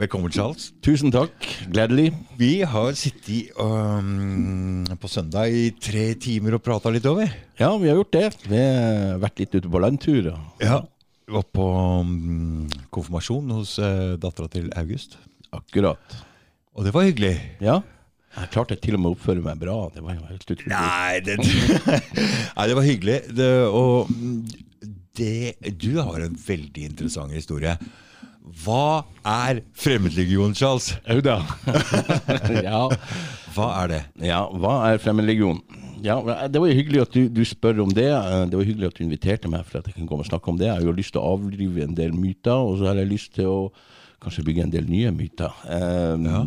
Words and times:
Velkommen, 0.00 0.32
Charles. 0.32 0.70
Tusen 0.80 1.12
takk. 1.12 1.34
Gledelig. 1.68 2.06
Vi 2.40 2.62
har 2.64 2.94
sittet 2.96 3.50
um, 3.60 4.86
på 4.96 5.10
søndag 5.12 5.52
i 5.52 5.66
tre 5.76 6.06
timer 6.16 6.56
og 6.56 6.62
prata 6.64 6.88
litt 6.88 7.04
over. 7.04 7.28
Ja, 7.60 7.68
vi 7.76 7.90
har 7.90 7.98
gjort 7.98 8.14
det. 8.16 8.22
Vi 8.46 8.62
har 8.62 9.20
vært 9.20 9.42
litt 9.42 9.58
ute 9.58 9.68
på 9.68 9.84
landtur. 9.84 10.30
Ja. 10.64 10.80
Vi 11.28 11.36
var 11.36 11.44
på 11.52 11.68
um, 12.00 12.64
konfirmasjon 12.96 13.52
hos 13.58 13.74
uh, 13.76 14.16
dattera 14.16 14.48
til 14.56 14.72
August. 14.80 15.20
Akkurat. 15.52 16.16
Og 16.72 16.88
det 16.88 16.96
var 16.96 17.04
hyggelig. 17.04 17.36
Ja. 17.60 17.82
Jeg 18.40 18.54
klarte 18.56 18.80
til 18.80 18.96
og 18.96 19.04
med 19.04 19.12
å 19.12 19.16
oppføre 19.18 19.44
meg 19.44 19.60
bra. 19.60 19.78
Det 19.92 20.00
var 20.06 20.16
jo 20.16 20.28
helt 20.32 20.48
utrolig. 20.48 20.72
Nei, 20.72 21.20
det, 21.28 21.40
Nei, 22.56 22.70
det 22.72 22.80
var 22.80 22.88
hyggelig. 22.88 23.22
Det, 23.36 23.54
og 23.68 24.08
det, 25.20 25.74
du 25.76 25.90
har 26.00 26.24
en 26.24 26.40
veldig 26.40 26.92
interessant 26.94 27.36
historie. 27.36 27.76
Hva 28.40 29.04
er 29.26 29.60
Fremmedlegion, 29.76 30.54
Charles? 30.56 30.94
Au 31.08 31.20
da. 31.24 31.40
ja. 32.66 32.86
Hva 33.54 33.68
er 33.82 33.92
det? 33.92 34.00
ja, 34.30 34.40
hva 34.48 34.74
er 34.88 35.02
Fremmedlegion? 35.02 35.60
Ja, 36.00 36.16
Det 36.48 36.60
var 36.60 36.70
jo 36.70 36.78
hyggelig 36.78 37.02
at 37.02 37.12
du, 37.12 37.28
du, 37.28 37.42
spør 37.44 37.82
om 37.84 37.92
det. 37.92 38.08
Det 38.08 38.56
var 38.56 38.64
hyggelig 38.64 38.88
at 38.88 38.98
du 38.98 39.04
inviterte 39.04 39.50
meg 39.52 39.66
for 39.68 39.80
at 39.80 39.90
jeg 39.90 39.98
kan 39.98 40.08
komme 40.08 40.24
og 40.24 40.30
snakke 40.30 40.48
om 40.48 40.58
det. 40.58 40.70
Jeg 40.70 40.78
har 40.78 40.88
jo 40.88 40.96
lyst 40.96 41.12
til 41.12 41.20
å 41.20 41.34
avlive 41.34 41.84
en 41.84 41.96
del 41.96 42.16
myter, 42.16 42.56
og 42.56 42.80
så 42.80 42.90
har 42.90 43.00
jeg 43.02 43.12
lyst 43.12 43.34
til 43.36 43.50
å 43.50 43.60
kanskje 44.20 44.44
bygge 44.48 44.64
en 44.64 44.72
del 44.72 44.88
nye 44.88 45.12
myter. 45.16 45.52
Um, 45.68 46.28
ja. 46.28 46.42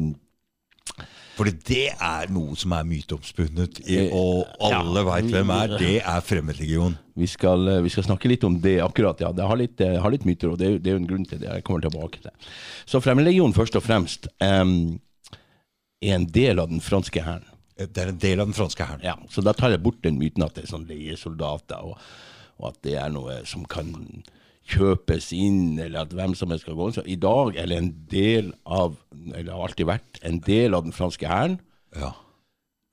For 1.33 1.49
det 1.49 1.87
er 1.91 2.29
noe 2.33 2.53
som 2.59 2.75
er 2.77 2.85
myteomspunnet, 2.85 3.79
og 4.13 4.43
alle 4.61 5.01
ja. 5.01 5.05
veit 5.07 5.29
hvem 5.33 5.53
er. 5.55 5.71
Det 5.81 5.95
er 5.99 6.25
Fremmedlegion. 6.25 6.97
Vi 7.17 7.29
skal, 7.29 7.65
eh, 7.69 7.81
vi 7.85 7.89
skal, 7.93 8.05
snakke 8.05 8.29
litt 8.29 8.45
om 8.45 8.59
det 8.61 8.75
akkurat, 8.85 9.21
ja. 9.21 9.31
Det 9.33 9.47
har 9.49 9.57
litt, 9.57 9.81
eh, 9.81 9.97
har 10.01 10.13
litt 10.13 10.27
myter, 10.29 10.53
og 10.53 10.61
det, 10.61 10.75
det 10.83 10.91
er 10.91 10.97
jo 10.97 11.01
en 11.01 11.09
grunn 11.09 11.25
til 11.29 11.41
det. 11.41 11.49
Jeg 11.49 11.65
kommer 11.65 11.85
tilbake 11.85 12.19
til 12.19 12.29
det. 12.29 12.51
Så 12.89 13.01
Fremmedlegion 13.01 13.55
først 13.57 13.77
og 13.79 13.85
fremst 13.85 14.29
um, 14.45 14.99
er 16.03 16.19
en 16.19 16.29
del 16.29 16.61
av 16.61 16.69
den 16.69 16.83
franske 16.85 17.25
hæren. 17.25 17.49
Det 17.81 17.97
er 17.97 18.13
en 18.13 18.21
del 18.21 18.43
av 18.43 18.51
den 18.51 18.57
franske 18.57 18.85
hæren. 18.85 19.01
Ja, 19.05 19.17
så 19.33 19.41
da 19.41 19.55
tar 19.57 19.73
jeg 19.73 19.81
bort 19.81 20.03
den 20.05 20.21
myten 20.21 20.45
at 20.45 20.53
det 20.53 20.67
er 20.67 20.73
sånn 20.75 20.85
leiesoldater, 20.89 21.81
og, 21.81 21.97
og 22.61 22.69
at 22.69 22.81
det 22.85 22.97
er 23.01 23.09
noe 23.13 23.41
som 23.49 23.65
kan 23.65 23.95
kjøpes 24.69 25.31
inn, 25.35 25.77
eller 25.81 26.05
at 26.05 26.13
hvem 26.15 26.35
som 26.37 26.53
helst 26.53 26.67
skal 26.67 26.77
gå 26.79 26.89
inn. 26.89 26.97
Så 26.97 27.05
i 27.09 27.19
dag 27.19 27.57
er 27.59 27.69
det 27.69 27.79
en 27.79 27.93
del 28.11 28.51
av, 28.63 28.97
eller 29.33 29.51
har 29.51 29.67
alltid 29.67 29.89
vært, 29.89 30.21
en 30.23 30.39
del 30.45 30.77
av 30.77 30.85
den 30.87 30.95
franske 30.95 31.27
hæren. 31.29 31.59
Ja. 31.97 32.13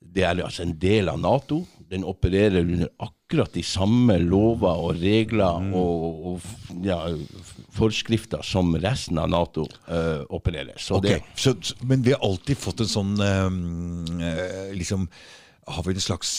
Det 0.00 0.24
er 0.26 0.40
altså 0.42 0.64
en 0.64 0.74
del 0.80 1.10
av 1.12 1.20
Nato. 1.22 1.60
Den 1.90 2.06
opererer 2.08 2.64
under 2.64 2.88
akkurat 3.04 3.52
de 3.54 3.62
samme 3.66 4.16
lover 4.22 4.80
og 4.86 4.98
regler 4.98 5.60
mm. 5.62 5.74
og, 5.76 6.24
og 6.30 6.86
ja, 6.86 6.98
forskrifter 7.76 8.42
som 8.46 8.72
resten 8.80 9.20
av 9.22 9.30
Nato 9.30 9.66
uh, 9.90 10.24
opererer. 10.32 10.74
Så 10.80 10.98
okay. 10.98 11.20
det, 11.20 11.38
så, 11.38 11.54
men 11.86 12.02
vi 12.06 12.14
har 12.16 12.24
alltid 12.26 12.58
fått 12.58 12.82
en 12.82 12.90
sånn 12.90 13.14
um, 13.20 14.24
liksom 14.74 15.06
har 15.70 15.86
vi 15.86 15.94
en 15.94 16.02
slags 16.02 16.30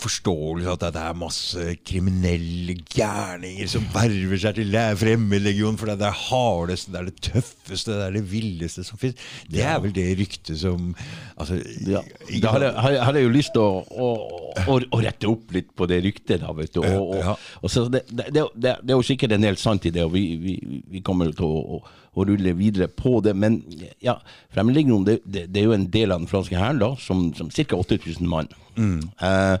forståelse 0.00 0.68
av 0.68 0.76
at 0.76 0.94
det 0.94 1.02
er 1.02 1.16
masse 1.18 1.64
kriminelle 1.86 2.76
gærninger 2.92 3.68
som 3.70 3.86
verver 3.94 4.40
seg 4.40 4.58
til 4.58 4.76
fremmedlegionen, 5.00 5.78
for 5.80 5.88
det 5.88 5.96
er 5.96 6.02
det 6.02 6.12
hardeste, 6.26 6.92
det 6.92 7.00
er 7.00 7.08
det 7.08 7.24
tøffeste, 7.28 7.94
det 7.94 8.06
er 8.08 8.16
det 8.18 8.24
villeste 8.30 8.84
som 8.86 9.00
fins. 9.00 9.20
Det 9.50 9.64
er 9.64 9.80
vel 9.84 9.94
det 9.96 10.06
ryktet 10.20 10.60
som 10.60 10.92
altså, 11.36 11.60
ja. 11.88 12.04
Da 12.42 12.54
hadde, 12.56 12.72
har 12.76 13.16
jeg, 13.16 13.24
jo 13.24 13.34
lyst 13.34 13.54
til 13.56 13.64
å, 13.64 13.82
å, 13.88 14.10
å, 14.66 14.78
å, 14.78 15.02
rette 15.04 15.30
opp 15.30 15.54
litt 15.56 15.72
på 15.76 15.88
det 15.90 16.02
ryktet, 16.04 16.42
da, 16.44 16.52
vet 16.56 16.74
du. 16.76 16.82
Og, 16.84 17.16
og, 17.18 17.50
og 17.62 17.72
så 17.72 17.86
det, 17.88 18.04
det, 18.10 18.30
det, 18.34 18.46
det, 18.54 18.76
er 18.90 18.96
jo 18.96 19.06
sikkert 19.06 19.36
en 19.36 19.48
del 19.48 19.60
sant 19.60 19.88
i 19.88 19.94
det, 19.94 20.04
og 20.04 20.14
vi, 20.16 20.26
vi, 20.40 20.58
vi 20.92 21.04
kommer 21.04 21.32
til 21.34 21.48
å 21.48 21.84
og 22.14 22.28
rulle 22.28 22.54
videre 22.56 22.88
på 22.88 23.20
det. 23.24 23.34
Men 23.36 23.60
ja, 24.02 24.18
Fremmedlegion 24.54 25.06
det, 25.06 25.20
det, 25.24 25.48
det, 25.54 25.62
er 25.62 25.68
jo 25.70 25.76
en 25.76 25.90
del 25.92 26.14
av 26.14 26.22
den 26.22 26.30
franske 26.30 26.58
hæren, 26.58 26.82
som, 27.02 27.26
som 27.34 27.50
ca. 27.50 27.76
8000 27.76 28.28
mann. 28.28 28.48
Mm. 28.76 29.02
Eh, 29.20 29.58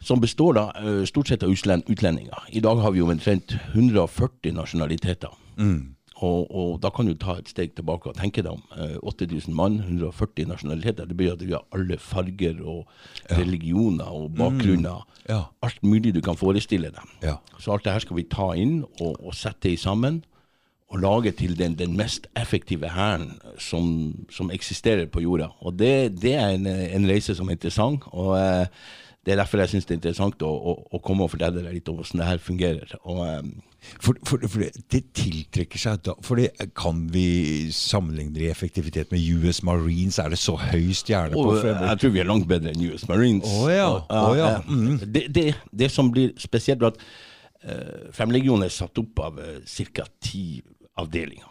som 0.00 0.20
består 0.20 0.54
da 0.54 0.70
eh, 0.78 1.04
stort 1.04 1.28
sett 1.28 1.42
av 1.42 1.50
utlendinger. 1.50 2.48
I 2.48 2.62
dag 2.64 2.82
har 2.82 2.94
vi 2.94 3.02
jo 3.02 3.10
omtrent 3.10 3.54
140 3.74 4.54
nasjonaliteter. 4.54 5.34
Mm. 5.58 5.94
Og, 6.18 6.48
og, 6.50 6.70
da 6.82 6.90
kan 6.90 7.06
du 7.06 7.14
ta 7.14 7.36
et 7.38 7.50
steg 7.50 7.76
tilbake 7.78 8.10
og 8.10 8.16
tenke 8.18 8.42
deg 8.42 8.56
om. 8.56 8.62
Eh, 8.74 8.96
8000 9.06 9.54
mann, 9.54 9.78
140 9.84 10.48
nasjonaliteter. 10.50 11.06
Det 11.06 11.18
betyr 11.18 11.36
at 11.36 11.44
vi 11.44 11.54
har 11.54 11.66
alle 11.74 11.98
farger 12.02 12.58
og 12.62 12.88
ja. 13.28 13.38
religioner 13.38 14.10
og 14.10 14.32
bakgrunner. 14.38 15.04
Mm. 15.04 15.20
Ja. 15.28 15.42
Alt 15.62 15.82
mulig 15.86 16.14
du 16.16 16.22
kan 16.24 16.38
forestille 16.38 16.90
deg. 16.94 17.14
Ja. 17.22 17.36
Så 17.58 17.74
alt 17.74 17.86
det 17.86 17.94
her 17.94 18.06
skal 18.06 18.18
vi 18.18 18.26
ta 18.30 18.50
inn 18.58 18.80
og, 18.98 19.14
og 19.20 19.36
sette 19.38 19.76
sammen 19.78 20.22
å 20.88 21.00
lage 21.00 21.34
til 21.36 21.52
den, 21.58 21.76
den 21.76 21.96
mest 21.96 22.30
effektive 22.38 22.88
hæren 22.94 23.34
som, 23.60 23.90
som, 24.32 24.52
eksisterer 24.54 25.08
på 25.12 25.20
jorda. 25.20 25.50
Og 25.60 25.76
det, 25.76 26.20
det 26.22 26.32
er 26.38 26.54
en, 26.56 26.66
en, 26.66 27.08
reise 27.08 27.36
som 27.36 27.48
er 27.48 27.58
interessant. 27.58 28.06
og 28.08 28.38
eh, 28.38 28.64
Det 29.20 29.34
er 29.34 29.42
derfor 29.42 29.60
jeg 29.60 29.74
syns 29.74 29.84
det 29.84 29.94
er 29.94 29.98
interessant 29.98 30.44
å, 30.46 30.48
å, 30.48 30.76
å, 30.88 31.00
komme 31.04 31.26
og 31.26 31.34
fortelle 31.34 31.60
deg 31.60 31.76
litt 31.76 31.90
om 31.92 31.98
hvordan 31.98 32.22
det 32.22 32.28
her 32.30 32.40
fungerer. 32.40 32.94
Og, 33.02 33.20
um... 33.20 33.50
for, 34.00 34.16
for, 34.24 34.46
for 34.48 34.64
det, 34.64 34.86
det, 34.88 35.02
tiltrekker 35.12 35.82
seg 35.82 36.00
da 36.08 36.14
For 36.24 36.40
det 36.40 36.70
kan 36.74 37.04
vi 37.12 37.68
sammenligne 37.74 38.32
det 38.38 38.46
i 38.46 38.50
effektivitet 38.54 39.12
med 39.12 39.28
US 39.36 39.60
Marines? 39.68 40.16
Er 40.24 40.32
det 40.32 40.40
så 40.40 40.56
høy 40.56 40.88
stjerne 40.96 41.36
på 41.36 41.52
fremmed? 41.58 41.84
Jeg 41.84 42.00
tror 42.00 42.16
vi 42.16 42.24
er 42.24 42.30
langt 42.32 42.48
bedre 42.48 42.72
enn 42.72 42.88
US 42.88 43.04
Marines. 43.12 43.52
Oh, 43.60 43.68
ja. 43.68 43.90
Og, 43.92 44.08
oh, 44.22 44.32
ja. 44.40 44.50
Mm. 44.64 44.96
Det, 45.04 45.26
det, 45.36 45.46
det, 45.68 45.92
som 45.92 46.08
blir 46.16 46.32
spesielt, 46.40 46.80
er 46.80 46.96
at 46.96 47.06
uh, 47.68 48.08
Femlegionen 48.16 48.64
er 48.64 48.72
satt 48.72 49.04
opp 49.04 49.24
av 49.28 49.36
uh, 49.36 49.60
ca. 49.92 50.08
ti 50.24 50.62
avdelinger. 50.98 51.48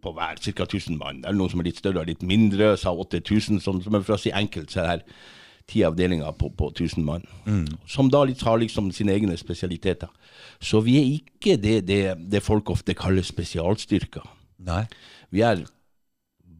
På 0.00 0.14
hver 0.16 0.40
ca. 0.40 0.64
1000 0.64 0.96
mann. 1.00 1.20
Det 1.22 1.28
er 1.28 1.36
noen 1.36 1.52
som 1.52 1.60
er 1.60 1.68
litt 1.68 1.80
større 1.80 2.02
og 2.02 2.08
litt 2.08 2.24
mindre, 2.24 2.72
sa 2.80 2.94
8000. 2.94 3.60
Som, 3.60 3.82
som 3.84 3.96
er 3.96 4.06
for 4.06 4.16
å 4.16 4.22
si 4.22 4.32
enkelt, 4.32 4.72
så 4.72 4.80
er 4.80 4.86
det 4.86 4.94
her 4.94 5.04
ti 5.70 5.82
avdelinger 5.86 6.32
på, 6.38 6.50
på 6.58 6.70
1000 6.72 7.04
mann. 7.06 7.26
Mm. 7.46 7.66
Som 7.88 8.10
da 8.12 8.24
litt 8.26 8.42
har 8.46 8.60
liksom 8.60 8.90
sine 8.94 9.14
egne 9.14 9.36
spesialiteter. 9.38 10.10
Så 10.60 10.82
vi 10.86 10.96
er 10.98 11.10
ikke 11.18 11.56
det, 11.60 11.80
det, 11.88 12.02
det 12.32 12.44
folk 12.44 12.72
ofte 12.72 12.96
kaller 12.98 13.26
spesialstyrker. 13.26 14.24
Nei. 14.66 14.84
Vi 15.30 15.44
er 15.46 15.62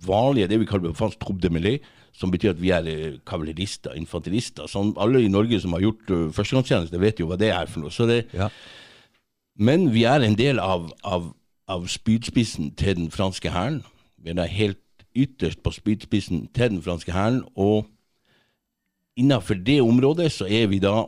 vanlige, 0.06 0.48
det 0.50 0.60
vi 0.62 0.68
kaller 0.68 0.96
fransk 0.96 1.20
troupe 1.20 1.42
de 1.42 1.50
mêlée, 1.52 1.80
som 2.16 2.32
betyr 2.32 2.54
at 2.54 2.60
vi 2.60 2.72
er 2.74 2.86
eh, 2.90 3.18
kavalerister, 3.26 3.94
infanterister. 3.98 4.68
Som 4.70 4.94
alle 5.00 5.22
i 5.24 5.32
Norge 5.32 5.60
som 5.62 5.74
har 5.76 5.84
gjort 5.84 6.10
uh, 6.10 6.28
førstegangstjeneste, 6.34 7.00
vet 7.00 7.20
jo 7.22 7.28
hva 7.30 7.38
det 7.40 7.52
er 7.54 7.70
for 7.70 7.84
noe. 7.84 8.08
Det, 8.10 8.24
ja. 8.36 8.50
Men 9.60 9.90
vi 9.94 10.06
er 10.08 10.24
en 10.26 10.36
del 10.38 10.60
av, 10.62 10.88
av 11.06 11.30
av 11.70 11.86
spydspissen 11.88 12.74
til 12.74 12.96
den 12.98 13.10
franske 13.10 13.50
hæren. 13.54 13.82
Vi 14.18 14.34
er 14.34 14.50
helt 14.50 14.82
ytterst 15.16 15.62
på 15.62 15.70
spydspissen 15.70 16.48
til 16.54 16.70
den 16.74 16.82
franske 16.82 17.12
hæren. 17.12 17.42
Og 17.56 17.86
innenfor 19.16 19.54
det 19.54 19.80
området 19.82 20.32
så 20.32 20.46
er 20.50 20.66
vi 20.66 20.78
da 20.78 21.04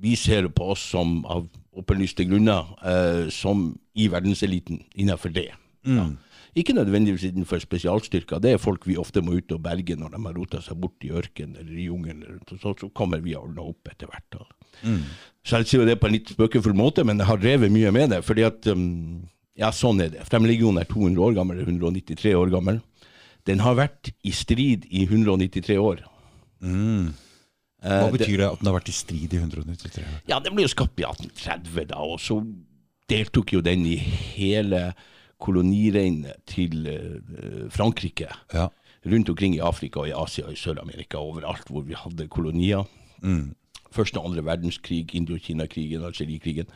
Vi 0.00 0.14
ser 0.14 0.46
på 0.48 0.62
oss 0.70 0.78
som 0.78 1.24
av 1.26 1.48
åpenlyste 1.74 2.22
grunner 2.24 2.68
eh, 2.86 3.30
som 3.30 3.80
i 3.94 4.06
verdenseliten 4.06 4.84
innenfor 4.94 5.28
det. 5.28 5.48
Mm. 5.82 6.18
Ikke 6.58 6.74
nødvendigvis 6.74 7.28
innenfor 7.28 7.60
spesialstyrker. 7.62 8.40
Det 8.42 8.54
er 8.54 8.62
folk 8.62 8.86
vi 8.88 8.96
ofte 8.98 9.22
må 9.22 9.36
ut 9.38 9.52
og 9.54 9.62
berge 9.62 9.96
når 9.98 10.14
de 10.14 10.22
har 10.24 10.36
rota 10.36 10.60
seg 10.64 10.80
bort 10.82 11.04
i 11.06 11.12
ørkenen 11.14 11.58
eller 11.60 11.76
i 11.78 11.86
jungelen. 11.86 12.40
Så, 12.50 12.74
så, 12.80 12.88
kommer 12.90 13.22
vi 13.24 13.36
og 13.36 13.48
ordner 13.48 13.70
opp 13.70 13.90
etter 13.92 14.10
hvert. 14.10 14.40
Mm. 14.82 15.04
Så 15.46 15.62
jeg 15.62 15.70
sier 15.70 15.88
det 15.88 15.98
på 16.00 16.08
en 16.08 16.16
litt 16.16 16.32
spøkefull 16.34 16.76
måte, 16.76 17.04
men 17.06 17.20
jeg 17.20 17.30
har 17.30 17.40
drevet 17.42 17.72
mye 17.74 17.92
med 17.94 18.14
det. 18.14 18.22
fordi 18.26 18.46
at 18.48 18.70
um, 18.72 19.22
Ja, 19.58 19.72
sånn 19.74 20.02
er 20.02 20.12
det. 20.12 20.26
Fremmedlegionen 20.28 20.82
er 20.82 20.90
200 20.90 21.24
år 21.28 21.38
gammel, 21.38 21.62
193 21.64 22.34
år 22.38 22.52
gammel. 22.52 22.82
Den 23.48 23.62
har 23.64 23.78
vært 23.78 24.12
i 24.26 24.34
strid 24.34 24.84
i 24.90 25.06
193 25.08 25.78
år. 25.80 26.04
Mm. 26.62 27.14
Eh, 27.82 28.00
Hva 28.02 28.10
betyr 28.10 28.40
det, 28.40 28.48
at 28.48 28.60
den 28.60 28.70
har 28.70 28.76
vært 28.76 28.90
i 28.90 28.96
strid 28.96 29.34
i 29.34 29.38
193 29.38 30.02
år? 30.02 30.16
Ja, 30.30 30.40
Den 30.42 30.56
ble 30.56 30.66
jo 30.66 30.72
skapt 30.72 30.98
i 30.98 31.06
1830, 31.06 31.88
da, 31.92 32.02
og 32.02 32.18
så 32.22 32.40
deltok 33.08 33.54
jo 33.54 33.62
den 33.64 33.86
i 33.88 33.96
hele 33.98 34.92
koloniregnet 35.42 36.42
til 36.50 36.88
uh, 36.88 37.70
Frankrike. 37.70 38.30
Ja. 38.54 38.68
Rundt 39.08 39.30
omkring 39.30 39.54
i 39.54 39.62
Afrika 39.62 40.02
og 40.02 40.10
i 40.10 40.16
Asia 40.16 40.48
og 40.48 40.56
i 40.56 40.58
Sør-Amerika, 40.58 41.20
overalt 41.22 41.70
hvor 41.70 41.86
vi 41.86 41.96
hadde 41.96 42.28
kolonier. 42.28 42.84
Mm. 43.22 43.54
Første 43.94 44.20
og 44.20 44.28
andre 44.28 44.44
verdenskrig, 44.44 45.14
Indokina-krigen, 45.16 46.02
Algerie-krigen. 46.04 46.68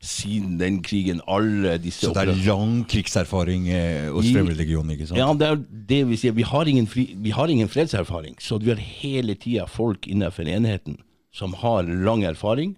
Siden 0.00 0.58
den 0.60 0.82
krigen, 0.86 1.20
alle 1.26 1.78
disse 1.82 2.06
Så 2.06 2.12
det 2.14 2.28
er 2.28 2.44
lang 2.46 2.84
krigserfaring 2.88 3.66
eh, 3.68 4.06
hos 4.12 4.28
Fremmedlegionen? 4.30 4.94
ikke 4.94 5.08
sant? 5.10 5.18
Ja, 5.18 5.32
det 5.34 5.48
er 5.48 5.58
det 5.90 6.00
vi 6.12 6.20
sier. 6.20 6.36
Vi 6.36 6.46
har 6.46 6.70
ingen, 6.70 6.86
fri, 6.86 7.08
vi 7.16 7.34
har 7.34 7.50
ingen 7.50 7.68
fredserfaring. 7.68 8.38
Så 8.38 8.60
vi 8.62 8.70
har 8.70 8.78
hele 8.78 9.34
tida 9.34 9.66
folk 9.66 10.06
innenfor 10.06 10.46
enheten 10.46 11.00
som 11.34 11.58
har 11.58 11.90
lang 11.90 12.22
erfaring. 12.28 12.76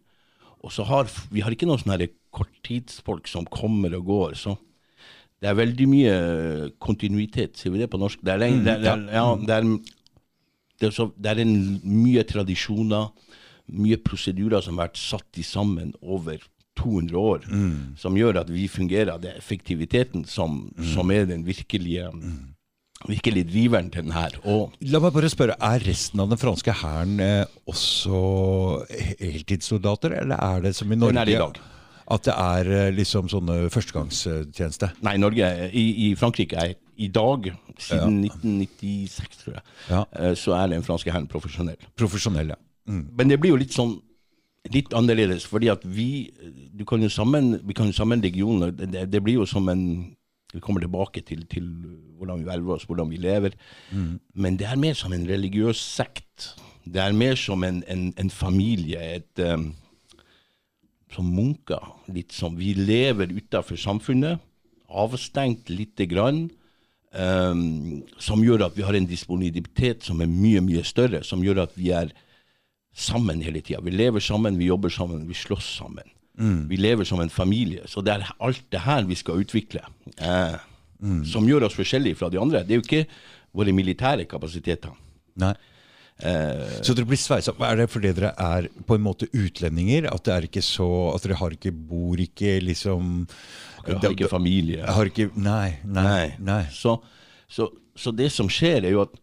Og 0.65 0.73
så 0.73 0.87
har 0.89 1.11
vi 1.31 1.45
har 1.45 1.53
ikke 1.53 1.69
noen 1.69 1.83
sånne 1.83 2.09
korttidsfolk 2.33 3.29
som 3.29 3.45
kommer 3.45 3.93
og 3.99 4.09
går. 4.09 4.39
så 4.41 4.57
det 5.43 5.51
er 5.51 5.59
veldig 5.59 5.89
mye 5.91 6.15
kontinuitet, 6.83 7.59
sier 7.59 7.75
vi 7.75 7.83
det 7.83 7.91
på 7.91 7.99
norsk? 7.99 8.23
Det 8.23 8.31
er, 8.31 8.41
lenge, 8.45 8.63
mm, 8.63 8.65
det 8.65 8.73
er, 8.79 9.05
det 9.43 9.57
er, 9.57 9.69
det 10.79 10.89
er, 10.89 10.95
så, 10.95 11.09
det 11.19 11.33
er 11.33 11.43
en, 11.43 11.57
mye 11.83 12.23
tradisjoner 12.29 13.11
mye 13.73 13.99
prosedyrer 14.05 14.63
som 14.65 14.79
har 14.79 14.91
vært 14.91 15.01
satt 15.01 15.41
i 15.41 15.45
sammen 15.47 15.93
over 16.03 16.43
200 16.81 17.19
år, 17.21 17.45
som 18.01 18.17
gjør 18.17 18.41
at 18.43 18.51
vi 18.53 18.65
fungerer. 18.71 19.19
Det 19.21 19.33
er 19.33 19.41
effektiviteten 19.41 20.25
som, 20.29 20.65
som 20.95 21.11
er 21.13 21.27
den 21.29 21.45
virkelige, 21.47 22.09
virkelig 23.09 23.45
driveren 23.51 23.91
til 23.93 24.07
den 24.07 24.15
her. 24.17 24.39
Og 24.49 24.73
La 24.89 25.03
meg 25.03 25.13
bare 25.15 25.31
spørre, 25.33 25.59
Er 25.61 25.85
resten 25.85 26.23
av 26.25 26.31
den 26.33 26.41
franske 26.41 26.73
hæren 26.83 27.21
eh, 27.21 27.45
også 27.69 28.87
heltidssoldater, 29.21 30.17
eller 30.23 30.41
er 30.41 30.65
det 30.65 30.75
som 30.79 30.93
i 30.93 30.97
Norge? 30.97 31.13
Den 31.13 31.23
er 31.23 31.35
i 31.35 31.39
dag. 31.45 31.61
At 32.13 32.27
det 32.29 32.35
er 32.37 32.69
eh, 32.77 32.91
liksom 32.93 33.29
sånne 33.33 33.71
førstegangstjeneste? 33.73 34.91
Nei, 35.07 35.17
Norge 35.23 35.49
i, 35.73 35.85
i 36.07 36.15
Frankrike 36.19 36.59
er 36.61 36.75
i 37.01 37.09
dag, 37.09 37.49
siden 37.81 38.19
1996, 38.27 39.39
tror 39.43 39.55
jeg, 39.57 39.63
Ja. 39.89 40.03
eh, 40.21 40.35
så 40.39 40.53
er 40.59 40.69
den 40.75 40.85
franske 40.85 41.11
hæren 41.15 41.29
profesjonell. 41.31 41.79
Profesjonelle. 41.97 42.57
Mm. 42.87 43.05
Men 43.17 43.29
det 43.33 43.39
blir 43.41 43.55
jo 43.55 43.61
litt 43.63 43.73
sånn 43.75 43.97
litt 44.73 44.93
annerledes, 44.95 45.43
fordi 45.49 45.71
at 45.73 45.83
vi 45.85 46.31
du 46.77 46.85
kan 46.87 47.03
jo 47.03 47.09
sammen, 47.11 47.57
vi 47.67 47.75
kan 47.75 47.89
jo 47.91 47.93
sammen 47.97 48.23
regioner. 48.23 48.71
Det, 48.71 49.09
det- 49.11 49.23
blir 49.25 49.41
jo 49.41 49.47
som 49.47 49.69
en 49.69 50.17
Vi 50.53 50.61
kommer 50.61 50.81
tilbake 50.85 51.23
til, 51.25 51.47
til 51.49 51.65
hvordan 52.19 52.43
vi 52.43 52.45
velger 52.45 52.75
oss, 52.75 52.85
hvordan 52.85 53.09
vi 53.09 53.17
lever. 53.17 53.55
Men 54.35 54.59
det 54.61 54.67
er 54.69 54.77
mer 54.77 54.93
som 54.93 55.11
en 55.17 55.25
religiøs 55.27 55.79
sekt. 55.81 56.51
Det 56.85 57.01
er 57.01 57.13
mer 57.17 57.35
som 57.41 57.65
en, 57.65 57.83
en, 57.89 58.13
en 58.19 58.29
familie. 58.31 59.01
et... 59.17 59.39
em, 59.41 59.73
som 61.15 61.29
munker. 61.35 61.85
Litt 62.13 62.33
som 62.33 62.57
vi 62.59 62.73
lever 62.79 63.33
utafor 63.33 63.79
samfunnet, 63.81 64.41
avstengt 64.89 65.71
lite 65.73 66.07
grann. 66.11 66.49
Um, 67.13 68.01
som 68.17 68.41
gjør 68.41 68.65
at 68.71 68.77
vi 68.77 68.85
har 68.87 68.97
en 68.97 69.07
disponibilitet 69.09 70.05
som 70.07 70.23
er 70.25 70.31
mye, 70.33 70.63
mye 70.65 70.85
større. 70.85 71.21
Som 71.25 71.45
gjør 71.45 71.67
at 71.67 71.75
vi 71.77 71.91
er 71.93 72.13
sammen 72.93 73.43
hele 73.45 73.61
tida. 73.61 73.83
Vi 73.85 73.93
lever 73.93 74.21
sammen, 74.21 74.59
vi 74.61 74.71
jobber 74.71 74.93
sammen, 74.93 75.27
vi 75.29 75.37
slåss 75.37 75.69
sammen. 75.79 76.09
Vi 76.69 76.77
lever 76.81 77.05
som 77.05 77.21
en 77.21 77.31
familie. 77.31 77.85
Så 77.87 78.01
det 78.01 78.15
er 78.15 78.31
alt 78.41 78.65
det 78.73 78.81
her 78.81 79.05
vi 79.05 79.15
skal 79.15 79.43
utvikle. 79.45 79.83
Eh, 80.17 80.57
Som 81.29 81.49
gjør 81.49 81.67
oss 81.67 81.75
forskjellige 81.75 82.15
fra 82.15 82.29
de 82.31 82.39
andre. 82.41 82.63
Det 82.65 82.77
er 82.77 82.81
jo 82.81 82.87
ikke 82.87 83.07
våre 83.53 83.73
militære 83.75 84.25
kapasiteter. 84.25 84.93
Nei. 85.37 85.53
Så 86.87 86.95
dere 86.95 87.07
blir 87.09 87.19
sveisa 87.19 87.51
Er 87.67 87.77
det 87.81 87.89
fordi 87.91 88.13
dere 88.15 88.35
er 88.39 88.69
på 88.87 88.95
en 88.95 89.03
måte 89.03 89.27
utlendinger? 89.35 90.07
At 90.13 90.23
det 90.29 90.35
er 90.35 90.43
ikke 90.47 90.63
så 90.63 90.87
At 91.17 91.25
dere 91.25 91.39
har 91.41 91.51
ikke 91.57 91.73
bor 91.73 92.21
ikke 92.21 92.61
liksom 92.63 93.27
har 93.83 94.13
ikke 94.15 94.29
familie. 94.31 94.85
Har 94.87 95.05
ikke 95.11 95.31
Nei. 95.35 95.79
Nei. 95.85 96.37
nei. 96.39 96.63
Så, 96.71 97.01
så, 97.51 97.67
så 97.99 98.13
det 98.15 98.31
som 98.31 98.47
skjer, 98.53 98.85
er 98.87 98.91
jo 98.95 99.01
at 99.03 99.17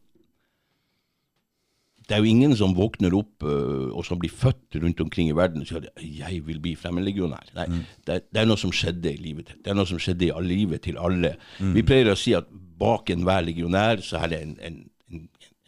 det 2.10 2.18
er 2.18 2.24
jo 2.24 2.30
ingen 2.32 2.56
som 2.58 2.72
våkner 2.74 3.14
opp 3.14 3.44
uh, 3.46 3.94
og 3.94 4.02
som 4.04 4.18
blir 4.18 4.32
født 4.34 4.80
rundt 4.82 5.00
omkring 5.04 5.30
i 5.30 5.36
verden 5.38 5.62
og 5.62 5.68
sier 5.70 5.84
at 5.86 6.02
'jeg 6.02 6.42
vil 6.48 6.60
bli 6.60 6.74
fremmedlegionær'. 6.76 7.54
Nei, 7.56 7.68
det, 8.06 8.16
er- 8.16 8.24
det 8.34 8.42
er 8.42 8.46
noe 8.50 8.58
som 8.58 8.72
skjedde 8.74 9.14
i 9.14 9.18
livet 9.22 9.46
ditt. 9.48 9.64
Det 9.64 9.70
er 9.72 9.76
noe 9.78 9.86
som 9.86 10.00
skjedde 10.02 10.26
i 10.26 10.42
livet 10.42 10.82
til 10.82 10.98
alle. 10.98 11.36
Vi 11.60 11.84
pleier 11.84 12.10
å 12.12 12.18
si 12.18 12.34
at 12.34 12.48
bak 12.50 13.10
enhver 13.14 13.46
legionær 13.46 14.02
så 14.02 14.18
er 14.24 14.28
det 14.28 14.42
en, 14.42 14.58
en, 14.62 14.89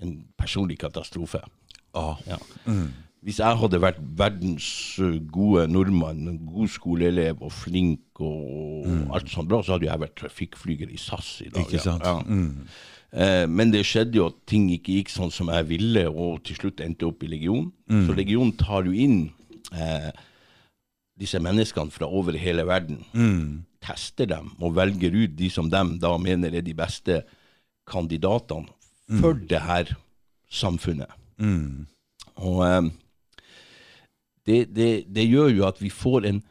en, 0.02 0.18
personlig 0.40 0.80
katastrofe. 0.82 1.42
Ah. 1.98 2.16
Ja. 2.28 2.38
Hvis 3.22 3.38
jeg 3.38 3.58
hadde 3.62 3.78
vært 3.78 4.00
verdens 4.18 4.68
gode 5.30 5.68
nordmann, 5.70 6.40
god 6.48 6.72
skoleelev 6.74 7.44
og 7.46 7.52
flink 7.54 8.22
og 8.24 8.88
alt 9.14 9.30
sånt 9.30 9.52
bra, 9.52 9.60
så 9.62 9.76
hadde 9.76 9.86
jeg 9.92 10.02
vært 10.02 10.18
trafikkflyger 10.18 10.90
i 10.90 10.98
SAS 10.98 11.36
i 11.46 11.52
dag. 11.52 11.68
Ikke 11.68 11.84
sant? 11.84 12.08
Ja. 12.08 12.16
Eh, 13.12 13.46
men 13.52 13.74
det 13.74 13.84
skjedde 13.86 14.18
jo 14.18 14.30
at 14.32 14.40
ting 14.50 14.70
ikke 14.74 14.96
gikk 14.98 15.14
sånn 15.14 15.34
som 15.36 15.52
jeg 15.54 15.68
ville, 15.70 16.08
og 16.10 16.42
til 16.48 16.58
slutt 16.58 16.82
endte 16.82 17.06
opp 17.12 17.22
i 17.28 17.30
Legion. 17.30 17.70
Så 17.92 18.18
Legion 18.18 18.56
tar 18.58 18.90
jo 18.90 18.96
inn 18.96 19.20
eh, 19.76 20.10
disse 21.22 21.42
menneskene 21.44 21.94
fra 21.94 22.10
over 22.10 22.40
hele 22.42 22.66
verden, 22.66 23.04
tester 23.82 24.30
dem 24.30 24.52
og 24.62 24.76
velger 24.78 25.14
ut 25.14 25.38
de 25.38 25.50
som 25.54 25.70
dem 25.70 25.96
da 26.02 26.16
mener 26.22 26.58
er 26.58 26.66
de 26.66 26.74
beste 26.78 27.22
kandidatene 27.90 28.70
for 29.20 29.34
det 29.34 29.62
her 29.62 29.92
samfunnet. 30.50 31.12
Og 32.36 32.64
eh, 32.68 32.92
det, 34.46 34.76
det, 34.76 34.92
det 35.16 35.28
gjør 35.30 35.52
jo 35.56 35.68
at 35.68 35.82
vi 35.82 35.90
får 35.90 36.26
en, 36.30 36.44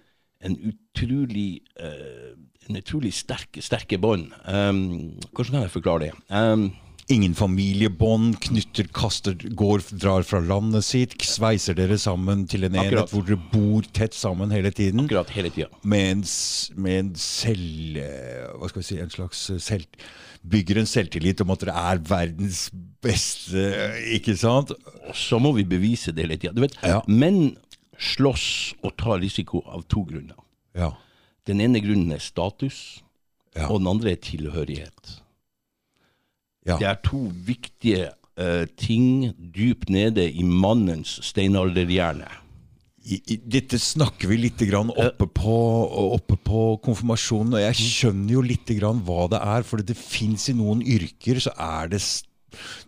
en 0.44 0.56
utrolig 0.72 1.60
eh, 1.80 2.36
en 2.70 2.78
utrolig 2.78 3.12
sterke, 3.14 3.62
sterke 3.62 3.98
bånd. 3.98 4.30
Um, 4.46 5.18
hvordan 5.34 5.56
kan 5.56 5.64
jeg 5.64 5.74
forklare 5.74 6.04
det? 6.04 6.12
Um, 6.30 6.70
Ingen 7.10 7.32
familiebånd, 7.34 8.36
knytter, 8.44 8.86
kaster, 8.94 9.34
går, 9.58 9.82
drar 9.98 10.22
fra 10.22 10.38
landet 10.46 10.84
sitt, 10.86 11.16
sveiser 11.26 11.74
dere 11.74 11.96
sammen 11.98 12.44
til 12.46 12.68
en 12.68 12.76
Akkurat. 12.78 12.92
enhet 12.92 13.14
hvor 13.16 13.24
dere 13.26 13.40
bor 13.50 13.88
tett 13.96 14.14
sammen 14.14 14.52
hele 14.54 14.70
tiden. 14.70 15.04
akkurat 15.08 15.30
hele 15.34 15.50
tiden. 15.50 15.72
Med 15.82 16.10
en, 16.12 16.22
med 16.84 16.98
en 17.00 17.10
selv... 17.18 17.96
eh, 17.98 18.46
Hva 18.60 18.68
skal 18.70 18.82
vi 18.82 18.86
si, 18.92 18.98
en 19.02 19.10
slags 19.10 19.42
eh, 19.50 19.58
selv... 19.58 19.86
Bygger 20.40 20.78
en 20.80 20.86
selvtillit 20.88 21.40
om 21.44 21.50
at 21.52 21.60
dere 21.66 21.74
er 21.90 21.98
verdens 22.08 22.70
beste, 23.04 23.60
ikke 24.14 24.32
sant? 24.40 24.70
Så 25.12 25.36
må 25.42 25.50
vi 25.58 25.66
bevise 25.68 26.14
det 26.16 26.24
hele 26.24 26.38
tida. 26.40 26.54
Du 26.56 26.62
vet, 26.62 26.78
Ja. 26.86 27.02
menn 27.12 27.56
slåss 28.00 28.46
og 28.80 28.94
tar 28.96 29.18
risiko 29.20 29.60
av 29.68 29.82
to 29.92 30.00
grunner. 30.08 30.38
Ja. 30.78 30.94
Den 31.44 31.60
ene 31.60 31.82
grunnen 31.84 32.14
er 32.16 32.22
status, 32.24 33.02
Ja. 33.56 33.66
og 33.68 33.82
den 33.82 33.88
andre 33.90 34.12
er 34.14 34.22
tilhørighet. 34.24 35.18
Ja. 36.68 36.76
Det 36.76 36.88
er 36.88 37.00
to 37.04 37.24
viktige 37.46 38.10
uh, 38.40 38.66
ting 38.80 39.32
dypt 39.54 39.90
nede 39.92 40.26
i 40.28 40.44
mannens 40.44 41.18
steinalderhjerne. 41.30 42.28
I, 43.00 43.16
i, 43.32 43.36
dette 43.48 43.78
snakker 43.80 44.28
vi 44.28 44.36
litt 44.42 44.60
grann 44.68 44.90
oppe 44.92 45.24
på, 45.24 45.58
oppe 46.18 46.36
på 46.36 46.64
konfirmasjonen, 46.84 47.56
og 47.56 47.62
jeg 47.64 47.78
skjønner 47.78 48.34
jo 48.36 48.42
litt 48.44 48.72
grann 48.76 49.00
hva 49.06 49.24
det 49.32 49.40
er. 49.40 49.64
For 49.66 49.80
det 49.80 49.96
fins 49.96 50.50
i 50.52 50.56
noen 50.58 50.84
yrker 50.84 51.40
så 51.40 51.54
er 51.56 51.94
det 51.94 52.02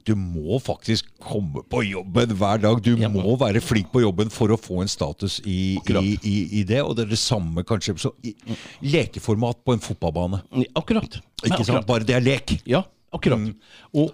Du 0.05 0.13
må 0.19 0.59
faktisk 0.61 1.09
komme 1.23 1.63
på 1.71 1.81
jobben 1.87 2.37
hver 2.37 2.61
dag. 2.61 2.85
Du 2.85 2.93
må 3.09 3.37
være 3.41 3.65
flink 3.65 3.89
på 3.95 4.03
jobben 4.05 4.31
for 4.35 4.53
å 4.53 4.61
få 4.61 4.83
en 4.85 4.91
status 4.91 5.41
i, 5.49 5.79
i, 5.81 6.63
det. 6.69 6.83
Og 6.83 6.97
det 6.99 7.07
er 7.07 7.15
det 7.15 7.23
samme 7.23 7.65
kanskje 7.65 7.97
så 8.05 8.13
i, 8.21 8.35
lekeformat 8.85 9.65
på 9.65 9.79
en 9.79 9.85
fotballbane. 9.85 10.43
Akkurat. 10.77 11.23
Ikke 11.41 11.55
Akkurat. 11.55 11.71
sant? 11.71 11.89
Bare 11.89 12.05
det 12.05 12.19
er 12.19 12.27
lek. 12.27 12.59
Ja, 12.69 12.85
akkurat. 13.13 13.55
Og, 13.95 14.13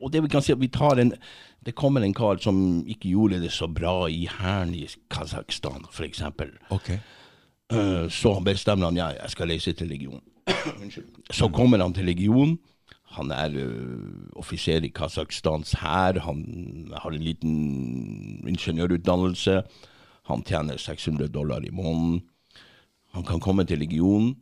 og 0.00 0.12
det 0.12 0.22
vi 0.24 0.32
kan 0.32 0.44
si 0.44 0.52
at 0.54 0.60
vi 0.60 0.68
tar 0.72 1.00
en 1.00 1.14
Det 1.60 1.74
kommer 1.76 2.00
en 2.00 2.14
kar 2.16 2.38
som 2.40 2.86
ikke 2.88 3.10
gjorde 3.10 3.42
det 3.42 3.50
så 3.52 3.66
bra 3.68 4.08
i 4.08 4.24
hæren 4.24 4.70
i 4.74 4.86
Kasakhstan, 5.10 5.84
f.eks. 5.92 6.22
Ok. 6.70 6.88
Uh, 7.70 8.08
så 8.08 8.40
bestemmer 8.40 8.88
han 8.88 8.96
ja, 8.96 9.10
jeg 9.12 9.30
skal 9.30 9.50
reise 9.52 9.72
til 9.72 9.88
legion. 9.92 10.22
Så 11.30 11.50
kommer 11.52 11.78
han 11.78 11.92
til 11.92 12.08
legion. 12.08 12.56
Han 13.12 13.30
er 13.30 13.52
uh, 13.60 14.40
offiser 14.40 14.80
i 14.82 14.88
Kasakhstans 14.88 15.76
hær. 15.82 16.18
Han 16.24 16.94
har 16.96 17.10
en 17.10 17.22
liten 17.22 18.48
ingeniørutdannelse. 18.48 19.60
Han 20.32 20.42
tjener 20.42 20.76
600 20.76 21.28
dollar 21.28 21.60
i 21.60 21.70
måneden. 21.70 22.22
Han 23.12 23.24
kan 23.24 23.40
komme 23.40 23.64
til 23.64 23.78
legion, 23.82 24.36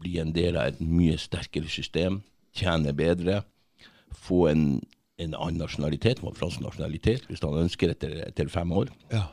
bli 0.00 0.18
en 0.18 0.32
del 0.32 0.56
av 0.56 0.72
et 0.72 0.80
mye 0.80 1.18
sterkere 1.20 1.68
system, 1.68 2.22
tjene 2.58 2.94
bedre, 2.96 3.42
få 4.28 4.46
en, 4.52 4.68
en 5.22 5.34
annen 5.34 5.62
nasjonalitet, 5.62 6.22
fransk 6.38 6.62
nasjonalitet, 6.64 7.28
hvis 7.30 7.42
han 7.44 7.58
ønsker 7.64 7.94
etter, 7.94 8.20
etter 8.28 8.50
fem 8.52 8.72
år. 8.82 8.92
Ja. 9.14 9.28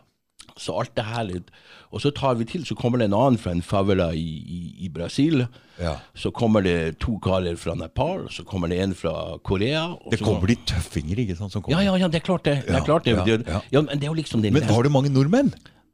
Så 0.55 0.71
alt 0.79 0.93
det 0.95 1.03
her 1.03 1.25
litt. 1.27 1.49
Og 1.91 1.99
så 2.03 2.11
tar 2.15 2.37
vi 2.39 2.45
til, 2.47 2.63
så 2.67 2.77
kommer 2.79 3.01
det 3.01 3.09
en 3.09 3.15
annen 3.17 3.39
fra 3.41 3.51
en 3.51 3.63
favela 3.65 4.11
i, 4.15 4.23
i, 4.23 4.59
i 4.85 4.89
Brasil. 4.93 5.43
Ja. 5.81 5.97
Så 6.15 6.31
kommer 6.35 6.63
det 6.63 6.97
to 7.03 7.17
karer 7.23 7.57
fra 7.59 7.75
Nepal, 7.75 8.29
så 8.31 8.45
kommer 8.47 8.71
det 8.71 8.79
en 8.83 8.95
fra 8.95 9.35
Korea. 9.43 9.87
Det 10.11 10.21
kommer 10.23 10.47
de 10.51 10.57
tøffinger 10.69 11.25
ikke 11.25 11.35
sant, 11.39 11.51
som 11.51 11.65
kommer. 11.65 11.81
Ja, 11.81 11.91
ja, 11.91 11.97
ja, 12.05 12.11
det 12.11 12.21
er 12.21 12.27
klart 12.27 12.47
det. 12.47 12.61
det, 12.67 12.77
er 12.77 12.87
klart 12.87 13.07
det. 13.07 13.17
ja, 13.17 13.39
ja. 13.41 13.61
ja, 13.73 13.83
men 13.83 13.99
det 13.99 14.07
er 14.07 14.13
jo 14.13 14.19
liksom 14.21 14.45
Men 14.45 14.69
har 14.69 14.87
du 14.87 14.93
mange 14.93 15.11
nordmenn? 15.11 15.51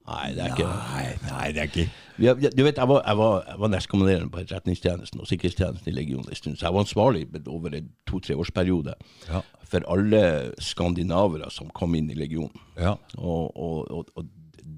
Nei, 0.07 0.31
det 0.35 0.41
er 0.43 0.53
ikke 0.55 0.67
Nei, 0.67 1.03
nei, 1.27 1.47
det 1.53 1.61
er 1.61 1.69
ikke 1.69 1.83
Du 2.17 2.63
vet, 2.65 2.77
jeg 2.77 2.89
var, 2.89 3.01
jeg 3.05 3.17
var, 3.19 3.35
jeg 3.47 3.59
var 3.61 3.71
nestkommanderende 3.73 4.31
på 4.33 4.41
etterretningstjenesten 4.41 5.21
og 5.23 5.29
sikkerhetstjenesten 5.29 5.91
i 5.91 5.95
legionen 5.95 6.29
en 6.29 6.37
stund, 6.39 6.57
så 6.59 6.67
jeg 6.67 6.75
var 6.75 6.85
ansvarlig 6.85 7.23
over 7.47 7.75
en 7.77 7.87
to-tre 8.09 8.35
årsperiode 8.37 8.95
Ja. 9.29 9.41
for 9.71 9.85
alle 9.93 10.21
skandinavere 10.61 11.49
som 11.53 11.69
kom 11.77 11.95
inn 11.95 12.09
i 12.11 12.17
legionen. 12.17 12.53
Ja. 12.77 12.95
Og, 13.17 13.55
og, 13.55 13.91
og, 13.91 14.11
og 14.17 14.27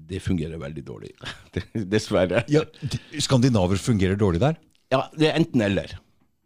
det 0.08 0.20
fungerer 0.22 0.60
veldig 0.60 0.84
dårlig. 0.86 1.10
Dessverre. 1.92 2.44
Ja, 2.52 2.62
Skandinaver 3.24 3.80
fungerer 3.80 4.16
dårlig 4.20 4.40
der? 4.44 4.56
Ja, 4.92 5.06
det 5.16 5.30
er 5.30 5.38
enten 5.40 5.64
eller. 5.64 5.96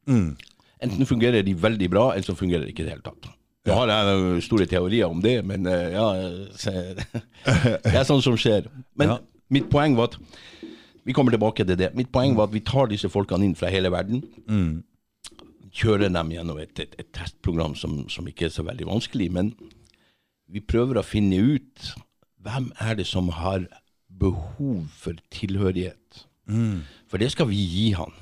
Enten 0.08 1.06
fungerer 1.10 1.42
de 1.44 1.54
veldig 1.58 1.90
bra, 1.92 2.12
eller 2.14 2.26
så 2.26 2.34
fungerer 2.38 2.64
de 2.64 2.72
ikke 2.72 2.84
i 2.86 2.88
det 2.88 2.94
hele 2.96 3.04
tatt. 3.06 3.28
Nå 3.68 3.76
har 3.78 3.90
jeg 3.92 4.42
store 4.46 4.66
teorier 4.70 5.06
om 5.10 5.20
det, 5.24 5.36
men 5.46 5.66
eh, 5.68 5.94
ja 5.94 6.06
Det 7.84 7.94
er 7.94 8.06
sånn 8.08 8.22
som 8.24 8.36
skjer. 8.40 8.68
Men 8.98 9.14
Ja. 9.14 9.18
mitt 9.54 9.68
poeng 9.72 9.96
var 9.98 10.10
at 10.12 10.18
Vi 11.08 11.14
kommer 11.16 11.32
tilbake 11.32 11.64
til 11.64 11.76
det. 11.80 11.94
Mitt 11.96 12.10
poeng 12.12 12.34
var 12.36 12.50
at 12.50 12.52
vi 12.52 12.60
tar 12.60 12.90
disse 12.90 13.08
folkene 13.08 13.46
inn 13.46 13.54
fra 13.56 13.70
hele 13.72 13.88
verden. 13.94 14.20
Kjører 15.72 16.10
dem 16.12 16.30
gjennom 16.34 16.58
et, 16.60 16.74
et, 16.82 16.94
et 17.00 17.08
testprogram 17.16 17.74
som, 17.78 18.02
som 18.12 18.26
ikke 18.28 18.48
er 18.48 18.52
så 18.52 18.64
veldig 18.66 18.86
vanskelig. 18.88 19.30
Men 19.32 19.52
vi 20.52 20.60
prøver 20.60 20.98
å 21.00 21.04
finne 21.06 21.38
ut 21.40 21.90
hvem 22.44 22.70
er 22.80 22.98
det 22.98 23.06
som 23.08 23.28
har 23.38 23.64
behov 24.20 24.84
for 25.00 25.16
tilhørighet. 25.32 26.24
Mm. 26.48 26.82
For 27.08 27.20
det 27.20 27.30
skal 27.32 27.48
vi 27.50 27.56
gi 27.60 27.86
han. 27.96 28.12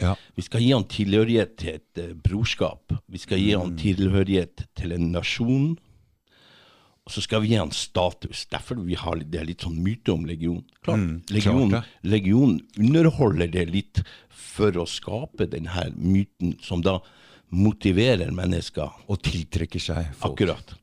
Ja. 0.00 0.14
Vi 0.36 0.42
skal 0.42 0.60
gi 0.64 0.72
han 0.72 0.84
tilhørighet 0.90 1.56
til 1.60 1.74
et 1.78 1.98
uh, 2.02 2.14
brorskap. 2.14 2.92
Vi 3.08 3.18
skal 3.22 3.38
gi 3.38 3.54
Mm. 3.54 3.60
han 3.60 3.76
tilhørighet 3.78 4.66
til 4.76 4.92
en 4.92 5.12
nasjon. 5.12 5.76
Og 7.04 7.12
så 7.12 7.20
skal 7.20 7.42
vi 7.44 7.48
gi 7.52 7.58
han 7.60 7.70
status. 7.70 8.46
Derfor 8.48 8.78
vi 8.80 8.94
har 8.96 9.16
det 9.20 9.40
er 9.40 9.44
litt 9.44 9.60
sånn 9.66 9.76
myte 9.84 10.08
om 10.14 10.24
legion. 10.24 10.62
Klart, 10.82 10.98
Mm, 11.02 11.22
legion, 11.28 11.68
klart 11.70 11.84
legion 12.02 12.60
underholder 12.80 13.46
det 13.52 13.66
litt 13.70 14.02
for 14.30 14.72
å 14.72 14.86
skape 14.88 15.46
denne 15.50 15.90
myten 15.96 16.56
som 16.64 16.80
da 16.80 16.98
motiverer 17.52 18.32
mennesker. 18.32 18.90
Og 19.08 19.20
tiltrekker 19.22 19.80
seg 19.80 20.14
folk. 20.16 20.32
Akkurat. 20.40 20.74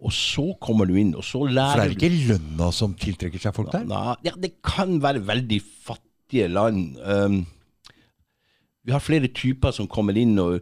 Og 0.00 0.12
så 0.16 0.46
kommer 0.62 0.86
du 0.88 0.94
inn, 0.96 1.14
og 1.14 1.24
så 1.26 1.42
For 1.42 1.48
det 1.48 1.66
Så 1.74 1.82
er 1.82 1.90
ikke 1.96 2.28
lønna 2.30 2.70
som 2.72 2.94
tiltrekker 2.94 3.38
seg 3.42 3.52
folk 3.54 3.72
der? 3.72 3.84
Nei, 3.84 4.14
ja, 4.24 4.32
det 4.38 4.54
kan 4.62 4.98
være 5.02 5.20
veldig 5.26 5.58
fattige 5.84 6.46
land. 6.48 6.96
Um, 7.04 7.42
vi 8.86 8.92
har 8.94 9.02
flere 9.04 9.28
typer 9.28 9.74
som 9.76 9.88
kommer 9.90 10.16
inn, 10.16 10.38
og 10.40 10.60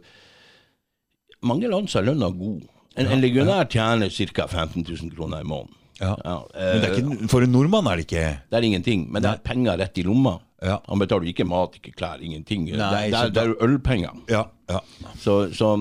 mange 1.45 1.69
land 1.71 1.87
så 1.91 2.01
er 2.01 2.09
lønna 2.09 2.29
god. 2.35 2.63
En, 2.99 3.07
en 3.07 3.21
legionær 3.23 3.67
tjener 3.71 4.09
ca. 4.11 4.47
15 4.47 4.83
000 4.83 5.13
kroner 5.15 5.45
i 5.45 5.47
måneden. 5.47 5.75
Ja. 5.99 6.13
Ja, 6.23 6.35
Men 6.55 6.81
det 6.81 6.89
eh, 6.89 6.99
ikke, 7.01 7.27
for 7.31 7.43
en 7.43 7.51
nordmann 7.51 7.87
er 7.91 7.99
det 7.99 8.05
ikke 8.07 8.21
det 8.51 8.55
er 8.59 8.65
ingenting, 8.67 9.01
men 9.11 9.23
det 9.23 9.33
er 9.33 9.41
penger 9.43 9.79
rett 9.81 9.97
i 9.99 10.05
lomma. 10.07 10.37
Ja. 10.63 10.77
Han 10.87 10.99
betaler 10.99 11.27
ikke 11.31 11.45
mat, 11.47 11.75
ikke 11.79 11.91
klær, 11.95 12.21
ingenting. 12.23 12.65
det, 12.71 12.79
er, 12.79 13.09
det, 13.11 13.19
er, 13.19 13.33
det 13.35 13.43
er 13.43 13.53
ølpenger. 13.67 14.15
Ja. 14.31 14.45
ja. 14.71 14.79
Så, 15.19 15.35
så 15.55 15.73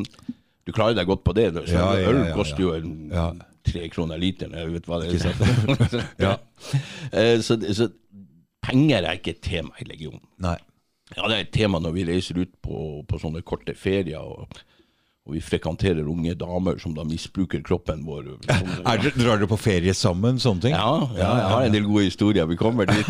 du 0.67 0.75
klarer 0.75 0.99
deg 0.99 1.07
godt 1.09 1.23
på 1.27 1.35
det. 1.39 1.53
Så 1.55 1.65
Ja, 1.71 1.87
ja, 1.99 2.11
øl 2.11 2.21
ja, 2.23 2.27
ja. 2.31 2.35
koster 2.39 2.63
jo 2.63 2.75
en, 2.79 2.93
Ja. 3.15 3.29
tre 3.67 3.89
kroner 3.95 4.19
literen. 4.21 4.55
Jeg 4.59 4.73
vet 4.75 4.87
hva 4.91 5.01
det 5.03 5.15
er. 5.19 6.05
Ja. 6.27 6.35
Eh, 7.13 7.39
så, 7.45 7.59
så 7.75 7.89
penger 8.65 9.03
er 9.07 9.19
ikke 9.19 9.35
et 9.37 9.43
tema 9.45 9.75
i 9.83 9.87
legionen. 9.89 10.23
Nei. 10.43 10.57
Ja, 11.17 11.25
det 11.29 11.35
er 11.37 11.45
et 11.47 11.53
tema 11.55 11.81
når 11.81 11.95
vi 11.97 12.05
reiser 12.09 12.39
ut 12.43 12.51
på, 12.65 13.03
på 13.09 13.21
sånne 13.23 13.41
korte 13.47 13.73
ferier, 13.79 14.21
og, 14.21 14.61
og 15.29 15.35
vi 15.37 15.41
frekanterer 15.45 16.07
unge 16.09 16.35
damer 16.41 16.79
som 16.83 16.95
da 16.97 17.05
misbruker 17.09 17.63
kroppen 17.65 18.05
vår. 18.07 18.35
Er 18.89 19.01
dere, 19.01 19.15
drar 19.17 19.41
dere 19.41 19.49
på 19.51 19.59
ferie 19.61 19.95
sammen, 19.97 20.41
sånne 20.43 20.67
ting? 20.67 20.77
Ja, 20.77 20.93
ja, 21.17 21.31
jeg 21.41 21.51
har 21.55 21.67
en 21.69 21.77
del 21.79 21.89
gode 21.89 22.07
historier. 22.11 22.49
Vi 22.51 22.59
kommer 22.61 22.89
dit. 22.89 23.09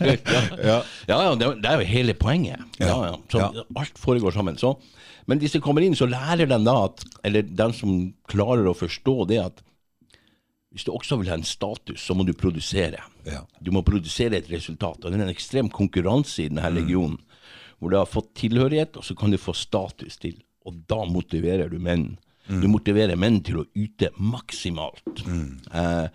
ja, 0.70 0.80
ja, 1.08 1.18
ja 1.26 1.34
det, 1.38 1.52
er- 1.64 1.80
jo 1.84 1.88
hele 1.90 2.14
poenget. 2.18 2.62
Ja, 2.82 2.96
ja. 3.10 3.14
Så. 3.30 3.50
Alt 3.78 3.98
foregår 3.98 4.34
sammen. 4.34 4.58
Så, 4.60 4.74
men 5.30 5.38
hvis 5.42 5.54
de 5.54 5.62
kommer 5.62 5.86
inn, 5.86 5.94
så 5.98 6.08
lærer 6.10 6.48
de 6.50 6.58
da 6.66 6.76
at 6.88 7.02
Eller 7.26 7.42
den 7.46 7.74
som 7.76 7.98
klarer 8.30 8.66
å 8.70 8.74
forstå 8.74 9.16
det, 9.30 9.42
at 9.44 9.62
hvis 10.70 10.86
du 10.86 10.92
også 10.94 11.18
vil 11.18 11.30
ha 11.32 11.36
en 11.38 11.46
status, 11.46 11.98
så 12.04 12.14
må 12.14 12.24
du 12.26 12.32
produsere. 12.38 13.02
Ja. 13.26 13.42
Du 13.58 13.72
må 13.74 13.82
produsere 13.86 14.38
et 14.38 14.50
resultat. 14.52 15.02
Og 15.02 15.10
det 15.10 15.18
er 15.18 15.24
en 15.26 15.32
ekstrem 15.32 15.70
konkurranse 15.74 16.44
i 16.44 16.50
denne 16.50 16.70
legionen, 16.76 17.18
hvor 17.80 17.90
du 17.90 17.96
har 17.98 18.06
fått 18.06 18.34
tilhørighet, 18.38 18.98
og 19.00 19.06
så 19.06 19.16
kan 19.18 19.32
du 19.32 19.38
få 19.40 19.54
status 19.56 20.20
til. 20.22 20.36
Og 20.68 20.76
da 20.90 21.02
motiverer 21.08 21.72
du 21.72 21.78
menn. 21.82 22.12
Du 22.50 22.66
motiverer 22.70 23.18
menn 23.18 23.40
til 23.46 23.60
å 23.62 23.66
yte 23.78 24.10
maksimalt. 24.18 25.22
Eh, 25.74 26.06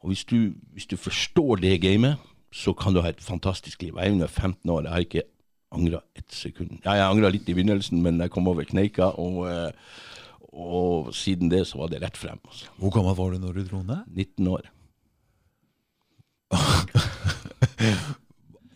og 0.00 0.12
hvis 0.12 0.24
du, 0.28 0.54
hvis 0.72 0.88
du 0.88 0.96
forstår 0.96 1.60
det 1.64 1.80
gamet, 1.82 2.20
så 2.54 2.72
kan 2.76 2.94
du 2.94 3.02
ha 3.04 3.10
et 3.12 3.24
fantastisk 3.24 3.82
liv. 3.82 3.96
Jeg 3.96 4.08
er 4.12 4.16
under 4.16 4.30
15 4.30 4.70
år, 4.72 4.86
jeg 4.86 4.92
har 4.92 5.04
ikke 5.04 5.26
angra 5.76 6.00
ett 6.16 6.32
sekund. 6.32 6.78
Ja, 6.84 6.94
jeg 6.96 7.08
angra 7.10 7.32
litt 7.32 7.48
i 7.50 7.56
begynnelsen, 7.56 8.00
men 8.04 8.20
jeg 8.22 8.32
kom 8.32 8.48
over 8.48 8.64
kneika, 8.64 9.10
og, 9.20 9.46
eh, 9.50 9.72
og 10.56 11.12
siden 11.14 11.50
det 11.52 11.66
så 11.68 11.78
var 11.82 11.92
det 11.92 12.00
rett 12.02 12.16
frem. 12.16 12.40
Altså. 12.48 12.70
Hvor 12.80 12.90
gammel 12.94 13.16
var 13.18 13.34
du 13.34 13.38
når 13.42 13.58
du 13.58 13.64
dro 13.68 13.82
ned? 13.84 14.06
19 14.08 14.48
år. 14.56 14.64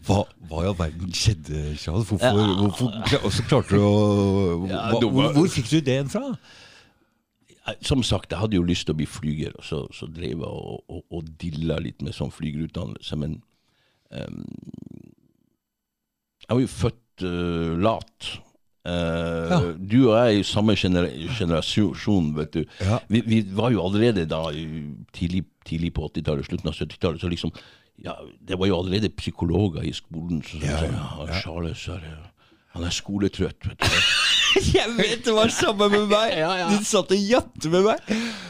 Hva, 0.00 0.24
hva 0.48 0.62
i 0.64 0.68
all 0.70 0.78
verden 0.78 1.12
skjedde, 1.14 1.76
Charles? 1.78 2.08
Hvorfor, 2.08 2.26
Ja. 2.26 2.54
hvorfor 2.56 3.24
og 3.24 3.32
så 3.36 3.44
klarte 3.46 3.76
du 3.76 3.82
å 3.84 3.90
hva, 4.64 4.98
du 4.98 5.06
hvor, 5.12 5.28
hvor 5.36 5.48
fikk 5.52 5.68
du 5.70 5.76
ideen 5.78 6.08
fra? 6.10 6.32
Som 7.86 8.02
sagt, 8.02 8.32
jeg 8.32 8.40
hadde 8.40 8.56
jo 8.56 8.64
lyst 8.66 8.88
til 8.88 8.96
å 8.96 8.98
bli 8.98 9.06
flyger, 9.06 9.52
og 9.60 9.64
så, 9.66 9.82
så 9.94 10.08
drev 10.10 10.40
jeg 10.40 10.48
og, 10.48 10.80
og, 10.88 11.04
og 11.14 11.28
dilla 11.38 11.76
litt 11.78 12.00
med 12.02 12.16
sånn 12.16 12.32
flygerutdannelse, 12.34 13.18
men 13.20 13.36
um, 14.10 14.40
Jeg 16.48 16.56
var 16.56 16.62
jo 16.64 16.72
født 16.72 17.26
uh, 17.28 17.76
lat. 17.78 18.30
Eh, 18.86 19.50
Ja. 19.50 19.58
Du 19.76 19.96
og 20.08 20.14
jeg 20.16 20.36
er 20.36 20.38
i 20.40 20.42
samme 20.46 20.74
gener 20.78 21.08
generasjon, 21.36 22.30
vet 22.36 22.52
du. 22.54 22.64
Ja. 22.80 22.98
Vi, 23.08 23.20
vi 23.26 23.40
var 23.56 23.70
jo 23.74 23.82
allerede 23.84 24.24
da 24.30 24.44
tidlig, 25.12 25.44
tidlig 25.68 25.92
på 25.96 26.08
80-tallet, 26.08 26.46
slutten 26.48 26.68
av 26.70 26.74
70-tallet, 26.78 27.20
så 27.20 27.28
liksom 27.28 27.52
ja, 28.00 28.14
Det 28.40 28.56
var 28.56 28.66
jo 28.70 28.78
allerede 28.78 29.10
psykologer 29.12 29.84
i 29.84 29.92
skolen 29.92 30.40
som 30.46 30.62
Ja, 30.64 30.78
sa 30.78 30.86
ja, 30.86 31.26
ja, 31.28 31.40
Charles 31.42 31.82
er, 31.92 32.06
han 32.72 32.84
er 32.86 32.94
skoletrøtt. 32.96 33.66
vet 33.68 33.78
du. 33.84 33.86
Jeg 34.74 34.88
vet 34.96 35.20
det 35.28 35.32
var 35.36 35.52
samme 35.52 35.86
med 35.92 36.08
meg! 36.10 36.32
Ja, 36.40 36.48
ja. 36.58 36.70
Du 36.72 36.82
satt 36.84 37.12
og 37.12 37.20
jatte 37.20 37.68
med 37.70 37.84
meg! 37.84 38.00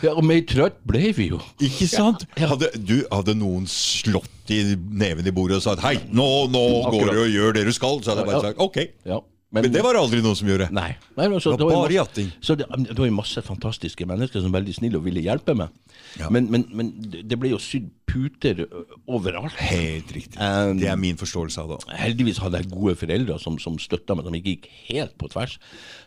Ja, 0.05 0.15
og 0.15 0.23
mer 0.25 0.41
trøtt 0.49 0.79
ble 0.89 1.11
vi 1.17 1.27
jo. 1.33 1.41
Ikke 1.61 1.89
sant? 1.91 2.23
Hadde, 2.39 2.71
du, 2.79 3.01
hadde 3.11 3.35
noen 3.37 3.67
slått 3.69 4.55
i 4.55 4.63
neven 4.79 5.27
i 5.27 5.35
bordet 5.35 5.59
og 5.59 5.67
sagt 5.67 5.83
'hei, 5.85 5.97
nå, 6.15 6.47
nå 6.55 6.63
går 6.91 7.11
du 7.13 7.19
og 7.27 7.29
gjør 7.35 7.53
det 7.59 7.67
du 7.69 7.73
skal', 7.75 8.01
så 8.03 8.15
hadde 8.15 8.25
jeg 8.25 8.31
bare 8.31 8.47
sagt 8.47 8.59
'ok'. 8.63 8.89
Ja, 9.11 9.19
Men 9.51 9.67
det 9.67 9.83
var 9.83 9.97
det 9.97 10.03
aldri 10.05 10.21
noen 10.23 10.37
som 10.39 10.47
gjorde. 10.47 10.69
Nei. 10.71 10.93
Nei 11.19 11.27
men 11.27 11.43
så, 11.43 11.57
Det 11.59 11.67
var 11.67 11.81
bare 11.83 11.97
jatting. 11.97 12.29
Så 12.39 12.55
det, 12.59 12.69
det 12.71 12.95
var 12.95 13.09
jo 13.09 13.15
masse 13.17 13.43
fantastiske 13.43 14.07
mennesker 14.07 14.45
som 14.45 14.53
var 14.53 14.61
veldig 14.61 14.77
snille 14.77 15.01
og 15.01 15.09
ville 15.09 15.25
hjelpe 15.25 15.57
meg. 15.59 15.73
Ja. 16.21 16.29
Men, 16.31 16.47
men, 16.55 16.69
men 16.77 16.93
det 17.11 17.39
ble 17.41 17.51
jo 17.51 17.59
sydd 17.63 17.89
puter 18.11 18.63
overalt. 19.11 19.59
Helt 19.59 20.15
riktig. 20.15 20.39
Um, 20.39 20.79
det 20.79 20.87
er 20.91 21.01
min 21.03 21.19
forståelse 21.19 21.65
av 21.65 21.75
det. 21.75 21.81
Heldigvis 21.99 22.39
hadde 22.43 22.63
jeg 22.63 22.71
gode 22.71 22.95
foreldre 23.01 23.41
som, 23.43 23.59
som 23.63 23.79
støtta 23.83 24.15
meg, 24.19 24.27
som 24.27 24.39
ikke 24.39 24.55
gikk 24.55 24.71
helt 24.87 25.19
på 25.19 25.31
tvers. 25.35 25.59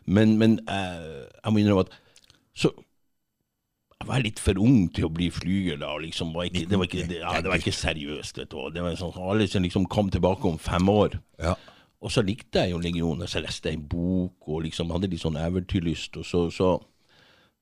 Men, 0.07 0.37
men 0.39 0.57
eh, 0.63 1.27
jeg 1.27 1.51
må 1.51 1.63
innrømme 1.63 1.87
at 1.87 1.99
så 2.53 2.71
jeg 4.03 4.09
var 4.09 4.23
litt 4.25 4.39
for 4.43 4.59
ung 4.59 4.89
til 4.91 5.07
å 5.07 5.11
bli 5.15 5.29
flyger 5.31 5.77
da. 5.79 5.93
Liksom, 6.03 6.33
var 6.35 6.49
ikke, 6.49 6.65
det, 6.67 6.79
var 6.79 6.89
ikke, 6.89 7.05
det, 7.07 7.19
ja, 7.21 7.37
det 7.39 7.51
var 7.51 7.61
ikke 7.61 7.75
seriøst. 7.75 8.41
vet 8.41 8.51
du. 8.51 8.57
Det 8.75 8.83
var 8.83 8.97
sånn, 8.99 9.15
Alle 9.15 9.47
som 9.47 9.63
liksom 9.63 9.87
kom 9.91 10.11
tilbake 10.11 10.49
om 10.49 10.59
fem 10.59 10.91
år. 10.91 11.15
Ja. 11.39 11.55
Og 12.03 12.11
så 12.11 12.23
likte 12.25 12.65
jeg 12.65 12.73
jo 12.73 12.81
Legionen, 12.83 13.29
så 13.31 13.41
leste 13.43 13.71
jeg 13.71 13.79
en 13.79 13.85
bok 13.87 14.49
og 14.51 14.65
liksom 14.65 14.91
hadde 14.91 15.07
litt 15.11 15.23
sånn 15.23 15.39
eventyrlyst. 15.39 16.19
Og 16.19 16.27
så 16.27 16.41
så, 16.51 16.73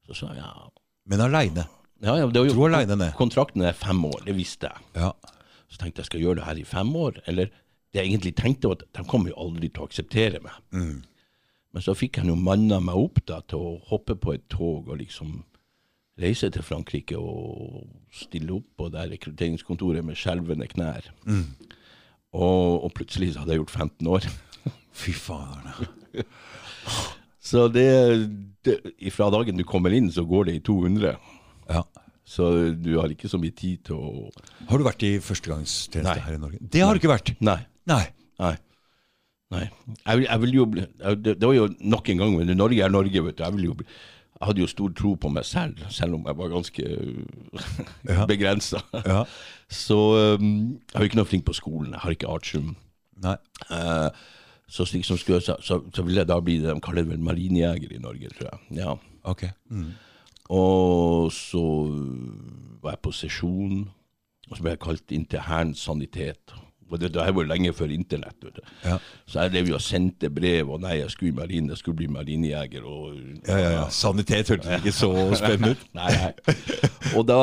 så, 0.07 0.17
så 0.17 0.31
ja. 0.37 0.49
Men 1.11 1.21
aleine. 1.27 1.67
ja, 2.01 2.17
ja 2.17 2.25
det 2.27 2.41
var 2.41 2.49
jo, 2.49 2.65
alene. 2.65 3.11
Kontrakten 3.17 3.61
er 3.65 3.77
fem 3.77 4.01
år, 4.05 4.23
det 4.25 4.35
visste 4.37 4.71
jeg. 4.71 4.87
Ja. 4.97 5.11
Så 5.69 5.79
tenkte 5.79 6.01
jeg 6.01 6.09
skal 6.09 6.19
jeg 6.19 6.27
gjøre 6.27 6.41
det 6.41 6.47
her 6.49 6.63
i 6.63 6.67
fem 6.67 6.89
år. 6.97 7.21
Eller 7.29 7.53
det 7.93 8.01
jeg 8.01 8.09
egentlig 8.09 8.33
tenkte 8.39 8.71
var 8.71 8.81
at 8.81 8.89
de 8.97 9.05
kommer 9.07 9.31
jo 9.31 9.39
aldri 9.45 9.69
til 9.69 9.83
å 9.83 9.87
akseptere 9.87 10.41
meg. 10.43 10.57
Mm. 10.73 10.99
Men 11.71 11.85
så 11.85 11.95
fikk 11.95 12.19
jeg 12.19 12.27
jo 12.27 12.35
manna 12.35 12.81
meg 12.83 12.97
opp 12.99 13.21
da 13.29 13.39
til 13.47 13.61
å 13.61 13.75
hoppe 13.91 14.17
på 14.19 14.33
et 14.35 14.47
tog 14.51 14.89
og 14.89 14.99
liksom 14.99 15.43
reise 16.21 16.49
til 16.51 16.65
Frankrike 16.65 17.17
og 17.17 17.85
stille 18.13 18.57
opp 18.57 18.67
på 18.77 18.89
det 18.93 19.05
rekrutteringskontoret 19.13 20.05
med 20.05 20.19
skjelvende 20.19 20.67
knær. 20.71 21.07
Mm. 21.23 21.45
Og, 22.31 22.83
og 22.85 22.93
plutselig 22.95 23.33
så 23.33 23.41
hadde 23.43 23.55
jeg 23.57 23.63
gjort 23.63 23.73
15 23.75 24.07
år. 24.07 24.27
Fy 25.01 25.11
faen. 25.15 25.71
Så 27.41 27.65
det, 27.73 27.87
det 28.65 28.77
Fra 29.15 29.29
dagen 29.33 29.57
du 29.59 29.65
kommer 29.67 29.93
inn, 29.95 30.07
så 30.13 30.23
går 30.27 30.47
det 30.49 30.55
i 30.59 30.63
200. 30.63 31.15
Ja. 31.71 31.83
Så 32.31 32.47
du 32.79 32.93
har 32.99 33.11
ikke 33.11 33.27
så 33.31 33.39
mye 33.41 33.51
tid 33.57 33.81
til 33.89 33.97
å 33.97 34.29
Har 34.69 34.79
du 34.79 34.85
vært 34.85 35.03
i 35.03 35.15
førstegangstjeneste 35.23 36.13
Nei. 36.21 36.25
her 36.27 36.37
i 36.37 36.41
Norge? 36.41 36.59
Det 36.71 36.83
har 36.85 36.93
du 36.95 37.01
ikke 37.01 37.11
vært. 37.11 37.33
Nei. 37.43 37.57
Nei. 37.91 38.03
Nei. 38.39 38.53
Nei. 39.51 39.65
Jeg, 40.05 40.21
vil- 40.21 40.29
jeg 40.29 40.41
vil 40.45 40.53
jo 40.55 40.65
det, 40.71 41.33
det 41.35 41.43
var 41.43 41.55
jo 41.57 41.65
nok 41.91 42.07
en 42.13 42.21
gang 42.23 42.37
men 42.37 42.53
Norge 42.55 42.85
er 42.85 42.93
Norge, 42.93 43.23
vet 43.25 43.35
du. 43.35 43.43
Jeg, 43.43 43.55
vil 43.57 43.65
jo 43.67 43.73
bli, 43.81 43.87
jeg 44.41 44.47
hadde 44.49 44.61
jo 44.63 44.67
stor 44.71 44.93
tro 44.97 45.13
på 45.21 45.29
meg 45.29 45.45
selv, 45.45 45.77
selv 45.93 46.17
om 46.17 46.23
jeg 46.25 46.37
var 46.37 46.49
ganske 46.49 46.83
Ja. 48.09 48.25
begrensa. 48.31 48.81
Ja. 49.05 49.23
Så 49.85 49.97
um, 50.39 50.79
jeg 50.89 50.97
var 50.97 51.05
ikke 51.05 51.19
noe 51.21 51.29
flink 51.29 51.45
på 51.45 51.53
skolen. 51.53 51.93
Jeg 51.93 52.01
har 52.01 52.15
ikke 52.15 52.31
artium. 52.31 52.71
Nei. 53.21 53.37
Uh, 53.69 54.09
så 54.71 54.85
slik 54.87 55.03
som 55.05 55.17
skulle, 55.19 55.41
så, 55.43 55.57
så, 55.59 55.81
så 55.93 56.03
ville 56.07 56.21
jeg 56.23 56.29
da 56.29 56.37
bli 56.39 56.57
det 56.63 56.71
de 56.71 56.81
kaller 56.83 57.03
vel 57.03 57.19
marinejeger 57.19 57.91
i 57.91 57.99
Norge, 57.99 58.29
tror 58.31 58.47
jeg. 58.49 58.59
Ja. 58.79 58.93
Ok. 59.27 59.43
Mm. 59.69 59.89
Og 60.49 61.31
så 61.35 61.63
var 62.81 62.95
jeg 62.95 63.01
på 63.03 63.11
sesjon, 63.15 63.81
og 64.49 64.57
så 64.57 64.63
ble 64.63 64.73
jeg 64.73 64.81
kalt 64.83 65.11
inn 65.15 65.25
til 65.27 65.43
Hærens 65.43 65.83
sanitet. 65.83 66.55
Og 66.91 66.99
det, 67.01 67.11
det 67.15 67.23
her 67.23 67.33
var 67.37 67.47
lenge 67.49 67.73
før 67.73 67.93
internett. 67.95 68.47
Ja. 68.85 68.97
Så 69.29 69.45
jeg 69.45 69.53
drev 69.53 69.71
jo 69.71 69.77
og 69.77 69.83
sendte 69.85 70.29
brev, 70.33 70.69
og 70.75 70.81
nei, 70.83 70.97
jeg 70.99 71.11
skulle 71.13 71.31
i 71.31 71.37
marine, 71.37 71.71
jeg 71.71 71.81
skulle 71.81 71.99
bli 72.01 72.09
marinejeger. 72.11 72.85
Og, 72.87 73.15
Ja, 73.47 73.57
ja, 73.57 73.71
ja. 73.77 73.85
Sanitet 73.89 74.51
hørtes 74.51 74.71
ikke 74.77 74.93
så 74.95 75.11
spennende 75.39 75.75
ut. 75.75 75.85
Nei, 75.97 76.11
nei. 76.11 76.55
Og 77.17 77.25
da 77.27 77.37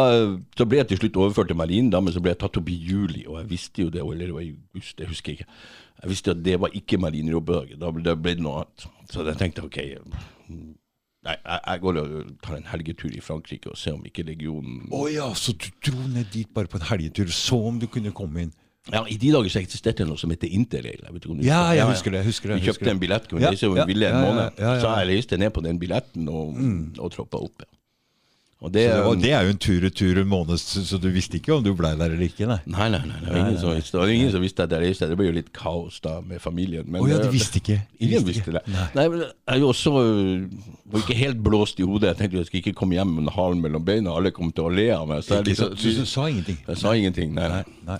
så 0.56 0.66
ble 0.68 0.82
jeg 0.82 0.88
til 0.92 1.02
slutt 1.02 1.18
overført 1.24 1.50
til 1.52 1.58
marinen, 1.58 1.90
da, 1.92 2.00
men 2.00 2.14
så 2.14 2.22
ble 2.24 2.32
jeg 2.32 2.40
tatt 2.42 2.56
opp 2.60 2.70
i 2.72 2.76
juli, 2.76 3.24
og 3.26 3.40
jeg 3.42 3.50
visste 3.50 3.84
jo 3.84 3.92
det, 3.92 4.02
eller 4.04 4.30
det 4.30 4.34
var 4.36 4.44
i 4.46 4.52
august, 4.54 5.00
jeg 5.00 5.10
husker 5.10 5.34
ikke. 5.34 5.48
Jeg 6.02 6.10
visste 6.12 6.34
at 6.34 6.42
det 6.46 6.58
var 6.62 6.74
ikke 6.78 7.00
marinejobbdag, 7.02 7.74
da 7.80 7.90
da 8.04 8.14
ble 8.14 8.36
det 8.38 8.44
noe 8.44 8.62
annet. 8.62 8.86
Så 9.10 9.26
jeg 9.26 9.40
tenkte 9.40 9.64
ok, 9.66 9.80
Nei, 11.26 11.34
jeg, 11.34 11.60
jeg 11.66 11.80
går 11.82 11.96
og 11.98 12.12
tar 12.44 12.56
en 12.56 12.68
helgetur 12.70 13.10
i 13.12 13.20
Frankrike 13.20 13.72
og 13.72 13.76
ser 13.76 13.96
om 13.96 14.04
ikke 14.06 14.22
legionen 14.24 14.84
Å 14.94 15.00
ja, 15.10 15.26
så 15.36 15.52
du 15.58 15.66
dro 15.84 15.98
ned 16.06 16.30
dit 16.32 16.48
bare 16.54 16.70
på 16.70 16.78
en 16.78 16.86
helgetur, 16.92 17.32
så 17.34 17.58
om 17.72 17.80
du 17.82 17.88
kunne 17.90 18.14
komme 18.16 18.46
inn? 18.46 18.52
Ja, 18.92 19.02
I 19.04 19.16
de 19.20 19.30
dager 19.34 19.52
så 19.52 19.60
eksisterte 19.60 20.00
det 20.04 20.08
noe 20.08 20.16
som 20.20 20.30
heter 20.32 20.48
interrail. 20.48 21.02
Jeg 21.04 21.12
vet 21.12 21.22
ikke 21.24 21.30
om 21.34 21.38
du 21.38 21.44
Ja, 21.44 21.58
husker- 21.68 21.76
jeg 21.76 21.86
husker 21.92 22.10
det. 22.14 22.24
husker 22.24 22.48
det. 22.48 22.60
Vi 22.62 22.66
kjøpte 22.70 22.90
en 22.90 22.98
billett, 23.02 23.28
kunne 23.28 23.42
Ja, 23.42 23.50
reise 23.52 23.66
over 23.68 23.76
ja, 23.82 23.84
ville 23.84 24.06
en 24.08 24.22
måned. 24.24 24.56
Så 24.56 24.94
jeg 24.96 25.08
reiste 25.12 25.36
ned 25.38 25.50
på 25.52 25.62
den 25.62 25.78
billetten 25.78 26.28
og, 26.28 26.54
og 26.98 27.12
troppa 27.12 27.36
opp. 27.44 27.52
Ja. 27.60 27.74
Og 28.60 28.72
det, 28.74 28.88
det, 28.90 29.04
var, 29.04 29.14
det 29.14 29.30
er 29.30 29.42
jo 29.46 29.50
en 29.54 29.58
tur-retur 29.62 30.18
en 30.18 30.26
måned, 30.26 30.58
så 30.58 30.80
så 30.82 30.98
du 30.98 31.06
visste 31.14 31.36
ikke 31.38 31.52
om 31.54 31.62
du 31.62 31.74
blei 31.78 31.92
der 31.94 32.10
eller 32.10 32.24
ikke? 32.26 32.42
Nei. 32.48 32.56
Nei, 32.66 32.88
nei, 32.90 32.98
nei, 33.06 33.20
det 33.22 33.28
var 33.30 33.38
ingen, 33.38 33.58
som, 33.60 33.70
visste- 33.70 33.92
det 33.94 34.00
var 34.00 34.08
ingen 34.10 34.32
som 34.32 34.42
visste 34.42 34.62
at 34.64 34.70
jeg 34.74 34.80
reiste. 34.82 35.06
Det 35.08 35.16
ble 35.20 35.26
jo 35.28 35.34
litt 35.36 35.52
kaos 35.54 36.00
da 36.02 36.20
med 36.26 36.40
familien. 36.42 36.82
Men 36.90 37.02
oh, 37.04 37.06
ja, 37.08 37.18
de 37.22 37.30
visste 37.30 37.60
ikke. 37.60 37.76
De 38.00 38.08
Ingen 38.08 38.24
visste 38.26 38.50
visste 38.50 38.56
det. 38.56 38.64
Nei, 38.98 39.04
men 39.12 39.20
jeg 39.22 39.60
jo 39.62 39.68
også 39.70 39.92
øh, 40.02 40.48
var 40.90 41.04
ikke 41.04 41.14
helt 41.20 41.38
blåst 41.46 41.78
i 41.78 41.86
hodet. 41.86 42.08
Jeg 42.10 42.16
tenkte 42.24 42.36
jeg 42.40 42.46
skulle 42.50 42.64
ikke 42.66 42.74
komme 42.80 42.98
hjem 42.98 43.14
med 43.20 43.30
halen 43.36 43.60
mellom 43.62 43.84
beina. 43.86 44.10
Alle 44.18 44.32
kom 44.34 44.50
til 44.50 44.64
å 44.66 44.74
le 44.74 44.88
av 44.96 45.06
meg. 45.06 45.22
Så 45.22 45.38
jeg, 45.38 45.52
liksom? 45.52 45.76
Så 45.78 45.94
du 46.00 46.04
sa 46.16 46.26
ingenting? 46.26 46.58
jeg 46.66 46.76
sa 46.82 46.96
ingenting. 46.98 47.34
Nei, 47.38 47.62
nei. 47.86 47.98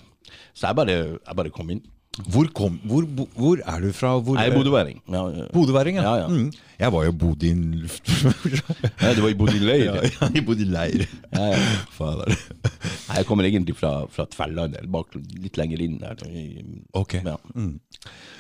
Nei. 0.59 0.61
Så 0.61 0.67
jeg 0.73 0.77
bare, 0.83 0.99
jeg 1.23 1.37
bare 1.39 1.51
kom 1.55 1.71
inn. 1.71 1.85
Hvor, 2.19 2.49
kom, 2.51 2.81
hvor, 2.83 3.05
hvor 3.39 3.61
er 3.63 3.81
du 3.85 3.93
fra? 3.95 4.17
Hvor, 4.19 4.35
Jeg 4.41 4.51
er 4.51 4.57
bodøværing. 4.57 4.97
Ja, 5.07 5.21
ja. 5.31 5.45
Bodøværing, 5.55 6.01
ja. 6.01 6.15
Ja. 6.25 6.27
Mm. 6.27 6.49
Jeg 6.81 6.91
var 6.93 7.05
jo 7.07 7.13
bodd 7.15 7.45
i 7.47 7.51
en 7.55 7.61
luft... 7.85 8.09
du 8.11 9.21
var 9.23 9.29
i 9.31 9.37
Bodø-leir. 9.39 9.85
ja, 9.85 9.95
ja, 10.03 10.29
jeg 10.35 10.43
bodde 10.47 10.65
i 10.65 10.67
leir. 10.67 11.05
Ja, 11.37 11.45
ja. 11.53 11.61
Fader. 11.95 12.33
Nei, 12.33 13.21
Jeg 13.21 13.27
kommer 13.29 13.47
egentlig 13.47 13.77
fra, 13.79 13.93
fra 14.11 14.27
Tverlandet, 14.35 14.89
bak, 14.91 15.15
litt 15.39 15.61
lenger 15.61 15.85
inn 15.85 15.99
der. 16.03 16.19
I- 16.27 16.83
Ok. 16.99 17.21
Ja. 17.23 17.37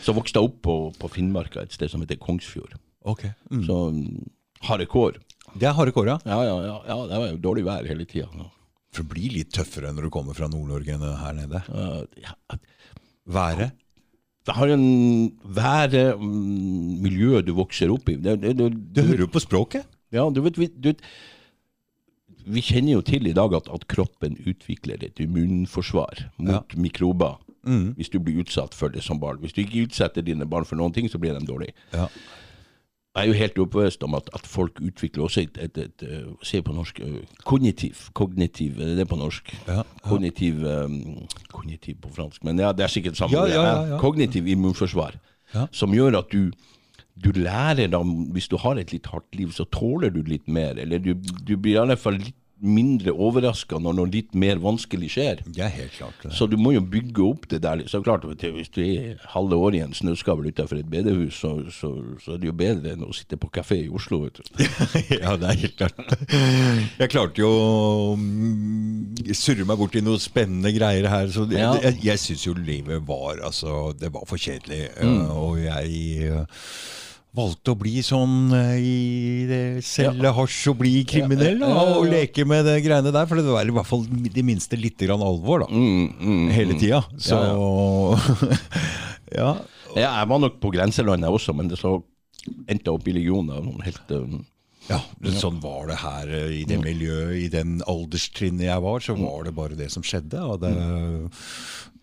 Så 0.02 0.14
vokste 0.16 0.40
jeg 0.42 0.50
opp 0.50 0.58
på, 0.66 0.76
på 0.98 1.10
Finnmarka, 1.14 1.62
et 1.62 1.72
sted 1.78 1.90
som 1.92 2.02
heter 2.02 2.18
Kongsfjord. 2.18 2.74
Ok. 3.06 3.28
Mm. 3.52 3.62
Så 3.68 3.78
mm, 3.94 4.26
harde 4.66 4.86
kår. 4.90 5.20
Det 5.54 5.70
er 5.70 5.78
harde 5.78 5.94
kår, 5.94 6.10
ja. 6.16 6.18
Ja, 6.26 6.42
ja, 6.50 6.56
ja, 6.66 6.76
ja, 6.90 6.98
det 7.12 7.22
var 7.22 7.30
jo 7.30 7.38
dårlig 7.46 7.64
vær 7.68 7.86
hele 7.86 8.04
tida. 8.10 8.26
For 8.98 9.06
det 9.06 9.14
blir 9.14 9.36
litt 9.36 9.52
tøffere 9.54 9.92
når 9.94 10.08
du 10.08 10.14
kommer 10.14 10.34
fra 10.34 10.48
Nord-Norge 10.50 10.96
enn 10.96 11.04
her 11.22 11.36
nede. 11.38 11.62
Ja, 12.18 12.34
Været? 13.28 13.76
det 14.48 14.54
har 14.56 14.70
en 14.72 14.84
være 15.44 16.02
mm, 16.16 17.00
miljøet 17.04 17.46
du 17.46 17.52
vokser 17.58 17.92
opp 17.92 18.08
i. 18.08 18.16
Det, 18.16 18.38
det, 18.40 18.54
det, 18.56 18.68
Du 18.96 19.02
hører 19.04 19.26
jo 19.26 19.32
på 19.32 19.42
språket. 19.44 19.84
Ja, 20.14 20.24
du 20.32 20.40
vet, 20.40 20.56
vi, 20.56 20.70
du 20.72 20.94
Vi 22.48 22.62
kjenner 22.64 22.94
jo 22.94 23.02
til 23.04 23.28
i 23.28 23.34
dag 23.36 23.52
at, 23.52 23.68
at 23.68 23.84
kroppen 23.92 24.38
utvikler 24.48 25.04
et 25.04 25.20
immunforsvar 25.20 26.30
mot 26.40 26.76
mikrober. 26.80 27.36
Mm. 27.68 27.92
Hvis 27.98 28.08
du 28.08 28.16
blir 28.24 28.40
utsatt 28.40 28.72
for 28.72 28.88
det 28.88 29.04
som 29.04 29.20
barn. 29.20 29.42
Hvis 29.42 29.52
du 29.52 29.60
ikke 29.60 29.84
utsetter 29.84 30.24
dine 30.24 30.48
barn 30.48 30.64
for 30.64 30.80
noen 30.80 30.96
ting, 30.96 31.10
så 31.12 31.20
blir 31.20 31.36
de 31.36 31.44
dårlige. 31.44 31.76
Ja. 31.92 32.08
Jeg 33.18 33.26
er 33.26 33.32
jo 33.32 33.38
helt 33.38 33.58
overbevist 33.58 34.04
om 34.06 34.14
at, 34.18 34.30
at 34.34 34.46
folk 34.46 34.80
utvikler 34.84 35.26
også 35.26 35.44
et, 35.46 35.58
et, 35.60 35.78
et, 35.84 36.04
et 36.06 36.46
Se 36.46 36.62
på 36.62 36.72
norsk 36.72 37.00
kognitiv, 37.00 37.42
Kognitiv. 37.44 38.02
Kognitiv, 38.14 38.80
er 38.80 38.92
det 38.92 38.96
det 39.02 39.08
på 39.10 39.18
norsk? 39.18 39.52
Ja, 39.68 39.82
Kognitiv 40.06 40.64
um, 40.64 40.98
Kognitiv 41.52 42.00
på 42.02 42.14
fransk, 42.14 42.44
men 42.44 42.58
ja, 42.62 42.72
det 42.72 42.86
er 42.86 42.92
sikkert 42.92 43.18
samme. 43.18 43.36
Ja, 43.36 43.46
ja, 43.46 43.62
ja, 43.66 43.84
ja. 43.92 44.00
Kognitiv 44.02 44.46
immunforsvar. 44.46 45.18
Ja. 45.54 45.66
Som 45.72 45.94
gjør 45.96 46.20
at 46.22 46.32
du 46.32 46.50
du 47.18 47.32
lærer 47.34 47.88
da, 47.90 47.98
Hvis 48.32 48.46
du 48.48 48.56
har 48.62 48.78
et 48.78 48.92
litt 48.92 49.06
hardt 49.10 49.34
liv, 49.34 49.50
så 49.50 49.64
tåler 49.64 50.12
du 50.14 50.22
litt 50.22 50.46
mer. 50.46 50.78
Eller 50.78 51.02
du, 51.02 51.14
du 51.18 51.56
blir 51.56 51.74
i 51.74 51.80
alle 51.82 51.96
fall 51.98 52.20
litt 52.20 52.36
mindre 52.60 53.12
overraska 53.14 53.78
når 53.78 53.94
noe 53.98 54.10
litt 54.10 54.34
mer 54.34 54.58
vanskelig 54.62 55.10
skjer. 55.14 55.42
Det 55.46 55.62
er 55.62 55.70
helt 55.74 55.92
klart. 55.94 56.16
Det. 56.24 56.32
Så 56.34 56.48
du 56.50 56.56
må 56.58 56.72
jo 56.74 56.80
bygge 56.82 57.22
opp 57.22 57.46
det 57.52 57.60
der. 57.62 57.84
Så 57.86 58.00
klart, 58.02 58.24
Hvis 58.24 58.68
du 58.74 58.80
er 58.82 59.20
halve 59.34 59.54
året 59.56 59.78
i 59.78 59.82
en 59.84 59.94
snøskavl 59.94 60.48
utenfor 60.50 60.80
et 60.80 60.90
bedehus, 60.90 61.38
så, 61.38 61.52
så, 61.70 61.92
så 62.24 62.34
er 62.34 62.42
det 62.42 62.50
jo 62.50 62.56
bedre 62.58 62.92
enn 62.96 63.04
å 63.06 63.12
sitte 63.14 63.38
på 63.38 63.50
kafé 63.54 63.84
i 63.84 63.88
Oslo. 63.88 64.24
vet 64.26 64.40
du. 64.40 64.64
ja, 65.22 65.36
det 65.38 65.48
er 65.52 65.60
helt 65.62 65.76
klart. 65.78 66.14
Jeg 66.98 67.12
klarte 67.14 67.42
jo 67.44 67.50
å 67.50 68.16
surre 69.38 69.66
meg 69.68 69.78
bort 69.80 69.96
i 69.98 70.02
noen 70.04 70.22
spennende 70.22 70.72
greier 70.74 71.08
her. 71.10 71.30
Så 71.32 71.46
jeg, 71.50 71.60
Ja. 71.62 71.74
jeg, 71.82 72.00
jeg 72.04 72.18
syns 72.22 72.46
jo 72.46 72.54
livet 72.58 73.02
var 73.06 73.38
Altså, 73.48 73.92
det 73.98 74.10
var 74.12 74.24
for 74.26 74.36
kjedelig. 74.40 74.88
Mm. 74.98 75.30
Og 75.30 75.58
jeg 75.62 76.34
valgte 77.36 77.74
å 77.74 77.78
bli 77.78 78.00
sånn 78.04 78.52
øh, 78.56 78.74
i 78.80 79.46
det 79.48 79.62
selge 79.86 80.32
hasj 80.34 80.58
og 80.72 80.78
bli 80.80 80.92
kriminell. 81.08 81.60
Da. 81.62 81.70
Og 81.98 82.08
leke 82.10 82.46
med 82.48 82.66
det 82.68 82.78
greiene 82.86 83.12
der. 83.14 83.28
For 83.28 83.40
det 83.40 83.48
var 83.52 83.68
i 83.68 83.74
hvert 83.76 83.88
fall 83.88 84.04
det 84.08 84.44
minste 84.46 84.78
litt 84.80 85.00
grann 85.00 85.24
alvor, 85.24 85.66
da. 85.66 85.70
Mm, 85.72 86.04
mm, 86.18 86.44
Hele 86.54 86.76
mm. 86.76 86.80
tida. 86.82 87.02
Så 87.20 87.40
ja. 89.38 89.50
Ja, 89.96 90.12
jeg 90.20 90.30
var 90.30 90.44
nok 90.44 90.60
på 90.62 90.72
grenselandet 90.74 91.32
også, 91.32 91.54
men 91.56 91.70
det 91.70 91.80
så 91.80 91.98
endte 92.70 92.94
opp 92.94 93.08
i 93.08 93.16
legioner. 93.16 93.64
helt 93.84 94.14
um, 94.14 94.40
Ja, 94.88 95.00
sånn 95.36 95.58
var 95.60 95.88
det 95.90 95.98
her 96.00 96.30
eh, 96.32 96.52
i 96.60 96.64
det 96.68 96.78
miljøet, 96.80 97.34
i 97.36 97.48
den 97.52 97.78
alderstrinnet 97.88 98.68
jeg 98.68 98.84
var, 98.84 99.04
så 99.04 99.16
var 99.18 99.48
det 99.48 99.54
bare 99.56 99.78
det 99.78 99.90
som 99.92 100.04
skjedde. 100.06 100.44
Og 100.44 100.62
det, 100.64 100.72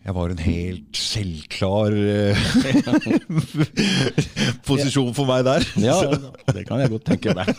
jeg 0.06 0.14
var 0.14 0.30
en 0.30 0.38
helt 0.38 0.98
selvklar 0.98 1.94
eh, 1.98 2.42
posisjon 4.68 5.10
for 5.16 5.26
meg 5.26 5.42
der. 5.48 5.66
Ja, 5.82 5.96
det 6.54 6.62
kan 6.68 6.78
jeg 6.78 6.92
godt 6.92 7.08
tenke 7.08 7.34
meg. 7.34 7.50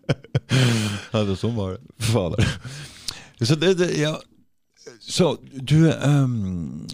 ja, 1.12 1.20
det, 1.28 1.36
sånn 1.36 1.52
var 1.58 1.76
det. 1.76 1.82
Fader. 2.08 2.54
Så 3.42 3.58
det, 3.60 3.74
det 3.82 3.90
ja. 3.98 4.14
Så 5.00 5.34
du 5.44 5.90
um, 5.92 6.86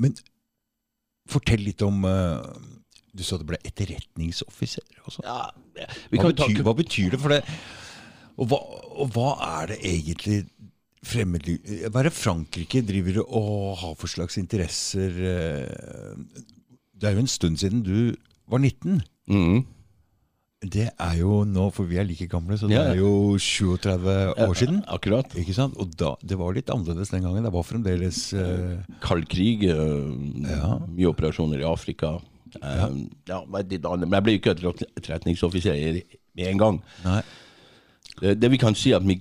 Men 0.00 0.12
fortell 1.28 1.64
litt 1.64 1.82
om 1.82 2.04
uh, 2.06 2.44
Du 3.16 3.24
sa 3.24 3.38
det 3.40 3.48
ble 3.48 3.58
etterretningsoffiser 3.64 4.84
også. 5.08 5.24
Ja, 5.24 5.48
vi 6.12 6.20
Hva 6.20 6.28
kan 6.28 6.36
ta 6.36 6.50
betyr, 6.50 6.62
hva 6.68 6.76
betyr 6.76 7.16
det? 7.16 7.22
For 7.24 7.32
det 7.32 7.40
og 8.34 8.48
hva, 8.50 8.58
og 8.98 9.12
hva 9.14 9.32
er 9.60 9.68
det 9.70 9.76
egentlig 9.86 10.40
fremmede 11.04 11.58
Hva 11.90 12.00
er 12.02 12.08
det 12.08 12.14
Frankrike 12.16 12.82
driver 12.86 13.20
og 13.24 13.76
har 13.82 13.94
for 14.00 14.10
slags 14.10 14.38
interesser 14.40 15.14
eh, 15.34 16.16
Det 16.94 17.08
er 17.10 17.16
jo 17.18 17.24
en 17.24 17.30
stund 17.30 17.60
siden 17.60 17.82
du 17.86 18.14
var 18.50 18.60
19. 18.60 19.00
mm. 19.28 19.64
Det 20.64 20.86
er 20.88 21.16
jo 21.18 21.42
nå, 21.44 21.66
for 21.76 21.84
vi 21.84 21.98
er 22.00 22.06
like 22.08 22.24
gamle, 22.32 22.56
så 22.56 22.64
det 22.70 22.72
Ja, 22.78 22.84
ja. 22.86 22.92
er 22.94 23.00
jo 23.02 23.36
37 23.36 24.14
år 24.46 24.54
siden. 24.56 24.78
Akkurat. 24.88 25.34
Ikke 25.36 25.52
sant? 25.52 25.74
Og 25.76 25.90
da, 26.00 26.14
det 26.24 26.38
var 26.40 26.54
litt 26.56 26.70
annerledes 26.72 27.10
den 27.12 27.20
gangen. 27.26 27.44
Det 27.44 27.52
var 27.52 27.66
fremdeles 27.68 28.20
uh... 28.32 28.78
Kald 29.04 29.26
krig, 29.28 29.66
uh, 29.68 30.08
Ja. 30.48 30.78
mye 30.88 31.10
operasjoner 31.10 31.60
i 31.60 31.68
Afrika. 31.68 32.14
Uh, 32.56 32.96
ja, 33.28 33.42
men 33.44 33.68
jeg 33.76 34.24
ble 34.24 34.38
ikke 34.38 34.54
etterret- 34.54 34.86
etterretningsoffiser 34.96 35.76
med 36.32 36.48
en 36.54 36.62
gang. 36.64 36.80
Nei. 37.04 37.20
Det, 38.22 38.32
det 38.40 38.50
vi 38.56 38.62
kan 38.64 38.72
si 38.78 38.94
at 38.96 39.04
vi, 39.04 39.18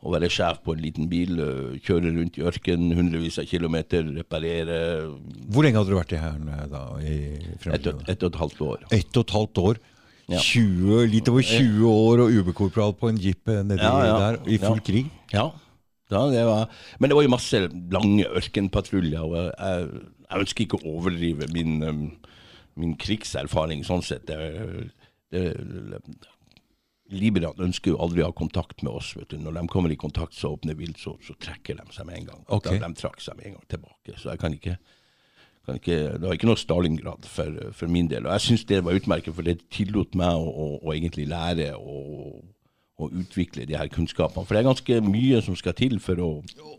å 0.00 0.12
være 0.14 0.30
sjef 0.32 0.62
på 0.64 0.72
en 0.72 0.80
liten 0.80 1.08
bil, 1.10 1.40
kjøre 1.84 2.12
rundt 2.14 2.38
i 2.40 2.44
ørken 2.48 2.88
hundrevis 2.96 3.36
av 3.42 3.48
kilometer, 3.50 4.06
reparere 4.16 4.76
Hvor 5.52 5.66
lenge 5.66 5.80
hadde 5.80 5.92
du 5.92 5.98
vært 5.98 6.14
i 6.16 6.20
Hæren 6.22 6.48
eh, 6.48 6.62
da? 6.72 6.84
I 7.04 7.16
ett 7.74 7.88
og 7.90 8.04
et 8.08 8.22
og 8.24 8.30
et 8.30 8.38
halvt 8.40 8.62
år. 8.64 8.86
Et 8.96 9.18
og 9.20 9.26
et 9.26 9.34
halvt 9.36 9.60
år. 9.64 9.80
Ja. 10.30 10.38
20, 10.46 11.08
litt 11.10 11.28
over 11.28 11.44
20 11.44 11.90
år 11.90 12.22
og 12.24 12.36
UB-korporal 12.38 12.94
på 12.96 13.10
en 13.10 13.18
jeep 13.20 13.50
eh, 13.50 13.64
nedi 13.66 13.82
Ja, 13.82 13.92
ja. 14.06 14.14
der, 14.22 14.40
i 14.46 14.60
full 14.62 14.78
Ja. 14.78 14.86
krig. 14.86 15.10
Ja, 15.34 15.46
ja 16.14 16.22
det 16.32 16.46
var, 16.48 16.70
men 16.98 17.10
det 17.10 17.18
var 17.18 17.26
jo 17.26 17.34
masse 17.34 17.60
lange 17.92 18.28
ørkenpatruljer, 18.40 19.20
og 19.20 19.50
jeg, 19.50 20.04
jeg, 20.30 20.42
ønsker 20.44 20.64
ikke 20.64 20.80
å 20.80 20.96
overdrive 20.96 21.48
min, 21.54 21.80
min 22.78 22.96
krigserfaring 23.00 23.82
sånn 23.86 24.04
sett. 24.06 24.30
Det, 24.30 24.90
det, 25.34 25.44
Liberaen 27.10 27.66
ønsker 27.66 27.90
jo 27.90 27.98
aldri 28.04 28.22
å 28.22 28.28
ha 28.28 28.36
kontakt 28.36 28.84
med 28.86 28.94
oss. 28.94 29.10
vet 29.18 29.32
du. 29.32 29.40
Når 29.42 29.58
de 29.58 29.66
kommer 29.72 29.90
i 29.90 29.98
kontakt 29.98 30.36
så 30.38 30.52
åpner 30.54 30.78
vilt, 30.78 31.00
så, 31.02 31.16
så 31.26 31.34
trekker 31.42 31.80
de 31.80 31.86
seg 31.94 32.06
med 32.06 32.20
en 32.20 32.30
gang. 32.30 32.44
Okay. 32.46 32.78
De, 32.78 32.86
de 32.86 33.00
trakk 33.00 33.18
seg 33.22 33.38
med 33.38 33.50
en 33.50 33.58
gang 33.58 33.66
tilbake. 33.74 34.14
Så 34.14 34.30
jeg 34.30 34.42
kan 34.42 34.54
ikke, 34.54 34.76
kan 35.66 35.80
ikke 35.80 35.98
Det 36.14 36.28
var 36.28 36.38
ikke 36.38 36.50
noe 36.50 36.60
Stalingrad 36.60 37.26
for, 37.26 37.58
for 37.74 37.90
min 37.90 38.10
del. 38.12 38.28
Og 38.28 38.36
jeg 38.36 38.46
syns 38.46 38.64
det 38.70 38.84
var 38.86 38.98
utmerket, 39.00 39.34
for 39.34 39.46
det 39.46 39.58
tillot 39.74 40.14
meg 40.18 40.38
å, 40.38 40.46
å, 40.46 40.68
å 40.86 40.94
egentlig 40.94 41.26
lære 41.30 41.72
og, 41.78 42.40
og 43.00 43.14
utvikle 43.22 43.64
de 43.68 43.78
her 43.78 43.88
kunnskapene. 43.92 44.44
For 44.46 44.56
det 44.56 44.62
er 44.62 44.68
ganske 44.68 45.00
mye 45.06 45.40
som 45.44 45.56
skal 45.58 45.76
til 45.78 45.98
for 46.02 46.20
å 46.20 46.30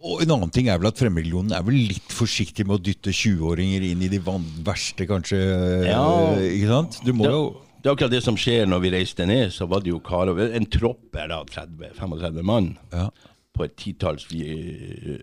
Og 0.01 0.21
en 0.23 0.35
annen 0.37 0.53
ting 0.53 0.69
er 0.69 0.79
vel 0.81 0.91
at 0.91 1.01
Fremmedlegionen 1.01 1.55
er 1.57 1.65
vel 1.65 1.77
litt 1.91 2.13
forsiktig 2.13 2.65
med 2.67 2.79
å 2.79 2.83
dytte 2.83 3.13
20-åringer 3.13 3.89
inn 3.91 4.05
i 4.05 4.11
de 4.11 4.21
verste, 4.65 5.07
kanskje. 5.09 5.41
Ja. 5.89 6.05
Ikke 6.37 6.71
sant? 6.71 7.01
Du 7.05 7.13
må 7.13 7.27
det, 7.27 7.33
jo 7.35 7.43
det 7.81 7.89
er 7.89 7.95
akkurat 7.95 8.13
det 8.13 8.21
som 8.21 8.37
skjer 8.37 8.67
når 8.69 8.83
vi 8.83 8.93
reiste 8.93 9.25
ned. 9.25 9.49
Så 9.55 9.65
var 9.69 9.81
det 9.81 9.89
jo 9.89 10.01
karer 10.05 10.37
En 10.53 10.69
tropp 10.69 11.17
er 11.17 11.31
da 11.33 11.41
30-35 11.49 12.41
mann. 12.45 12.75
ja. 12.93 13.09
på 13.51 13.65
et 13.65 13.73
titalls 13.75 14.29
eh, 14.31 15.17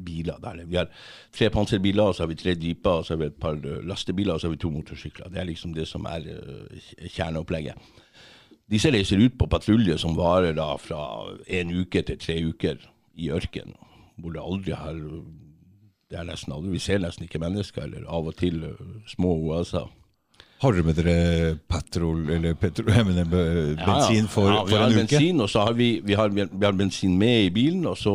biler 0.00 0.38
der. 0.40 0.62
Vi 0.64 0.78
har 0.78 0.86
tre 1.36 1.50
panserbiler, 1.52 2.12
så 2.12 2.22
har 2.22 2.30
vi 2.30 2.38
tre 2.40 2.54
jeeper, 2.56 3.02
så 3.04 3.12
har 3.12 3.18
vi 3.20 3.26
et 3.26 3.36
par 3.36 3.58
lastebiler, 3.84 4.32
og 4.32 4.40
så 4.40 4.48
har 4.48 4.54
vi 4.54 4.60
to 4.62 4.70
motorsykler. 4.72 5.28
Det 5.28 5.42
er 5.42 5.50
liksom 5.50 5.74
det 5.76 5.84
som 5.90 6.06
er 6.08 6.24
eh, 6.32 6.94
kjerneopplegget. 7.12 7.76
Disse 8.70 8.90
reiser 8.94 9.20
ut 9.20 9.34
på 9.38 9.46
patrulje 9.52 9.98
som 10.00 10.14
varer 10.16 10.54
da 10.56 10.70
fra 10.80 11.00
en 11.46 11.72
uke 11.82 12.00
til 12.08 12.16
tre 12.18 12.38
uker 12.48 12.78
i 13.20 13.28
ørkenen, 13.30 13.74
hvor 14.16 14.32
det 14.32 14.40
aldri 14.42 14.72
har 14.78 14.94
det 16.10 16.18
er 16.20 16.24
nesten 16.28 16.52
aldri, 16.54 16.70
Vi 16.76 16.78
ser 16.78 16.98
nesten 17.02 17.24
ikke 17.26 17.40
mennesker, 17.42 17.82
eller 17.88 18.04
av 18.08 18.26
og 18.30 18.36
til 18.38 18.62
eh, 18.68 18.80
små 19.10 19.32
oaser. 19.48 19.88
Har 20.62 20.72
dere 20.72 20.84
med 20.86 20.96
dere 20.96 21.56
petrol, 21.68 22.20
eller 22.30 22.54
petrol, 22.54 22.86
mener, 23.08 23.24
bensin 23.80 24.28
for, 24.30 24.48
ja, 24.52 24.60
vi 24.64 24.70
for 24.70 24.78
har 24.78 24.86
en 24.92 24.92
uke? 24.94 25.00
bensin, 25.08 25.40
og 25.44 25.50
så 25.50 25.64
har 25.66 25.72
vi, 25.76 25.88
vi, 26.04 26.14
har, 26.14 26.28
vi 26.30 26.44
har 26.64 26.76
bensin 26.78 27.16
med 27.18 27.48
i 27.48 27.50
bilen, 27.56 27.86
og 27.90 27.98
så 27.98 28.14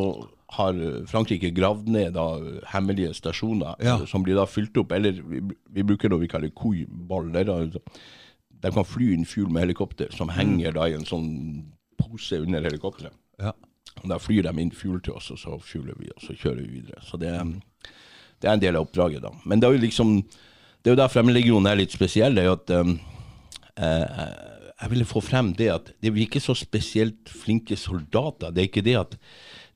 har 0.55 0.73
eh, 0.79 1.01
Frankrike 1.09 1.51
gravd 1.53 1.89
ned 1.93 2.13
da 2.15 2.27
hemmelige 2.73 3.11
stasjoner 3.17 3.75
Ja. 3.83 3.97
eh, 3.99 4.05
som 4.09 4.23
blir 4.25 4.39
da 4.39 4.45
fylt 4.49 4.77
opp. 4.81 4.91
Eller 4.95 5.19
vi, 5.19 5.41
vi 5.75 5.83
bruker 5.85 6.09
noe 6.09 6.23
vi 6.23 6.31
kaller 6.31 6.49
koi-baller. 6.55 7.51
De 8.63 8.71
kan 8.75 8.87
fly 8.87 9.13
inn 9.15 9.25
fugl 9.27 9.51
med 9.53 9.67
helikopter, 9.67 10.11
som 10.15 10.31
henger 10.33 10.75
da 10.75 10.87
i 10.89 10.95
en 10.97 11.07
sånn 11.07 11.29
pose 11.99 12.41
under 12.43 12.63
helikopteret. 12.65 13.15
Ja. 13.39 13.53
Da 14.07 14.19
flyr 14.21 14.45
de 14.47 14.53
inn 14.61 14.71
fugl 14.75 14.99
til 15.03 15.15
oss, 15.19 15.29
og 15.33 15.39
så 15.41 15.57
fugler 15.63 15.97
vi, 15.99 16.09
og 16.15 16.23
så 16.23 16.35
kjører 16.35 16.61
vi 16.63 16.79
videre. 16.79 17.01
Så 17.03 17.19
det, 17.19 17.31
det 18.39 18.49
er 18.49 18.55
en 18.55 18.63
del 18.63 18.79
av 18.79 18.87
oppdraget, 18.87 19.23
da. 19.23 19.33
Men 19.45 19.59
det 19.59 19.69
er 19.69 19.77
jo 19.77 19.87
liksom 19.87 20.21
Det 20.79 20.87
er 20.87 20.93
jo 20.93 21.01
der 21.01 21.11
Fremmedlegionen 21.11 21.67
er 21.67 21.75
litt 21.75 21.91
spesiell. 21.91 22.35
det 22.35 22.43
er 22.43 22.45
jo 22.47 22.55
at 22.55 22.69
um, 22.71 22.93
eh, 23.75 24.21
Jeg 24.79 24.89
ville 24.89 25.05
få 25.05 25.19
frem 25.19 25.53
det 25.53 25.67
at 25.73 25.91
det 25.99 26.07
er 26.07 26.21
ikke 26.23 26.39
så 26.39 26.53
spesielt 26.55 27.27
flinke 27.27 27.75
soldater. 27.75 28.51
Det 28.51 28.61
er 28.61 28.69
ikke 28.69 28.85
det 28.87 28.95
at 28.95 29.17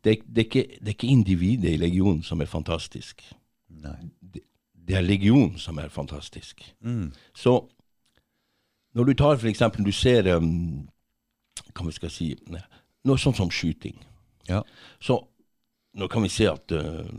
det, 0.04 0.20
det, 0.28 0.38
er 0.38 0.48
ikke, 0.48 0.64
det 0.80 0.88
er 0.88 0.96
ikke 0.96 1.12
individet 1.12 1.74
i 1.74 1.78
legionen 1.78 2.24
som 2.24 2.42
er 2.42 2.48
fantastisk. 2.48 3.22
Nei. 3.68 3.98
Det, 4.22 4.44
det 4.88 4.96
er 4.96 5.04
legionen 5.04 5.60
som 5.60 5.78
er 5.80 5.92
fantastisk. 5.92 6.64
Mm. 6.80 7.12
Så 7.36 7.68
når 8.94 9.10
du 9.10 9.14
tar 9.18 9.38
for 9.38 9.50
eksempel, 9.50 9.86
du 9.86 9.92
ser 9.92 10.30
um, 10.38 10.88
Hva 11.74 11.86
vi 11.88 11.96
skal 11.96 12.12
si 12.14 12.34
Noe 13.04 13.20
sånt 13.20 13.36
som 13.36 13.50
skyting. 13.52 13.98
Ja. 14.48 14.62
Så 15.04 15.18
nå 16.00 16.08
kan 16.08 16.24
vi 16.24 16.30
se 16.32 16.48
at 16.48 16.72
uh, 16.72 17.10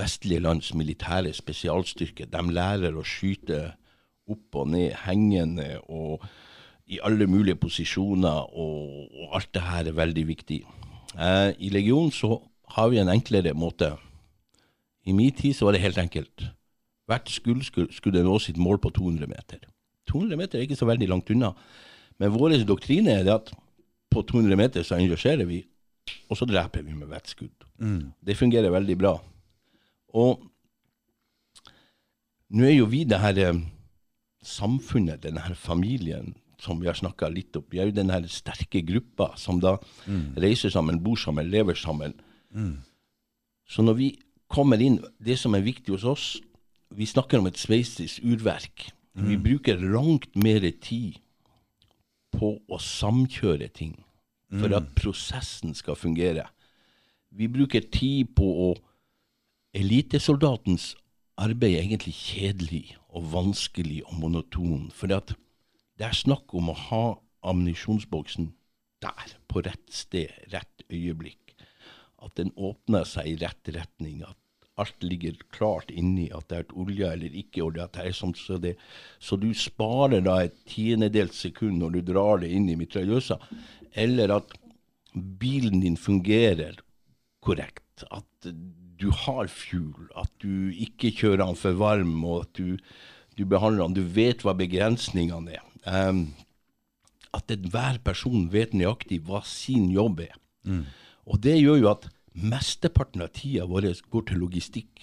vestlige 0.00 0.42
lands 0.42 0.72
militære 0.74 1.30
spesialstyrker 1.36 2.26
de 2.32 2.42
lærer 2.50 2.96
å 2.96 3.06
skyte 3.06 3.60
opp 4.30 4.58
og 4.58 4.72
ned, 4.72 4.96
hengende 5.04 5.76
og 5.86 6.24
i 6.90 6.98
alle 7.06 7.28
mulige 7.30 7.58
posisjoner, 7.62 8.50
og, 8.50 9.10
og 9.14 9.34
alt 9.38 9.54
det 9.54 9.62
her 9.62 9.86
er 9.86 9.98
veldig 9.98 10.26
viktig. 10.26 10.60
Uh, 11.14 11.54
I 11.54 11.70
legionen 11.70 12.10
så 12.10 12.40
har 12.74 12.90
vi 12.90 12.98
en 12.98 13.12
enklere 13.12 13.54
måte. 13.54 13.92
I 15.06 15.14
min 15.14 15.34
tid 15.34 15.54
så 15.54 15.68
var 15.68 15.78
det 15.78 15.84
helt 15.84 15.98
enkelt. 15.98 16.50
Hvert 17.06 17.30
skudd 17.30 17.62
skulle, 17.66 17.94
skulle 17.94 18.22
nå 18.26 18.38
sitt 18.42 18.58
mål 18.58 18.82
på 18.82 18.90
200 18.98 19.30
meter. 19.30 19.62
200 20.10 20.38
meter 20.40 20.58
er 20.58 20.66
ikke 20.66 20.78
så 20.78 20.88
veldig 20.90 21.08
langt 21.10 21.30
unna. 21.32 21.54
Men 22.20 22.34
vår 22.34 22.58
doktrine 22.68 23.14
er 23.22 23.30
at 23.32 23.52
på 24.10 24.22
200 24.26 24.58
meter 24.58 24.84
så 24.86 24.98
engasjerer 24.98 25.46
vi, 25.48 25.62
og 26.28 26.38
så 26.38 26.48
dreper 26.48 26.82
vi 26.82 26.96
med 26.98 27.10
vettskudd. 27.12 27.66
Mm. 27.78 28.10
Det 28.26 28.36
fungerer 28.36 28.74
veldig 28.74 28.96
bra. 28.98 29.14
Og 30.18 30.42
nå 32.50 32.66
er 32.66 32.74
jo 32.74 32.88
vi 32.90 33.04
det 33.06 33.20
her 33.22 33.38
eh, 33.38 33.62
samfunnet, 34.42 35.22
denne 35.22 35.42
her 35.44 35.54
familien 35.54 36.34
som 36.60 36.80
vi 36.80 36.90
har 36.90 36.98
snakka 36.98 37.30
litt 37.32 37.56
opp. 37.56 37.70
Vi 37.72 37.80
er 37.80 37.88
jo 37.88 37.96
den 37.96 38.10
her 38.12 38.26
sterke 38.28 38.82
gruppa 38.84 39.30
som 39.40 39.60
da 39.62 39.78
reiser 40.40 40.72
sammen, 40.72 41.00
bor 41.00 41.16
sammen, 41.16 41.48
lever 41.48 41.78
sammen. 41.78 42.12
Så 43.70 43.84
når 43.86 43.96
vi 43.96 44.08
kommer 44.50 44.82
inn, 44.82 44.98
det 45.22 45.38
som 45.40 45.54
er 45.56 45.66
viktig 45.66 45.94
hos 45.94 46.04
oss 46.04 46.28
Vi 46.90 47.06
snakker 47.06 47.38
om 47.38 47.46
et 47.46 47.54
sveitsisk 47.54 48.18
urverk. 48.26 48.88
Vi 49.14 49.36
bruker 49.36 49.80
langt 49.80 50.36
mer 50.38 50.64
tid 50.82 51.18
på 52.30 52.54
å 52.70 52.78
samkjøre 52.78 53.68
ting 53.74 53.96
for 54.50 54.72
at 54.74 54.86
prosessen 54.98 55.74
skal 55.78 55.98
fungere. 55.98 56.46
Vi 57.30 57.46
bruker 57.50 57.84
tid 57.90 58.32
på 58.38 58.46
å 58.68 58.70
Elitesoldatens 59.70 60.96
arbeid 61.38 61.76
er 61.76 61.84
egentlig 61.84 62.16
kjedelig 62.18 62.96
og 63.14 63.28
vanskelig 63.30 64.00
og 64.08 64.16
monoton. 64.18 64.88
For 64.90 65.06
det 65.06 65.20
er 66.02 66.16
snakk 66.16 66.50
om 66.58 66.72
å 66.72 66.78
ha 66.88 67.04
ammunisjonsboksen 67.46 68.50
der, 69.00 69.36
på 69.46 69.62
rett 69.62 69.94
sted, 69.94 70.34
rett 70.50 70.82
øyeblikk. 70.90 71.54
At 72.18 72.34
den 72.36 72.50
åpner 72.58 73.06
seg 73.06 73.30
i 73.30 73.38
rett 73.40 73.70
retning. 73.70 74.24
At 74.26 74.36
alt 74.80 75.04
ligger 75.04 75.38
klart 75.54 75.90
inni, 75.92 76.28
at 76.34 76.48
det 76.50 76.56
er 76.56 76.64
et 76.66 76.74
olje 76.78 77.12
eller 77.14 77.36
ikke. 77.42 77.68
det 77.74 77.84
at 77.84 77.94
det 77.96 78.06
er 78.06 78.16
sånn, 78.16 78.34
så, 78.38 78.58
det, 78.62 78.74
så 79.22 79.38
du 79.40 79.50
sparer 79.54 80.24
da 80.26 80.40
et 80.44 80.56
tiendedels 80.70 81.38
sekund 81.46 81.80
når 81.80 81.98
du 81.98 82.00
drar 82.12 82.42
det 82.42 82.50
inn 82.54 82.68
i 82.72 82.78
mitraljøsa. 82.80 83.38
Eller 83.92 84.34
at 84.40 84.54
bilen 85.14 85.80
din 85.84 85.98
fungerer 86.00 86.78
korrekt. 87.44 88.04
At 88.10 88.50
du 89.00 89.10
har 89.24 89.48
fuel, 89.48 90.10
at 90.18 90.30
du 90.42 90.70
ikke 90.72 91.12
kjører 91.16 91.44
den 91.44 91.58
for 91.58 91.78
varm, 91.80 92.20
og 92.24 92.44
at 92.44 92.60
du, 92.60 92.76
du 93.38 93.46
behandler 93.48 93.86
den. 93.86 93.98
Du 94.00 94.14
vet 94.20 94.44
hva 94.44 94.54
begrensningene 94.56 95.56
er. 95.56 95.66
Um, 95.88 96.30
at 97.36 97.52
enhver 97.54 98.00
person 98.04 98.48
vet 98.52 98.74
nøyaktig 98.76 99.22
hva 99.28 99.40
sin 99.46 99.88
jobb 99.94 100.24
er. 100.26 100.36
Og 101.30 101.40
det 101.44 101.60
gjør 101.60 101.78
jo 101.80 101.90
at 101.92 102.08
mesteparten 102.34 103.22
av 103.24 103.32
tida 103.34 103.66
vår 103.66 103.88
går 104.10 104.26
til 104.30 104.38
logistikk. 104.42 105.02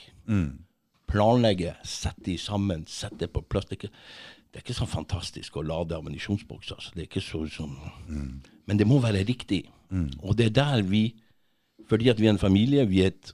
Planlegge, 1.08 1.76
sette 1.88 2.24
de 2.26 2.38
sammen, 2.38 2.86
sette 2.88 3.28
på 3.32 3.42
plass. 3.48 3.66
Det 3.70 3.78
er 3.78 3.82
ikke, 3.86 3.94
det 4.52 4.60
er 4.60 4.66
ikke 4.66 4.76
så 4.82 4.88
fantastisk 4.92 5.56
å 5.58 5.64
lade 5.64 5.96
ammunisjonsbokser. 5.96 6.76
Altså. 6.76 6.92
Det 6.96 7.06
er 7.06 7.10
ikke 7.10 7.24
så, 7.24 7.46
sånn. 7.52 7.78
Men 8.68 8.78
det 8.80 8.88
må 8.88 9.00
være 9.04 9.24
riktig. 9.28 9.66
Og 10.20 10.36
det 10.36 10.50
er 10.50 10.56
der 10.62 10.82
vi 10.84 11.06
Fordi 11.88 12.10
at 12.12 12.20
vi 12.20 12.26
er 12.28 12.34
en 12.34 12.42
familie, 12.42 12.84
vi 12.90 13.00
er, 13.06 13.14
et, 13.14 13.30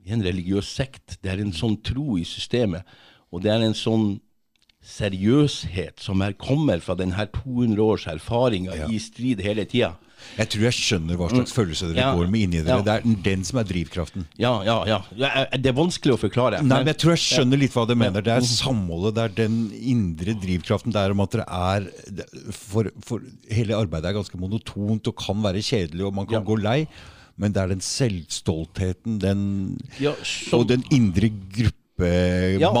vi 0.00 0.08
er 0.10 0.14
en 0.16 0.22
religiøs 0.24 0.64
sekt. 0.64 1.18
Det 1.20 1.28
er 1.28 1.42
en 1.42 1.52
sånn 1.52 1.74
tro 1.84 2.16
i 2.16 2.22
systemet. 2.24 2.86
Og 3.28 3.42
det 3.44 3.50
er 3.52 3.60
en 3.66 3.74
sånn 3.76 4.14
seriøshet 4.80 6.00
som 6.00 6.22
er, 6.24 6.32
kommer 6.40 6.80
fra 6.80 6.94
denne 6.96 7.26
200 7.34 7.82
års 7.84 8.06
erfaringa 8.08 8.76
Ja. 8.78 8.86
i 8.88 8.96
strid 9.02 9.42
hele 9.44 9.66
tida. 9.68 9.98
Jeg 10.36 10.48
tror 10.50 10.62
jeg 10.68 10.72
skjønner 10.76 11.16
hva 11.16 11.28
slags 11.30 11.52
følelse 11.56 11.88
dere 11.92 11.96
Ja. 12.04 12.14
går 12.14 12.28
med 12.30 12.40
inni 12.44 12.62
dere. 12.62 12.78
Ja. 12.78 12.82
Det 12.82 12.94
er 13.04 13.22
den 13.24 13.44
som 13.44 13.58
er 13.58 13.64
drivkraften. 13.64 14.26
Ja, 14.38 14.62
ja, 14.62 14.84
ja. 14.86 14.98
det 15.56 15.66
er 15.66 15.72
vanskelig 15.72 16.14
å 16.14 16.18
forklare. 16.18 16.62
Nei, 16.62 16.78
men 16.84 16.86
jeg 16.92 16.98
tror 16.98 17.16
jeg 17.16 17.24
skjønner 17.24 17.58
litt 17.58 17.72
hva 17.72 17.86
dere 17.86 17.96
mener. 17.96 18.20
Det 18.22 18.32
er 18.36 18.40
Mm. 18.40 18.52
samholdet, 18.52 19.14
det 19.14 19.24
er 19.24 19.34
den 19.48 19.70
indre 19.72 20.34
drivkraften. 20.34 20.92
Det 20.92 20.96
er 21.00 21.10
om 21.10 21.20
at 21.20 21.30
dere 21.30 21.44
er 21.48 21.90
for, 22.52 22.90
for 23.00 23.20
hele 23.50 23.74
arbeidet 23.74 24.06
er 24.10 24.18
ganske 24.20 24.38
monotont 24.38 25.06
og 25.08 25.16
kan 25.16 25.36
være 25.42 25.62
kjedelig, 25.62 26.04
og 26.06 26.14
man 26.14 26.26
kan 26.26 26.44
gå 26.44 26.60
lei. 26.60 26.86
Men 27.40 27.52
det 27.52 27.62
er 27.62 27.68
den 27.68 27.80
selvstoltheten, 27.80 29.18
den 29.20 29.78
Ja, 30.00 30.14
som- 30.24 30.60
Og 30.60 30.66
den 30.68 30.82
indre 30.90 31.30
gruppe 31.98 32.58
Ja. 32.60 32.72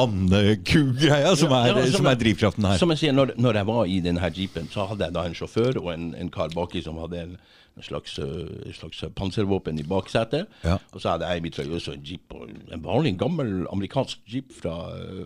som, 1.36 1.52
er, 1.52 1.66
ja, 1.76 1.86
som 1.92 2.06
er 2.06 2.14
drivkraften 2.14 2.64
her. 2.64 2.78
Som 2.78 2.90
jeg 2.94 2.98
sier, 2.98 3.12
når, 3.12 3.34
når 3.36 3.54
jeg 3.60 3.66
var 3.66 3.86
i 3.86 4.00
denne 4.00 4.30
jeepen, 4.34 4.68
så 4.70 4.86
hadde 4.86 5.04
jeg 5.04 5.14
da 5.14 5.24
en 5.26 5.34
sjåfør 5.34 5.80
og 5.82 5.92
en, 5.94 6.14
en 6.14 6.30
kar 6.30 6.52
baki 6.54 6.82
som 6.82 6.98
hadde 7.02 7.20
en, 7.24 7.34
slags, 7.82 8.18
en 8.18 8.74
slags 8.74 9.04
panservåpen 9.14 9.78
i 9.78 9.86
baksetet. 9.86 10.48
Ja. 10.64 10.78
Og 10.92 11.02
så 11.02 11.14
hadde 11.14 11.28
jeg 11.28 11.38
i 11.38 11.44
mitt 11.48 11.58
øye 11.58 11.74
også 11.78 11.94
en 11.96 12.06
jeep, 12.06 12.34
en 12.72 12.84
vanlig 12.84 13.16
gammel 13.18 13.66
amerikansk 13.72 14.18
jeep 14.26 14.52
fra, 14.52 14.76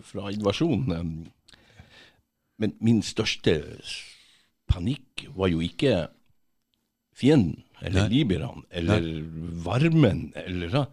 fra 0.05 0.31
invasjonen. 0.33 0.93
um. 0.93 1.15
Men 2.59 2.75
min 2.81 3.03
største 3.03 3.57
panikk 4.71 5.27
var 5.35 5.49
jo 5.51 5.61
ikke 5.65 6.07
fienden, 7.17 7.63
eller 7.83 8.09
libyerne, 8.09 8.63
eller 8.71 9.03
varmen, 9.65 10.33
eller. 10.47 10.85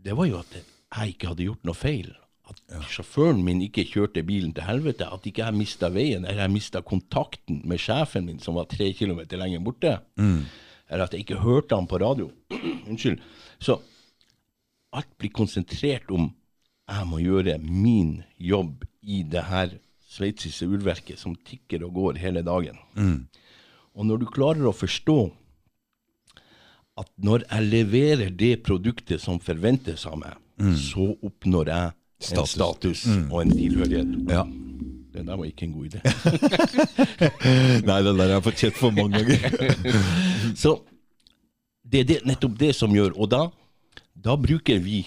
Det 0.00 0.16
var 0.16 0.26
jo 0.26 0.38
at 0.40 0.56
jeg 0.90 1.14
ikke 1.14 1.30
hadde 1.32 1.46
gjort 1.46 1.68
noe 1.68 1.78
feil. 1.78 2.10
At 2.50 2.58
sjåføren 2.90 3.44
min 3.46 3.60
ikke 3.62 3.84
kjørte 3.86 4.24
bilen 4.26 4.50
til 4.56 4.66
helvete. 4.66 5.06
At 5.06 5.26
ikke 5.28 5.44
jeg 5.44 5.54
mista 5.54 5.90
veien, 5.94 6.24
eller 6.24 6.42
jeg 6.42 6.54
mista 6.56 6.82
kontakten 6.82 7.60
med 7.70 7.78
sjefen 7.78 8.26
min, 8.26 8.40
som 8.42 8.58
var 8.58 8.66
tre 8.70 8.90
kilometer 8.98 9.38
lenger 9.38 9.62
borte. 9.62 9.92
Eller 10.90 11.04
at 11.06 11.14
jeg 11.14 11.22
ikke 11.22 11.42
hørte 11.44 11.78
han 11.78 11.86
på 11.86 12.00
radio. 12.02 12.30
Unnskyld. 12.90 13.20
Så 13.62 13.78
alt 14.90 15.12
blir 15.18 15.30
konsentrert 15.30 16.10
om 16.10 16.32
jeg 16.90 17.06
må 17.06 17.20
gjøre 17.22 17.58
min 17.62 18.16
jobb 18.42 18.82
i 19.06 19.22
det 19.22 19.44
her 19.46 19.76
sveitsiske 20.10 20.66
urverket 20.66 21.20
som 21.20 21.36
tikker 21.46 21.84
og 21.86 21.94
går 21.94 22.18
hele 22.18 22.42
dagen. 22.42 22.80
Og 23.94 24.06
når 24.08 24.24
du 24.24 24.26
klarer 24.26 24.66
å 24.66 24.74
forstå 24.74 25.20
at 26.98 27.08
når 27.22 27.44
jeg 27.46 27.68
leverer 27.70 28.30
det 28.34 28.56
produktet 28.66 29.22
som 29.22 29.38
forventes 29.40 30.02
av 30.10 30.18
meg, 30.18 30.34
så 30.76 31.10
oppnår 31.22 31.70
jeg 31.72 31.92
Status. 32.20 32.40
en 32.40 32.46
status 32.46 33.04
og 33.30 33.38
en 33.42 33.54
tilhørighet. 33.54 34.16
Ja. 34.28 34.44
Det 35.10 35.24
der 35.26 35.36
var 35.36 35.44
ikke 35.48 35.66
en 35.66 35.72
god 35.74 35.86
idé. 35.90 36.00
Nei, 37.88 37.96
den 38.06 38.18
der 38.18 38.28
har 38.28 38.36
jeg 38.36 38.44
fått 38.46 38.60
kjent 38.62 38.76
for 38.78 38.94
mange 38.94 39.22
ganger. 39.24 39.72
Så 40.62 40.76
det 41.90 42.04
er 42.04 42.10
det, 42.10 42.18
nettopp 42.28 42.58
det 42.60 42.70
som 42.78 42.92
gjør 42.94 43.16
Og 43.18 43.26
da, 43.32 43.40
da 44.14 44.36
bruker 44.38 44.78
vi 44.78 45.00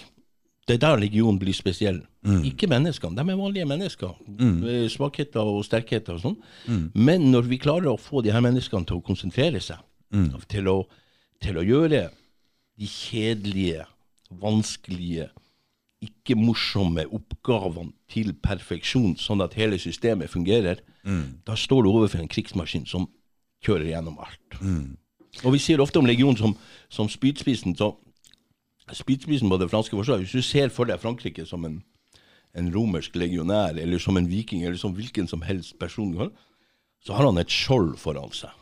Det 0.68 0.76
er 0.76 0.82
der 0.82 1.00
legionen 1.00 1.38
blir 1.40 1.56
spesiell. 1.56 2.02
Ikke 2.44 2.68
menneskene. 2.68 3.16
De 3.16 3.20
er 3.32 3.36
vanlige 3.36 3.68
mennesker. 3.68 4.14
Mm. 4.24 4.88
Svakheter 4.92 5.44
og 5.44 5.64
sterkheter 5.66 6.16
og 6.16 6.22
sånn. 6.22 6.36
Men 6.96 7.26
når 7.32 7.50
vi 7.50 7.58
klarer 7.60 7.90
å 7.92 8.00
få 8.00 8.22
de 8.24 8.32
her 8.32 8.40
menneskene 8.44 8.88
til 8.88 8.96
å 8.96 9.04
konsentrere 9.04 9.60
seg, 9.60 9.80
til, 10.48 10.70
å, 10.72 10.78
til 11.44 11.60
å 11.60 11.64
gjøre 11.68 12.06
de 12.80 12.88
kjedelige, 12.88 13.84
vanskelige, 14.40 15.28
ikke 16.04 16.36
morsomme 16.38 17.04
oppgavene 17.10 17.92
til 18.12 18.32
perfeksjon, 18.44 19.16
sånn 19.18 19.42
at 19.44 19.56
hele 19.58 19.78
systemet 19.80 20.30
fungerer, 20.30 20.80
da 21.44 21.56
står 21.56 21.82
du 21.84 21.90
overfor 21.90 22.22
en 22.22 22.28
krigsmaskin 22.32 22.86
som 22.88 23.08
kjører 23.64 23.90
gjennom 23.90 24.18
alt. 24.24 24.58
Og 25.44 25.52
vi 25.52 25.58
sier 25.58 25.80
ofte 25.82 25.98
om 25.98 26.06
legionen 26.06 26.36
som, 26.38 26.54
som 26.88 27.08
spydspissen. 27.08 27.74
så 27.76 27.94
Spydspissen 28.92 29.48
på 29.48 29.56
det 29.56 29.70
franske 29.72 29.96
forsvaret 29.96 30.20
Hvis 30.26 30.32
du 30.36 30.42
ser 30.44 30.68
for 30.68 30.84
deg 30.84 31.00
Frankrike 31.00 31.46
som 31.48 31.64
en, 31.64 31.82
en 32.54 32.68
romersk 32.74 33.16
legionær, 33.16 33.74
eller 33.80 33.98
som 33.98 34.16
en 34.16 34.28
viking, 34.28 34.62
eller 34.64 34.76
som 34.76 34.92
hvilken 34.94 35.26
som 35.28 35.42
helst 35.42 35.78
person, 35.80 36.30
så 37.04 37.12
har 37.16 37.24
han 37.26 37.38
et 37.40 37.50
skjold 37.50 37.96
foran 37.98 38.32
seg. 38.32 38.52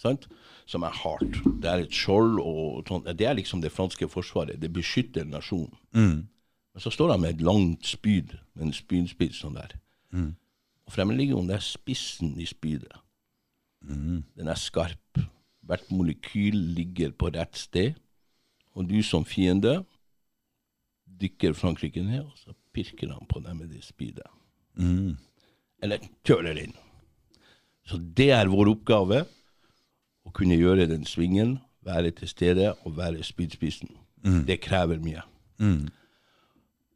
Sant? 0.00 0.26
Som 0.66 0.82
er 0.82 0.96
hardt. 0.96 1.40
Det 1.60 1.68
er 1.70 1.84
et 1.84 1.92
skjold, 1.92 2.38
og 2.40 2.84
sånn. 2.88 3.04
det 3.16 3.26
er 3.28 3.36
liksom 3.36 3.60
det 3.60 3.72
franske 3.72 4.08
forsvaret. 4.08 4.60
Det 4.60 4.72
beskytter 4.72 5.24
nasjonen. 5.24 5.72
Men 6.74 6.82
så 6.82 6.90
står 6.90 7.12
han 7.14 7.20
med 7.22 7.36
et 7.36 7.42
langt 7.46 7.86
spyd, 7.86 8.34
med 8.54 8.66
en 8.68 8.74
spydspiss 8.74 9.40
sånn 9.44 9.54
der. 9.54 9.76
Og 10.84 10.92
fremmedlegionen, 10.92 11.48
det 11.48 11.56
er 11.60 11.64
spissen 11.64 12.34
i 12.40 12.46
spydet. 12.46 12.92
Den 14.36 14.48
er 14.48 14.58
skarp. 14.58 15.20
Hvert 15.64 15.86
molekyl 15.90 16.56
ligger 16.76 17.12
på 17.16 17.30
rett 17.32 17.56
sted. 17.56 17.94
Og 18.74 18.88
du 18.90 18.98
som 19.02 19.24
fiende 19.24 19.84
dykker 21.20 21.54
Frankrike 21.54 22.02
ned, 22.02 22.24
og 22.26 22.34
så 22.36 22.52
pirker 22.74 23.12
han 23.14 23.26
på 23.30 23.40
deg 23.40 23.54
med 23.56 23.70
det 23.70 23.84
spydet. 23.86 24.26
Eller 25.82 26.02
kjøler 26.26 26.58
inn. 26.64 26.74
Så 27.86 27.98
det 28.00 28.30
er 28.34 28.50
vår 28.50 28.72
oppgave. 28.74 29.24
Å 30.24 30.32
kunne 30.32 30.56
gjøre 30.56 30.88
den 30.88 31.04
svingen, 31.06 31.58
være 31.84 32.10
til 32.16 32.28
stede 32.28 32.72
og 32.84 32.96
være 32.96 33.22
spydspissen. 33.22 33.90
Det 34.48 34.58
krever 34.64 34.98
mye. 35.04 35.22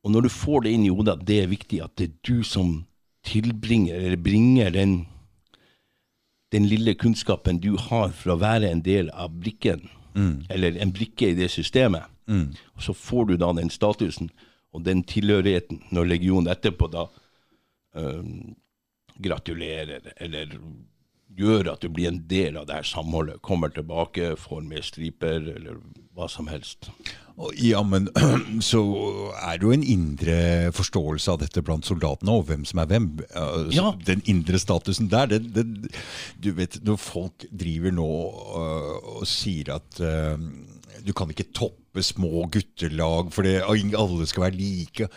Og 0.09 0.13
når 0.15 0.25
du 0.25 0.33
får 0.33 0.63
det 0.65 0.71
inn 0.73 0.87
i 0.89 0.93
hodet 0.95 1.19
at 1.19 1.25
det 1.29 1.43
er 1.43 1.51
viktig 1.51 1.83
at 1.85 1.93
det 2.01 2.07
er 2.09 2.13
du 2.25 2.41
som 2.43 2.87
tilbringer, 3.29 3.99
eller 4.01 4.17
bringer 4.17 4.73
den 4.73 4.99
den 6.49 6.65
lille 6.65 6.95
kunnskapen 6.97 7.59
du 7.61 7.75
har 7.77 8.15
for 8.17 8.33
å 8.33 8.39
være 8.41 8.71
en 8.73 8.81
del 8.81 9.11
av 9.13 9.35
brikken, 9.37 9.83
eller 10.49 10.79
en 10.81 10.93
brikke 10.97 11.29
i 11.29 11.37
det 11.37 11.51
systemet, 11.53 12.09
og 12.73 12.81
så 12.81 12.95
får 12.97 13.29
du 13.29 13.37
da 13.37 13.53
den 13.53 13.69
statusen 13.69 14.31
og 14.73 14.85
den 14.87 15.03
tilhørigheten 15.05 15.83
når 15.93 16.09
legionen 16.09 16.49
etterpå 16.53 16.89
da 16.89 17.05
øhm, 17.97 18.55
gratulerer, 19.21 20.13
eller 20.17 20.57
gjør 21.37 21.75
at 21.75 21.85
du 21.85 21.89
blir 21.93 22.09
en 22.09 22.25
del 22.29 22.57
av 22.57 22.67
det 22.67 22.81
her 22.81 22.89
samholdet, 22.89 23.43
kommer 23.43 23.69
tilbake, 23.69 24.37
får 24.37 24.65
med 24.65 24.85
striper, 24.85 25.53
eller 25.57 25.81
hva 26.17 26.29
som 26.29 26.49
helst. 26.49 26.91
Ja, 27.63 27.83
men 27.87 28.09
så 28.71 28.81
er 29.39 29.59
det 29.59 29.67
jo 29.67 29.75
en 29.75 29.87
indre 29.87 30.39
forståelse 30.75 31.35
av 31.35 31.41
dette 31.45 31.63
blant 31.63 31.87
soldatene, 31.87 32.35
og 32.35 32.49
hvem 32.51 32.65
som 32.69 32.83
er 32.83 32.91
hvem. 32.91 33.11
Så 33.29 33.77
Ja. 33.77 33.93
Den 34.07 34.23
indre 34.27 34.59
statusen 34.59 35.11
der, 35.13 35.31
den, 35.31 35.51
den, 35.55 35.89
du 36.43 36.51
vet, 36.59 36.81
når 36.85 36.99
folk 36.99 37.47
driver 37.53 37.95
nå 37.95 38.11
øh, 38.59 39.19
og 39.21 39.27
sier 39.31 39.75
at 39.77 40.01
øh, 40.03 40.39
du 41.07 41.13
kan 41.15 41.31
ikke 41.31 41.51
toppe 41.55 42.03
små 42.03 42.47
guttelag, 42.53 43.33
for 43.35 43.47
det, 43.47 43.61
alle 43.69 44.27
skal 44.27 44.49
være 44.49 44.59
like. 44.59 45.09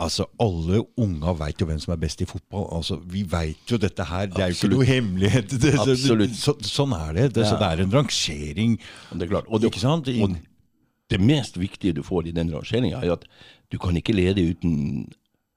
Altså, 0.00 0.24
Alle 0.40 0.84
unga 0.96 1.32
veit 1.36 1.60
jo 1.60 1.66
hvem 1.68 1.80
som 1.82 1.92
er 1.92 1.98
best 2.00 2.20
i 2.22 2.28
fotball. 2.28 2.68
Altså, 2.76 3.00
Vi 3.10 3.24
veit 3.28 3.72
jo 3.72 3.76
dette 3.76 4.04
her. 4.06 4.28
Det 4.30 4.44
er 4.44 4.52
jo 4.52 4.56
ikke 4.56 4.70
noe 4.76 4.86
hemmelighet. 4.88 5.50
Det, 5.62 5.74
Absolutt. 5.82 6.36
Så, 6.38 6.54
sånn 6.64 6.94
er 6.96 7.12
det. 7.16 7.26
det 7.36 7.48
Så 7.48 7.58
det 7.60 7.68
er 7.68 7.82
en 7.84 7.92
rangering. 7.92 8.78
Og 9.10 9.18
det 9.20 9.26
er 9.26 9.32
klart. 9.34 9.50
Og 9.50 9.60
det, 9.60 9.72
Ikke 9.72 9.82
sant? 9.82 10.08
Og 10.08 10.38
det 11.10 11.20
mest 11.20 11.58
viktige 11.58 11.96
du 11.96 12.02
får 12.06 12.30
i 12.30 12.34
den 12.36 12.52
rangeringa, 12.54 13.02
er 13.02 13.16
at 13.16 13.26
du 13.72 13.78
kan 13.78 13.96
ikke 13.98 14.14
lede 14.14 14.44
uten 14.52 15.08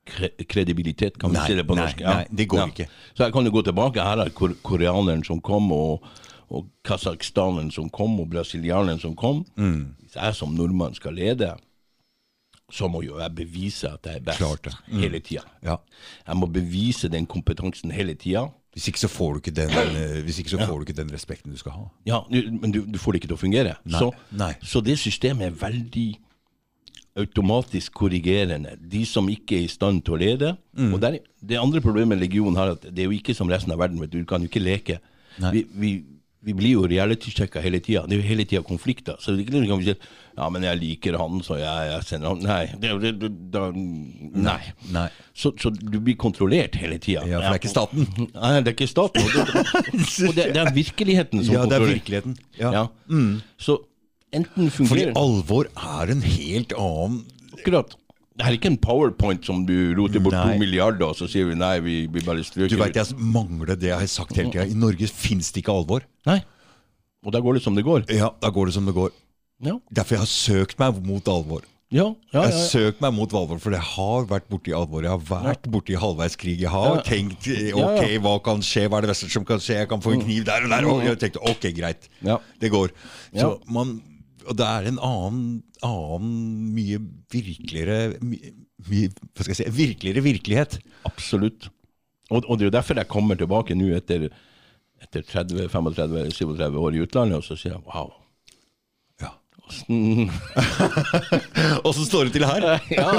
kre 0.09 0.29
kredibilitet, 0.49 1.17
kan 1.19 1.31
vi 1.31 1.41
si 1.45 1.55
det 1.55 1.65
på 1.67 1.77
nei, 1.77 1.85
norsk? 1.85 2.01
nei, 2.03 2.23
det 2.29 2.47
går 2.51 2.71
ikke. 2.73 2.87
Så 3.13 3.25
her 3.25 3.33
kan 3.35 3.45
du 3.45 3.51
gå 3.53 3.63
tilbake. 3.63 4.03
Her 4.03 4.23
er 4.25 4.33
kor 4.35 4.55
koreaneren 4.65 5.23
som 5.23 5.39
kom, 5.41 5.71
og, 5.71 6.03
og 6.49 6.67
kasakhstaneren 6.85 7.71
som 7.71 7.89
kom, 7.93 8.17
og 8.19 8.31
brasilianeren 8.33 8.99
som 8.99 9.15
kom. 9.15 9.45
Mm. 9.55 9.93
Hvis 10.03 10.17
jeg 10.19 10.35
som 10.39 10.57
nordmann 10.57 10.97
skal 10.97 11.15
lede, 11.17 11.53
så 12.73 12.89
må 12.89 13.03
jo 13.05 13.19
jeg 13.21 13.35
bevise 13.37 13.91
at 13.91 14.09
jeg 14.09 14.19
er 14.19 14.27
best. 14.27 14.67
Mm. 14.87 14.99
hele 15.05 15.19
tida. 15.19 15.45
Ja. 15.63 15.77
Jeg 16.27 16.37
må 16.37 16.49
bevise 16.51 17.09
den 17.09 17.29
kompetansen 17.29 17.91
hele 17.91 18.17
tida. 18.19 18.47
Hvis 18.73 18.87
ikke 18.89 19.03
så 19.03 19.09
får 19.11 19.33
du 19.35 19.39
ikke 19.43 19.53
den, 19.53 19.69
hvis 20.25 20.39
ikke 20.41 20.49
så 20.55 20.57
får 20.65 20.73
du 20.79 20.85
ikke 20.87 20.97
den 20.97 21.11
respekten 21.13 21.53
du 21.53 21.57
skal 21.61 21.75
ha. 21.75 21.83
Ja, 22.09 22.23
men 22.31 22.71
du, 22.73 22.81
du 22.89 22.97
får 22.97 23.13
det 23.13 23.21
ikke 23.21 23.29
til 23.29 23.37
å 23.37 23.41
fungere. 23.43 23.75
Nei, 23.85 23.99
Så, 24.01 24.09
nei. 24.33 24.53
så 24.65 24.81
det 24.81 24.95
systemet 25.01 25.51
er 25.51 25.57
veldig 25.61 26.07
automatisk 27.21 27.93
korrigerende. 27.93 28.73
De 28.89 29.03
som 29.05 29.27
ikke 29.29 29.59
er 29.59 29.67
i 29.67 29.69
stand 29.71 30.01
til 30.05 30.15
å 30.15 30.19
lede. 30.21 30.55
Mm. 30.77 30.93
Og 30.95 31.01
der, 31.03 31.19
Det 31.43 31.59
andre 31.61 31.81
problemet 31.81 32.17
legionen 32.17 32.57
har, 32.57 32.73
at 32.73 32.87
det 32.89 33.03
er 33.03 33.11
jo 33.11 33.17
ikke 33.19 33.35
som 33.37 33.49
resten 33.51 33.71
av 33.75 33.77
verden. 33.83 34.01
Du 34.09 34.19
du 34.19 34.25
kan 34.25 34.41
jo 34.41 34.49
ikke 34.49 34.63
leke. 34.63 34.99
Vi, 35.51 35.65
vi, 35.69 35.91
vi 36.43 36.53
blir 36.57 36.75
jo 36.75 36.83
reality-sjekka 36.89 37.61
hele 37.63 37.79
tida. 37.83 38.03
Det 38.07 38.17
er 38.17 38.21
jo 38.21 38.27
hele 38.27 38.45
tida 38.47 38.63
konflikter. 38.67 39.15
Så 39.19 39.31
det 39.31 39.43
er 39.43 39.45
ikke 39.45 39.61
noe 39.63 39.79
vi 39.79 39.87
sier 39.91 40.11
ja, 40.33 40.47
men 40.49 40.65
jeg 40.65 40.79
liker 40.81 41.15
han, 41.21 41.43
så 41.45 41.59
jeg, 41.59 41.89
jeg 41.91 42.05
sender 42.07 42.33
han 42.33 42.39
Nei. 42.41 42.63
Det, 42.81 42.91
det, 43.03 43.11
det, 43.21 43.29
da, 43.53 43.67
nei. 43.69 44.57
Nei. 44.95 45.05
Så, 45.37 45.53
så 45.61 45.69
du 45.69 45.99
blir 46.01 46.17
kontrollert 46.19 46.75
hele 46.81 46.97
tida. 46.97 47.21
Ja, 47.29 47.37
for 47.37 47.53
det 47.53 47.53
er 47.53 47.61
ikke 47.61 47.73
staten. 47.73 48.07
Nei, 48.33 48.53
det 48.57 48.71
er 48.71 48.75
ikke 48.75 48.89
staten. 48.89 49.27
Og 49.29 50.37
det, 50.39 50.47
er 50.63 50.73
virkeligheten 50.73 51.45
som 51.45 51.59
Ja, 51.59 51.65
det 51.69 51.77
er 51.77 51.87
virkeligheten. 51.91 52.37
Ja. 52.57 52.73
Ja. 52.79 52.85
Så 53.61 53.77
enten 54.33 54.73
fungerer 54.73 55.13
Fordi 55.13 55.21
alvor 55.21 55.69
er 55.77 56.15
en 56.15 56.25
helt 56.25 56.73
annen 56.81 57.21
Akkurat. 57.53 57.93
Det 58.33 58.45
er 58.47 58.55
ikke 58.57 58.71
en 58.71 58.79
powerpoint 58.81 59.45
som 59.45 59.59
du 59.67 59.75
roter 59.97 60.21
bort 60.23 60.33
Nei. 60.33 60.45
to 60.55 60.61
milliarder, 60.63 61.05
og 61.11 61.17
så 61.19 61.27
sier 61.29 61.45
vi 61.51 61.57
nei, 61.59 61.75
vi, 61.85 61.97
vi 62.09 62.23
bare 62.25 62.41
stryker. 62.45 62.71
Du 62.73 62.79
veit 62.81 62.97
jeg 62.97 63.13
mangler 63.19 63.75
det 63.77 63.91
jeg 63.91 63.99
har 63.99 64.09
sagt 64.09 64.33
hele 64.39 64.49
tida. 64.49 64.65
I 64.65 64.77
Norge 64.79 65.09
fins 65.13 65.51
det 65.53 65.61
ikke 65.61 65.75
alvor. 65.75 66.07
Nei. 66.25 66.39
Og 67.23 67.35
da 67.35 67.39
går 67.45 67.59
det 67.59 67.61
som 67.63 67.77
det 67.77 67.85
går. 67.85 68.07
Ja, 68.11 68.31
da 68.41 68.49
går 68.51 68.71
det 68.71 68.73
som 68.75 68.89
det 68.89 68.95
går. 68.97 69.13
Ja, 69.63 69.77
Derfor 69.95 70.17
jeg 70.17 70.23
har 70.25 70.31
søkt 70.33 70.81
meg 70.81 70.97
mot 71.05 71.29
alvor. 71.31 71.61
ja, 71.93 72.07
ja. 72.09 72.15
Jeg 72.33 72.33
ja, 72.33 72.41
har 72.49 72.65
søkt 72.71 73.03
meg 73.05 73.13
mot 73.15 73.35
alvor, 73.37 73.59
for 73.61 73.71
jeg 73.77 73.85
har 73.93 74.25
vært 74.31 74.49
borti 74.49 74.73
alvor. 74.75 75.05
Jeg 75.05 75.13
har 75.13 75.21
vært 75.29 75.69
borti 75.71 75.93
halvveiskrig. 76.01 76.55
Jeg 76.65 76.73
har 76.73 77.03
tenkt 77.05 77.47
eh, 77.53 77.69
ok, 77.77 78.17
hva 78.25 78.33
kan 78.43 78.65
skje, 78.65 78.87
hva 78.89 78.97
er 78.97 79.05
det 79.05 79.13
beste 79.13 79.29
som 79.31 79.45
kan 79.47 79.61
skje? 79.61 79.77
Jeg 79.83 79.91
kan 79.93 80.01
få 80.03 80.17
en 80.17 80.25
kniv 80.25 80.49
der 80.49 80.65
og 80.65 80.73
der. 80.73 80.89
Og 80.89 81.05
jeg 81.05 81.21
tenkte 81.21 81.45
ok, 81.53 81.69
greit. 81.77 82.09
Ja. 82.25 82.39
Det 82.59 82.73
går. 82.73 82.91
Så 83.37 83.53
man 83.71 84.01
Og 84.47 84.57
det 84.59 84.65
er 84.67 84.87
en 84.89 84.99
annen, 85.03 85.43
annen 85.85 86.33
mye 86.75 86.99
virkeligere 87.33 88.17
mye, 88.23 88.51
Hva 88.83 89.45
skal 89.45 89.53
jeg 89.53 89.59
si 89.61 89.69
Virkeligere 89.77 90.23
virkelighet. 90.25 90.79
Absolutt. 91.07 91.69
Og, 92.31 92.43
og 92.47 92.57
det 92.57 92.65
er 92.65 92.69
jo 92.71 92.75
derfor 92.77 92.99
jeg 92.99 93.07
kommer 93.11 93.37
tilbake 93.39 93.75
nå 93.77 93.91
etter, 93.95 94.29
etter 95.03 95.23
30, 95.27 95.67
35, 95.69 96.27
37 96.33 96.79
år 96.81 96.95
i 96.97 97.03
utlandet, 97.05 97.37
og 97.39 97.45
så 97.45 97.55
sier 97.59 97.75
jeg 97.75 97.83
wow. 97.87 98.11
Ja. 99.21 99.33
åssen- 99.67 100.31
Åssen 101.87 102.07
står 102.07 102.29
det 102.29 102.33
til 102.37 102.45
her? 102.47 102.65
ja. 102.97 103.09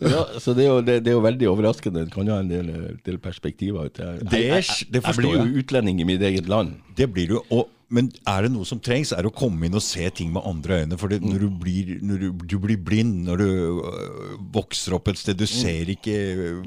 ja, 0.00 0.22
så 0.40 0.54
det 0.56 0.64
er, 0.64 0.68
jo, 0.70 0.80
det, 0.84 0.98
det 1.04 1.12
er 1.12 1.16
jo 1.18 1.22
veldig 1.24 1.48
overraskende. 1.52 2.06
Det 2.08 2.14
kan 2.14 2.28
jo 2.28 2.34
ha 2.36 2.42
en 2.44 2.50
del, 2.50 2.72
del 3.06 3.20
perspektiver. 3.22 3.90
Jeg, 3.92 4.24
Det- 4.30 4.42
jeg, 4.42 4.64
jeg, 4.64 4.88
jeg 4.98 5.04
forstår 5.06 5.22
blir 5.22 5.38
jo 5.54 5.62
utlending 5.64 6.00
i 6.04 6.08
mitt 6.08 6.24
eget 6.24 6.48
land. 6.50 6.76
Det 6.98 7.08
blir 7.12 7.34
du. 7.34 7.38
Og, 7.50 7.68
men 7.94 8.08
er 8.28 8.42
det 8.46 8.50
noe 8.54 8.66
som 8.68 8.80
trengs, 8.82 9.12
er 9.14 9.22
det 9.24 9.30
å 9.30 9.36
komme 9.38 9.68
inn 9.68 9.78
og 9.78 9.82
se 9.84 10.08
ting 10.18 10.32
med 10.34 10.42
andre 10.50 10.80
øyne. 10.82 10.98
For 11.00 11.12
når, 11.14 11.44
du 11.46 11.48
blir, 11.62 11.94
når 12.04 12.24
du, 12.24 12.28
du 12.54 12.56
blir 12.62 12.80
blind, 12.82 13.22
når 13.28 13.40
du 13.44 13.46
øh, 13.86 14.34
vokser 14.54 14.96
opp 14.98 15.08
et 15.12 15.20
sted, 15.20 15.38
du 15.40 15.46
ser 15.50 15.88
ikke, 15.94 16.18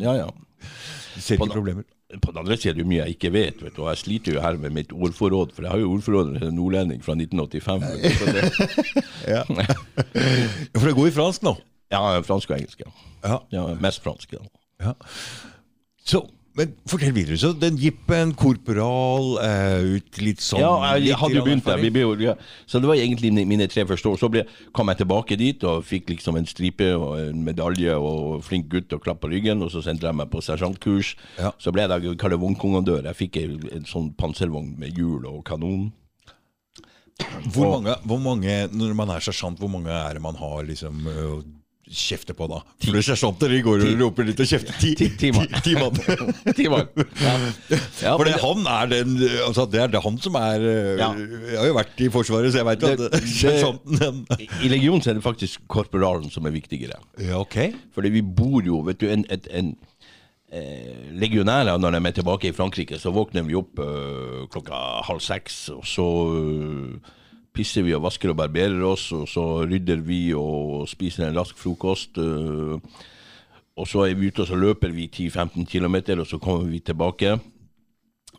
Ja, 0.01 0.15
ja. 0.23 0.29
ser 1.19 1.37
ikke 1.37 1.51
problemer. 1.57 1.85
På 2.23 2.31
den 2.31 2.39
andre 2.39 2.55
siden 2.55 2.71
er 2.71 2.77
det 2.79 2.87
mye 2.87 3.01
jeg 3.03 3.17
ikke 3.17 3.29
vet, 3.35 3.57
vet 3.65 3.73
du. 3.75 3.81
og 3.83 3.89
jeg 3.91 3.99
sliter 4.05 4.37
jo 4.37 4.43
her 4.45 4.55
med 4.63 4.71
mitt 4.77 4.93
ordforråd, 4.95 5.49
for 5.51 5.65
jeg 5.67 5.73
har 5.73 5.81
jo 5.81 5.89
ordforråd 5.97 6.37
som 6.39 6.53
nordlending 6.55 7.01
fra 7.03 7.17
1985. 7.19 7.83
vet 7.83 8.05
du, 8.05 8.15
så 8.15 8.25
det, 8.31 8.43
Ja. 9.35 9.41
For 10.77 10.87
det 10.87 10.95
går 10.95 11.09
i 11.09 11.15
fransk 11.17 11.43
nå. 11.43 11.57
ja, 11.91 11.99
fransk 12.23 12.53
og 12.53 12.61
engelsk, 12.61 12.85
ja. 12.87 13.41
Ja. 13.51 13.65
mest 13.83 14.03
fransk. 14.05 14.37
Ja. 14.79 14.93
Så, 16.07 16.23
men 16.57 16.71
fortell 16.89 17.13
videre. 17.13 17.37
Så 17.37 17.51
den 17.53 17.77
jippen, 17.77 18.31
korporal, 18.37 19.35
uh, 19.37 19.97
ut 19.97 20.21
litt 20.23 20.41
sånn 20.41 20.63
Ja, 20.63 20.71
jeg, 20.95 21.11
jeg 21.11 21.19
hadde 21.21 21.37
jo 21.37 21.43
begynt 21.45 21.67
der. 21.67 21.81
Vi 21.81 21.91
ble, 21.93 22.05
ja. 22.23 22.33
Så 22.65 22.81
det 22.81 22.89
var 22.89 22.97
egentlig 22.97 23.31
mine, 23.37 23.67
tre 23.69 23.85
første 23.89 24.09
år. 24.09 24.17
Så 24.17 24.29
ble, 24.33 24.43
kom 24.75 24.89
jeg 24.89 25.03
tilbake 25.03 25.37
dit 25.39 25.67
og 25.69 25.85
fikk 25.85 26.09
liksom 26.15 26.39
en 26.39 26.49
stripe 26.49 26.89
og 26.97 27.19
en 27.21 27.43
medalje 27.45 27.93
og 27.93 28.41
flink 28.47 28.71
gutt 28.73 28.97
og 28.97 29.03
klapp 29.05 29.21
på 29.21 29.31
ryggen. 29.33 29.61
Og 29.61 29.69
så 29.73 29.83
sendte 29.85 30.09
jeg 30.09 30.17
meg 30.17 30.31
på 30.33 30.41
sersjantkurs. 30.41 31.13
Ja. 31.37 31.53
Så 31.61 31.73
ble 31.75 31.85
jeg 31.85 31.93
da 31.93 32.01
det 32.01 32.41
vognkommandør. 32.41 33.05
Jeg 33.11 33.21
fikk 33.21 33.39
en, 33.43 33.59
en 33.77 33.87
sånn 33.87 34.11
panservogn 34.17 34.73
med 34.81 34.97
hjul 34.97 35.29
og 35.29 35.43
kanon. 35.47 35.91
Hvor 37.53 37.77
mange, 37.77 37.93
hvor 38.05 38.19
mange, 38.21 38.57
når 38.73 38.97
man 38.97 39.13
er 39.13 39.23
sersjant, 39.25 39.57
hvor 39.61 39.71
mange 39.73 39.93
er 39.93 40.17
det 40.17 40.21
man 40.21 40.37
har 40.37 40.65
liksom 40.67 41.05
kjefte 41.87 42.33
på 42.37 42.47
da? 42.51 42.59
For 42.83 42.97
sersjanter 43.05 43.51
de 43.53 43.59
går 43.65 43.83
og 43.85 44.01
roper 44.01 44.27
litt 44.27 44.39
og 44.43 44.49
kjefter. 44.49 44.75
Ti, 44.81 44.91
Ti- 44.99 45.09
ti 45.17 45.31
mann. 45.35 45.47
Ti, 45.65 45.75
ti 46.57 46.67
mann. 46.71 46.87
Ja. 47.21 47.33
Ja, 48.03 48.13
For 48.19 48.25
det, 48.27 48.35
han 48.43 48.65
er 48.67 48.91
den 48.91 49.15
altså 49.45 49.65
Det 49.71 49.81
er 49.83 49.91
det 49.93 50.01
han 50.03 50.17
som 50.23 50.35
er 50.39 50.59
øh, 50.61 50.93
Ja. 50.99 51.09
Jeg 51.17 51.59
har 51.61 51.67
jo 51.71 51.77
vært 51.79 52.03
i 52.03 52.09
Forsvaret, 52.13 52.51
så 52.53 52.61
jeg 52.63 52.69
veit 52.69 52.83
at 52.83 52.97
Det- 52.97 53.11
det- 54.01 54.49
I 54.63 54.71
legionen 54.71 55.01
så 55.03 55.11
er 55.13 55.19
det 55.19 55.25
faktisk 55.25 55.63
korporalen 55.71 56.29
som 56.33 56.45
er 56.45 56.55
viktigere. 56.55 56.99
Ja, 57.19 57.39
ok. 57.41 57.57
Fordi 57.95 58.09
vi 58.17 58.21
bor 58.21 58.61
jo, 58.65 58.81
vet 58.87 58.99
du, 59.01 59.07
en, 59.11 59.25
et, 59.33 59.47
en 59.51 59.73
eh, 60.51 61.11
Legionærer, 61.19 61.77
når 61.81 61.97
de 61.97 62.01
er 62.07 62.15
tilbake 62.21 62.49
i 62.51 62.55
Frankrike, 62.55 62.99
så 63.01 63.11
våkner 63.15 63.43
vi 63.47 63.55
opp 63.59 63.79
eh, 63.83 64.45
klokka 64.53 64.79
halv 65.07 65.19
seks, 65.23 65.69
og 65.75 65.85
så 65.87 66.05
eh, 66.37 67.13
pisser 67.57 67.83
vi 67.87 67.95
og 67.97 68.03
vasker 68.05 68.31
og 68.31 68.37
barberer 68.39 68.79
oss, 68.85 69.09
og 69.17 69.25
så 69.31 69.43
rydder 69.67 70.01
vi 70.05 70.21
og 70.37 70.85
spiser 70.91 71.27
en 71.27 71.37
rask 71.41 71.57
frokost. 71.57 72.17
eh, 72.21 72.77
og 73.77 73.85
så 73.85 74.07
er 74.07 74.15
vi 74.17 74.31
ute 74.31 74.41
og 74.41 74.47
så 74.49 74.57
løper 74.57 74.89
vi 74.93 75.05
10-15 75.09 75.65
km, 75.69 75.95
og 76.21 76.25
så 76.29 76.39
kommer 76.41 76.65
vi 76.69 76.79
tilbake. 76.81 77.35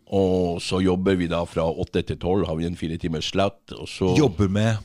Og 0.09 0.59
så 0.65 0.81
jobber 0.81 1.19
vi 1.21 1.29
da 1.29 1.43
fra 1.47 1.67
8 1.69 2.03
til 2.09 2.17
tolv, 2.19 2.47
har 2.49 2.57
vi 2.59 2.67
en 2.67 2.77
fire 2.81 2.97
timers 2.99 3.29
slett. 3.35 3.75
Og 3.77 3.87
så 3.91 4.15
Jobber 4.19 4.49
med 4.49 4.77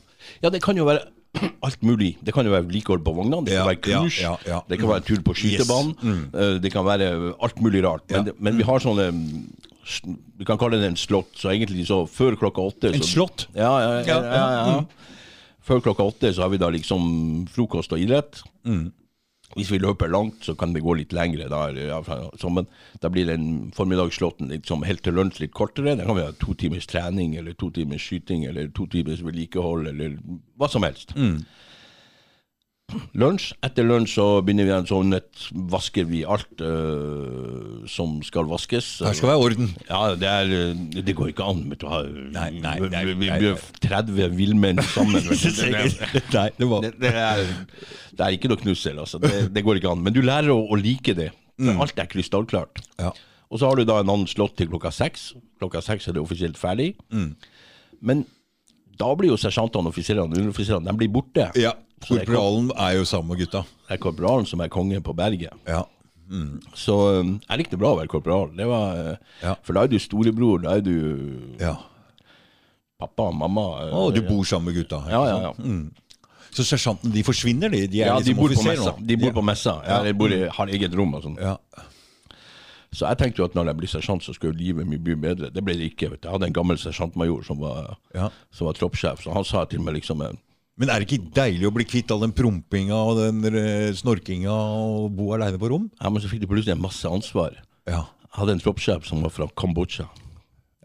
ja, 0.42 0.48
det 0.50 0.60
kan 0.64 0.76
jo 0.76 0.84
være 0.88 1.00
alt 1.66 1.82
mulig. 1.82 2.12
Det 2.24 2.32
kan 2.34 2.46
jo 2.46 2.52
være 2.54 2.64
vedlikehold 2.68 3.02
på 3.04 3.12
vognene, 3.16 3.42
det 3.44 3.56
kan 3.56 3.58
Ja, 3.58 3.64
være 3.66 3.82
kurs, 3.82 4.20
ja, 4.22 4.34
ja, 4.46 4.60
det 4.70 4.78
kan 4.78 4.88
være 4.92 5.02
tur 5.08 5.22
på 5.26 5.34
skytebanen, 5.34 5.96
eh, 6.30 6.54
det 6.62 6.70
kan 6.72 6.86
være 6.86 7.08
alt 7.42 7.58
mulig 7.60 7.82
rart. 7.84 8.06
Men, 8.14 8.30
men 8.38 8.56
vi 8.60 8.62
har 8.68 8.78
sånne 8.84 9.08
mm, 9.84 10.18
Vi 10.40 10.48
kan 10.48 10.58
kalle 10.60 10.80
det 10.80 10.90
en 10.90 10.98
slott, 11.00 11.32
så 11.38 11.52
egentlig 11.52 11.86
så 11.88 12.02
før 12.10 12.36
klokka 12.40 12.64
åtte 12.64 12.90
En 12.92 13.02
så, 13.02 13.10
slott? 13.12 13.46
Ja, 13.54 13.72
ja, 13.82 13.94
ja. 14.00 14.04
Ja, 14.08 14.18
ja, 14.24 14.66
ja. 14.72 15.14
Før 15.64 15.80
klokka 15.84 16.04
åtte 16.04 16.34
så 16.34 16.44
har 16.44 16.52
vi 16.52 16.60
da 16.60 16.68
liksom 16.72 17.46
frokost 17.52 17.94
og 17.96 18.02
idrett. 18.02 18.42
Hvis 19.54 19.70
vi 19.70 19.78
løper 19.78 20.10
langt, 20.10 20.42
så 20.42 20.54
kan 20.58 20.72
det 20.74 20.82
gå 20.82 20.96
litt 20.98 21.12
lengre. 21.14 21.46
Da, 21.52 21.68
ja, 21.76 22.00
så, 22.40 22.50
men 22.50 22.66
da 23.00 23.10
blir 23.12 23.28
den 23.28 23.70
formiddagsslåtten 23.76 24.50
liksom 24.50 24.82
helt 24.84 25.04
til 25.06 25.14
lunsj 25.14 25.44
litt 25.44 25.54
kortere. 25.54 25.94
Da 25.96 26.08
kan 26.08 26.18
vi 26.18 26.24
ha 26.26 26.32
to 26.40 26.56
timers 26.58 26.88
trening, 26.90 27.36
eller 27.38 27.54
to 27.54 27.70
timers 27.70 28.02
skyting, 28.02 28.48
eller 28.50 28.72
to 28.74 28.88
timers 28.90 29.22
vedlikehold, 29.24 29.86
eller 29.92 30.16
hva 30.58 30.68
som 30.72 30.86
helst. 30.86 31.14
Lunsj. 33.16 33.52
Etter 33.64 33.86
lunsj 33.86 34.12
så 34.18 34.24
begynner 34.44 34.66
vi 34.68 34.72
en 34.74 34.86
sånn 34.86 35.08
nett, 35.14 35.46
vasker 35.72 36.04
vi 36.06 36.20
alt 36.28 36.60
uh, 36.62 37.82
som 37.90 38.18
skal 38.26 38.46
vaskes. 38.50 38.88
Her 39.06 39.16
skal 39.16 39.30
være 39.32 39.46
orden. 39.48 39.70
Ja, 39.88 40.02
det, 40.20 40.28
er, 40.30 40.74
det 41.00 41.14
går 41.16 41.32
ikke 41.32 41.46
an. 41.48 41.64
Vet 41.72 41.82
du, 41.82 41.88
Nei, 42.34 42.50
nei, 42.62 42.74
vi- 42.82 42.90
nei, 42.92 43.02
vi, 43.08 43.16
blir 43.22 43.64
30 43.82 44.36
villmenn 44.36 44.82
sammen. 44.92 45.24
Det, 45.34 45.70
det, 46.12 46.22
Nei, 46.34 46.48
det 46.58 46.66
var 46.68 46.84
det, 46.84 46.92
det, 47.00 47.10
er, 47.18 47.40
det 48.18 48.26
er 48.26 48.36
ikke 48.36 48.50
noe 48.52 48.60
knussel, 48.60 48.98
altså. 49.00 49.18
Det, 49.22 49.48
det 49.54 49.64
går 49.64 49.80
ikke 49.80 49.90
an. 49.94 50.02
Men 50.04 50.14
du 50.14 50.20
lærer 50.24 50.52
å, 50.54 50.60
å 50.68 50.78
like 50.78 51.16
det. 51.16 51.30
Mm. 51.62 51.78
Alt 51.82 51.98
er 52.02 52.08
krystallklart. 52.10 52.82
Ja. 53.00 53.12
Og 53.50 53.60
så 53.62 53.68
har 53.70 53.78
du 53.78 53.86
da 53.88 54.00
en 54.02 54.10
annen 54.10 54.28
slått 54.30 54.56
til 54.58 54.68
klokka 54.70 54.92
seks. 54.94 55.32
Klokka 55.62 55.82
seks 55.84 56.08
er 56.10 56.16
det 56.16 56.22
offisielt 56.22 56.58
ferdig. 56.60 56.92
Men 58.04 58.24
da 58.98 59.08
blir 59.18 59.32
jo 59.32 59.38
sersjantene, 59.40 59.90
offiserene, 59.90 60.28
underoffiserene 60.38 60.90
de 60.90 60.96
blir 61.02 61.12
borte. 61.14 61.50
ja. 61.58 61.74
Korporalen 62.04 62.66
er 62.76 62.98
jo 62.98 63.04
sammen 63.08 63.30
med 63.32 63.38
gutta. 63.40 63.62
Det 63.88 63.94
er 63.96 64.00
korporalen 64.02 64.44
som 64.44 64.60
er 64.60 64.68
konge 64.68 64.98
på 65.00 65.14
berget. 65.16 65.54
Ja. 65.64 65.84
Så 66.76 66.96
um, 67.20 67.30
jeg 67.48 67.60
likte 67.62 67.78
bra 67.80 67.94
å 67.94 67.98
være 68.00 68.10
korporal. 68.12 68.50
Det 68.56 68.66
var, 68.68 68.98
uh, 68.98 69.16
Ja. 69.40 69.54
For 69.64 69.72
da 69.76 69.84
er 69.86 69.92
du 69.92 69.96
storebror, 70.02 70.60
da 70.66 70.74
er 70.76 70.82
du 70.84 70.92
ja. 71.60 71.76
pappa 73.00 73.30
og 73.30 73.38
mamma. 73.40 73.64
Og 73.88 74.10
Å, 74.10 74.12
du 74.12 74.20
bor 74.26 74.44
sammen 74.44 74.72
med 74.72 74.82
gutta. 74.82 75.00
Ja, 75.08 75.22
Ja, 75.30 75.38
ja, 75.48 75.52
Mm. 75.58 75.92
Så 76.54 76.62
sersjantene 76.62 77.10
de 77.10 77.22
forsvinner, 77.26 77.72
de? 77.72 77.86
De 77.90 77.98
ja, 77.98 78.12
de 78.14 78.30
liksom 78.30 78.36
bor 78.38 78.52
på 78.54 78.62
messa. 78.68 78.92
De 79.00 79.16
bor 79.18 79.32
på 79.34 79.42
messa. 79.42 79.72
Ja, 79.88 80.02
de 80.04 80.12
bor 80.14 80.30
i, 80.30 80.44
har 80.46 80.70
eget 80.70 80.92
rom 80.94 81.16
og 81.18 81.24
sånn. 81.24 81.38
Ja. 81.40 81.56
Så 82.94 83.08
jeg 83.08 83.18
tenkte 83.18 83.42
jo 83.42 83.46
at 83.48 83.56
når 83.58 83.66
jeg 83.72 83.78
blir 83.80 83.90
sersjant, 83.90 84.22
så 84.22 84.32
skulle 84.36 84.54
livet 84.58 84.86
mitt 84.86 85.02
bli 85.02 85.16
bedre. 85.18 85.50
Det 85.50 85.62
ble 85.66 85.74
det 85.74 85.90
ikke. 85.92 86.10
vet 86.12 86.20
du. 86.22 86.28
Jeg 86.28 86.34
hadde 86.36 86.46
en 86.46 86.54
gammel 86.56 86.78
sersjantmajor 86.78 87.44
som 87.44 87.58
var, 87.58 87.96
Ja. 88.14 88.28
som 88.54 88.68
var 88.68 88.74
troppssjef, 88.78 89.24
så 89.24 89.34
han 89.34 89.44
sa 89.44 89.64
til 89.66 89.80
meg 89.82 89.96
liksom 89.98 90.22
eh, 90.22 90.32
Men 90.78 90.90
er 90.90 91.00
det 91.02 91.08
ikke 91.10 91.30
deilig 91.34 91.66
å 91.68 91.74
bli 91.74 91.84
kvitt 91.84 92.10
all 92.10 92.20
den 92.24 92.32
prompinga 92.34 92.94
og 92.94 93.18
den 93.18 93.44
eh, 93.54 93.92
snorkinga 93.94 94.50
og 94.54 95.12
bo 95.18 95.32
aleine 95.34 95.58
på 95.58 95.68
rom? 95.70 95.90
Ja, 96.00 96.10
men 96.10 96.22
så 96.22 96.28
fikk 96.30 96.40
du 96.42 96.46
plutselig 96.50 96.74
en 96.76 96.82
masse 96.86 97.04
ansvar. 97.06 97.58
Ja. 97.86 98.04
Jeg 98.24 98.38
hadde 98.40 98.52
en 98.56 98.62
troppssjef 98.64 99.06
som 99.06 99.22
var 99.22 99.30
fra 99.30 99.46
Kambodsja. 99.54 100.08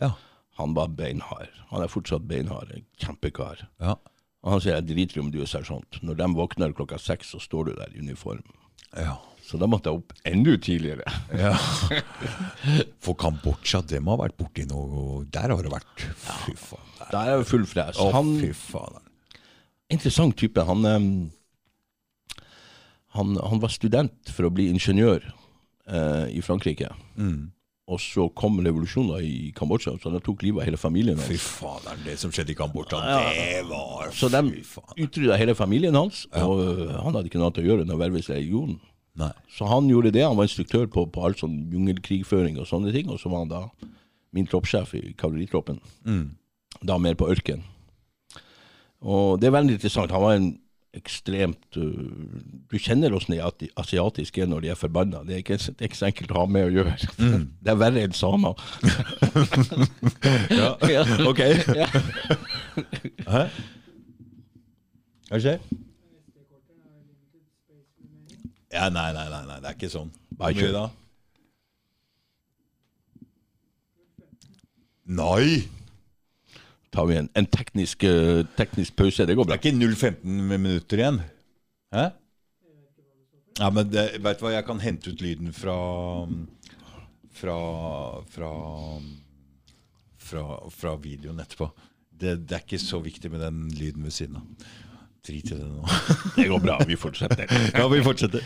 Ja. 0.02 0.12
Han 0.60 0.74
var 0.76 0.88
beinhard. 0.93 1.50
Han 1.72 1.82
er 1.82 1.88
fortsatt 1.89 2.28
beinhard. 2.28 2.69
En 2.76 2.86
kjempekar. 3.02 3.67
Ja. 3.82 3.95
Og 4.43 4.52
han 4.54 4.62
sier 4.62 4.76
jeg 4.78 4.88
driter 4.91 5.17
i 5.17 5.24
om 5.24 5.32
du 5.34 5.41
er 5.41 5.50
sersjant. 5.50 5.98
Når 6.06 6.15
de 6.19 6.28
våkner 6.38 6.74
klokka 6.78 6.98
seks, 7.02 7.34
så 7.34 7.39
står 7.43 7.65
du 7.69 7.74
der 7.80 7.89
i 7.95 8.00
uniform. 8.06 8.43
ja. 8.98 9.17
Så 9.49 9.57
da 9.57 9.65
måtte 9.65 9.89
jeg 9.89 9.97
opp 9.97 10.13
enda 10.29 10.53
tidligere. 10.62 11.09
ja. 11.43 11.55
For 13.01 13.17
Kambodsja, 13.17 13.81
dem 13.89 14.05
har 14.12 14.19
vært 14.21 14.38
borti 14.38 14.67
noe 14.69 15.23
Der 15.33 15.49
har 15.49 15.63
det 15.65 15.71
vært 15.73 16.03
Fy 16.45 16.53
faen. 16.53 16.85
der. 16.99 17.09
Der 17.15 17.31
er 17.33 17.39
jo 17.41 17.47
full 17.49 17.65
fres. 17.65 17.97
Oh, 17.97 18.12
Han, 18.13 18.35
fy 18.43 18.51
faen. 18.53 18.99
interessant 19.89 20.38
type. 20.38 20.62
Han, 20.69 20.85
han, 23.17 23.38
han 23.41 23.62
var 23.63 23.73
student 23.73 24.29
for 24.35 24.45
å 24.45 24.51
bli 24.53 24.67
ingeniør 24.69 25.23
eh, 25.89 26.27
i 26.38 26.43
Frankrike. 26.45 26.91
Mm. 27.17 27.47
Og 27.89 27.97
så 28.03 28.27
kom 28.38 28.59
revolusjonen 28.62 29.23
i 29.25 29.49
Kambodsja, 29.57 29.95
så 29.97 30.12
han 30.13 30.21
tok 30.21 30.43
livet 30.45 30.62
av 30.62 30.67
hele 30.69 30.78
familien 30.78 31.17
hans. 31.17 31.26
Fy 31.32 31.39
faen, 31.41 32.03
det 32.05 32.19
som 32.21 32.30
skjedde 32.30 32.53
i 32.53 32.57
Kambodsja, 32.59 32.99
Ja. 33.01 33.24
det 33.34 33.63
var 33.71 34.13
Så 34.13 34.30
de 34.30 34.43
utrydda 35.01 35.39
hele 35.41 35.55
familien 35.57 35.97
hans, 35.97 36.28
og 36.38 36.61
øh, 36.61 36.93
han 37.01 37.15
hadde 37.17 37.26
ikke 37.32 37.41
noe 37.41 37.49
annet 37.49 37.63
å 37.63 37.67
gjøre 37.71 37.88
enn 37.88 37.95
å 37.97 38.01
verve 38.03 38.21
seg 38.21 38.38
i 38.38 38.43
legionen. 38.45 38.78
Nei. 39.20 39.32
Så 39.51 39.66
han 39.68 39.89
gjorde 39.89 40.12
det. 40.16 40.24
Han 40.28 40.38
var 40.38 40.47
instruktør 40.47 40.86
på, 40.91 41.05
på 41.12 41.26
all 41.26 41.36
sånn 41.39 41.70
jungelkrigføring 41.74 42.60
og 42.62 42.68
sånne 42.70 42.93
ting. 42.95 43.10
Og 43.10 43.20
så 43.20 43.32
var 43.32 43.43
han 43.45 43.51
da 43.51 43.64
min 44.36 44.47
troppssjef 44.47 44.93
i 44.99 45.14
kavaleritroppen. 45.18 45.80
Mm. 46.05 46.26
Da 46.86 46.97
mer 47.01 47.18
på 47.20 47.28
ørken. 47.32 47.64
Og 49.01 49.39
det 49.41 49.49
er 49.49 49.55
veldig 49.57 49.78
interessant. 49.80 50.12
Han 50.12 50.22
var 50.24 50.38
en 50.38 50.49
ekstremt 50.97 51.78
uh, 51.78 51.84
Du 52.72 52.74
kjenner 52.82 53.14
åssen 53.14 53.36
de 53.36 53.68
asiatiske 53.78 54.41
er 54.41 54.47
når 54.49 54.64
de 54.66 54.72
er 54.74 54.80
forbanna. 54.80 55.22
Det, 55.28 55.38
det 55.45 55.76
er 55.78 55.89
ikke 55.89 55.99
så 55.99 56.07
enkelt 56.10 56.32
å 56.34 56.39
ha 56.41 56.45
med 56.49 56.66
å 56.66 56.72
gjøre. 56.80 56.95
Det 57.64 57.74
er 57.74 57.78
verre 57.78 58.05
enn 58.07 58.16
samer. 58.18 58.57
Ja, 60.49 60.72
Ja. 60.95 61.03
ok. 61.30 61.43
Hæ? 63.30 63.43
Hva 65.30 65.39
skjer? 65.43 65.62
Ja, 68.72 68.89
nei, 68.93 69.09
nei, 69.15 69.26
nei, 69.34 69.43
nei, 69.49 69.59
det 69.63 69.70
er 69.72 69.78
ikke 69.78 69.89
sånn. 69.91 70.11
Bare 70.38 70.53
kjør. 70.53 70.74
da? 70.76 70.86
Nei! 75.09 75.63
Tar 76.93 77.05
vi 77.09 77.17
en, 77.20 77.30
en 77.38 77.47
teknisk, 77.49 78.03
uh, 78.09 78.43
teknisk 78.57 78.95
pause. 78.97 79.26
Det 79.26 79.36
går 79.38 79.45
Det 79.45 79.51
bra. 79.51 79.57
er 79.57 79.61
ikke 79.61 79.78
0,15 79.78 80.41
minutter 80.49 81.01
igjen. 81.01 81.20
Hæ? 81.93 82.05
Ja, 83.59 83.70
men 83.76 83.89
det, 83.91 84.05
vet 84.24 84.39
du 84.39 84.45
hva, 84.45 84.53
jeg 84.55 84.65
kan 84.70 84.80
hente 84.82 85.11
ut 85.11 85.22
lyden 85.26 85.49
fra 85.53 85.76
Fra 87.39 87.57
Fra 88.32 88.51
Fra, 90.30 90.43
fra 90.70 90.93
videoen 91.01 91.41
etterpå. 91.41 91.72
Det, 92.20 92.36
det 92.45 92.55
er 92.57 92.61
ikke 92.65 92.78
så 92.82 92.99
viktig 93.01 93.32
med 93.34 93.41
den 93.41 93.63
lyden 93.80 94.03
ved 94.05 94.13
siden 94.13 94.38
av. 94.38 94.70
Drit 95.28 95.51
i 95.51 95.57
det 95.57 95.67
nå. 95.67 95.84
Det 96.38 96.47
går 96.47 96.63
bra. 96.63 96.80
Vi 96.88 96.95
fortsetter. 96.99 97.45
Ja, 97.76 97.88
vi 97.91 98.01
fortsetter. 98.03 98.43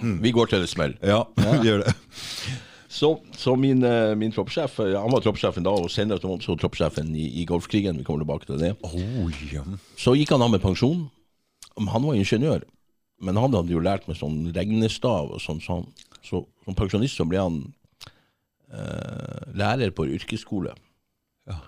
Vi 0.00 0.32
går 0.32 0.50
til 0.50 0.64
det 0.64 0.70
smell. 0.72 0.96
Ja, 1.04 1.22
vi 1.36 1.68
gjør 1.68 1.84
det. 1.84 1.94
Så, 2.90 3.12
så 3.38 3.54
min, 3.56 3.84
eh, 3.86 4.16
min 4.18 4.32
troppssjef 4.34 4.80
eh, 4.82 4.96
Han 4.98 5.12
var 5.14 5.22
troppssjefen 5.22 5.62
da, 5.62 5.70
og 5.78 5.92
senere 5.94 6.18
var 6.18 6.32
han 6.32 6.40
også 6.40 6.56
troppssjefen 6.58 7.12
i, 7.14 7.28
i 7.38 7.44
Golfkrigen. 7.46 8.00
Vi 8.00 8.06
kommer 8.06 8.24
tilbake 8.24 8.48
til 8.48 8.58
det. 8.58 8.72
Oh, 8.82 9.30
ja. 9.52 9.62
Så 10.00 10.16
gikk 10.18 10.32
han 10.34 10.42
av 10.42 10.50
med 10.50 10.64
pensjon. 10.64 11.04
Han 11.78 12.02
var 12.02 12.18
ingeniør, 12.18 12.64
men 13.22 13.38
han 13.38 13.54
hadde 13.54 13.76
jo 13.76 13.84
lært 13.84 14.08
med 14.10 14.18
sånn 14.18 14.40
regnestav 14.56 15.30
og 15.36 15.38
sånn. 15.44 15.62
Så, 15.62 15.78
han, 15.78 16.18
så 16.26 16.42
som 16.66 16.76
pensjonist 16.76 17.20
så 17.20 17.28
ble 17.30 17.44
han 17.44 17.60
eh, 18.74 19.54
lærer 19.54 19.94
på 19.94 20.08
yrkesskole. 20.10 20.74
Ja. 21.46 21.60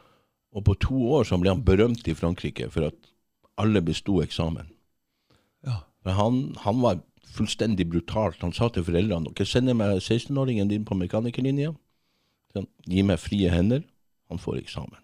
Og 0.58 0.66
på 0.66 0.76
to 0.82 1.04
år 1.20 1.28
så 1.28 1.38
ble 1.40 1.54
han 1.54 1.62
berømt 1.64 2.10
i 2.10 2.16
Frankrike 2.18 2.66
for 2.74 2.90
at 2.90 2.98
alle 3.60 3.82
besto 3.84 4.20
eksamen. 4.22 4.68
Ja. 5.66 5.82
Han, 6.18 6.54
han 6.64 6.82
var 6.82 7.00
fullstendig 7.32 7.88
brutalt. 7.90 8.40
Han 8.42 8.54
sa 8.56 8.68
til 8.72 8.84
foreldrene 8.86 9.32
dere 9.32 9.48
sender 9.48 9.76
meg 9.78 10.00
16-åringen 10.00 10.70
din 10.72 10.86
på 10.88 10.98
mekanikerlinja. 10.98 11.72
Sånn, 12.52 12.68
Gi 12.88 13.04
meg 13.06 13.20
frie 13.22 13.52
hender. 13.52 13.84
Han 14.32 14.40
får 14.42 14.62
eksamen. 14.64 15.00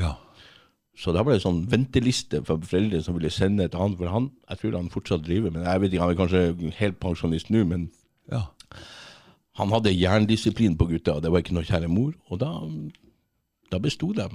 ja. 0.00 0.16
Så 0.92 1.12
da 1.16 1.22
ble 1.24 1.38
det 1.38 1.44
sånn 1.44 1.62
venteliste 1.72 2.42
for 2.44 2.60
foreldre 2.68 2.98
som 3.04 3.16
ville 3.16 3.30
sende 3.32 3.64
et 3.64 3.76
annet. 3.76 3.96
For 3.96 4.12
han, 4.12 4.28
jeg 4.50 4.60
tror 4.60 4.74
han 4.76 4.90
fortsatt 4.92 5.24
driver, 5.24 5.54
men 5.54 5.64
jeg 5.64 5.80
vet 5.80 5.94
ikke, 5.94 6.02
han 6.02 6.12
er 6.12 6.18
kanskje 6.18 6.72
helt 6.82 6.98
pensjonist 7.00 7.48
nå. 7.52 7.62
Men 7.70 7.86
ja. 8.28 8.42
han 9.60 9.72
hadde 9.72 9.94
jerndisiplin 9.94 10.76
på 10.76 10.90
gutta, 10.90 11.16
og 11.16 11.24
det 11.24 11.32
var 11.32 11.44
ikke 11.44 11.56
noe 11.56 11.68
kjære 11.68 11.88
mor. 11.92 12.12
Og 12.28 12.42
da, 12.44 12.50
da 13.72 13.80
besto 13.82 14.12
de. 14.16 14.26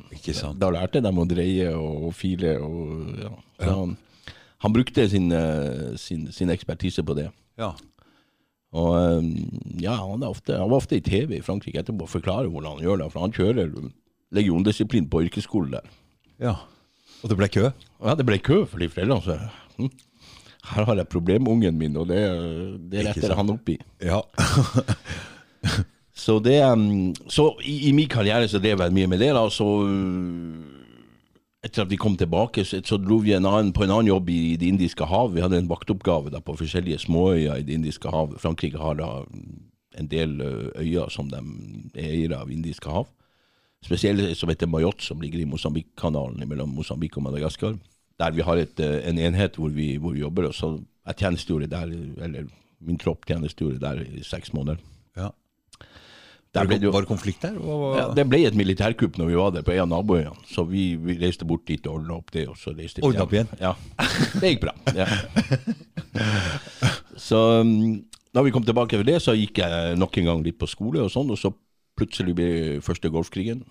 Da 0.58 0.70
lærte 0.74 1.02
de 1.04 1.12
å 1.12 1.28
dreie 1.30 1.70
og 1.78 2.10
file. 2.18 2.56
Og, 2.64 3.12
ja. 3.22 3.34
Ja. 3.62 3.70
Han, 3.72 3.96
han 4.66 4.74
brukte 4.74 5.06
sin, 5.10 5.30
eh, 5.32 5.94
sin, 6.02 6.28
sin 6.34 6.54
ekspertise 6.54 7.06
på 7.06 7.18
det. 7.18 7.30
ja. 7.62 7.76
Og 8.76 8.98
eh, 9.00 9.28
ja, 9.80 9.94
han, 9.96 10.26
ofte, 10.28 10.58
han 10.60 10.68
var 10.70 10.82
ofte 10.82 10.98
i 10.98 11.02
TV 11.02 11.38
i 11.38 11.44
Frankrike 11.46 11.80
etterpå 11.80 12.04
og 12.04 12.12
forklarer 12.12 12.50
hvordan 12.52 12.76
han 12.76 12.84
gjør 12.84 13.00
det. 13.00 13.06
For 13.14 13.24
han 13.24 13.34
kjører 13.34 13.70
legiondisiplin 14.36 15.08
på 15.10 15.24
yrkesskolen 15.28 15.78
der. 15.78 15.94
ja. 16.44 16.58
Og 17.24 17.32
det 17.32 17.38
ble 17.40 17.48
kø? 17.50 17.64
Ja, 18.04 18.14
det 18.14 18.28
ble 18.28 18.38
kø 18.46 18.60
for 18.70 18.78
de 18.78 18.92
foreldrene. 18.94 19.24
Så 19.26 19.80
hm, 19.80 19.88
her 20.70 20.86
har 20.86 21.00
jeg 21.00 21.10
problemungen 21.10 21.80
min, 21.80 21.96
og 21.98 22.12
det, 22.12 22.20
det 22.92 23.08
retter 23.08 23.34
han 23.40 23.50
opp 23.56 23.72
i. 23.74 23.78
Ja. 24.06 24.20
Så, 26.18 26.40
det, 26.42 26.58
um, 26.66 27.14
så 27.30 27.52
i, 27.62 27.90
i 27.90 27.94
min 27.94 28.10
karriere 28.10 28.48
så 28.50 28.60
drev 28.62 28.82
jeg 28.82 28.94
mye 28.96 29.10
med 29.12 29.22
det. 29.22 29.34
da, 29.38 29.46
så 29.54 29.68
Etter 31.66 31.84
at 31.84 31.92
vi 31.92 31.98
kom 32.00 32.16
tilbake, 32.18 32.64
så, 32.66 32.80
så 32.86 33.00
dro 33.02 33.18
vi 33.22 33.34
en 33.36 33.46
annen, 33.46 33.74
på 33.76 33.84
en 33.84 33.92
annen 33.92 34.10
jobb 34.12 34.30
i 34.30 34.56
Det 34.62 34.70
indiske 34.70 35.06
hav. 35.10 35.34
Vi 35.36 35.44
hadde 35.44 35.60
en 35.62 35.70
vaktoppgave 35.70 36.32
da, 36.34 36.42
på 36.42 36.56
forskjellige 36.58 37.04
småøyer 37.06 37.60
i 37.60 37.66
Det 37.68 37.76
indiske 37.78 38.14
hav. 38.14 38.38
Frankrike 38.42 38.82
har 38.82 38.98
da 38.98 39.10
en 39.98 40.10
del 40.10 40.38
uh, 40.42 40.68
øyer 40.78 41.10
som 41.14 41.30
de 41.30 41.42
er 41.98 42.12
eiere 42.12 42.42
av 42.42 42.52
Indiske 42.54 42.90
hav. 42.94 43.10
Spesielt 43.86 44.38
som 44.38 44.50
heter 44.50 44.70
Mayotte, 44.70 45.06
som 45.06 45.22
ligger 45.22 45.42
i 45.42 45.50
Mosambik-kanalen 45.50 46.46
mellom 46.50 46.74
Mosambik 46.78 47.18
og 47.18 47.26
Madagaskar. 47.26 47.78
Der 48.18 48.34
vi 48.34 48.46
har 48.46 48.62
et, 48.62 48.78
uh, 48.82 49.02
en 49.10 49.18
enhet 49.18 49.58
hvor 49.58 49.74
vi, 49.74 49.96
hvor 49.98 50.14
vi 50.14 50.22
jobber. 50.26 50.50
Og 50.50 50.56
så 50.58 50.76
jeg 51.08 51.22
tjenestegjorde 51.22 51.70
der, 51.74 51.94
eller 52.26 52.50
min 52.82 53.02
tropp 53.02 53.26
tjenestegjorde 53.26 53.82
der 53.82 54.06
i 54.06 54.24
seks 54.26 54.54
måneder. 54.54 54.82
ja. 55.18 55.34
Der 56.56 56.66
ble 56.66 56.78
det, 56.80 56.88
jo- 56.88 56.92
var 56.96 57.04
konflikt 57.06 57.42
der? 57.44 57.54
Ja, 57.98 58.06
det 58.16 58.24
ble 58.30 58.40
et 58.48 58.56
militærkupp 58.58 59.18
når 59.20 59.28
vi 59.30 59.36
var 59.38 59.52
der 59.52 59.62
på 59.68 59.74
en 59.76 59.82
av 59.84 59.90
naboøyene. 59.92 60.40
Så 60.50 60.64
vi, 60.70 60.96
vi 60.96 61.18
reiste 61.20 61.46
bort 61.46 61.66
dit 61.68 61.86
og 61.88 62.00
ordna 62.00 62.16
opp 62.18 62.32
det. 62.32 62.48
og 62.50 62.56
så 62.58 62.72
reiste 62.78 63.02
vi 63.04 63.20
opp 63.20 63.34
igjen? 63.36 63.48
Ja, 63.60 63.76
Det 64.40 64.54
gikk 64.56 64.62
bra. 64.64 64.74
Ja. 64.96 65.06
Så 67.18 67.38
um, 67.62 68.04
da 68.34 68.42
vi 68.46 68.52
kom 68.54 68.64
tilbake 68.66 68.98
fra 69.00 69.06
det, 69.08 69.18
så 69.24 69.34
gikk 69.38 69.58
jeg 69.64 69.98
nok 69.98 70.18
en 70.22 70.28
gang 70.30 70.44
litt 70.46 70.58
på 70.62 70.68
skole, 70.70 71.02
og 71.02 71.10
sånn, 71.14 71.32
og 71.34 71.40
så 71.42 71.50
plutselig 71.98 72.36
ble 72.38 72.48
første 72.86 73.10
Golfkrigen. 73.14 73.64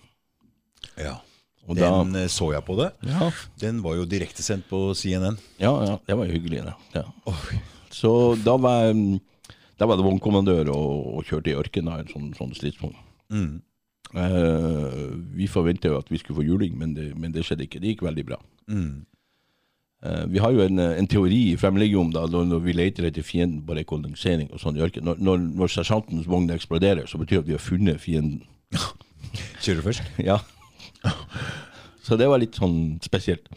Ja. 0.99 1.15
Og 1.67 1.75
Den 1.79 2.13
eh, 2.15 2.27
så 2.31 2.49
jeg 2.53 2.63
på 2.67 2.75
det. 2.79 2.89
ja, 3.07 3.29
Den 3.59 3.81
var 3.83 3.95
jo 3.97 4.05
direktesendt 4.07 4.67
på 4.69 4.93
CNN. 4.95 5.37
ja, 5.59 5.71
ja, 5.85 5.97
det 6.07 6.15
var 6.19 6.25
jo 6.27 6.35
hyggelig. 6.37 6.61
Da. 6.67 6.75
Ja. 6.95 7.03
Så 7.91 8.11
da 8.43 8.55
var 8.59 8.85
jeg 8.87 9.19
um, 9.77 9.81
da 9.81 9.87
var 9.89 9.99
det 9.99 10.05
vognkommandør 10.07 10.71
og, 10.73 11.17
og 11.17 11.27
kjørte 11.29 11.53
i 11.53 11.57
ørkenen 11.57 11.93
av 11.93 12.03
en 12.03 12.11
sånn, 12.11 12.31
sånn 12.37 12.55
stridsvogn. 12.57 12.97
Mm. 13.33 13.59
Uh, 14.15 15.13
vi 15.35 15.49
forventa 15.51 15.91
jo 15.91 15.99
at 15.99 16.09
vi 16.11 16.19
skulle 16.21 16.39
få 16.39 16.47
juling, 16.47 16.77
men 16.79 16.95
det, 16.95 17.11
men 17.19 17.33
det 17.35 17.45
skjedde 17.45 17.67
ikke. 17.67 17.81
Det 17.83 17.93
gikk 17.93 18.05
veldig 18.07 18.25
bra. 18.29 18.39
Mm. 18.71 19.05
Uh, 20.05 20.25
vi 20.31 20.39
har 20.39 20.53
jo 20.53 20.61
en, 20.61 20.79
eh, 20.79 20.97
en 21.01 21.07
teori 21.09 21.39
i 21.51 21.57
Fremlegium 21.57 22.11
da, 22.13 22.27
når, 22.29 22.45
når 22.51 22.59
vi 22.67 22.75
leter 22.77 23.07
etter 23.09 23.25
fienden 23.25 23.63
på 23.65 23.73
rekognosering 23.79 24.51
og 24.53 24.61
sånn 24.61 24.77
i 24.77 24.83
ørkenen. 24.85 25.09
Når, 25.09 25.23
når, 25.25 25.47
når 25.61 25.73
sersjantens 25.73 26.29
vogn 26.29 26.51
eksploderer, 26.53 27.09
så 27.09 27.17
betyr 27.17 27.39
det 27.39 27.43
at 27.45 27.49
vi 27.49 27.57
har 27.57 27.65
funnet 27.65 28.03
fienden. 28.03 28.43
Kjører 29.63 29.89
først? 29.89 30.13
Ja. 30.29 30.41
Så 32.05 32.15
det 32.15 32.29
var 32.29 32.39
litt 32.39 32.55
sånn 32.55 32.97
spesielt. 33.03 33.49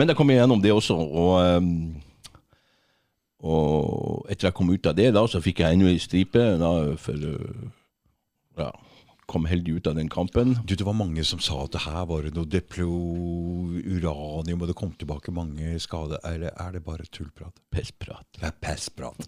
Men 0.00 0.08
da 0.08 0.14
kom 0.16 0.30
jeg 0.32 0.40
gjennom 0.40 0.62
det 0.62 0.72
også, 0.72 0.96
og, 0.96 1.34
ehm, 1.44 2.00
og 3.40 4.26
etter 4.30 4.48
jeg 4.48 4.56
kom 4.56 4.70
ut 4.70 4.86
av 4.86 4.96
det, 4.98 5.10
da, 5.16 5.24
så 5.28 5.40
fikk 5.40 5.62
jeg 5.62 5.76
enda 5.76 5.90
en 5.90 6.02
stripe 6.02 6.46
da, 6.60 6.72
for 7.00 7.28
ja, 8.60 8.70
kom 9.30 9.46
heldig 9.46 9.78
ut 9.78 9.88
av 9.90 9.96
den 9.98 10.10
kampen. 10.10 10.56
Du, 10.66 10.74
Det 10.74 10.86
var 10.86 10.96
mange 10.98 11.24
som 11.26 11.40
sa 11.42 11.62
at 11.64 11.74
det 11.76 11.84
her 11.84 12.04
var 12.10 12.26
det 12.26 12.34
noe 12.36 12.48
deplo, 12.50 12.90
uranium, 13.78 14.62
og 14.62 14.70
det 14.70 14.76
kom 14.78 14.92
tilbake 14.98 15.32
mange 15.34 15.76
skader. 15.82 16.20
Eller 16.26 16.50
er 16.54 16.74
det 16.74 16.82
bare 16.86 17.06
tullprat? 17.06 17.54
Pessprat. 17.70 18.26
Ja, 18.40 18.50
pessprat. 18.56 19.18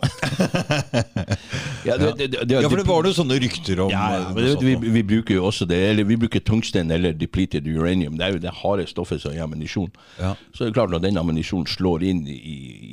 Ja, 1.84 1.96
det, 1.98 2.12
det, 2.18 2.28
det, 2.48 2.60
Ja, 2.62 2.68
for 2.70 2.80
det 2.80 2.86
var 2.88 3.04
noen 3.04 3.16
sånne 3.16 3.36
rykter 3.42 3.82
om 3.84 3.90
Ja, 3.92 4.04
ja, 4.14 4.20
eh, 4.22 4.30
men 4.34 4.46
det, 4.46 4.54
vi, 4.62 4.92
vi 4.96 5.02
bruker 5.06 5.36
jo 5.36 5.46
også 5.50 5.66
det, 5.68 5.78
eller 5.90 6.06
vi 6.08 6.16
bruker 6.20 6.42
tungsten 6.46 6.90
eller 6.94 7.16
depleted 7.18 7.66
uranium. 7.68 8.16
Det 8.18 8.26
er 8.26 8.36
jo 8.36 8.42
det 8.42 8.54
harde 8.62 8.86
stoffet 8.90 9.22
som 9.22 9.34
er 9.34 9.44
ammunisjon. 9.46 9.90
Ja. 10.20 10.34
Så 10.56 10.66
er 10.66 10.74
klart 10.74 10.94
når 10.94 11.04
den 11.04 11.20
ammunisjonen 11.20 11.68
slår 11.70 12.06
inn 12.08 12.24
i, 12.30 12.38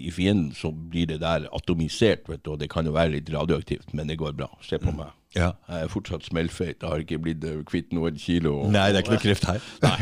i 0.10 0.14
fienden, 0.14 0.52
så 0.58 0.72
blir 0.74 1.10
det 1.14 1.22
der 1.24 1.48
atomisert, 1.56 2.28
vet 2.30 2.44
du, 2.44 2.54
og 2.56 2.62
det 2.62 2.70
kan 2.74 2.88
jo 2.90 2.96
være 2.96 3.18
litt 3.18 3.32
radioaktivt, 3.34 3.94
men 3.98 4.10
det 4.12 4.20
går 4.20 4.36
bra. 4.38 4.52
Se 4.66 4.82
på 4.82 4.94
meg. 4.96 5.14
Ja. 5.38 5.52
Jeg 5.70 5.84
er 5.86 5.92
fortsatt 5.94 6.26
smellfeit, 6.26 6.80
jeg 6.82 6.90
har 6.90 7.04
ikke 7.04 7.20
blitt 7.22 7.44
eh, 7.46 7.60
kvitt 7.70 7.92
noen 7.94 8.16
kilo. 8.18 8.64
Nei, 8.74 8.88
det 8.90 8.98
er 8.98 9.04
ikke 9.04 9.14
noe 9.14 9.22
kreft 9.22 9.46
her. 9.46 9.62
Nei. 9.86 10.00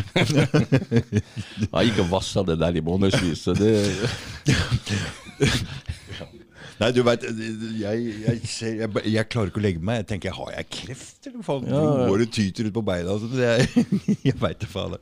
Jeg 1.67 1.89
gikk 1.89 1.99
og 2.05 2.11
vassa 2.13 2.43
det 2.47 2.55
der 2.61 2.79
i 2.79 2.83
månedsvis, 2.85 3.43
så 3.43 3.55
det 3.57 3.73
Nei, 6.77 6.91
du 6.93 6.99
vet, 7.01 7.23
jeg, 7.25 8.01
jeg, 8.21 8.41
jeg, 8.61 8.89
jeg 9.09 9.25
klarer 9.33 9.49
ikke 9.49 9.57
å 9.57 9.63
legge 9.65 9.81
meg. 9.81 10.03
Jeg 10.03 10.07
tenker, 10.11 10.35
har 10.37 10.51
jeg 10.59 10.67
kreft? 10.75 11.17
Eller 11.25 11.41
faen, 11.45 11.65
Ja. 11.71 11.79
Håret 12.05 12.29
tyter 12.35 12.69
ut 12.69 12.75
på 12.75 12.83
beina. 12.85 13.15
Altså, 13.15 13.31
det 13.33 13.47
er, 13.49 13.65
jeg 14.29 14.37
veit 14.37 14.61
det 14.61 14.69
faen. 14.69 14.93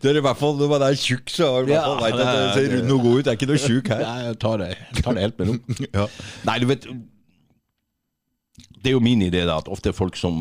Du 0.00 0.08
er 0.08 0.16
i 0.16 0.24
hvert 0.24 0.40
fall 0.40 0.56
Når 0.56 0.72
man 0.72 0.86
er 0.88 0.96
tjukk, 0.96 1.28
så 1.34 1.50
har 1.58 1.68
du 1.68 1.74
Ja, 1.74 1.84
vet 2.00 2.16
at 2.16 2.24
det 2.24 2.48
ser 2.56 2.72
rund 2.78 2.88
noe 2.88 3.04
god 3.04 3.18
ut. 3.20 3.24
Det 3.28 3.34
er 3.34 3.36
ikke 3.38 3.50
noe 3.52 3.60
tjukk 3.66 3.92
her. 3.92 4.04
Nei, 4.06 4.18
Jeg 4.30 4.40
tar 4.46 4.62
det, 4.64 4.70
jeg 4.80 5.04
tar 5.04 5.18
det 5.18 5.26
helt 5.28 5.42
med 5.42 5.52
ro. 5.52 5.58
Ja. 6.00 6.06
Nei, 6.48 6.56
du 6.64 6.68
vet 6.72 6.88
Det 8.82 8.90
er 8.90 8.96
jo 8.96 9.00
min 9.04 9.20
idé 9.26 9.42
da, 9.44 9.58
at 9.60 9.68
ofte 9.68 9.92
folk 9.92 10.16
som, 10.16 10.36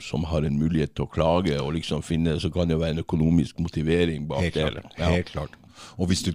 som 0.00 0.24
har 0.30 0.46
en 0.48 0.56
mulighet 0.58 0.94
til 0.96 1.04
å 1.04 1.10
klage 1.12 1.58
og 1.60 1.74
liksom 1.76 2.00
finne, 2.06 2.38
så 2.40 2.48
kan 2.52 2.68
det 2.70 2.78
jo 2.78 2.82
være 2.82 2.96
en 2.96 3.02
økonomisk 3.04 3.58
motivering 3.60 4.26
bak 4.30 4.46
Helt 4.46 4.54
det. 4.56 4.70
klart. 4.72 4.98
Ja. 4.98 5.10
Helt 5.12 5.32
klart. 5.34 5.58
Og 5.98 6.08
hvis 6.08 6.22
du 6.24 6.32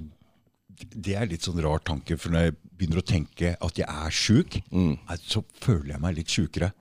Det 0.96 1.12
er 1.18 1.26
litt 1.28 1.44
sånn 1.44 1.58
rar 1.60 1.82
tanke, 1.84 2.16
for 2.18 2.32
når 2.32 2.44
jeg 2.46 2.54
begynner 2.78 3.02
å 3.02 3.06
tenke 3.10 3.56
at 3.60 3.76
jeg 3.82 3.88
er 3.90 4.14
sjuk, 4.16 4.62
Mm. 4.72 4.94
så 5.28 5.44
føler 5.60 5.90
jeg 5.96 6.00
meg 6.02 6.16
litt 6.16 6.28
sjukere. 6.32 6.72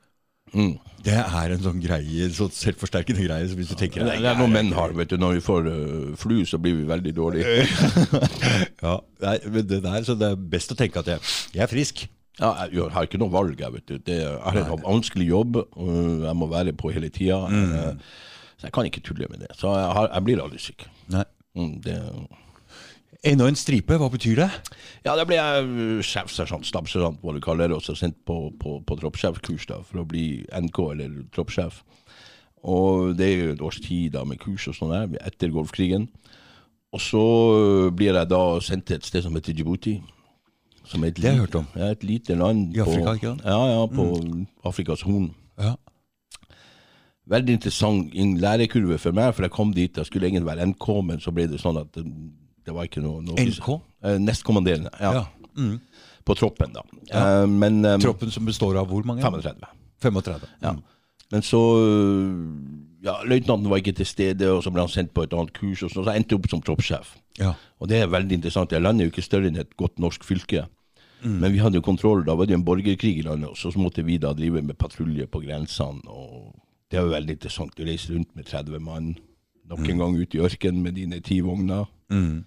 Det 1.03 1.12
er 1.14 1.53
en 1.53 1.61
sånn 1.61 1.81
greie, 1.83 2.29
sånn 2.33 2.53
selvforsterkende 2.55 3.24
greie. 3.26 3.49
Hvis 3.59 3.68
du 3.68 3.74
tenker 3.74 4.05
Det 4.05 4.14
er 4.24 4.39
noe 4.39 4.49
menn 4.49 4.72
har. 4.72 4.93
vet 4.97 5.09
du 5.11 5.16
Når 5.18 5.35
vi 5.35 5.41
får 5.45 5.66
uh, 5.66 6.16
flu, 6.16 6.45
så 6.47 6.59
blir 6.62 6.76
vi 6.79 6.85
veldig 6.89 7.12
dårlige. 7.14 7.66
ja, 8.85 8.95
nei, 9.24 9.39
men 9.51 9.66
det 9.66 9.83
der, 9.83 10.03
så 10.07 10.16
det 10.18 10.31
er 10.33 10.37
best 10.37 10.72
å 10.72 10.76
tenke 10.79 11.01
at 11.03 11.07
jeg, 11.07 11.20
jeg 11.55 11.62
er 11.66 11.70
frisk. 11.70 12.07
Ja, 12.39 12.53
jeg 12.70 12.91
har 12.95 13.09
ikke 13.09 13.20
noe 13.20 13.34
valg. 13.34 13.59
Jeg 13.61 13.74
vet 13.74 13.89
du 13.89 13.97
det, 13.99 14.18
Jeg 14.22 14.41
har 14.45 14.61
en 14.62 14.84
vanskelig 14.84 15.28
jobb, 15.28 15.57
jeg 15.74 16.36
må 16.39 16.47
være 16.51 16.74
på 16.78 16.93
hele 16.95 17.11
tida. 17.11 17.41
Så 18.59 18.66
jeg 18.66 18.74
kan 18.74 18.86
ikke 18.86 19.03
tulle 19.07 19.26
med 19.30 19.43
det. 19.45 19.53
Så 19.59 19.70
jeg, 19.70 19.91
har, 19.95 20.11
jeg 20.12 20.26
blir 20.26 20.43
aldri 20.43 20.61
syk. 20.62 20.86
Nei. 21.14 21.24
Mm, 21.59 21.74
det 21.82 21.97
Enda 23.26 23.49
en 23.51 23.57
stripe, 23.59 23.97
hva 23.99 24.07
betyr 24.12 24.39
det? 24.39 24.47
Ja, 25.03 25.16
da 25.18 25.24
ble 25.26 25.34
jeg 25.34 26.03
sjefsersjant, 26.07 26.66
stabssersjant, 26.68 27.18
hva 27.18 27.32
du 27.34 27.41
kaller 27.43 27.66
det, 27.66 27.74
og 27.74 27.82
så 27.82 27.97
sendt 27.99 28.20
på, 28.28 28.36
på, 28.62 28.76
på 28.86 28.97
troppssjefkurs 29.01 29.66
for 29.89 30.03
å 30.05 30.07
bli 30.07 30.45
NK, 30.55 30.78
eller 30.95 31.16
troppssjef. 31.34 31.80
Og 32.62 33.16
det 33.18 33.26
er 33.26 33.41
jo 33.41 33.57
et 33.57 33.64
års 33.66 33.80
tid 33.82 34.14
da 34.14 34.22
med 34.26 34.39
kurs 34.43 34.68
og 34.70 34.76
sånn 34.78 34.95
der, 34.95 35.18
etter 35.26 35.51
Golfkrigen. 35.51 36.07
Og 36.95 37.03
så 37.03 37.24
blir 37.95 38.14
jeg 38.14 38.30
da 38.30 38.43
sendt 38.64 38.86
til 38.86 39.01
et 39.01 39.11
sted 39.11 39.26
som 39.26 39.34
heter 39.34 39.57
Djibouti. 39.57 39.97
Som 40.89 41.05
er 41.05 41.12
et, 41.12 41.18
Det 41.18 41.28
har 41.28 41.36
jeg 41.36 41.45
hørt 41.47 41.59
om. 41.61 41.66
Ja, 41.76 41.91
et 41.93 42.05
lite 42.07 42.34
land 42.39 42.74
I 42.76 42.80
Afrika, 42.80 43.14
ikke 43.18 43.32
sant? 43.34 43.45
Ja, 43.45 43.61
ja, 43.74 43.86
på 43.93 44.07
Afrikas 44.68 45.05
Horn. 45.05 45.30
Ja. 45.61 45.74
Veldig 47.28 47.59
interessant 47.59 48.14
lærekurve 48.41 48.99
for 48.99 49.12
meg, 49.12 49.34
for 49.36 49.45
jeg 49.45 49.53
kom 49.53 49.72
dit, 49.76 49.97
jeg 49.97 50.09
skulle 50.09 50.30
egentlig 50.30 50.49
være 50.49 50.66
NK, 50.70 50.86
men 51.05 51.20
så 51.20 51.32
ble 51.34 51.45
det 51.51 51.61
sånn 51.61 51.76
at 51.76 51.91
det, 51.93 52.07
det 52.64 52.74
var 52.74 52.89
ikke 52.89 53.03
noe, 53.05 53.20
noe 53.24 53.36
NK? 53.36 53.68
Eh, 54.05 54.16
Nestkommanderende, 54.22 54.95
ja. 54.97 55.12
Ja. 55.20 55.26
Mm. 55.59 55.76
På 56.24 56.36
troppen, 56.39 56.72
da. 56.72 56.84
Eh, 57.12 57.45
men 57.51 57.82
um, 57.84 58.01
Troppen 58.01 58.32
som 58.32 58.49
består 58.49 58.78
av 58.80 58.89
hvor 58.89 59.05
mange? 59.05 59.20
35. 59.24 59.68
35. 60.01 60.49
Ja. 60.64 60.76
Men 61.32 61.45
så 61.45 61.61
øh, 61.84 62.45
Ja, 63.05 63.20
løytnanten 63.28 63.68
var 63.70 63.78
ikke 63.78 63.93
til 63.93 64.07
stede, 64.09 64.49
og 64.51 64.62
så 64.64 64.72
ble 64.74 64.82
han 64.82 64.91
sendt 64.91 65.12
på 65.14 65.22
et 65.22 65.34
annet 65.36 65.53
kurs, 65.55 65.84
og 65.84 65.93
så, 65.93 66.03
så 66.03 66.14
endte 66.16 66.34
jeg 66.34 66.41
opp 66.41 66.49
som 66.51 66.62
troppssjef. 66.64 67.12
Ja. 67.39 67.53
Og 67.78 67.93
det 67.93 68.01
er 68.03 68.11
veldig 68.11 68.41
interessant. 68.41 68.72
Det 68.72 68.80
landet 68.82 69.05
er 69.05 69.11
jo 69.11 69.12
ikke 69.12 69.26
større 69.26 69.53
enn 69.53 69.61
et 69.61 69.76
godt 69.78 70.01
norsk 70.03 70.24
fylke. 70.26 70.64
Men 71.23 71.53
vi 71.53 71.59
hadde 71.62 71.81
jo 71.81 71.87
kontroll. 71.87 72.25
Da 72.27 72.37
var 72.39 72.47
det 72.47 72.55
jo 72.55 72.61
en 72.61 72.66
borgerkrig 72.66 73.19
i 73.19 73.25
landet, 73.27 73.51
og 73.51 73.57
så 73.59 73.73
måtte 73.79 74.05
vi 74.07 74.19
da 74.23 74.33
drive 74.37 74.62
med 74.62 74.79
patrulje 74.79 75.27
på 75.27 75.43
grensene. 75.45 76.03
og 76.07 76.55
Det 76.91 77.01
var 77.01 77.19
veldig 77.19 77.39
interessant. 77.39 77.77
Du 77.77 77.85
reiser 77.85 78.14
rundt 78.14 78.37
med 78.37 78.47
30 78.47 78.79
mann, 78.81 79.16
nok 79.69 79.89
en 79.89 79.99
gang 79.99 80.16
ut 80.16 80.35
i 80.35 80.39
ørkenen 80.45 80.83
med 80.83 80.95
dine 80.95 81.21
ti 81.21 81.41
vogner. 81.41 81.89
Mm. 82.11 82.45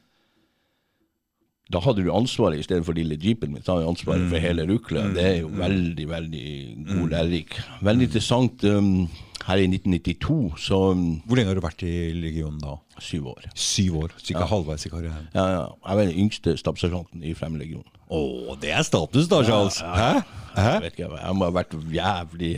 Da 1.71 1.79
hadde 1.79 2.03
du 2.03 2.11
ansvaret 2.11 2.59
istedenfor 2.59 2.95
lille 2.97 3.15
jeepen 3.15 3.53
min. 3.53 3.63
Da 3.63 3.75
hadde 3.75 3.85
du 3.85 3.91
ansvaret 3.93 4.27
for 4.29 4.43
hele 4.43 4.65
rukla. 4.67 5.05
Det 5.15 5.23
er 5.23 5.37
jo 5.41 5.51
veldig, 5.55 6.07
veldig 6.09 6.47
god 6.89 7.13
lærerik. 7.13 7.59
Veldig 7.81 8.07
interessant. 8.09 8.63
Um, 8.63 9.07
her 9.47 9.57
i 9.57 9.65
1992, 9.65 10.59
så 10.61 10.77
um, 10.91 11.21
Hvor 11.25 11.35
lenge 11.39 11.49
har 11.49 11.57
du 11.57 11.63
vært 11.63 11.83
i 11.87 12.11
legionen 12.13 12.59
da? 12.61 12.75
syv 13.01 13.31
år. 13.31 13.47
Syv 13.57 14.03
år. 14.03 14.13
Cirka 14.21 14.45
halvveis 14.45 14.85
i 14.85 14.91
karrieren. 14.91 15.29
Ja, 15.33 15.45
ja. 15.49 15.63
Jeg 15.87 15.97
var 15.97 16.05
den 16.05 16.19
yngste 16.25 16.53
stabssersjanten 16.59 17.23
i 17.25 17.33
Fremlegionen. 17.37 17.89
Å, 18.11 18.55
det 18.59 18.73
er 18.75 18.83
status 18.83 19.29
da, 19.31 19.39
Charles! 19.47 19.79
Hæ? 19.79 20.11
Hæ? 20.51 20.71
Jeg 20.75 20.81
vet 20.83 20.97
ikke, 20.97 21.09
jeg 21.15 21.35
må 21.39 21.47
ha 21.47 21.53
vært 21.55 21.75
jævlig 21.95 22.49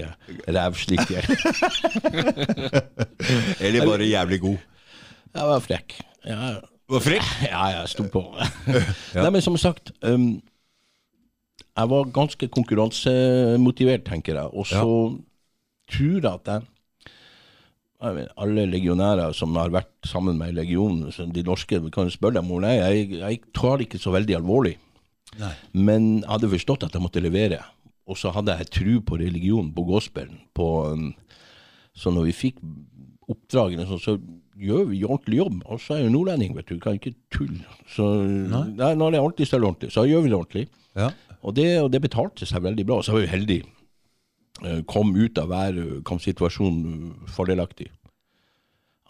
rævslikker. 0.56 1.28
Eller 3.66 3.86
bare 3.86 4.08
jævlig 4.10 4.39
god? 4.41 4.64
Jeg 5.34 5.49
var 5.51 5.62
frekk. 5.62 5.93
Jeg, 6.26 6.56
Var 6.89 7.04
frekk? 7.06 7.30
ja 7.45 7.62
jeg 7.76 7.91
sto 7.93 8.08
på. 8.10 8.24
Nei, 9.22 9.30
men 9.30 9.41
som 9.45 9.58
sagt 9.62 9.91
um, 10.01 10.41
Jeg 11.78 11.89
var 11.93 12.10
ganske 12.16 12.49
konkurransemotivert, 12.54 14.06
tenker 14.10 14.39
jeg. 14.39 14.49
Og 14.54 14.68
så 14.70 14.82
tror 15.93 16.18
jeg 16.18 16.30
at 16.32 16.49
jeg 16.54 16.70
alle 18.04 18.66
legionærer 18.68 19.32
som 19.38 19.54
har 19.56 19.72
vært 19.72 20.10
sammen 20.10 20.36
med 20.41 20.58
legionen, 20.58 21.14
de 21.34 21.43
norske, 21.45 21.78
kan 21.93 22.10
spørre 22.12 22.41
dem 22.41 22.49
om 22.51 22.66
det. 22.66 22.74
Jeg, 22.82 23.12
jeg 23.22 23.39
tar 23.56 23.78
det 23.78 23.88
ikke 23.88 24.01
så 24.01 24.12
veldig 24.18 24.36
alvorlig. 24.41 24.74
Nei. 25.39 25.53
Men 25.73 26.09
jeg 26.21 26.29
hadde 26.29 26.51
forstått 26.53 26.86
at 26.88 26.95
jeg 26.95 27.03
måtte 27.03 27.23
levere. 27.23 27.61
Og 28.09 28.19
så 28.19 28.34
hadde 28.36 28.55
jeg 28.59 28.71
tro 28.75 28.99
på 29.07 29.19
religion, 29.21 29.71
på 29.73 29.86
gospelen. 29.88 30.41
På, 30.55 30.69
um, 30.91 31.11
så 31.95 32.11
når 32.11 32.29
vi 32.29 32.36
fikk 32.36 32.63
oppdragene, 33.31 33.86
så, 33.88 33.99
så 34.01 34.17
gjør 34.59 34.89
vi 34.91 35.03
ordentlig 35.07 35.39
jobb. 35.39 35.61
Og 35.65 35.79
så 35.81 35.95
er 35.95 36.03
jeg 36.03 36.09
jo 36.09 36.15
nordlending, 36.17 36.55
vet 36.57 36.71
du. 36.71 36.79
Kan 36.84 36.99
ikke 36.99 37.15
tulle. 37.34 37.63
Så 37.89 38.09
nei, 38.27 38.91
når 38.99 39.13
det 39.15 39.19
er 39.19 39.23
ordentlig, 39.23 39.47
så 39.49 39.57
er 39.57 39.63
det 39.63 39.69
ordentlig. 39.69 39.93
Så 39.95 40.07
gjør 40.09 40.25
vi 40.25 40.34
det 40.34 40.39
ordentlig. 40.39 40.65
Ja. 40.99 41.09
Og 41.43 41.55
det, 41.57 41.69
og 41.81 41.89
det 41.91 42.03
betalte 42.03 42.47
seg 42.47 42.63
veldig 42.63 42.86
bra. 42.88 42.99
Så 43.03 43.15
var 43.15 43.25
vi 43.25 43.31
heldige. 43.31 43.69
Eh, 44.63 44.81
Kom 44.89 45.15
ut 45.15 45.39
av 45.41 45.49
hver 45.51 45.79
eh, 45.79 45.99
kampsituasjon 46.07 46.79
eh, 46.86 47.29
fordelaktig. 47.36 47.89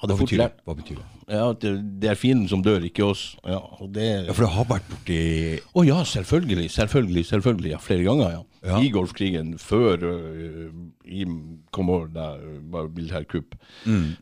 Hva 0.04 0.18
betyr 0.20 0.42
det? 0.42 0.50
Hva 0.68 0.76
betyr 0.76 0.98
det? 1.00 1.06
ja, 1.32 1.46
det, 1.56 1.72
det 2.02 2.10
er 2.12 2.20
fienden 2.20 2.50
som 2.52 2.64
dør, 2.64 2.84
ikke 2.84 3.06
oss. 3.06 3.22
Ja, 3.48 3.62
det... 3.88 4.08
Ja, 4.28 4.34
For 4.36 4.44
det 4.44 4.52
har 4.52 4.68
vært 4.68 4.90
borti 4.92 5.20
Å 5.64 5.86
ja, 5.88 6.02
selvfølgelig, 6.04 6.68
selvfølgelig, 6.74 7.26
selvfølgelig. 7.30 7.72
Ja, 7.72 7.80
flere 7.80 8.04
ganger, 8.08 8.34
ja. 8.36 8.44
Ja. 8.64 8.80
I 8.80 8.92
Golfkrigen, 8.96 9.58
før 9.60 10.04
uh, 10.04 10.70
i 11.04 11.26
kom 11.76 11.90
over 11.92 12.08
øh, 12.16 12.62
var 12.72 12.88
militærkupp. 12.96 13.58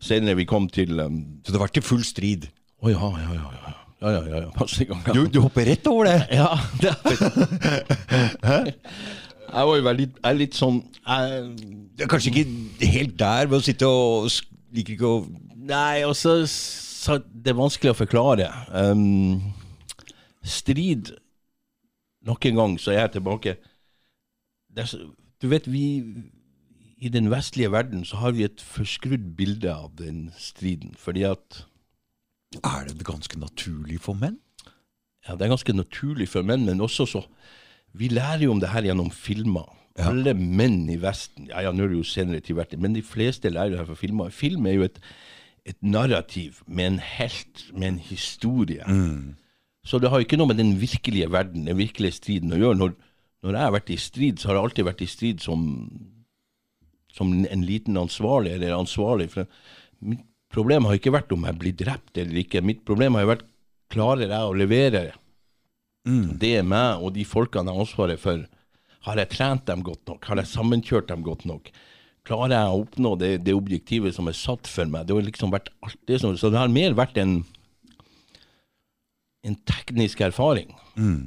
Senere 0.02 0.40
vi 0.40 0.48
kom 0.50 0.66
til 0.70 0.98
um, 1.00 1.20
Så 1.46 1.52
det 1.52 1.60
har 1.60 1.68
vært 1.68 1.78
i 1.78 1.86
full 1.86 2.02
strid? 2.06 2.50
ja, 2.82 2.90
ja, 2.98 3.34
ja. 3.36 3.54
ja. 3.68 3.78
Ja, 4.02 4.10
ja, 4.10 4.22
ja, 4.26 4.38
ja, 4.48 4.50
masse 4.58 4.86
ganger. 4.90 5.14
Du, 5.14 5.28
du 5.30 5.44
hopper 5.44 5.68
rett 5.70 5.86
over 5.86 6.08
det? 6.10 6.26
Ja, 6.34 6.58
det 6.82 6.90
Jeg 9.52 9.68
var 9.68 9.76
jo 9.78 9.84
veldig 9.86 10.08
Jeg 10.08 10.26
er 10.26 10.38
litt 10.40 10.58
sånn 10.58 10.80
jeg, 10.82 11.44
Det 11.94 12.08
er 12.08 12.10
kanskje 12.10 12.32
ikke 12.32 12.90
helt 12.96 13.14
der 13.20 13.52
ved 13.52 13.60
å 13.60 13.66
sitte 13.66 13.86
og 13.86 14.32
liker 14.74 14.96
ikke 14.96 15.12
å 15.12 15.20
Nei, 15.62 16.04
og 16.08 16.16
så 16.18 16.42
så 16.46 17.18
Det 17.22 17.50
er 17.50 17.58
vanskelig 17.58 17.96
å 17.96 17.98
forklare. 17.98 18.48
Um, 18.70 19.54
strid 20.46 21.16
Nok 22.22 22.46
en 22.46 22.60
gang 22.60 22.76
så 22.78 22.92
er 22.94 23.00
jeg 23.00 23.16
tilbake. 23.16 23.56
Det 24.70 24.84
er, 24.86 25.08
du 25.42 25.48
vet, 25.50 25.66
vi 25.66 25.86
I 27.02 27.10
den 27.10 27.32
vestlige 27.34 27.72
verden 27.74 28.06
så 28.06 28.20
har 28.22 28.36
vi 28.38 28.46
et 28.46 28.62
forskrudd 28.62 29.32
bilde 29.38 29.74
av 29.74 29.96
den 29.98 30.30
striden. 30.38 30.94
Fordi 30.98 31.26
at 31.26 31.66
Er 32.62 32.86
det 32.86 33.08
ganske 33.08 33.40
naturlig 33.40 34.00
for 34.02 34.14
menn? 34.14 34.38
ja, 35.28 35.36
Det 35.36 35.46
er 35.46 35.56
ganske 35.56 35.74
naturlig 35.74 36.30
for 36.30 36.44
menn, 36.44 36.66
men 36.66 36.82
også 36.82 37.06
så 37.06 37.26
Vi 37.94 38.08
lærer 38.08 38.46
jo 38.46 38.52
om 38.52 38.60
det 38.60 38.70
her 38.70 38.84
gjennom 38.84 39.12
filmer. 39.12 39.68
Alle 40.00 40.34
menn 40.34 40.90
i 40.90 40.96
Vesten 41.02 41.50
Ja, 41.50 41.62
ja, 41.62 41.72
nå 41.72 41.84
er 41.84 41.92
det 41.92 41.98
jo 41.98 42.08
senere 42.08 42.40
til 42.40 42.56
vært 42.56 42.78
men 42.80 42.94
de 42.94 43.02
fleste 43.02 43.50
lærer 43.50 43.74
det 43.74 43.80
her 43.80 43.90
fra 43.90 43.96
filmer. 43.96 44.30
Film 44.30 44.66
er 44.66 44.78
jo 44.78 44.84
et, 44.84 45.00
et 45.66 45.78
narrativ 45.82 46.62
med 46.68 46.88
en 46.88 47.00
helt, 47.00 47.68
med 47.74 47.88
en 47.88 48.00
historie. 48.02 48.86
Så 49.86 50.00
det 50.02 50.10
har 50.10 50.22
ikke 50.22 50.38
noe 50.38 50.50
med 50.52 50.58
den 50.62 50.76
virkelige 50.82 51.30
verden, 51.34 51.66
den 51.70 51.78
virkelige 51.78 52.18
striden 52.18 52.54
å 52.54 52.60
gjøre. 52.60 52.80
Når, 52.82 52.96
når 53.46 53.58
jeg 53.58 53.68
har 53.68 53.76
vært 53.78 53.94
i 53.94 54.00
strid, 54.02 54.42
så 54.42 54.50
har 54.50 54.58
jeg 54.58 54.68
alltid 54.70 54.90
vært 54.90 55.06
i 55.06 55.10
strid 55.10 55.42
som, 55.42 55.64
som 57.14 57.32
en 57.46 57.66
liten 57.66 57.98
ansvarlig, 57.98 58.56
eller 58.58 58.78
ansvarlig. 58.78 59.30
For 59.34 59.50
mitt 60.02 60.26
problem 60.54 60.90
har 60.90 60.98
ikke 61.00 61.14
vært 61.16 61.34
om 61.34 61.46
jeg 61.48 61.60
blir 61.62 61.78
drept 61.78 62.18
eller 62.18 62.42
ikke. 62.44 62.66
Mitt 62.66 62.86
problem 62.86 63.18
har 63.18 63.26
jo 63.26 63.34
vært 63.36 63.48
klarer 63.92 64.30
jeg 64.30 64.48
å 64.48 64.56
levere 64.58 65.10
det 66.42 66.56
er 66.58 66.64
meg 66.66 67.04
og 67.04 67.14
de 67.14 67.26
folkene 67.28 67.70
jeg 67.70 67.78
har 67.78 67.86
ansvaret 67.86 68.22
for. 68.22 68.46
Har 69.06 69.18
jeg 69.18 69.30
trent 69.34 69.66
dem 69.68 69.84
godt 69.86 70.08
nok? 70.10 70.26
Har 70.26 70.38
jeg 70.38 70.50
sammenkjørt 70.50 71.10
dem 71.10 71.24
godt 71.26 71.46
nok? 71.46 71.70
Klarer 72.28 72.54
jeg 72.54 72.70
å 72.70 72.82
oppnå 72.84 73.16
det, 73.18 73.32
det 73.48 73.56
objektivet 73.58 74.14
som 74.14 74.28
er 74.30 74.38
satt 74.38 74.70
for 74.70 74.86
meg? 74.92 75.08
Det 75.08 75.16
har 75.18 75.26
liksom 75.26 75.54
vært 75.54 75.72
alt 75.82 75.98
det 76.10 76.20
som, 76.22 76.36
så 76.38 76.52
det 76.54 76.62
har 76.62 76.72
mer 76.74 76.94
vært 76.98 77.18
en 77.22 77.40
en 79.42 79.56
teknisk 79.66 80.22
erfaring. 80.22 80.70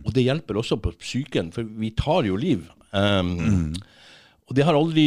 Og 0.07 0.13
det 0.15 0.23
hjelper 0.23 0.61
også 0.61 0.77
på 0.79 0.93
psyken, 1.01 1.49
for 1.55 1.67
vi 1.67 1.91
tar 1.99 2.29
jo 2.29 2.37
liv. 2.39 2.69
Um, 2.95 3.75
Og 4.45 4.53
det 4.55 4.67
har 4.69 4.77
aldri 4.77 5.03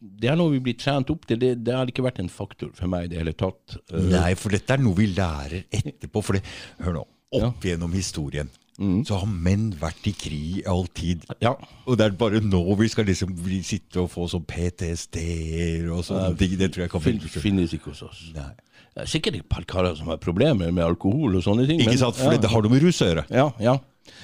Det 0.00 0.30
er 0.32 0.38
noe 0.40 0.54
vi 0.54 0.62
blir 0.64 0.74
trent 0.80 1.10
opp 1.12 1.26
til. 1.28 1.36
Det, 1.38 1.50
det 1.62 1.74
har 1.76 1.86
ikke 1.86 2.02
vært 2.06 2.18
en 2.22 2.30
faktor 2.32 2.70
for 2.74 2.88
meg 2.90 3.06
i 3.06 3.10
det 3.12 3.20
hele 3.20 3.34
tatt. 3.36 3.76
Uh, 3.92 4.00
Nei, 4.08 4.32
for 4.40 4.56
dette 4.56 4.72
er 4.74 4.82
noe 4.82 4.96
vi 4.96 5.10
lærer 5.12 5.66
etterpå. 5.68 6.22
For 6.24 6.38
det, 6.38 6.42
hør 6.82 6.96
nå, 6.96 7.04
opp 7.38 7.66
gjennom 7.68 7.92
historien 7.94 8.50
så 8.74 9.20
har 9.20 9.30
menn 9.30 9.68
vært 9.78 10.06
i 10.10 10.12
krig 10.18 10.58
i 10.58 10.62
all 10.66 10.86
tid. 10.90 11.22
ja. 11.40 11.54
Og 11.86 11.98
det 11.98 12.08
er 12.08 12.16
bare 12.18 12.40
nå 12.42 12.62
vi 12.80 12.88
skal 12.90 13.06
liksom 13.06 13.36
sitte 13.62 14.02
og 14.02 14.10
få 14.10 14.26
sånn 14.30 14.44
PTSD-er 14.50 15.90
og 15.94 16.02
sånne 16.08 16.34
ting. 16.40 16.56
Det 16.58 16.72
tror 16.74 16.86
jeg 16.86 16.90
kan 16.90 17.04
fin, 17.04 17.20
finnes 17.20 17.74
ikke 17.76 17.92
hos 17.92 18.02
oss. 18.08 18.22
Nei. 18.34 18.50
Det 18.94 19.02
er 19.02 19.10
sikkert 19.10 19.38
et 19.38 19.48
par 19.50 19.64
karer 19.66 19.94
som 19.98 20.10
har 20.10 20.18
problemer 20.22 20.70
med 20.74 20.84
alkohol 20.84 21.36
og 21.38 21.42
sånne 21.46 21.66
ting. 21.66 21.80
Ikke 21.82 21.94
men- 21.94 22.02
sant? 22.02 22.18
For 22.18 22.34
ja. 22.34 22.38
det 22.42 22.50
har 22.50 22.62
noe 22.62 22.70
med 22.70 22.82
rus 22.82 23.02
å 23.02 23.10
gjøre. 23.10 23.26
Ja, 23.30 23.50
ja. 23.62 23.78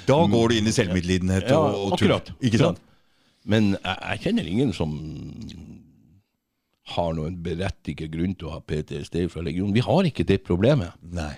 Da 0.07 0.17
går 0.27 0.49
du 0.49 0.55
inn 0.59 0.69
i 0.69 0.75
selvmedlidenhet 0.75 1.49
ja 1.51 1.59
og, 1.59 1.93
og 1.93 1.95
akkurat. 1.97 2.33
Ikke 2.43 2.61
sant? 2.61 2.83
Men 3.49 3.73
jeg, 3.79 3.97
jeg 4.03 4.21
kjenner 4.27 4.51
ingen 4.51 4.73
som 4.77 4.97
har 6.91 7.15
noen 7.15 7.39
berettiget 7.45 8.11
grunn 8.13 8.35
til 8.35 8.51
å 8.51 8.57
ha 8.57 8.61
PTSD 8.67 9.29
fra 9.31 9.45
legionen. 9.47 9.75
Vi 9.75 9.85
har 9.85 10.09
ikke 10.09 10.27
det 10.27 10.41
problemet. 10.47 10.97
Nei. 11.03 11.33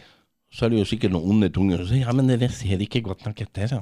Så 0.53 0.67
er 0.67 0.73
det 0.73 0.83
jo 0.83 0.89
sikkert 0.89 1.15
noen 1.15 1.39
onde 1.39 1.49
tunger 1.53 1.81
som 1.81 1.89
sier 1.89 2.05
ja, 2.05 2.13
men 2.17 2.29
dere 2.29 2.51
ser 2.53 2.83
ikke 2.85 3.01
godt 3.07 3.25
nok 3.25 3.41
etter. 3.47 3.73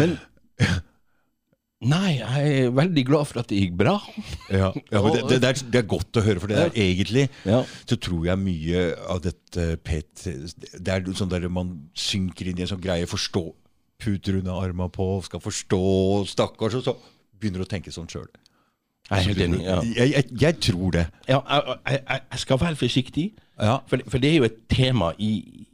men 0.00 0.16
Nei, 1.86 2.16
jeg 2.16 2.52
er 2.64 2.70
veldig 2.72 3.02
glad 3.04 3.28
for 3.28 3.42
at 3.42 3.50
det 3.50 3.58
gikk 3.60 3.74
bra. 3.76 3.98
Ja, 4.48 4.70
ja 4.72 5.00
men 5.04 5.12
det, 5.12 5.26
det, 5.28 5.36
det, 5.42 5.50
er, 5.50 5.58
det, 5.74 5.80
er, 5.82 5.88
godt 5.90 6.16
å 6.16 6.22
høre, 6.24 6.40
for 6.40 6.50
det 6.50 6.62
er 6.62 6.72
egentlig 6.72 7.26
Ja. 7.44 7.60
så 7.84 7.98
tror 8.00 8.24
jeg 8.30 8.40
mye 8.40 8.86
av 9.12 9.20
dette 9.26 9.66
pet, 9.84 10.24
Det 10.24 10.94
er 10.94 11.04
sånn 11.12 11.30
der 11.30 11.44
man 11.52 11.74
synker 11.92 12.48
inn 12.48 12.58
i 12.58 12.64
en 12.64 12.72
sånn 12.72 12.82
greie, 12.82 13.10
forstå 13.10 13.44
Puter 14.00 14.40
unna 14.40 14.56
arma 14.60 14.88
på, 14.92 15.06
skal 15.24 15.40
forstå, 15.40 15.82
stakkars, 16.28 16.80
og 16.80 16.84
så 16.84 16.96
begynner 17.36 17.62
du 17.62 17.68
å 17.68 17.70
tenke 17.70 17.92
sånn 17.92 18.08
sjøl. 18.12 18.28
Jeg 19.10 19.18
er 19.18 19.26
helt 19.28 19.40
enig. 19.44 19.60
Ja. 19.62 19.76
Jeg, 19.96 20.12
jeg, 20.16 20.24
jeg 20.42 20.56
tror 20.66 20.90
det. 20.96 21.04
Ja, 21.28 21.38
jeg, 21.86 22.00
jeg, 22.08 22.38
skal 22.42 22.60
være 22.60 22.76
forsiktig, 22.76 23.26
Ja. 23.60 23.76
for, 23.88 24.00
for 24.08 24.18
det 24.18 24.30
er 24.32 24.36
jo 24.40 24.44
et 24.48 24.56
tema 24.68 25.12
i, 25.18 25.30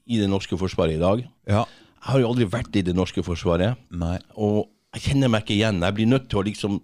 i 0.06 0.18
det 0.20 0.28
norske 0.30 0.58
forsvaret 0.58 0.98
i 0.98 1.00
dag. 1.00 1.24
Ja. 1.48 1.62
Jeg 2.02 2.10
har 2.10 2.20
jo 2.20 2.28
aldri 2.28 2.44
vært 2.50 2.76
i 2.76 2.82
det 2.82 2.94
norske 2.94 3.22
forsvaret, 3.22 3.78
Nei. 3.90 4.18
og 4.34 4.68
jeg 4.94 5.02
kjenner 5.06 5.30
meg 5.32 5.42
ikke 5.46 5.54
igjen. 5.56 5.80
Jeg 5.82 5.94
blir 5.96 6.06
nødt 6.10 6.28
til 6.28 6.38
å 6.42 6.44
liksom 6.46 6.80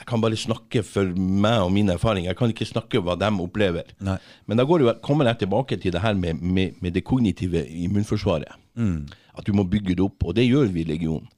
Jeg 0.00 0.06
kan 0.08 0.20
bare 0.22 0.36
snakke 0.36 0.80
for 0.82 1.04
meg 1.16 1.60
og 1.60 1.72
mine 1.74 1.92
erfaringer. 1.92 2.30
Jeg 2.30 2.36
kan 2.38 2.48
ikke 2.52 2.64
snakke 2.64 3.00
hva 3.04 3.18
de 3.20 3.28
opplever. 3.42 3.84
Nei. 4.00 4.14
Men 4.48 4.56
da 4.56 4.64
går 4.64 4.80
jo, 4.80 4.92
kommer 5.04 5.28
jeg 5.28 5.42
tilbake 5.42 5.76
til 5.76 5.92
det 5.92 6.00
her 6.00 6.14
med, 6.16 6.40
med, 6.40 6.78
med 6.80 6.94
det 6.96 7.02
kognitive 7.04 7.66
immunforsvaret. 7.68 8.48
At 8.80 9.44
du 9.46 9.52
må 9.52 9.64
bygge 9.68 9.94
det 9.98 10.00
opp, 10.00 10.24
og 10.24 10.34
det 10.38 10.46
gjør 10.48 10.72
vi 10.72 10.80
i 10.80 10.88
Legionen. 10.88 11.28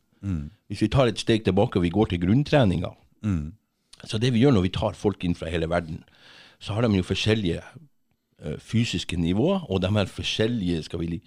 Hvis 0.70 0.80
vi 0.84 0.88
tar 0.94 1.10
et 1.10 1.18
steg 1.18 1.42
tilbake 1.44 1.80
og 1.80 1.82
vi 1.82 1.90
går 1.90 2.12
til 2.12 2.20
grunntreninga 2.22 2.92
Så 4.08 4.18
det 4.18 4.32
vi 4.34 4.42
gjør 4.42 4.56
når 4.56 4.66
vi 4.66 4.74
tar 4.74 4.96
folk 4.98 5.24
inn 5.24 5.34
fra 5.38 5.50
hele 5.50 5.68
verden, 5.70 6.02
så 6.62 6.74
har 6.74 6.86
de 6.86 6.96
jo 6.96 7.06
forskjellige 7.06 7.60
eh, 7.62 8.58
fysiske 8.58 9.16
nivåer, 9.16 9.64
og 9.70 9.82
de 9.82 9.90
har 9.94 10.10
forskjellige 10.10 10.82
skal 10.88 11.00
vi 11.02 11.20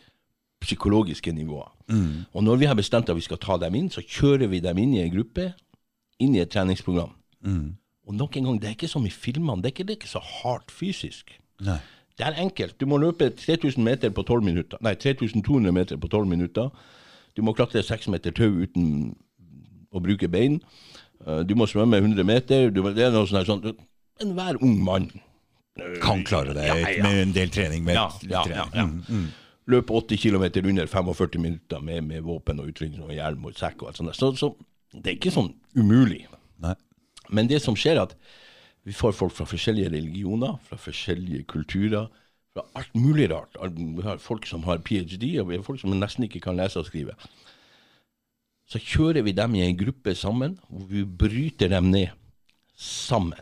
psykologiske 0.64 1.32
nivåer. 1.36 1.72
Og 2.34 2.44
når 2.44 2.56
vi 2.62 2.66
har 2.66 2.76
bestemt 2.76 3.10
at 3.10 3.16
vi 3.16 3.22
skal 3.22 3.38
ta 3.38 3.58
dem 3.62 3.76
inn, 3.76 3.90
så 3.92 4.02
kjører 4.02 4.48
vi 4.50 4.60
dem 4.64 4.78
inn 4.82 4.94
i 4.96 5.02
en 5.04 5.12
gruppe, 5.14 5.52
inn 6.20 6.36
i 6.36 6.40
et 6.42 6.50
treningsprogram. 6.50 7.12
Og 8.08 8.14
nok 8.16 8.38
en 8.38 8.48
gang, 8.50 8.62
det 8.62 8.68
er 8.70 8.78
ikke 8.78 8.88
som 8.90 9.06
i 9.06 9.12
filmene, 9.14 9.62
det 9.62 9.70
er 9.70 9.76
ikke, 9.76 9.84
det 9.84 9.96
er 9.96 10.00
ikke 10.00 10.14
så 10.16 10.24
hardt 10.24 10.72
fysisk. 10.72 11.36
Nei. 11.66 11.80
Det 12.18 12.26
er 12.26 12.38
enkelt. 12.40 12.78
Du 12.80 12.86
må 12.88 12.98
løpe 12.98 13.30
3000 13.30 13.84
meter 13.84 14.10
på 14.10 14.24
12 14.24 14.44
minutter. 14.44 14.78
Nei, 14.82 14.94
3200 14.96 15.72
meter 15.76 15.98
på 16.00 16.08
12 16.08 16.28
minutter. 16.32 16.70
Du 17.36 17.42
må 17.44 17.54
klatre 17.54 17.84
6 17.84 18.08
meter 18.14 18.32
tau 18.32 18.48
uten 18.64 19.16
å 19.92 20.00
bruke 20.04 20.30
bein. 20.32 20.62
Eh, 21.26 21.42
Du 21.48 21.56
må 21.56 21.68
svømme 21.70 22.00
100 22.02 22.24
meter. 22.28 22.70
Du 22.74 22.82
det 22.94 23.06
er 23.08 23.14
noe 23.16 23.26
her 23.30 23.48
sånn 23.48 23.64
Enhver 24.24 24.60
ung 24.64 24.78
mann 24.84 25.10
Kan 26.02 26.24
klare 26.24 26.54
det 26.56 26.68
Ja, 26.68 26.76
ja. 26.78 27.04
med 27.04 27.22
en 27.22 27.34
del 27.36 27.50
trening. 27.52 27.84
Med 27.84 27.96
Ja, 27.96 28.08
trening. 28.46 28.72
Mm, 28.74 29.02
mm. 29.10 29.28
løpe 29.68 29.94
80 29.94 30.18
km 30.22 30.46
under 30.70 30.88
45 30.88 31.42
minutter 31.42 31.82
med, 31.82 32.04
med 32.04 32.24
våpen 32.24 32.60
og 32.62 32.70
utrustning 32.72 33.04
og 33.04 33.12
hjelm 33.12 33.46
og 33.50 33.58
sekk 33.60 33.82
og 33.84 33.90
alt 33.90 33.98
sånt. 34.00 34.16
Så, 34.16 34.32
så 34.40 34.54
det 34.94 35.12
er 35.12 35.18
ikke 35.18 35.34
sånn 35.36 35.52
umulig. 35.76 36.28
Nei. 36.64 36.76
Men 37.30 37.48
det 37.52 37.60
som 37.64 37.76
skjer, 37.76 37.98
er 38.00 38.06
at 38.08 38.16
vi 38.86 38.94
får 38.94 39.16
folk 39.18 39.34
fra 39.34 39.48
forskjellige 39.50 39.90
religioner, 39.92 40.60
fra 40.64 40.78
forskjellige 40.78 41.44
kulturer, 41.52 42.08
fra 42.54 42.64
alt 42.78 42.94
mulig 42.96 43.28
rart. 43.34 43.58
Vi 43.76 44.06
har 44.06 44.22
folk 44.22 44.46
som 44.48 44.64
har 44.70 44.78
ph.d., 44.86 45.26
og 45.42 45.50
vi 45.50 45.58
har 45.58 45.66
folk 45.66 45.82
som 45.82 45.92
nesten 45.98 46.24
ikke 46.30 46.40
kan 46.46 46.56
lese 46.56 46.80
og 46.80 46.86
skrive. 46.88 47.18
Så 48.66 48.82
kjører 48.82 49.26
vi 49.26 49.34
dem 49.38 49.56
i 49.58 49.64
en 49.66 49.78
gruppe 49.78 50.16
sammen, 50.18 50.56
hvor 50.70 50.88
vi 50.90 51.04
bryter 51.06 51.70
dem 51.70 51.92
ned 51.94 52.14
sammen. 52.76 53.42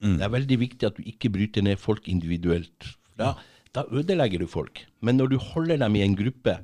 Det 0.00 0.24
er 0.24 0.32
veldig 0.32 0.58
viktig 0.60 0.86
at 0.88 0.96
du 0.96 1.04
ikke 1.04 1.30
bryter 1.32 1.64
ned 1.64 1.80
folk 1.80 2.08
individuelt. 2.08 2.86
Da, 3.20 3.34
da 3.76 3.84
ødelegger 3.92 4.40
du 4.40 4.46
folk. 4.48 4.84
Men 5.00 5.16
når 5.20 5.32
du 5.32 5.38
holder 5.40 5.80
dem 5.80 5.96
i 5.96 6.04
en 6.04 6.16
gruppe 6.16 6.56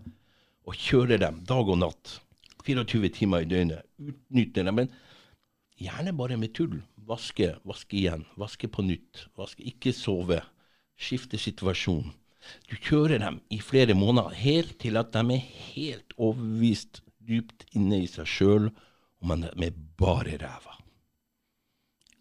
og 0.67 0.77
kjører 0.77 1.21
dem 1.21 1.43
dag 1.49 1.69
og 1.69 1.81
natt, 1.81 2.19
24 2.67 3.13
timer 3.15 3.45
i 3.45 3.49
døgnet, 3.49 3.85
utnytter 4.01 4.67
dem, 4.67 4.81
men 4.81 4.93
gjerne 5.79 6.17
bare 6.17 6.39
med 6.41 6.55
tull. 6.57 6.81
Vaske, 7.07 7.53
vaske 7.63 8.01
igjen, 8.01 8.25
vaske 8.41 8.67
på 8.73 8.83
nytt, 8.83 9.29
vaske, 9.39 9.63
ikke 9.63 9.93
sove, 9.95 10.41
skifte 10.99 11.39
situasjon. 11.39 12.09
Du 12.67 12.75
kjører 12.75 13.21
dem 13.23 13.39
i 13.53 13.61
flere 13.63 13.95
måneder, 13.95 14.35
helt 14.35 14.75
til 14.83 14.99
at 14.99 15.13
de 15.15 15.23
er 15.37 15.45
helt 15.75 16.17
overbevist 16.17 17.05
dypt 17.27 17.67
inne 17.77 18.03
i 18.05 18.11
seg 18.11 18.29
sjøl 18.31 18.71
og 18.71 19.31
man 19.31 19.47
er 19.49 19.55
er 19.67 19.77
bare 19.99 20.37
ræva. 20.41 20.75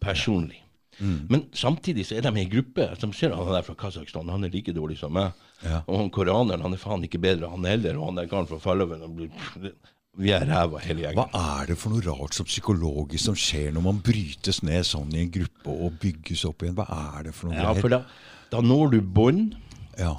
Personlig. 0.00 0.62
Men 0.98 1.48
samtidig 1.52 2.06
så 2.08 2.16
er 2.16 2.24
de 2.24 2.32
i 2.38 2.44
en 2.46 2.50
gruppe 2.50 2.86
som 3.00 3.12
ser 3.12 3.34
han 3.36 3.54
er 3.54 3.64
fra 3.66 3.74
Kasakhstan, 3.76 4.30
han 4.32 4.44
er 4.44 4.52
like 4.52 4.72
dårlig 4.72 4.96
som 4.98 5.12
meg. 5.12 5.34
Ja. 5.62 5.82
Og 5.86 6.00
han 6.00 6.10
koraneren 6.10 6.64
han 6.64 6.72
er 6.72 6.80
faen 6.80 7.04
ikke 7.04 7.20
bedre, 7.20 7.50
han 7.52 7.68
heller. 7.68 7.98
Og 7.98 8.10
han 8.10 8.22
der 8.22 8.30
karen 8.30 8.48
fra 8.48 8.58
Falløven 8.62 9.04
han 9.04 9.72
Vi 10.16 10.32
er 10.32 10.46
ræva 10.48 10.80
hele 10.80 11.04
gjengen. 11.04 11.20
Hva 11.20 11.42
er 11.60 11.68
det 11.68 11.76
for 11.76 11.92
noe 11.92 12.04
rart 12.06 12.36
som 12.36 12.48
psykologisk 12.48 13.26
som 13.28 13.36
skjer 13.36 13.74
når 13.76 13.84
man 13.84 14.00
brytes 14.04 14.62
ned 14.64 14.88
sånn 14.88 15.12
i 15.12 15.26
en 15.26 15.34
gruppe 15.34 15.74
og 15.74 15.98
bygges 16.00 16.46
opp 16.48 16.64
igjen? 16.64 16.78
Hva 16.78 16.88
er 17.18 17.28
det 17.28 17.36
for 17.36 17.50
noe? 17.50 17.60
Ja, 17.60 17.74
for 17.76 17.92
da, 17.92 18.00
da 18.54 18.64
når 18.64 18.96
du 18.96 19.00
bånd, 19.04 19.58
ja. 20.00 20.14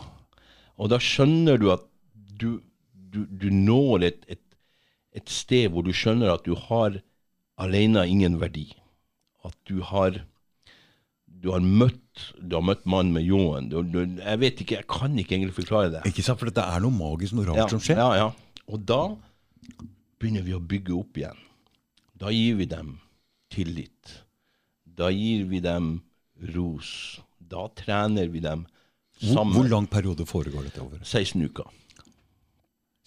og 0.78 0.94
da 0.94 1.02
skjønner 1.02 1.58
du 1.58 1.72
at 1.74 1.88
du, 2.14 2.60
du, 2.94 3.24
du 3.26 3.50
når 3.50 4.12
et, 4.12 4.22
et, 4.30 4.44
et 5.18 5.32
sted 5.34 5.72
hvor 5.74 5.86
du 5.86 5.94
skjønner 5.96 6.34
at 6.34 6.46
du 6.48 6.56
har 6.68 7.00
alene 7.58 8.06
ingen 8.10 8.38
verdi. 8.42 8.70
At 9.48 9.58
du 9.70 9.82
har 9.86 10.22
du 11.38 11.52
har 11.54 11.62
møtt 11.62 12.04
du 12.42 12.56
har 12.58 12.66
møtt 12.66 12.86
mannen 12.90 13.14
med 13.14 13.28
ljåen. 13.28 13.70
Jeg 13.70 14.42
vet 14.42 14.62
ikke, 14.64 14.80
jeg 14.80 14.90
kan 14.90 15.18
ikke 15.22 15.36
egentlig 15.38 15.58
forklare 15.60 15.92
det. 15.94 16.04
Ikke 16.10 16.26
sant? 16.26 16.40
For 16.42 16.50
det 16.50 16.64
er 16.64 16.82
noe 16.82 16.94
magisk, 16.96 17.36
noe 17.38 17.46
rart 17.50 17.74
som 17.74 17.82
skjer. 17.84 18.00
Ja, 18.02 18.10
ja. 18.18 18.62
Og 18.68 18.82
da 18.90 19.02
begynner 20.18 20.46
vi 20.46 20.56
å 20.58 20.64
bygge 20.64 20.96
opp 20.98 21.20
igjen. 21.20 21.44
Da 22.18 22.34
gir 22.34 22.58
vi 22.58 22.66
dem 22.70 22.96
tillit. 23.54 24.16
Da 24.98 25.12
gir 25.14 25.46
vi 25.52 25.62
dem 25.62 26.00
ros. 26.56 26.90
Da 27.38 27.68
trener 27.78 28.32
vi 28.34 28.42
dem 28.44 28.66
Hvor, 29.22 29.34
sammen. 29.36 29.54
hvor 29.54 29.70
lang 29.70 29.86
periode 29.90 30.26
foregår 30.26 30.68
dette 30.68 30.82
over? 30.82 31.04
16 31.06 31.46
uker. 31.46 31.70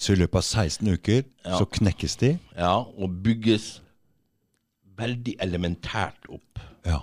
Så 0.01 0.14
i 0.14 0.20
løpet 0.20 0.40
av 0.40 0.42
16 0.46 0.88
uker 0.88 1.22
Ja. 1.44 1.59
så 1.59 1.64
knekkes 1.68 2.16
de? 2.16 2.38
Ja, 2.57 2.76
og 2.80 3.22
bygges 3.22 3.82
veldig 4.96 5.34
elementært 5.40 6.28
opp. 6.28 6.61
Ja. 6.86 7.01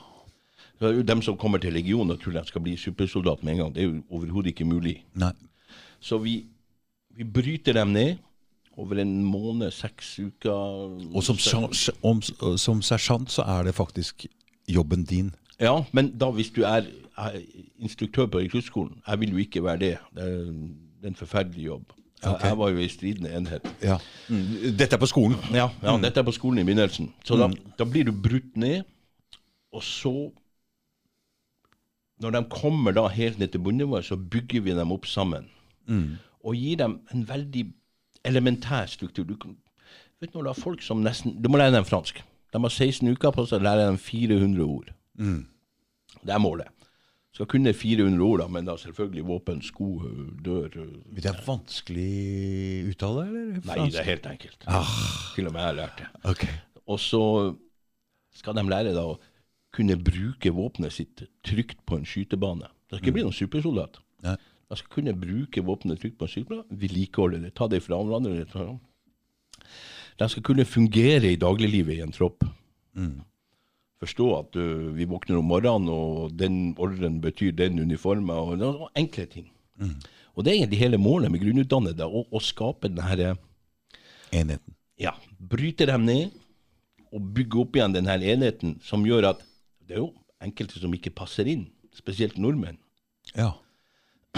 Så 0.78 0.86
det 0.86 0.90
er 0.90 0.98
jo 1.00 1.04
dem 1.04 1.22
som 1.22 1.38
kommer 1.38 1.62
til 1.62 1.74
legionen 1.74 2.12
og 2.12 2.22
tror 2.22 2.34
de 2.34 2.46
skal 2.48 2.62
bli 2.62 2.76
supersoldat 2.78 3.44
med 3.44 3.54
en 3.54 3.58
gang. 3.58 3.76
Det 3.76 3.84
er 3.84 3.88
jo 3.88 4.04
overhodet 4.10 4.54
ikke 4.54 4.66
mulig. 4.66 5.04
Nei. 5.16 5.32
Så 6.00 6.18
vi, 6.22 6.46
vi 7.18 7.24
bryter 7.24 7.74
dem 7.74 7.94
ned 7.94 8.18
over 8.78 9.00
en 9.02 9.24
måned, 9.26 9.72
seks 9.74 10.20
uker. 10.20 10.52
Og 11.14 11.24
som, 11.24 11.38
om, 12.04 12.22
som 12.58 12.82
sersjant 12.82 13.32
så 13.34 13.46
er 13.58 13.64
det 13.70 13.76
faktisk 13.76 14.26
jobben 14.70 15.04
din. 15.04 15.32
Ja, 15.60 15.84
men 15.92 16.12
da 16.18 16.30
hvis 16.30 16.50
du 16.54 16.62
er, 16.64 16.86
er 17.18 17.40
instruktør 17.82 18.28
på 18.30 18.44
rekruttskolen 18.44 19.00
Jeg 19.08 19.20
vil 19.20 19.32
jo 19.32 19.38
ikke 19.38 19.64
være 19.64 19.80
det. 19.80 19.98
Det 20.14 20.28
det 20.98 21.06
er 21.06 21.08
en 21.14 21.16
forferdelig 21.16 21.66
jobb. 21.66 21.94
Jeg, 22.24 22.34
Ok. 22.34 22.44
jeg 22.44 22.58
var 22.58 22.70
jo 22.70 22.78
i 22.78 22.88
stridende 22.90 23.30
enhet. 23.38 23.68
Ja. 23.84 23.98
Mm. 24.30 24.78
Dette 24.78 24.96
er 24.96 25.00
på 25.00 25.06
skolen. 25.10 25.38
Ja, 25.54 25.70
ja 25.84 25.98
dette 26.02 26.20
er 26.20 26.26
på 26.26 26.34
skolen 26.34 26.60
i 26.60 26.64
begynnelsen. 26.66 27.12
Så 27.24 27.38
da, 27.38 27.48
da 27.78 27.86
blir 27.86 28.08
du 28.10 28.12
brutt 28.12 28.58
ned, 28.58 28.84
og 29.74 29.84
så 29.84 30.32
Når 32.20 32.32
de 32.34 32.40
kommer 32.50 32.92
da 32.98 33.04
helt 33.14 33.38
ned 33.40 33.48
til 33.54 33.60
bunnivået, 33.62 34.06
så 34.06 34.16
bygger 34.18 34.62
vi 34.66 34.72
dem 34.74 34.92
opp 34.92 35.06
sammen. 35.06 35.46
Og 36.44 36.56
gir 36.56 36.76
dem 36.78 37.00
en 37.14 37.28
veldig 37.30 37.68
elementær 38.26 38.86
struktur. 38.90 39.24
Du 39.24 39.36
vet 40.20 40.34
når 40.34 40.42
du 40.42 40.50
har 40.50 40.58
folk 40.58 40.82
som 40.82 41.04
nesten 41.06 41.36
Du 41.44 41.50
må 41.50 41.58
lære 41.58 41.76
dem 41.76 41.86
fransk. 41.86 42.24
De 42.54 42.60
har 42.60 42.70
16 42.70 43.08
uker 43.14 43.32
på 43.32 43.46
seg 43.46 43.60
å 43.60 43.64
lære 43.68 43.86
dem 43.86 43.98
400 43.98 44.66
ord. 44.66 44.90
Det 46.26 46.34
er 46.34 46.40
målet. 46.42 46.68
Skal 47.38 47.46
kunne 47.52 47.70
400 47.70 48.24
ord, 48.26 48.40
da, 48.42 48.48
men 48.50 48.66
da 48.66 48.74
selvfølgelig 48.82 49.24
våpen, 49.28 49.60
sko, 49.62 49.88
dør 50.42 50.72
Det 50.74 51.28
er 51.30 51.36
vanskelig 51.46 52.88
uttale, 52.90 53.28
eller? 53.28 53.60
Nei, 53.68 53.76
det 53.94 54.00
er 54.02 54.08
helt 54.08 54.26
enkelt. 54.26 54.66
Til 55.36 55.46
og 55.46 55.54
med 55.54 55.62
jeg 55.62 55.70
har 55.70 55.78
lært 55.78 56.00
det. 56.02 56.08
Okay. 56.32 56.56
Og 56.90 56.98
så 57.04 57.22
skal 58.34 58.58
de 58.58 58.64
lære 58.66 58.96
da 58.98 59.04
å 59.12 59.20
kunne 59.78 60.00
bruke 60.02 60.50
våpenet 60.50 60.96
sitt 60.96 61.28
trygt 61.46 61.86
på 61.86 62.00
en 62.00 62.10
skytebane. 62.10 62.72
Det 62.90 62.98
skal 62.98 63.06
ikke 63.06 63.18
bli 63.20 63.28
noen 63.28 63.38
supersoldat. 63.44 64.02
Nei. 64.26 64.34
De 64.68 64.82
skal 64.82 64.96
kunne 64.98 65.14
bruke 65.22 65.66
våpenet 65.70 66.02
trygt 66.02 66.18
på 66.18 66.26
en 66.26 66.34
skytebane, 66.34 66.66
vedlikeholde 66.74 67.44
det, 67.46 67.54
ta 67.54 67.70
det 67.70 67.84
fra 67.86 68.02
hverandre. 68.02 68.48
De 70.18 70.34
skal 70.34 70.50
kunne 70.50 70.66
fungere 70.66 71.36
i 71.36 71.38
dagliglivet 71.38 72.00
i 72.00 72.04
en 72.08 72.18
tropp. 72.18 72.50
Forstå 73.98 74.28
at 74.38 74.52
du, 74.54 74.64
vi 74.94 75.08
våkner 75.10 75.40
om 75.40 75.48
morgenen, 75.50 75.90
og 75.90 76.34
den 76.38 76.76
ordren 76.78 77.18
betyr 77.24 77.56
den 77.58 77.80
uniformen, 77.82 78.30
og, 78.62 78.88
og 78.88 79.00
enkle 79.00 79.26
ting. 79.32 79.48
Og 80.38 80.46
det 80.46 80.52
er 80.52 80.60
egentlig 80.60 80.82
hele 80.84 81.00
målet 81.02 81.34
med 81.34 81.42
grunnutdannede, 81.42 82.06
å, 82.06 82.26
å 82.30 82.42
skape 82.44 82.92
den 82.92 83.02
her 83.06 83.24
Enheten. 84.36 84.76
ja, 85.00 85.14
bryte 85.40 85.88
dem 85.88 86.04
ned 86.06 86.36
og 87.16 87.30
bygge 87.34 87.62
opp 87.62 87.78
igjen 87.78 87.94
denne 87.96 88.18
enheten 88.20 88.76
som 88.84 89.06
gjør 89.08 89.30
at 89.32 89.46
det 89.88 89.96
er 89.96 90.02
jo 90.04 90.12
enkelte 90.44 90.82
som 90.82 90.94
ikke 90.94 91.14
passer 91.16 91.48
inn, 91.50 91.64
spesielt 91.96 92.38
nordmenn. 92.42 92.78
Ja. 93.34 93.56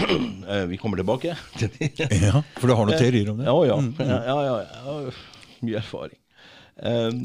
Eh, 0.50 0.64
vi 0.66 0.78
kommer 0.80 0.98
tilbake 0.98 1.36
til 1.60 1.68
det. 1.76 2.08
ja. 2.24 2.40
For 2.56 2.66
du 2.66 2.74
har 2.74 2.88
noen 2.88 2.98
teorier 2.98 3.28
om 3.30 3.38
det? 3.38 3.44
Ja, 3.46 3.52
ja. 3.68 3.76
ja, 4.00 4.16
ja, 4.26 4.54
ja, 4.64 4.94
ja. 5.04 5.12
Mye 5.60 5.76
erfaring. 5.78 6.18
Um, 6.80 7.20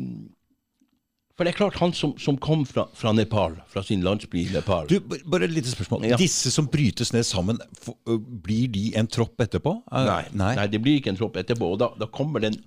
For 1.35 1.43
det 1.43 1.51
er 1.51 1.57
klart, 1.57 1.75
han 1.81 1.91
som, 1.91 2.13
som 2.21 2.37
kom 2.39 2.61
fra, 2.67 2.85
fra 2.95 3.11
Nepal, 3.11 3.57
fra 3.67 3.81
sin 3.83 4.03
landsby 4.05 4.45
i 4.45 4.53
Nepal 4.53 4.87
Du, 4.87 5.01
bare 5.03 5.49
et 5.49 5.51
lite 5.51 5.71
spørsmål. 5.73 6.05
Ja. 6.07 6.19
Disse 6.19 6.51
som 6.53 6.69
brytes 6.71 7.11
ned 7.11 7.27
sammen, 7.27 7.59
for, 7.81 7.97
uh, 8.07 8.15
blir 8.19 8.69
de 8.71 8.85
en 8.95 9.09
tropp 9.11 9.43
etterpå? 9.43 9.73
Uh, 9.91 10.05
Nei, 10.07 10.21
nei. 10.31 10.53
det 10.71 10.79
blir 10.83 11.01
ikke 11.01 11.11
en 11.11 11.19
tropp 11.19 11.35
etterpå. 11.41 11.73
Og 11.75 11.81
da, 11.81 11.91
da 11.99 12.07
kommer 12.07 12.43
den 12.43 12.59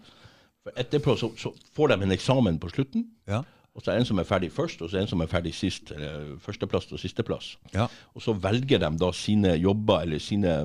Etterpå 0.77 1.15
så, 1.17 1.31
så 1.41 1.55
får 1.73 1.95
de 1.95 2.05
en 2.05 2.13
eksamen 2.13 2.59
på 2.61 2.69
slutten. 2.69 3.07
Ja. 3.31 3.39
Og 3.73 3.81
så 3.81 3.89
er 3.89 3.97
det 3.97 4.03
en 4.03 4.09
som 4.11 4.19
er 4.21 4.27
ferdig 4.29 4.51
først, 4.53 4.83
og 4.83 4.91
så 4.91 4.97
er 4.97 5.01
det 5.01 5.07
en 5.07 5.13
som 5.15 5.23
er 5.25 5.31
ferdig 5.31 5.55
sist. 5.57 5.93
Eller 5.95 6.35
førsteplass 6.45 6.91
og 6.93 7.01
sisteplass. 7.01 7.53
Ja. 7.73 7.87
Og 8.13 8.25
så 8.25 8.35
velger 8.37 8.83
de 8.83 8.91
da 9.01 9.11
sine 9.17 9.55
jobber 9.57 10.03
eller 10.05 10.21
sine 10.21 10.59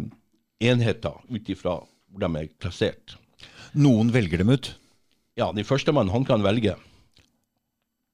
enheter 0.63 1.19
ut 1.29 1.51
ifra 1.55 1.77
hvor 1.83 2.23
de 2.25 2.29
er 2.41 2.49
klassert. 2.61 3.15
Noen 3.79 4.11
velger 4.13 4.43
dem 4.43 4.51
ut. 4.53 4.73
Ja, 5.39 5.51
den 5.55 5.65
førstemann, 5.65 6.11
han 6.13 6.25
kan 6.27 6.43
velge. 6.45 6.75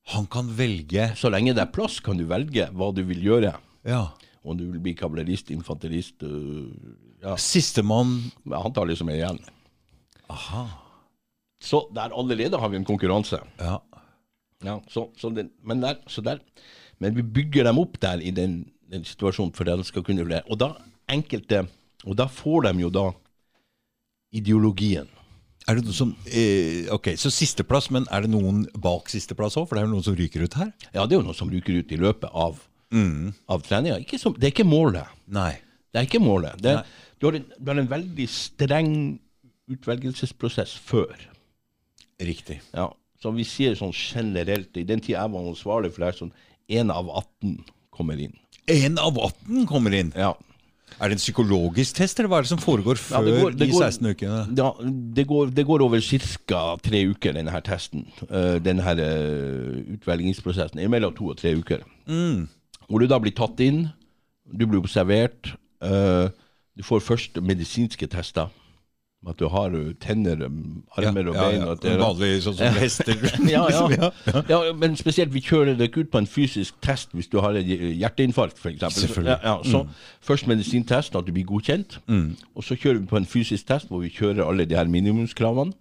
Han 0.09 0.25
kan 0.31 0.47
velge 0.57 1.11
Så 1.19 1.29
lenge 1.29 1.53
det 1.53 1.61
er 1.63 1.73
plass, 1.73 1.99
kan 2.01 2.17
du 2.17 2.25
velge 2.29 2.69
hva 2.73 2.89
du 2.95 3.03
vil 3.05 3.21
gjøre. 3.23 3.53
Ja. 3.87 4.07
Om 4.43 4.57
du 4.57 4.65
vil 4.71 4.81
bli 4.81 4.95
kavalerist, 4.97 5.51
infanterist 5.53 6.23
øh, 6.25 6.69
Ja, 7.21 7.35
Sistemann 7.35 8.31
antallet 8.55 8.97
som 8.97 9.09
er 9.11 9.19
igjen. 9.19 9.39
Aha. 10.31 10.65
Så 11.59 11.83
der 11.93 12.15
allerede 12.15 12.59
har 12.59 12.71
vi 12.71 12.79
en 12.79 12.87
konkurranse. 12.87 13.41
Ja. 13.59 13.79
Ja, 14.63 14.77
så, 14.91 15.09
så, 15.19 15.31
det, 15.31 15.49
men, 15.63 15.81
der, 15.83 15.99
så 16.07 16.23
der, 16.23 16.39
men 16.99 17.15
vi 17.15 17.23
bygger 17.23 17.67
dem 17.67 17.79
opp 17.79 17.99
der 18.01 18.23
i 18.23 18.31
den, 18.35 18.61
den 18.91 19.05
situasjonen 19.07 19.53
for 19.55 19.67
at 19.67 19.79
de 19.79 19.87
skal 19.87 20.03
kunne 20.03 20.23
vurdere. 20.25 20.47
Og 20.51 20.59
da 20.59 20.73
enkelte 21.09 21.65
Og 22.07 22.15
da 22.15 22.29
får 22.31 22.69
de 22.69 22.79
jo 22.79 22.89
da 22.89 23.09
ideologien. 24.31 25.09
Er 25.67 25.77
det 25.77 25.85
noe 25.85 25.95
som 25.95 26.13
eh, 26.25 26.87
Ok, 26.95 27.11
så 27.19 27.31
sisteplass, 27.33 27.89
men 27.93 28.07
er 28.13 28.25
det 28.25 28.31
noen 28.31 28.63
bak 28.79 29.09
sisteplass 29.11 29.57
òg? 29.59 29.67
For 29.69 29.77
det 29.77 29.83
er 29.83 29.89
jo 29.89 29.93
noen 29.95 30.05
som 30.07 30.17
ryker 30.17 30.45
ut 30.45 30.59
her? 30.59 30.71
Ja, 30.93 31.03
det 31.03 31.15
er 31.15 31.19
jo 31.19 31.25
noen 31.27 31.37
som 31.37 31.51
ryker 31.51 31.81
ut 31.81 31.91
i 31.93 31.99
løpet 31.99 32.31
av, 32.31 32.61
av 33.51 33.65
treninga. 33.67 33.99
Det 33.99 34.47
er 34.47 34.53
ikke 34.53 34.67
målet. 34.67 35.11
Nei. 35.27 35.53
Det 35.89 36.01
er 36.01 36.07
ikke 36.07 36.21
målet. 36.21 36.61
Det 36.61 36.77
du, 37.19 37.27
har 37.27 37.35
en, 37.35 37.45
du 37.57 37.71
har 37.71 37.81
en 37.81 37.91
veldig 37.91 38.27
streng 38.31 38.93
utvelgelsesprosess 39.69 40.75
før. 40.87 41.13
Riktig. 42.19 42.59
Ja, 42.75 42.89
så 43.21 43.31
vi 43.35 43.45
sier 43.47 43.75
sånn 43.79 43.93
generelt, 43.95 44.71
i 44.79 44.85
den 44.87 45.01
tida 45.03 45.23
jeg 45.23 45.33
var 45.33 45.49
ansvarlig 45.49 45.91
for 45.93 46.03
det, 46.03 46.11
her, 46.11 46.19
sånn 46.19 46.35
én 46.69 46.93
av 46.93 47.09
18 47.11 47.57
kommer 47.95 48.19
inn. 48.21 48.35
Én 48.69 48.99
av 49.01 49.17
18 49.17 49.65
kommer 49.69 49.95
inn. 49.95 50.13
Ja. 50.15 50.33
Er 50.99 51.07
det 51.09 51.15
en 51.15 51.21
psykologisk 51.21 51.95
test, 51.95 52.19
eller 52.19 52.27
hva 52.31 52.39
er 52.41 52.47
det 52.47 52.49
som 52.51 52.59
foregår 52.59 52.97
før 52.99 53.23
går- 53.27 53.57
de 53.57 53.67
går- 53.71 53.83
16 53.85 54.09
ukene? 54.11 54.39
Ja, 54.57 54.71
det 55.15 55.27
går, 55.27 55.53
det 55.55 55.65
går 55.65 55.81
over 55.85 55.99
ca. 56.01 56.75
tre 56.83 57.05
uker, 57.07 57.33
denne 57.33 57.51
her 57.51 57.61
testen. 57.61 58.05
Uh, 58.29 58.57
denne 58.59 58.81
her 58.83 58.99
eh, 58.99 59.95
utvelgingsprosessen 59.95 60.81
mellom 60.91 61.13
to 61.15 61.29
og 61.31 61.37
tre 61.37 61.55
uker. 61.55 61.85
Hvor 62.89 62.99
du 62.99 63.07
da 63.07 63.19
blir 63.19 63.31
tatt 63.37 63.59
inn, 63.59 63.89
du 64.51 64.65
blir 64.65 64.79
observert. 64.81 65.53
eh, 65.81 66.29
du 66.77 66.83
får 66.83 66.99
først 67.03 67.41
medisinske 67.43 68.07
tester. 68.07 68.49
At 69.27 69.35
du 69.35 69.49
har 69.51 69.73
tenner, 69.99 70.45
um, 70.47 70.83
armer 70.95 71.27
og 71.27 71.35
bein. 71.35 71.57
Ja, 71.59 71.73
ja. 71.83 71.95
Vanlig 71.99 72.29
sånn 72.45 72.55
som 72.55 72.77
hester. 72.83 73.17
ja, 73.51 73.65
ja. 73.67 74.11
Ja. 74.47 74.59
men 74.79 74.95
spesielt 74.99 75.33
vi 75.35 75.41
kjører 75.43 75.75
deg 75.79 75.97
ut 75.97 76.11
på 76.13 76.21
en 76.21 76.29
fysisk 76.29 76.79
test 76.85 77.11
hvis 77.17 77.27
du 77.27 77.41
har 77.43 77.59
et 77.59 77.67
hjerteinfarkt, 77.67 78.61
f.eks. 78.61 79.03
Ja, 79.19 79.35
ja, 79.43 79.57
mm. 79.59 79.91
Først 80.23 80.47
medisintest, 80.47 81.19
at 81.19 81.27
du 81.27 81.35
blir 81.35 81.47
godkjent. 81.49 81.99
Og 82.07 82.63
så 82.63 82.79
kjører 82.79 83.03
vi 83.03 83.11
på 83.11 83.19
en 83.19 83.27
fysisk 83.27 83.67
test 83.67 83.91
hvor 83.91 84.05
vi 84.05 84.13
kjører 84.13 84.45
alle 84.47 84.67
de 84.69 84.79
her 84.79 84.87
minimumskravene. 84.87 85.75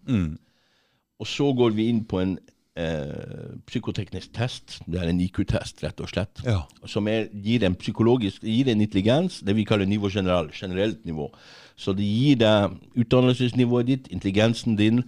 Og 1.19 1.27
så 1.27 1.53
går 1.55 1.75
vi 1.75 1.89
inn 1.91 2.05
på 2.11 2.21
en 2.23 2.37
eh, 2.79 3.55
psykoteknisk 3.67 4.35
test. 4.37 4.79
Det 4.87 5.01
er 5.01 5.11
en 5.11 5.23
IQ-test, 5.23 5.83
rett 5.85 6.03
og 6.03 6.11
slett. 6.11 6.43
Som 6.87 7.11
er, 7.11 7.27
gir 7.45 7.67
en 7.67 7.77
psykologisk 7.79 8.45
gir 8.47 8.71
en 8.71 8.85
intelligens, 8.85 9.41
det 9.47 9.57
vi 9.59 9.67
kaller 9.69 9.89
nivå 9.89 10.11
general, 10.15 10.53
generelt 10.55 11.05
nivå. 11.09 11.31
Så 11.79 11.95
det 11.95 12.07
gir 12.07 12.39
deg 12.41 12.75
utdannelsesnivået 12.99 13.87
ditt, 13.87 14.07
intelligensen 14.11 14.77
din, 14.79 15.05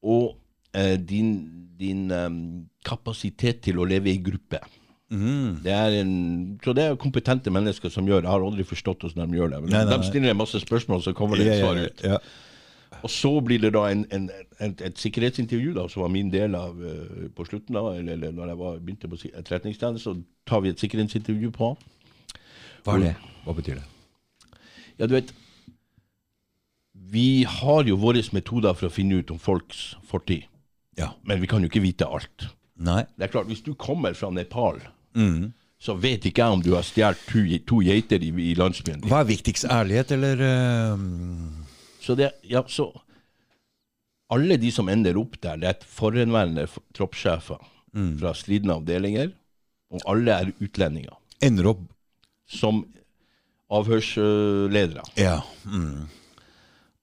og 0.00 0.38
eh, 0.72 0.96
din, 0.96 1.34
din 1.78 2.06
um, 2.10 2.36
kapasitet 2.86 3.60
til 3.66 3.80
å 3.80 3.88
leve 3.88 4.14
i 4.14 4.20
gruppe. 4.24 4.62
Mm. 5.10 5.58
Det 5.64 5.74
en, 6.00 6.12
så 6.64 6.72
det 6.72 6.86
er 6.86 7.00
kompetente 7.00 7.52
mennesker 7.52 7.92
som 7.92 8.06
gjør 8.08 8.22
det. 8.22 8.30
Jeg 8.30 8.32
har 8.32 8.46
aldri 8.46 8.64
forstått 8.64 9.04
hvordan 9.04 9.28
de 9.28 9.40
gjør 9.40 9.52
det. 9.52 9.58
Men 9.64 9.74
Nei, 9.74 9.82
nei, 9.90 9.98
De 9.98 10.08
stiller 10.08 10.38
masse 10.38 10.60
spørsmål, 10.62 11.02
så 11.04 11.12
kommer 11.18 11.36
det 11.36 11.50
et 11.50 11.60
svar 11.60 11.82
ut. 11.82 12.04
Ja. 12.04 12.20
Og 13.02 13.12
så 13.12 13.32
blir 13.44 13.60
det 13.60 13.72
da 13.74 13.84
en, 13.90 14.06
en, 14.12 14.30
et, 14.60 14.80
et 14.86 14.98
sikkerhetsintervju, 14.98 15.74
da, 15.76 15.84
som 15.88 16.04
var 16.06 16.12
min 16.14 16.32
del 16.32 16.56
av 16.56 16.80
uh, 16.80 17.28
på 17.36 17.44
slutten, 17.48 17.76
da, 17.76 17.92
eller, 17.98 18.16
eller 18.16 18.32
når 18.38 18.54
jeg 18.54 18.62
var, 18.62 18.80
begynte 18.80 19.12
på 19.12 19.20
etterretningstjeneste, 19.34 20.04
så 20.04 20.16
tar 20.48 20.64
vi 20.64 20.72
et 20.72 20.80
sikkerhetsintervju 20.80 21.52
på. 21.60 21.74
Hva 22.86 22.96
er 22.96 23.06
det? 23.10 23.14
Hva 23.44 23.56
betyr 23.60 23.82
det? 23.82 23.86
Ja, 24.96 25.08
du 25.08 25.16
vet 25.18 25.34
Vi 27.10 27.44
har 27.48 27.88
jo 27.88 27.98
våre 27.98 28.22
metoder 28.32 28.76
for 28.78 28.88
å 28.88 28.94
finne 28.94 29.20
ut 29.20 29.30
om 29.34 29.38
folks 29.38 29.96
fortid, 30.06 30.46
Ja. 30.98 31.12
men 31.24 31.40
vi 31.40 31.48
kan 31.50 31.62
jo 31.62 31.70
ikke 31.70 31.82
vite 31.82 32.06
alt. 32.06 32.50
Nei. 32.76 33.04
Det 33.16 33.24
er 33.24 33.32
klart, 33.32 33.46
Hvis 33.46 33.64
du 33.64 33.74
kommer 33.74 34.14
fra 34.14 34.30
Nepal, 34.30 34.80
så 35.80 35.94
vet 35.96 36.24
ikke 36.24 36.44
jeg 36.44 36.52
om 36.52 36.62
du 36.62 36.74
har 36.74 36.82
stjålet 36.82 37.18
to, 37.26 37.42
to 37.66 37.80
geiter 37.82 38.22
i, 38.22 38.30
i 38.50 38.54
landsbyen 38.54 39.00
din. 39.00 39.10
Hva 39.10 39.20
er 39.24 39.30
viktigst? 39.32 39.64
Ærlighet 39.64 40.12
eller 40.12 40.40
uh... 40.40 40.98
Så 42.00 42.14
det, 42.14 42.30
ja, 42.48 42.62
så 42.68 42.92
alle 44.30 44.56
de 44.60 44.70
som 44.72 44.88
ender 44.88 45.18
opp 45.18 45.36
der, 45.42 45.58
det 45.58 45.68
er 45.68 45.86
forhenværende 45.90 46.68
troppssjefer 46.94 47.58
mm. 47.96 48.12
fra 48.20 48.32
slitne 48.38 48.76
avdelinger, 48.78 49.32
og 49.90 50.04
alle 50.06 50.36
er 50.36 50.52
utlendinger 50.62 51.16
Ender 51.42 51.70
opp 51.72 51.82
som 52.50 52.82
avhørsledere. 53.72 55.02
Ja. 55.16 55.40
Mm. 55.64 56.04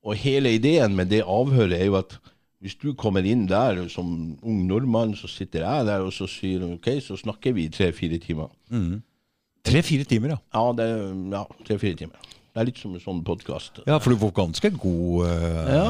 Og 0.08 0.16
hele 0.16 0.53
ideen 0.55 0.95
med 0.95 1.12
det 1.12 1.26
avhøret 1.28 1.76
er 1.82 1.89
jo 1.89 1.97
at 1.99 2.16
hvis 2.64 2.78
du 2.82 2.93
kommer 2.97 3.26
inn 3.28 3.43
der 3.49 3.84
som 3.91 4.08
ung 4.41 4.64
nordmann, 4.70 5.14
så 5.20 5.28
sitter 5.30 5.62
jeg 5.66 5.86
der 5.89 6.05
og 6.05 6.14
så 6.16 6.26
sier 6.32 6.64
ok, 6.66 6.88
så 7.05 7.18
snakker 7.20 7.53
vi 7.53 7.68
i 7.68 7.74
tre-fire 7.74 8.18
timer. 8.24 8.49
Tre-fire 9.68 10.08
timer, 10.10 10.34
ja. 10.34 10.39
Ja, 10.55 10.64
det 10.80 10.88
ja, 11.36 11.43
tre-fire 11.68 11.99
timer. 11.99 12.24
Det 12.58 12.64
er 12.64 12.70
litt 12.72 12.80
som 12.82 12.95
en 12.97 13.01
sånn 13.03 13.20
podkast. 13.22 13.84
Ja, 13.86 13.99
For 14.01 14.16
du 14.16 14.18
får 14.18 14.32
ganske 14.39 14.72
god 14.82 15.28
uh, 15.30 15.68
Ja, 15.70 15.84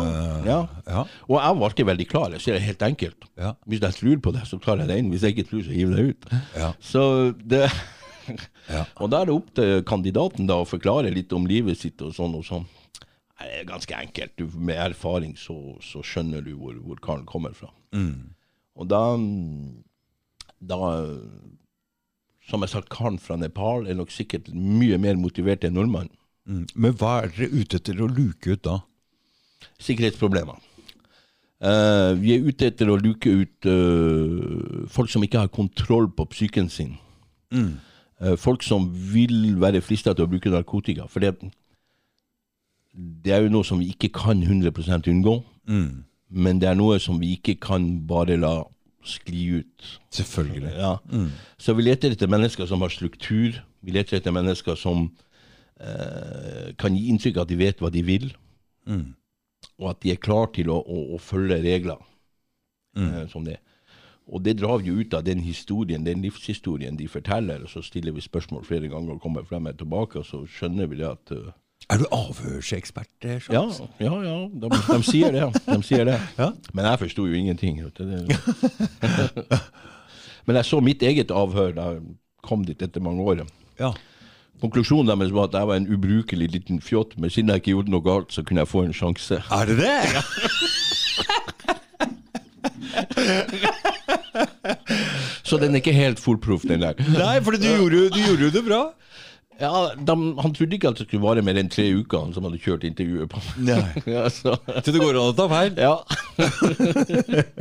ja. 0.44 0.58
ja. 0.84 1.04
Og 1.30 1.38
jeg 1.40 1.60
var 1.62 1.76
ikke 1.76 1.86
veldig 1.88 2.08
klar. 2.12 2.34
Jeg 2.36 2.44
sier 2.44 2.58
det 2.58 2.66
helt 2.66 2.84
enkelt. 2.84 3.28
Ja. 3.40 3.54
Hvis 3.72 3.86
jeg 3.86 3.96
tror 4.02 4.18
på 4.26 4.34
det, 4.36 4.42
så 4.50 4.60
klarer 4.60 4.84
jeg 4.84 4.92
det 4.92 4.98
inn. 5.00 5.14
Hvis 5.14 5.24
jeg 5.24 5.38
ikke 5.38 5.46
tror, 5.48 5.62
så 5.64 5.78
hiver 5.78 6.02
jeg 6.02 6.12
ut. 6.18 6.28
Ja. 6.58 6.74
Så 6.84 7.06
det 7.40 7.70
Ja. 8.68 8.84
Og 9.00 9.08
da 9.14 9.22
er 9.22 9.30
det 9.30 9.38
opp 9.38 9.54
til 9.56 9.86
kandidaten 9.88 10.50
da 10.50 10.58
å 10.60 10.68
forklare 10.68 11.14
litt 11.16 11.32
om 11.32 11.48
livet 11.48 11.80
sitt 11.80 12.04
og 12.04 12.12
sånn 12.18 12.36
og 12.36 12.44
sånn. 12.44 12.68
Det 13.38 13.60
er 13.60 13.68
ganske 13.70 13.96
enkelt. 13.96 14.34
Du, 14.40 14.50
med 14.58 14.80
erfaring 14.82 15.36
så, 15.38 15.78
så 15.82 16.02
skjønner 16.06 16.42
du 16.42 16.56
hvor, 16.58 16.74
hvor 16.82 17.02
karen 17.04 17.26
kommer 17.26 17.54
fra. 17.54 17.72
Og 18.78 18.90
da 18.90 19.02
Da 20.60 20.78
Som 22.50 22.64
jeg 22.64 22.70
sa, 22.72 22.82
karen 22.82 23.20
fra 23.20 23.36
Nepal 23.38 23.88
er 23.88 23.98
nok 24.00 24.12
sikkert 24.12 24.50
mye 24.54 24.98
mer 24.98 25.16
motivert 25.20 25.64
enn 25.68 25.76
nordmannen. 25.76 26.14
Mm. 26.48 26.66
Men 26.76 26.94
hva 26.96 27.18
er 27.22 27.34
dere 27.36 27.52
ute 27.52 27.78
etter 27.78 28.00
å 28.02 28.08
luke 28.08 28.56
ut 28.56 28.64
da? 28.64 28.80
sikkerhetsproblemer. 29.82 30.62
Uh, 31.58 32.14
vi 32.22 32.36
er 32.36 32.46
ute 32.46 32.70
etter 32.70 32.90
å 32.92 33.00
luke 33.02 33.32
ut 33.32 33.68
uh, 33.70 34.86
folk 34.94 35.10
som 35.10 35.24
ikke 35.26 35.42
har 35.42 35.54
kontroll 35.54 36.10
på 36.14 36.28
psyken 36.34 36.70
sin. 36.70 36.98
Eh, 38.18 38.34
folk 38.36 38.64
som 38.66 38.88
vil 39.14 39.56
være 39.62 39.80
frista 39.86 40.12
til 40.12 40.26
å 40.26 40.30
bruke 40.32 40.50
narkotika. 40.50 41.06
For 41.08 41.24
det, 42.98 43.32
er 43.34 43.44
jo 43.46 43.50
noe 43.54 43.64
som 43.68 43.80
vi 43.80 43.92
ikke 43.94 44.10
kan 44.16 44.42
100 44.44 45.08
unngå. 45.12 45.44
Men 46.30 46.60
det 46.60 46.68
er 46.70 46.76
noe 46.76 46.98
som 47.00 47.20
vi 47.22 47.36
ikke 47.38 47.56
kan 47.62 47.86
bare 48.10 48.36
la 48.38 48.64
skli 49.08 49.62
ut. 49.62 50.00
Selvfølgelig. 50.12 50.74
Ja. 50.76 50.98
Så 51.58 51.74
vi 51.78 51.86
leter 51.86 52.12
etter 52.12 52.28
mennesker 52.28 52.66
som 52.68 52.82
har 52.82 52.90
struktur. 52.92 53.62
Vi 53.82 53.92
leter 53.96 54.18
etter 54.18 54.32
mennesker 54.36 54.76
som 54.76 55.12
eh, 55.80 56.74
kan 56.78 56.96
gi 56.98 57.08
inntrykk 57.14 57.38
av 57.38 57.46
at 57.48 57.50
de 57.54 57.60
vet 57.62 57.80
hva 57.80 57.92
de 57.94 58.02
vil, 58.04 58.34
og 59.80 59.90
at 59.92 60.02
de 60.04 60.12
er 60.12 60.20
klar 60.20 60.50
til 60.56 60.70
å, 60.74 60.80
å, 60.82 61.16
å 61.16 61.18
følge 61.22 61.62
regler. 61.64 61.98
eh, 63.14 63.28
som 63.30 63.46
det. 63.46 63.60
Og 64.28 64.42
det 64.44 64.58
drar 64.60 64.80
vi 64.82 64.90
jo 64.90 65.00
ut 65.00 65.14
av 65.14 65.24
den 65.24 65.40
historien, 65.40 66.04
den 66.04 66.22
livshistorien 66.22 66.98
de 66.98 67.08
forteller, 67.08 67.62
og 67.64 67.70
så 67.70 67.82
stiller 67.82 68.12
vi 68.12 68.22
spørsmål 68.22 68.66
flere 68.66 68.90
ganger 68.92 69.14
og 69.14 69.22
kommer 69.22 69.44
frem 69.48 69.68
og 69.70 69.78
tilbake, 69.78 70.20
og 70.20 70.26
så 70.26 70.42
skjønner 70.46 70.88
vi 70.92 70.98
det 71.00 71.08
at 71.08 71.32
eh, 71.32 71.54
Er 71.88 71.98
du 72.02 72.06
avhørsekspert? 72.12 73.08
eh, 73.24 73.40
ja, 73.54 73.62
ja, 74.04 74.16
ja, 74.26 74.38
de, 74.52 74.70
de 74.70 74.98
sier 75.08 75.32
det. 75.32 75.46
De 75.70 75.78
sier 75.88 76.04
det. 76.10 76.18
Ja. 76.38 76.50
Men 76.74 76.86
jeg 76.90 77.00
forsto 77.06 77.22
jo 77.30 77.34
ingenting. 77.38 77.80
Men 80.48 80.56
jeg 80.60 80.66
så 80.68 80.80
mitt 80.84 81.02
eget 81.04 81.32
avhør 81.32 81.72
da 81.76 81.84
jeg 81.94 82.02
kom 82.44 82.66
dit 82.68 82.82
etter 82.84 83.02
mange 83.04 83.24
år. 83.24 83.46
Ja. 83.80 83.94
Konklusjonen 84.62 85.08
deres 85.12 85.32
var 85.36 85.44
at 85.48 85.54
jeg 85.60 85.68
var 85.70 85.76
en 85.80 85.90
ubrukelig 85.94 86.48
liten 86.56 86.80
fjott, 86.82 87.12
men 87.22 87.30
siden 87.30 87.50
jeg 87.54 87.58
ikke 87.62 87.74
gjorde 87.76 87.92
noe 87.94 88.02
galt, 88.02 88.34
så 88.34 88.42
kunne 88.44 88.60
jeg 88.64 88.68
få 88.72 88.80
en 88.88 88.94
sjanse. 88.96 89.36
Er 89.54 89.66
det 89.70 89.78
det? 89.78 89.98
så 95.48 95.58
den 95.62 95.76
er 95.76 95.80
ikke 95.82 95.94
helt 95.94 96.20
foolproof, 96.20 96.62
den 96.68 96.82
der. 96.82 96.94
Nei, 97.14 97.38
for 97.46 97.52
du 97.54 97.58
gjorde, 97.68 98.08
du 98.16 98.20
gjorde 98.24 98.44
jo 98.48 98.52
det 98.56 98.64
bra. 98.66 98.82
Ja, 99.60 99.94
de, 99.98 100.14
Han 100.42 100.54
trodde 100.54 100.76
ikke 100.78 100.92
at 100.92 101.00
det 101.00 101.08
skulle 101.08 101.24
vare 101.24 101.42
mer 101.46 101.58
enn 101.58 101.70
tre 101.74 101.88
uker, 101.98 102.28
han 102.28 102.34
som 102.36 102.46
hadde 102.46 102.60
kjørt 102.62 102.86
intervjuet 102.88 103.32
på. 103.32 103.42
Nei. 103.66 103.80
Ja, 104.16 104.28
så, 104.34 104.54
Så 104.86 104.94
det 104.94 105.02
går 105.02 105.18
an 105.18 105.32
å 105.32 105.36
ta 105.38 105.48
feil. 105.52 105.74
ja. 105.82 105.96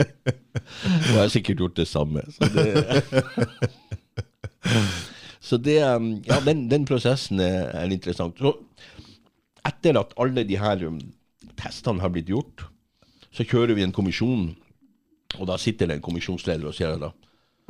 Jeg 1.07 1.17
har 1.17 1.31
sikkert 1.33 1.63
gjort 1.63 1.79
det 1.79 1.87
samme. 1.89 2.23
Så 2.35 2.49
det, 2.53 2.67
så 5.49 5.59
det 5.63 5.79
um, 5.85 6.11
Ja, 6.27 6.41
den, 6.45 6.67
den 6.73 6.87
prosessen 6.89 7.41
er, 7.41 7.71
er 7.73 7.93
interessant. 7.93 8.39
Så 8.41 8.55
etter 9.67 9.99
at 10.01 10.15
alle 10.21 10.45
de 10.47 10.59
her 10.61 10.85
um, 10.89 10.99
testene 11.59 12.03
har 12.05 12.13
blitt 12.15 12.31
gjort, 12.31 12.67
så 13.35 13.45
kjører 13.45 13.77
vi 13.77 13.85
en 13.85 13.95
kommisjon, 13.97 14.51
og 15.37 15.49
da 15.51 15.57
sitter 15.61 15.91
det 15.91 15.99
en 15.99 16.05
kommisjonsleder 16.07 16.69
og 16.71 16.77
sier 16.77 16.97
da 17.01 17.11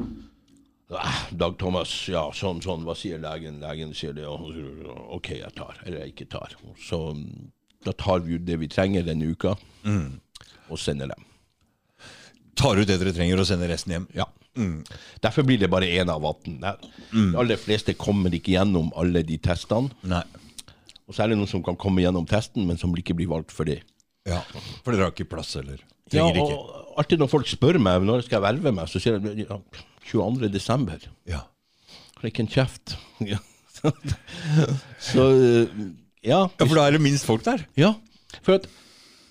«Ah, 0.02 0.10
Dag 0.86 1.56
Thomas, 1.58 1.90
ja, 2.06 2.22
sånn, 2.36 2.60
sånn, 2.62 2.84
hva 2.86 2.94
sier 2.94 3.18
legen? 3.18 3.58
Legen 3.62 3.90
sier 3.96 4.14
det, 4.14 4.26
og 4.30 4.46
OK, 5.16 5.32
jeg 5.40 5.50
tar, 5.58 5.80
eller 5.82 6.04
jeg 6.04 6.14
ikke 6.14 6.28
tar. 6.36 6.54
Så 6.78 7.00
um, 7.10 7.24
da 7.86 7.94
tar 7.98 8.22
vi 8.22 8.38
det 8.38 8.60
vi 8.62 8.68
trenger 8.70 9.06
denne 9.06 9.32
uka, 9.34 9.56
og 10.70 10.78
sender 10.78 11.10
dem. 11.10 11.26
Tar 12.56 12.78
ut 12.78 12.86
det 12.88 13.00
dere 13.02 13.12
trenger, 13.16 13.42
og 13.42 13.48
sender 13.48 13.68
resten 13.72 13.96
hjem. 13.96 14.06
Ja. 14.16 14.28
Derfor 15.20 15.44
blir 15.44 15.58
det 15.60 15.68
bare 15.68 15.90
én 15.90 16.08
av 16.08 16.24
18. 16.24 16.54
De 16.62 17.24
aller 17.36 17.58
fleste 17.60 17.92
kommer 17.98 18.32
ikke 18.32 18.54
gjennom 18.54 18.88
alle 18.96 19.20
de 19.26 19.36
testene. 19.42 19.90
Nei. 20.08 20.22
Og 21.06 21.14
så 21.14 21.22
er 21.22 21.30
det 21.32 21.36
noen 21.38 21.50
som 21.50 21.62
kan 21.66 21.76
komme 21.78 22.02
gjennom 22.02 22.24
testen, 22.30 22.64
men 22.66 22.78
som 22.80 22.94
ikke 22.96 23.14
blir 23.18 23.28
valgt 23.30 23.52
for 23.54 23.68
det. 23.68 23.82
Ja, 24.26 24.40
For 24.82 24.90
dere 24.94 25.06
har 25.06 25.12
ikke 25.14 25.28
plass, 25.36 25.52
eller? 25.58 25.82
Ja, 26.14 26.24
og 26.26 26.38
ikke. 26.38 26.56
alltid 27.02 27.20
når 27.22 27.30
folk 27.30 27.50
spør 27.50 27.78
meg 27.82 28.06
når 28.06 28.22
jeg 28.22 28.30
skal 28.30 28.42
verve 28.46 28.72
meg, 28.74 28.88
så 28.90 29.02
sier 29.02 29.20
de 29.22 29.44
ja, 29.44 29.58
22. 30.06 30.48
desember. 30.54 31.02
Ja. 31.28 31.42
Har 32.20 32.28
ikke 32.30 32.44
en 32.46 32.52
kjeft. 32.52 32.96
Ja. 33.32 33.38
så 34.98 35.22
eh, 35.36 35.68
ja. 36.24 36.38
ja, 36.48 36.64
for 36.64 36.74
da 36.78 36.86
er 36.88 36.96
det 36.96 37.02
minst 37.04 37.26
folk 37.28 37.44
der. 37.44 37.62
Ja, 37.78 37.90
for 38.42 38.56
at 38.56 38.64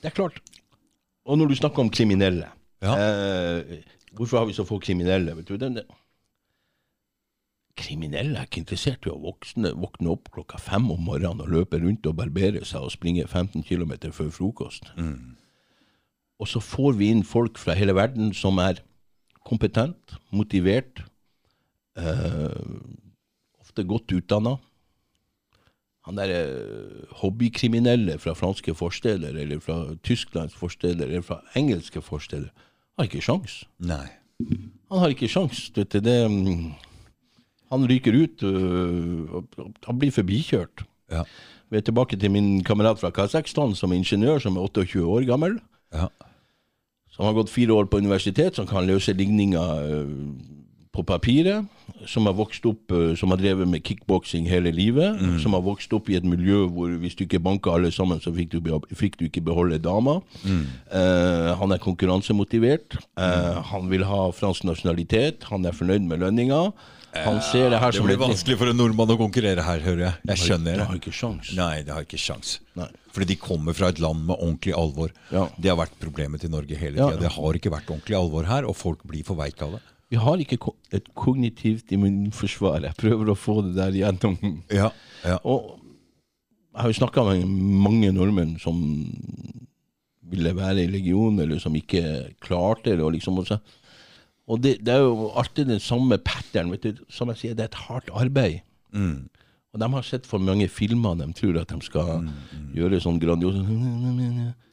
det 0.01 0.11
er 0.11 0.15
klart 0.15 0.37
Og 1.25 1.37
når 1.39 1.49
du 1.49 1.55
snakker 1.57 1.81
om 1.81 1.89
kriminelle 1.89 2.47
Ja. 2.85 2.93
eh, 2.93 3.81
Hvorfor 4.15 4.37
har 4.39 4.45
vi 4.45 4.53
så 4.53 4.63
få 4.69 4.77
kriminelle? 4.79 5.33
Vet 5.35 5.49
du, 5.49 5.57
den, 5.59 5.79
kriminelle 7.75 8.37
er 8.39 8.47
ikke 8.47 8.61
interessert 8.63 9.05
i 9.05 9.11
å 9.11 9.17
voksne, 9.19 9.73
våkne 9.75 10.13
opp 10.13 10.29
klokka 10.31 10.59
fem 10.61 10.85
om 10.93 11.01
morgenen 11.03 11.43
og 11.43 11.51
løpe 11.51 11.81
rundt 11.81 12.07
og 12.07 12.15
barbere 12.21 12.61
seg 12.65 12.85
og 12.87 12.93
springe 12.93 13.25
15 13.27 13.65
km 13.67 13.97
før 14.15 14.29
frokost. 14.31 14.87
Og 16.39 16.47
så 16.47 16.61
får 16.63 16.95
vi 17.01 17.09
inn 17.11 17.25
folk 17.27 17.59
fra 17.59 17.75
hele 17.75 17.95
verden 17.97 18.31
som 18.37 18.61
er 18.63 18.79
kompetent, 19.45 20.15
motivert, 20.33 21.03
eh, 21.97 22.61
ofte 23.61 23.85
godt 23.87 24.11
utdanna. 24.15 24.57
Han 26.05 26.19
der 26.19 26.31
eh, 26.33 27.05
hobbykriminelle 27.21 28.17
fra 28.21 28.35
franske 28.37 28.75
forsteder, 28.77 29.37
eller 29.41 29.59
fra 29.59 29.95
Tysklands 30.03 30.55
forsteder, 30.55 31.07
eller 31.07 31.25
fra 31.25 31.41
engelske 31.55 32.01
forsteder, 32.01 32.51
har 32.97 33.09
ikke 33.09 33.23
sjans. 33.25 33.63
Nei. 33.79 34.05
Han 34.91 35.01
har 35.01 35.13
ikke 35.13 35.29
sjans. 35.31 35.69
Du, 35.73 35.81
det, 35.83 36.03
mm, 36.31 36.73
han 37.71 37.87
ryker 37.89 38.13
ut. 38.13 38.43
øh, 38.43 39.43
han 39.87 39.99
blir 39.99 40.11
forbikjørt. 40.11 40.85
Ja. 41.11 41.23
Vi 41.69 41.77
er 41.77 41.81
tilbake 41.81 42.17
til 42.17 42.31
min 42.31 42.63
kamerat 42.63 42.99
fra 42.99 43.09
Kasakhstan 43.09 43.75
som 43.75 43.91
er 43.91 44.01
ingeniør, 44.01 44.39
som 44.39 44.57
er 44.57 44.61
28 44.61 45.05
år 45.05 45.25
gammel. 45.25 45.59
Ja. 45.93 46.07
Som 47.15 47.25
har 47.25 47.33
gått 47.37 47.49
fire 47.53 47.71
år 47.73 47.85
på 47.87 47.97
universitet, 48.03 48.55
som 48.55 48.67
kan 48.67 48.85
løse 48.87 49.13
ligninger 49.15 49.79
øh, 49.87 50.09
på 50.95 51.03
papiret. 51.03 51.65
Som 52.07 52.25
har 52.27 52.33
vokst 52.35 52.65
opp, 52.67 52.91
øh, 52.91 53.15
som 53.17 53.31
har 53.31 53.37
drevet 53.39 53.67
med 53.67 53.83
kickboksing 53.83 54.49
hele 54.49 54.71
livet. 54.71 55.19
Som 55.39 55.53
har 55.53 55.61
vokst 55.63 55.93
opp 55.93 56.09
i 56.09 56.15
et 56.19 56.25
miljø 56.27 56.65
hvor 56.67 56.91
hvis 56.99 57.15
du 57.15 57.23
ikke 57.23 57.39
banka 57.39 57.71
alle 57.71 57.91
sammen, 57.91 58.19
så 58.19 58.33
fikk 58.35 58.51
du, 58.51 58.59
fikk 58.93 59.15
du 59.19 59.25
ikke 59.25 59.41
beholde 59.47 59.79
dama. 59.79 60.17
Eh, 60.45 61.51
han 61.59 61.71
er 61.71 61.77
konkurransemotivert. 61.83 62.97
Eh, 63.17 63.63
Han 63.71 63.89
vil 63.91 64.03
ha 64.05 64.29
fransk 64.31 64.63
nasjonalitet. 64.67 65.43
Han 65.51 65.65
er 65.65 65.71
fornøyd 65.71 66.03
med 66.07 66.17
lønninga. 66.19 66.71
Han 67.23 67.39
ser 67.41 67.69
det 67.71 67.79
her 67.79 67.91
Det 67.91 67.97
som 68.01 68.05
blir 68.09 68.17
vanskelig 68.19 68.57
for 68.59 68.67
en 68.71 68.77
nordmann 68.77 69.13
å 69.13 69.17
konkurrere 69.17 69.63
her, 69.63 69.79
hører 69.85 70.01
jeg. 70.03 70.13
Jeg 70.27 70.37
skjønner 70.43 70.71
Det 70.73 70.79
det. 70.81 70.87
har 70.89 70.95
ikke 70.99 71.13
sjans. 71.15 71.51
Nei, 71.55 71.81
det 71.87 71.93
har 71.95 72.03
ikke 72.03 72.19
sjans. 72.19 72.59
Nei. 72.75 72.87
Fordi 73.15 73.27
de 73.31 73.35
kommer 73.39 73.73
fra 73.77 73.87
et 73.93 73.99
land 74.03 74.25
med 74.27 74.35
ordentlig 74.35 74.73
alvor. 74.75 75.11
Ja. 75.31 75.45
Det 75.57 75.69
har 75.71 75.77
vært 75.79 75.95
problemet 76.01 76.41
til 76.43 76.51
Norge 76.51 76.75
hele 76.75 76.97
Ja. 76.99 77.09
tida. 77.11 77.21
Det 77.21 77.31
har 77.37 77.53
ikke 77.53 77.71
vært 77.71 77.87
ordentlig 77.87 78.17
alvor 78.19 78.45
her, 78.45 78.65
og 78.67 78.75
folk 78.75 79.03
blir 79.07 79.23
for 79.23 79.35
veike 79.39 79.61
av 79.63 79.71
det. 79.77 79.81
Vi 80.11 80.17
har 80.17 80.37
ikke 80.37 80.59
et 80.93 81.07
kognitivt 81.15 81.89
immunforsvar. 81.91 82.81
Jeg 82.83 82.95
prøver 82.99 83.31
å 83.31 83.35
få 83.37 83.61
det 83.63 83.75
der 83.75 83.91
gjennom. 83.91 84.61
Ja, 84.69 84.91
ja. 85.23 85.39
Og 85.45 85.79
jeg 86.75 86.81
har 86.81 86.91
jo 86.91 86.99
snakka 86.99 87.23
med 87.25 87.47
mange 87.47 88.11
nordmenn 88.13 88.59
som 88.59 88.75
ville 90.29 90.53
være 90.57 90.83
i 90.83 90.91
legion, 90.91 91.39
eller 91.39 91.59
som 91.59 91.73
ikke 91.77 92.33
klarte 92.43 92.95
det. 92.95 92.99
Og, 93.01 93.13
liksom, 93.13 93.37
og, 93.39 93.47
så, 93.47 93.59
og 94.47 94.61
det, 94.61 94.75
det 94.85 94.93
er 94.93 95.01
jo 95.05 95.31
alltid 95.35 95.67
den 95.73 95.79
samme 95.81 96.17
pattern. 96.21 96.69
Vet 96.75 96.83
du. 96.85 96.99
Som 97.09 97.31
jeg 97.33 97.37
sier, 97.41 97.55
det 97.57 97.65
er 97.65 97.71
et 97.73 97.79
hardt 97.87 98.11
arbeid. 98.13 98.61
Og 99.75 99.79
de 99.81 99.87
har 99.91 100.05
sett 100.07 100.23
for 100.29 100.39
mange 100.39 100.69
filmer 100.71 101.17
de 101.19 101.25
tror 101.35 101.57
at 101.59 101.67
de 101.73 101.81
skal 101.83 102.29
gjøre 102.77 103.01
sånn 103.03 103.17
grandiose 103.19 103.59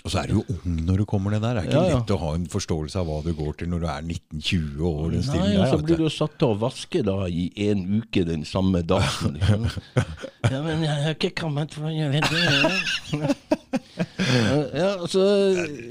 Og 0.04 0.10
så 0.12 0.20
er 0.20 0.28
du 0.30 0.36
jo 0.36 0.42
ung 0.54 0.76
når 0.86 1.00
du 1.02 1.04
kommer 1.10 1.34
ned 1.34 1.42
der. 1.42 1.56
Det 1.58 1.62
er 1.64 1.66
ikke 1.72 1.80
Ja, 1.80 1.88
ja. 1.90 1.96
lett 1.98 2.12
å 2.14 2.18
ha 2.20 2.28
en 2.36 2.44
forståelse 2.52 3.00
av 3.00 3.08
hva 3.10 3.16
du 3.24 3.32
går 3.34 3.56
til 3.58 3.68
når 3.72 3.82
du 3.82 3.86
er 3.90 4.04
19-20 4.06 4.84
år. 4.92 5.10
Den 5.16 5.26
Nei, 5.26 5.40
og 5.56 5.64
der, 5.64 5.72
så 5.72 5.78
blir 5.82 5.98
du. 5.98 6.04
jo 6.06 6.12
satt 6.14 6.36
til 6.38 6.52
å 6.52 6.58
vaske 6.62 7.02
da 7.08 7.16
i 7.26 7.48
en 7.66 7.82
uke 7.98 8.22
den 8.28 8.44
samme 8.46 8.82
dagen. 8.86 9.34
Liksom. 9.40 9.66
Ja, 10.52 10.60
men 10.68 10.84
jeg 10.86 11.02
har 11.08 11.16
ikke 11.16 11.32
kommet 11.42 11.74
for 11.74 11.88
å 11.90 11.94
gjøre 11.96 12.22
det. 12.28 13.34
Ja, 14.72 14.88
altså 15.02 15.22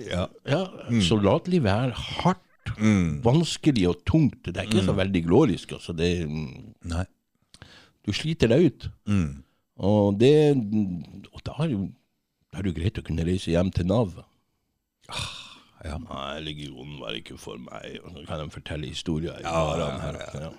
Ja. 0.09 0.23
ja, 0.47 0.61
Soldatlivet 1.05 1.71
er 1.71 1.91
hardt, 1.97 2.41
vanskelig 3.23 3.87
og 3.89 4.01
tungt. 4.07 4.43
Det 4.47 4.57
er 4.57 4.67
ikke 4.69 4.83
så 4.85 4.93
veldig 4.97 5.21
glorisk. 5.25 5.71
Altså. 5.77 5.93
Det, 5.97 6.09
Nei. 6.91 7.05
du 8.05 8.11
sliter 8.15 8.47
deg 8.51 8.65
ut. 8.69 8.89
Og 9.81 10.17
det 10.19 10.33
Og 11.33 11.41
da 11.47 11.55
er 11.63 11.67
det 11.71 12.69
jo 12.71 12.75
greit 12.77 12.99
å 12.99 13.05
kunne 13.07 13.25
reise 13.25 13.51
hjem 13.53 13.71
til 13.73 13.85
Nav. 13.89 14.11
Ja. 15.83 15.97
Nei, 15.97 16.39
legionen 16.45 16.99
var 17.01 17.15
ikke 17.17 17.37
for 17.41 17.57
meg. 17.57 17.97
Og 18.05 18.11
så 18.19 18.25
kan 18.27 18.43
de 18.43 18.49
fortelle 18.53 18.87
historier. 18.91 19.39
i 19.39 19.43
Ja, 19.43 19.63
ja, 19.79 19.87
her. 20.03 20.19
ja. 20.19 20.41
Ja. 20.45 20.51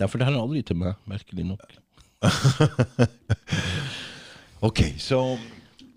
De 0.00 0.08
forteller 0.08 0.40
aldri 0.40 0.62
til 0.62 0.76
meg, 0.76 0.94
merkelig 1.08 1.46
nok. 1.54 1.64
Ok, 4.62 4.80
så 5.00 5.38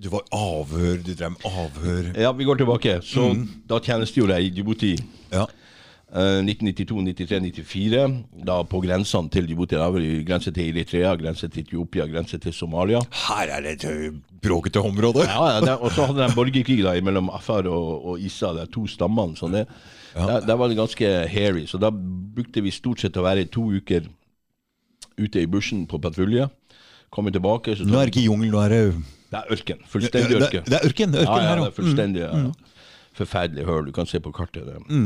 du 0.03 0.09
var 0.11 0.23
avhør, 0.35 0.97
du 1.05 1.13
drev 1.15 1.31
med 1.37 1.45
avhør. 1.47 2.11
Ja, 2.19 2.31
vi 2.35 2.43
går 2.47 2.59
tilbake. 2.59 2.97
Så 3.07 3.29
da 3.69 3.79
tjenestegjorde 3.79 4.35
jeg 4.39 4.49
i 4.49 4.55
Djibouti. 4.57 4.93
Ja. 5.31 5.45
eh, 6.13 6.41
1992, 6.43 6.99
93, 7.07 7.39
94. 7.63 8.17
Da 8.45 8.57
på 8.67 8.81
grensene 8.83 9.31
til 9.33 9.47
Djibouti. 9.47 9.77
Da 9.79 9.87
var 9.89 10.03
det 10.03 10.25
grense 10.27 10.51
til 10.53 10.69
Eritrea, 10.73 11.15
grense 11.17 11.47
til 11.49 11.63
Etiopia, 11.63 12.05
grense 12.11 12.37
til 12.43 12.53
Somalia. 12.53 12.99
Her 13.29 13.55
er 13.57 13.61
det 13.65 13.83
et 13.87 14.19
bråkete 14.43 14.83
område. 14.83 15.23
Ja, 15.25 15.45
ja, 15.55 15.59
det- 15.61 15.79
Og 15.79 15.91
så 15.91 16.05
hadde 16.09 16.27
de 16.27 16.35
borgerkrig 16.35 16.83
da 16.83 16.93
mellom 17.01 17.29
Afar 17.29 17.65
og, 17.71 18.05
og 18.05 18.19
Isa, 18.19 18.51
de 18.53 18.67
to 18.67 18.85
stammene. 18.87 19.35
sånn 19.39 19.51
det, 19.55 19.67
der, 20.13 20.39
der 20.45 20.55
var 20.55 20.67
det 20.67 20.77
ganske 20.77 21.27
hairy. 21.31 21.65
Så 21.65 21.79
da 21.79 21.89
brukte 21.89 22.61
vi 22.61 22.69
stort 22.71 22.99
sett 22.99 23.15
å 23.17 23.23
være 23.23 23.45
to 23.49 23.61
uker 23.71 24.05
ute 25.17 25.41
i 25.41 25.45
bushen 25.47 25.87
på 25.87 25.97
patrulje. 26.01 26.49
Komme 27.13 27.31
tilbake, 27.31 27.75
så 27.77 27.85
Nå 27.85 27.99
er 27.99 28.05
det 28.09 28.15
ikke 28.15 28.25
jungel, 28.27 28.51
nå 28.51 28.59
er 28.65 28.69
det 28.69 28.93
det 29.34 29.39
er 29.41 29.55
ørken. 29.55 29.81
Fullstendig 29.89 30.36
det, 30.36 30.43
ørken. 30.45 30.67
det 30.67 30.77
er 30.77 30.86
ørken. 30.86 31.15
ørken 31.17 31.25
ja, 31.25 31.39
ja, 31.41 31.47
her, 31.49 31.63
det 31.63 31.71
er 31.71 31.77
fullstendig 31.79 32.21
ja, 32.21 32.36
ja. 32.43 32.77
forferdelig 33.17 33.65
høl. 33.69 33.88
Du 33.89 33.95
kan 33.95 34.09
se 34.09 34.21
på 34.21 34.34
kartet. 34.36 34.69
Det. 34.69 35.01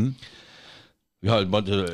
Vi 1.24 1.32
har 1.32 1.48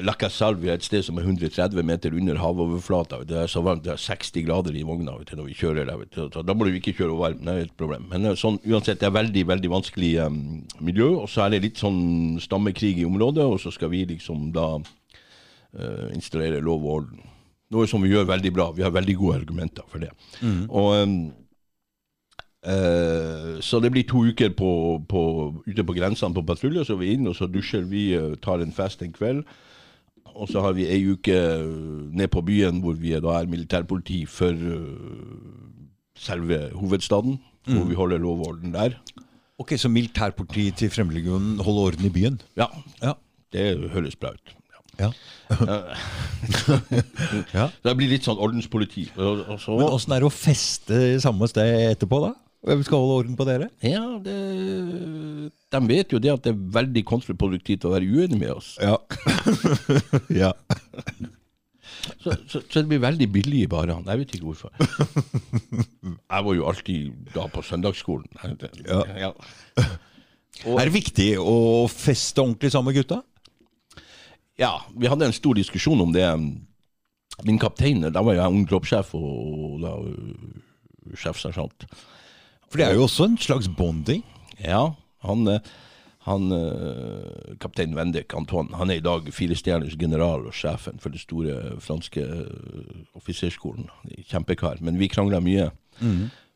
Lacca 0.04 0.28
Salvi 0.28 0.68
er 0.68 0.76
et 0.76 0.84
sted 0.84 1.06
som 1.06 1.16
er 1.16 1.24
130 1.24 1.86
meter 1.88 2.16
under 2.18 2.40
havoverflata. 2.42 3.22
Det 3.24 3.38
er 3.40 3.52
så 3.52 3.62
varmt, 3.64 3.86
det 3.86 3.94
er 3.94 4.02
60 4.02 4.44
grader 4.50 4.76
i 4.76 4.84
vogna 4.84 5.14
vet 5.16 5.30
du, 5.32 5.38
når 5.40 5.48
vi 5.48 5.56
kjører 5.62 5.88
der. 5.88 6.02
Så 6.34 6.44
da 6.44 6.56
må 6.58 6.68
du 6.68 6.76
ikke 6.76 6.96
kjøre 6.98 7.16
varm. 7.22 7.40
Det 7.46 7.54
er 7.54 7.70
et 7.70 7.78
problem. 7.80 8.10
Men 8.12 8.28
eh, 8.28 8.36
sånn, 8.40 8.60
uansett, 8.68 9.00
det 9.00 9.08
er 9.08 9.16
veldig 9.16 9.46
veldig 9.54 9.72
vanskelig 9.72 10.12
um, 10.26 10.42
miljø. 10.84 11.08
Og 11.22 11.30
så 11.32 11.46
er 11.46 11.54
det 11.54 11.62
litt 11.70 11.80
sånn 11.80 12.36
stammekrig 12.44 12.98
i 13.00 13.08
området, 13.08 13.46
og 13.48 13.62
så 13.64 13.72
skal 13.72 13.94
vi 13.94 14.04
liksom 14.12 14.50
da 14.58 14.68
uh, 14.82 16.10
installere 16.12 16.60
lov 16.66 16.84
og 16.84 16.98
orden. 16.98 17.24
Noe 17.74 17.88
som 17.90 18.04
vi 18.04 18.12
gjør 18.12 18.28
veldig 18.28 18.52
bra. 18.54 18.68
Vi 18.76 18.84
har 18.84 18.92
veldig 18.94 19.16
gode 19.22 19.40
argumenter 19.40 19.88
for 19.88 20.04
det. 20.04 20.12
Og 20.68 20.98
em, 21.00 21.16
Eh, 22.64 23.60
så 23.62 23.80
det 23.84 23.92
blir 23.92 24.06
to 24.08 24.22
uker 24.30 24.54
på, 24.56 24.70
på, 25.10 25.22
ute 25.68 25.84
på 25.84 25.96
grensene 25.98 26.34
på 26.36 26.46
patrulje, 26.48 26.86
så 26.88 26.96
vi 26.96 27.10
er 27.10 27.18
inn, 27.18 27.28
og 27.28 27.36
så 27.36 27.48
dusjer 27.52 27.84
vi, 27.90 28.14
eh, 28.16 28.36
tar 28.44 28.64
en 28.64 28.72
fest 28.72 29.04
en 29.04 29.12
kveld. 29.16 29.44
Og 30.34 30.48
så 30.50 30.64
har 30.64 30.74
vi 30.74 30.88
ei 30.90 31.02
uke 31.12 31.36
eh, 31.36 31.66
ned 32.16 32.32
på 32.34 32.42
byen 32.48 32.80
hvor 32.82 32.96
vi 32.98 33.12
da 33.22 33.36
er 33.42 33.52
militærpoliti 33.52 34.24
for 34.26 34.56
selve 36.18 36.70
hovedstaden. 36.74 37.40
Hvor 37.68 37.86
vi 37.88 37.96
holder 37.96 38.18
lov 38.20 38.42
og 38.44 38.48
orden 38.48 38.74
der. 38.74 38.98
Ok, 39.60 39.78
Så 39.80 39.88
militærpolitiet 39.90 40.76
til 40.76 40.90
Fremskrittspartiet 40.92 41.64
holder 41.64 41.82
orden 41.88 42.06
i 42.06 42.10
byen? 42.10 42.42
Ja, 42.60 42.66
Ja. 43.02 43.14
det 43.54 43.92
høres 43.94 44.16
bra 44.16 44.34
ut. 44.34 44.56
Ja. 45.00 45.12
Ja. 46.64 46.80
ja. 47.54 47.68
Det 47.84 47.94
blir 47.98 48.10
litt 48.12 48.26
sånn 48.28 48.38
ordenspoliti. 48.42 49.06
Og, 49.16 49.46
og 49.48 49.60
så, 49.62 49.78
Men 49.80 49.94
åssen 49.96 50.12
er 50.16 50.24
det 50.24 50.28
å 50.28 50.34
feste 50.34 51.00
samme 51.24 51.48
sted 51.48 51.94
etterpå, 51.94 52.20
da? 52.26 52.34
Hvem 52.64 52.84
skal 52.88 53.02
holde 53.02 53.16
orden 53.20 53.36
på 53.36 53.46
dere? 53.48 53.68
ja, 53.84 54.04
det, 54.24 55.52
de 55.74 55.82
vet 55.90 56.14
jo 56.16 56.20
det 56.24 56.32
at 56.32 56.46
det 56.46 56.54
er 56.54 56.66
veldig 56.78 57.04
kontraproduktivt 57.10 57.88
å 57.88 57.92
være 57.92 58.08
uenig 58.08 58.40
med 58.40 58.54
oss. 58.56 58.76
Ja. 58.80 58.96
ja. 60.44 60.54
Så, 62.24 62.36
så, 62.48 62.62
så 62.62 62.82
det 62.82 62.88
blir 62.88 63.04
veldig 63.04 63.28
billig 63.32 63.66
i 63.66 63.70
barene. 63.72 64.04
Jeg 64.08 64.22
vet 64.22 64.36
ikke 64.38 64.48
hvorfor. 64.48 64.72
Jeg 66.34 66.48
var 66.48 66.56
jo 66.56 66.68
alltid 66.72 67.30
da 67.36 67.50
på 67.52 67.64
søndagsskolen. 67.68 68.32
Ja. 68.88 69.04
Ja. 69.28 69.34
Er 70.64 70.88
det 70.88 70.96
viktig 70.96 71.30
å 71.42 71.86
feste 71.92 72.44
ordentlig 72.44 72.72
sammen 72.72 72.92
med 72.92 73.02
gutta? 73.02 73.20
Ja, 74.60 74.78
vi 74.96 75.10
hadde 75.10 75.28
en 75.28 75.36
stor 75.36 75.58
diskusjon 75.58 76.02
om 76.04 76.14
det. 76.16 76.28
Min 77.44 77.60
kaptein, 77.60 78.04
da 78.14 78.22
var 78.22 78.38
jeg 78.38 78.54
ung 78.54 78.66
droppsjef 78.70 79.16
og 79.18 79.80
da 79.82 79.96
øh, 80.06 81.16
sjefsersjant. 81.18 81.88
For 82.74 82.82
det 82.82 82.88
er 82.88 82.96
jo 82.98 83.04
også 83.06 83.28
en 83.30 83.36
slags 83.38 83.68
bonding. 83.70 84.24
Ja, 84.58 84.88
han, 85.22 85.48
øh, 85.48 85.60
han 86.26 86.52
øh, 86.52 87.58
kaptein 87.62 87.94
Vendek, 87.94 88.34
Antoine, 88.34 88.74
han 88.74 88.90
er 88.90 88.98
i 88.98 89.04
dag 89.06 89.28
firestjerners 89.30 89.94
general 89.94 90.48
og 90.50 90.56
sjefen 90.58 90.98
for 91.00 91.14
den 91.14 91.22
store 91.22 91.78
franske 91.78 92.24
øh, 92.26 93.04
offiserskolen. 93.14 93.92
Kjempekar. 94.26 94.82
Men 94.82 94.98
vi 94.98 95.08
krangla 95.08 95.40
mye. 95.40 95.70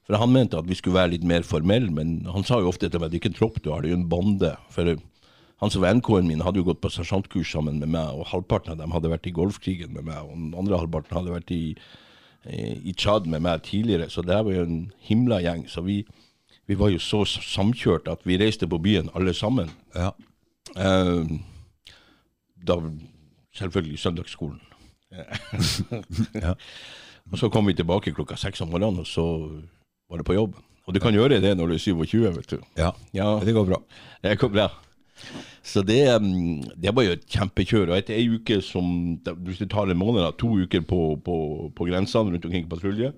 For 0.07 0.17
han 0.17 0.33
mente 0.33 0.57
at 0.57 0.65
vi 0.65 0.79
skulle 0.79 0.97
være 0.97 1.13
litt 1.13 1.23
mer 1.27 1.45
formelle, 1.45 1.91
men 1.93 2.25
han 2.33 2.43
sa 2.47 2.57
jo 2.63 2.71
ofte 2.71 2.89
til 2.89 3.03
meg 3.03 3.11
det 3.11 3.19
er 3.19 3.21
ikke 3.21 3.33
en 3.35 3.37
tropp 3.37 3.61
du 3.61 3.69
har, 3.69 3.85
det 3.85 3.91
er 3.91 3.93
jo 3.93 4.01
en 4.01 4.09
bande. 4.09 4.55
For 4.73 4.89
han 5.61 5.69
som 5.69 5.85
var 5.85 5.93
NK-en 5.99 6.31
min, 6.31 6.41
hadde 6.41 6.63
jo 6.63 6.65
gått 6.71 6.81
på 6.81 6.89
sersjantkurs 6.95 7.51
sammen 7.53 7.77
med 7.77 7.93
meg, 7.93 8.09
og 8.09 8.25
halvparten 8.31 8.73
av 8.73 8.81
dem 8.81 8.95
hadde 8.95 9.13
vært 9.13 9.29
i 9.29 9.35
Golfkrigen 9.37 9.93
med 9.93 10.09
meg, 10.09 10.17
og 10.23 10.33
den 10.33 10.53
andre 10.57 10.81
halvparten 10.81 11.19
hadde 11.19 11.35
vært 11.35 11.53
i, 11.53 11.75
i 12.49 12.93
Tsjad 12.97 13.27
med 13.27 13.41
meg 13.43 13.61
tidligere. 13.63 14.09
Så 14.09 14.21
det 14.25 14.37
var 14.45 14.51
jo 14.53 14.63
en 14.63 14.91
himla 14.99 15.41
gjeng. 15.43 15.65
Så 15.69 15.81
vi, 15.85 16.01
vi 16.67 16.75
var 16.79 16.89
jo 16.93 16.99
så 16.99 17.23
samkjørt 17.27 18.07
at 18.11 18.23
vi 18.27 18.37
reiste 18.39 18.67
på 18.67 18.79
byen 18.83 19.09
alle 19.15 19.33
sammen. 19.33 19.69
Ja. 19.95 20.11
Eh, 20.75 21.25
da 22.67 22.79
selvfølgelig 23.57 23.99
søndagsskolen. 23.99 24.61
Ja. 26.35 26.53
Og 27.31 27.37
så 27.39 27.49
kom 27.51 27.67
vi 27.67 27.73
tilbake 27.75 28.11
klokka 28.15 28.35
seks 28.39 28.61
om 28.63 28.69
morgenen, 28.71 29.01
og 29.03 29.07
så 29.07 29.23
var 30.07 30.19
det 30.21 30.25
på 30.27 30.35
jobb. 30.37 30.53
Og 30.87 30.93
du 30.95 30.99
kan 31.03 31.11
gjøre 31.15 31.41
det 31.43 31.49
når 31.59 31.67
du 31.67 31.73
er 31.75 31.81
27, 31.83 32.21
vet 32.37 32.51
du. 32.51 32.61
ja. 32.79 32.91
Ja, 33.13 33.39
Det 33.43 33.51
går 33.55 33.65
bra. 33.67 33.79
det 34.23 34.37
går 34.39 34.47
bra. 34.53 34.67
Så 35.67 35.83
det, 35.83 36.01
um, 36.15 36.63
det 36.79 36.93
var 36.95 37.05
jo 37.05 37.15
et 37.17 37.25
kjempekjør. 37.27 37.91
Og 37.91 37.97
etter 37.97 38.15
ei 38.15 38.27
uke 38.31 38.59
som 38.63 39.17
Hvis 39.45 39.61
du 39.61 39.67
tar 39.67 39.89
en 39.91 39.99
måned, 39.99 40.21
da, 40.23 40.31
to 40.31 40.53
uker 40.63 40.83
på, 40.87 41.17
på, 41.23 41.37
på 41.75 41.87
grensene 41.89 42.33
rundt 42.33 42.45
omkring 42.47 42.69
patrulje, 42.69 43.13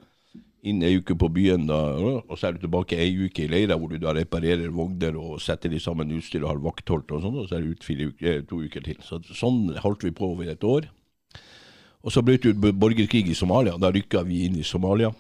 inn 0.68 0.82
ei 0.84 0.97
uke 1.00 1.16
på 1.16 1.30
byen, 1.32 1.68
da, 1.70 1.78
og 2.20 2.36
så 2.36 2.50
er 2.50 2.58
du 2.58 2.66
tilbake 2.66 2.97
ei 3.00 3.14
uke 3.16 3.45
i 3.45 3.52
leira 3.52 3.78
hvor 3.80 3.93
du 3.93 4.00
da 4.02 4.12
reparerer 4.16 4.74
vogner 4.76 5.16
og 5.16 5.38
setter 5.43 5.72
de 5.72 5.80
sammen 5.80 6.12
utstyr 6.18 6.43
og 6.43 6.52
har 6.52 6.64
vakthold 6.66 7.14
og 7.16 7.24
sånn, 7.24 7.38
og 7.39 7.47
så 7.47 7.58
er 7.58 7.64
det 7.64 7.78
ut 7.78 7.88
fire 7.88 8.10
uker, 8.12 8.41
to 8.50 8.60
uker 8.66 8.84
til. 8.84 9.00
Så 9.06 9.22
sånn 9.30 9.70
holdt 9.80 10.04
vi 10.04 10.12
på 10.16 10.34
over 10.34 10.52
et 10.52 10.66
år. 10.68 10.89
Og 12.04 12.16
så 12.16 12.24
brøt 12.24 12.43
det 12.43 12.56
ut 12.56 12.76
borgerkrig 12.80 13.28
i 13.28 13.36
Somalia. 13.36 13.76
Da 13.80 13.91
rykka 13.91 14.24
vi 14.28 14.45
inn 14.47 14.60
i 14.60 14.68
Somalia. 14.68 15.12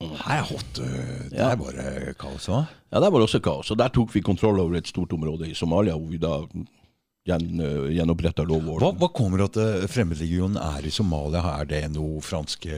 Her 0.00 0.38
er 0.40 0.42
hot. 0.48 0.78
øh, 0.80 1.30
Det 1.30 1.38
Ja. 1.38 1.50
er 1.52 1.56
bare 1.56 2.14
kaos 2.18 2.48
òg. 2.48 2.66
Ja, 2.92 2.98
der 3.00 3.10
var 3.10 3.10
bare 3.10 3.22
også 3.28 3.40
kaos. 3.42 3.70
Og 3.70 3.78
der 3.78 3.88
tok 3.88 4.14
vi 4.14 4.20
kontroll 4.20 4.58
over 4.60 4.76
et 4.76 4.86
stort 4.88 5.12
område 5.12 5.50
i 5.50 5.54
Somalia, 5.54 5.92
hvor 5.92 6.08
vi 6.10 6.16
da 6.16 6.38
gjen, 7.28 7.60
uh, 7.60 7.90
gjenoppretta 7.92 8.42
lov 8.48 8.64
og 8.68 8.80
Hva, 8.80 8.92
hva 8.96 9.08
kommer 9.12 9.44
at 9.44 9.56
øh, 9.60 9.86
Fremmedlegionen 9.88 10.56
er 10.56 10.86
i 10.86 10.90
Somalia? 10.90 11.42
Er 11.60 11.64
det 11.68 11.82
noen 11.92 12.22
franske 12.22 12.70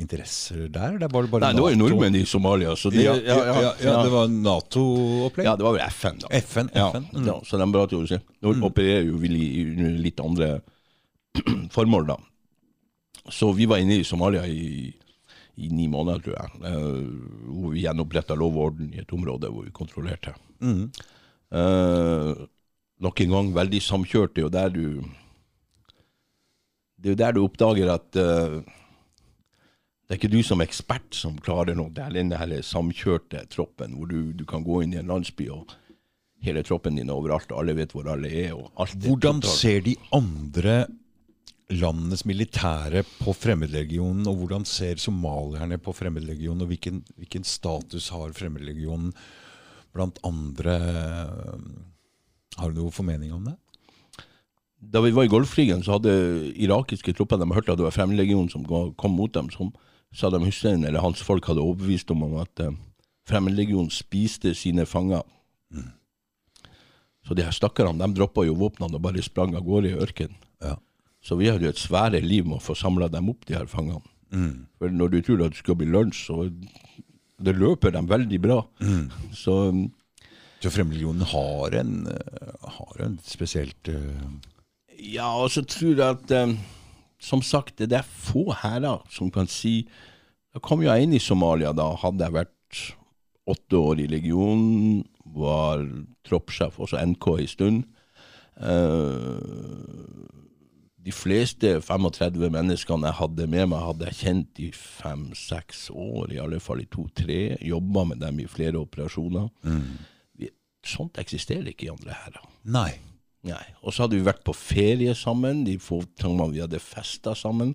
interesser 0.00 0.66
der? 0.68 0.98
Det 0.98 1.02
er 1.06 1.08
bare, 1.08 1.28
bare 1.28 1.40
Nei, 1.40 1.52
det 1.54 1.62
var 1.62 1.70
jo 1.70 1.76
nordmenn 1.76 2.16
i 2.18 2.24
Somalia, 2.26 2.74
så 2.74 2.90
det 2.90 3.04
Ja, 3.04 3.14
ja, 3.14 3.72
ja, 3.80 4.02
det 4.02 4.10
var 4.12 4.26
Nato-opplegg? 4.26 5.44
Ja, 5.46 5.54
det 5.56 5.62
var 5.64 5.72
vel 5.78 5.86
FN, 5.88 6.18
da. 6.18 6.26
FN, 6.40 6.68
Ja, 6.74 6.90
FN. 6.90 7.06
Mm. 7.14 7.26
ja, 7.26 7.40
så 7.46 7.58
de 7.62 7.70
bra 7.72 7.86
til 7.86 8.02
å 8.02 8.08
si. 8.08 8.18
Nå 8.42 8.56
opererer 8.66 9.06
jo 9.06 9.16
vi 9.22 9.30
under 9.70 9.98
litt 10.02 10.20
andre 10.20 10.60
formål, 11.70 12.06
da. 12.08 12.16
Så 13.30 13.52
vi 13.54 13.66
var 13.66 13.78
inne 13.78 14.00
i 14.00 14.04
Somalia 14.04 14.42
i, 14.46 14.92
i 15.56 15.68
ni 15.72 15.86
måneder, 15.88 16.20
tror 16.20 16.36
jeg. 16.36 16.50
eh, 16.68 17.50
hvor 17.50 17.72
vi 17.72 17.84
gjenoppretta 17.84 18.36
lov 18.36 18.56
og 18.56 18.64
orden 18.70 18.92
i 18.92 19.00
et 19.00 19.12
område 19.12 19.48
hvor 19.52 19.64
vi 19.64 19.72
kontrollerte. 19.74 20.34
Mm. 20.60 20.90
Eh, 21.52 22.46
nok 23.00 23.20
en 23.20 23.36
gang 23.36 23.52
veldig 23.56 23.80
samkjørt. 23.82 24.34
Det 24.36 24.42
er 24.42 24.48
jo 24.48 24.56
der 24.56 24.68
du 24.74 25.04
Det 26.96 27.10
er 27.10 27.12
jo 27.12 27.20
der 27.20 27.32
du 27.32 27.42
oppdager 27.44 27.92
at 27.92 28.16
eh, 28.16 28.60
det 30.06 30.14
er 30.14 30.20
ikke 30.20 30.30
du 30.36 30.42
som 30.46 30.62
ekspert 30.62 31.16
som 31.18 31.36
klarer 31.42 31.74
noe. 31.74 31.90
Det 31.90 32.04
er 32.04 32.14
den 32.14 32.30
her 32.32 32.62
samkjørte 32.62 33.42
troppen 33.50 33.96
hvor 33.98 34.06
du, 34.06 34.32
du 34.32 34.44
kan 34.46 34.62
gå 34.64 34.82
inn 34.84 34.94
i 34.94 35.00
en 35.00 35.10
landsby 35.10 35.48
og 35.50 35.74
hele 36.46 36.62
troppen 36.62 36.96
din 36.96 37.10
er 37.10 37.16
overalt, 37.16 37.50
og 37.50 37.58
alle 37.62 37.74
vet 37.74 37.92
hvor 37.92 38.06
alle 38.12 38.30
er. 38.30 38.54
Og 38.54 38.70
Hvordan 39.02 39.42
ser 39.42 39.80
de 39.82 39.96
andre 40.14 40.86
landenes 41.72 42.22
militære 42.28 43.02
på 43.18 43.34
Fremmedlegionen, 43.34 44.26
og 44.30 44.38
hvordan 44.40 44.64
ser 44.68 45.00
somalierne 45.02 45.78
på 45.82 45.94
Fremmedlegionen, 45.96 46.62
og 46.62 46.70
hvilken, 46.70 47.02
hvilken 47.18 47.44
status 47.44 48.08
har 48.14 48.34
Fremmedlegionen 48.36 49.12
blant 49.96 50.20
andre? 50.26 50.76
Har 52.56 52.70
du 52.70 52.80
noe 52.80 52.94
formening 52.94 53.34
om 53.34 53.48
det? 53.50 53.56
Da 54.78 55.00
vi 55.02 55.10
var 55.16 55.26
i 55.26 55.32
Golfkrigen, 55.32 55.82
så 55.82 55.96
hadde 55.96 56.12
irakiske 56.54 57.16
tropper 57.16 57.40
de 57.40 57.48
hørte 57.50 57.72
at 57.72 57.80
det 57.80 57.88
var 57.88 57.96
Fremmedlegionen 57.96 58.52
som 58.52 58.66
kom 58.66 59.16
mot 59.18 59.32
dem, 59.34 59.50
som 59.50 59.72
Saddam 60.14 60.46
Hussein 60.46 60.84
eller 60.84 61.02
hans 61.02 61.22
folk 61.24 61.48
hadde 61.48 61.64
overbevist 61.64 62.12
om 62.14 62.22
at 62.38 62.62
uh, 62.62 62.76
Fremmedlegionen 63.26 63.90
spiste 63.90 64.54
sine 64.54 64.86
fanger. 64.86 65.26
Så 67.26 67.34
de 67.34 67.42
her 67.42 67.54
stakkarene 67.54 67.98
de 67.98 68.14
droppa 68.14 68.44
jo 68.46 68.54
våpnene 68.54 68.94
og 68.94 69.02
bare 69.02 69.24
sprang 69.24 69.56
av 69.58 69.64
gårde 69.66 69.90
i 69.90 69.98
ørkenen. 69.98 70.38
Ja. 70.62 70.76
Så 71.26 71.34
vi 71.40 71.48
hadde 71.50 71.66
jo 71.66 71.74
et 71.74 71.80
svære 71.80 72.20
liv 72.22 72.46
med 72.46 72.60
å 72.60 72.62
få 72.62 72.76
samla 72.78 73.08
dem 73.10 73.32
opp, 73.32 73.46
de 73.48 73.56
her 73.56 73.66
fangene. 73.70 74.04
Mm. 74.30 74.66
For 74.78 74.92
når 74.94 75.12
du 75.12 75.20
tror 75.26 75.46
at 75.46 75.54
det 75.54 75.62
skal 75.62 75.78
bli 75.80 75.88
lunsj, 75.90 76.20
så 76.28 76.44
det 77.42 77.56
løper 77.58 77.94
de 77.94 78.02
veldig 78.06 78.40
bra. 78.42 78.60
Så 79.34 79.56
um, 79.72 79.86
Så 80.62 80.70
Fremmedlegionen 80.72 81.26
har 81.28 81.74
en, 81.82 82.06
øh, 82.08 82.68
har 82.78 83.02
en 83.04 83.18
spesielt 83.22 83.90
uh... 83.92 84.22
Ja, 84.96 85.28
og 85.36 85.50
så 85.52 85.62
tror 85.68 85.92
jeg 85.92 86.00
at 86.00 86.30
eh, 86.32 86.54
Som 87.20 87.42
sagt, 87.42 87.78
det 87.78 87.92
er 87.92 88.06
få 88.08 88.54
hærer 88.56 89.04
som 89.12 89.28
kan 89.30 89.46
si 89.46 89.86
Da 90.54 90.62
kom 90.64 90.80
jeg 90.82 91.02
inn 91.04 91.12
i 91.12 91.20
Somalia, 91.20 91.74
da 91.76 91.90
hadde 92.00 92.24
jeg 92.24 92.32
vært 92.32 92.80
åtte 93.46 93.76
år 93.76 94.00
i 94.00 94.08
legionen, 94.10 95.04
var 95.36 95.84
troppssjef, 96.26 96.80
også 96.80 96.98
NK 97.12 97.28
en 97.36 97.46
stund. 97.52 97.84
Eh, 98.58 100.45
de 101.06 101.12
fleste 101.14 101.76
35 101.86 102.48
menneskene 102.50 103.06
jeg 103.06 103.14
hadde 103.20 103.44
med 103.52 103.68
meg, 103.70 103.82
hadde 103.86 104.08
jeg 104.08 104.16
kjent 104.24 104.58
i 104.64 104.70
fem-seks 104.74 105.84
år, 105.94 106.32
i 106.34 106.40
alle 106.42 106.58
fall 106.62 106.80
i 106.82 106.88
to-tre. 106.90 107.56
Jobba 107.62 108.02
med 108.10 108.18
dem 108.24 108.40
i 108.42 108.46
flere 108.50 108.80
operasjoner. 108.82 109.48
Mm. 109.66 109.86
sånt 110.86 111.18
eksisterer 111.18 111.66
ikke 111.72 111.88
i 111.88 111.90
andre 111.90 112.14
hærer. 112.14 112.42
Nei. 112.70 112.92
Nei. 113.46 113.62
Og 113.82 113.90
så 113.94 114.04
hadde 114.04 114.18
vi 114.20 114.26
vært 114.26 114.44
på 114.46 114.52
ferie 114.54 115.14
sammen, 115.18 115.64
de 115.66 115.72
få 115.82 116.00
gangene 116.22 116.52
vi 116.52 116.60
hadde 116.62 116.78
festa 116.82 117.32
sammen. 117.38 117.72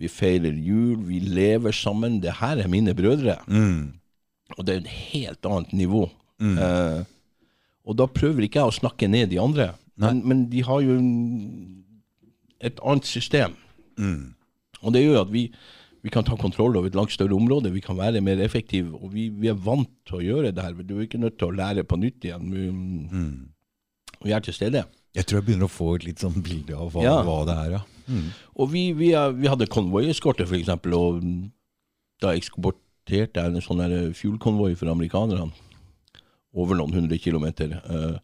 Vi 0.00 0.08
feirer 0.08 0.56
jul, 0.56 0.96
vi 1.08 1.18
lever 1.20 1.72
sammen. 1.76 2.20
Det 2.24 2.32
her 2.38 2.62
er 2.64 2.70
mine 2.72 2.94
brødre. 2.96 3.36
Og 4.56 4.64
det 4.64 4.74
er 4.74 4.80
et 4.80 4.94
helt 5.12 5.44
annet 5.48 5.72
nivå. 5.76 6.06
Eh, 6.40 7.04
og 7.84 7.96
da 8.00 8.06
prøver 8.08 8.44
ikke 8.48 8.60
jeg 8.62 8.72
å 8.72 8.78
snakke 8.80 9.08
ned 9.12 9.28
de 9.30 9.38
andre, 9.40 9.70
men, 10.00 10.22
men 10.26 10.46
de 10.50 10.62
har 10.64 10.80
jo 10.82 10.96
en- 10.98 11.81
et 12.62 12.80
annet 12.82 13.08
system. 13.08 13.54
Og 14.82 14.92
det 14.94 15.02
gjør 15.04 15.20
at 15.24 15.30
vi, 15.32 15.44
vi 16.02 16.10
kan 16.10 16.24
ta 16.26 16.34
kontroll 16.40 16.76
over 16.78 16.88
et 16.90 16.96
langt 16.98 17.12
større 17.14 17.34
område, 17.36 17.70
vi 17.74 17.82
kan 17.84 17.98
være 17.98 18.20
mer 18.24 18.40
effektive, 18.42 18.94
og 18.98 19.12
vi, 19.14 19.28
vi 19.30 19.50
er 19.52 19.58
vant 19.58 19.90
til 20.08 20.18
å 20.18 20.24
gjøre 20.24 20.50
det 20.54 20.64
her. 20.64 20.74
Du 20.82 20.96
er 20.98 21.04
ikke 21.06 21.20
nødt 21.22 21.36
til 21.38 21.50
å 21.52 21.56
lære 21.58 21.84
på 21.86 21.98
nytt 22.00 22.24
igjen. 22.26 22.48
Vi, 22.50 22.64
vi 24.26 24.34
er 24.34 24.42
til 24.46 24.54
stede. 24.56 24.84
Jeg 25.14 25.26
tror 25.28 25.40
jeg 25.42 25.46
begynner 25.50 25.68
å 25.68 25.72
få 25.72 25.90
et 25.98 26.06
litt 26.08 26.22
sånn 26.24 26.40
bilde 26.42 26.74
av 26.78 26.90
hva, 26.94 27.02
Ja. 27.04 27.18
hva 27.26 27.40
det 27.46 27.56
er, 27.66 27.74
ja. 27.78 27.82
Og 28.58 28.70
vi, 28.72 28.86
vi, 28.96 29.12
er, 29.16 29.30
vi 29.36 29.46
hadde 29.50 29.68
konvoieskorte, 29.70 30.46
eksempel, 30.58 30.94
og 30.96 31.20
da 32.22 32.32
eksporterte 32.38 33.42
jeg 33.42 33.52
en 33.52 33.62
sånn 33.64 33.82
fuelkonvoi 34.16 34.72
for 34.78 34.90
amerikanerne 34.90 35.52
over 36.54 36.76
noen 36.76 36.92
hundre 36.96 37.18
kilometer. 37.22 37.76
Eh, 37.82 38.16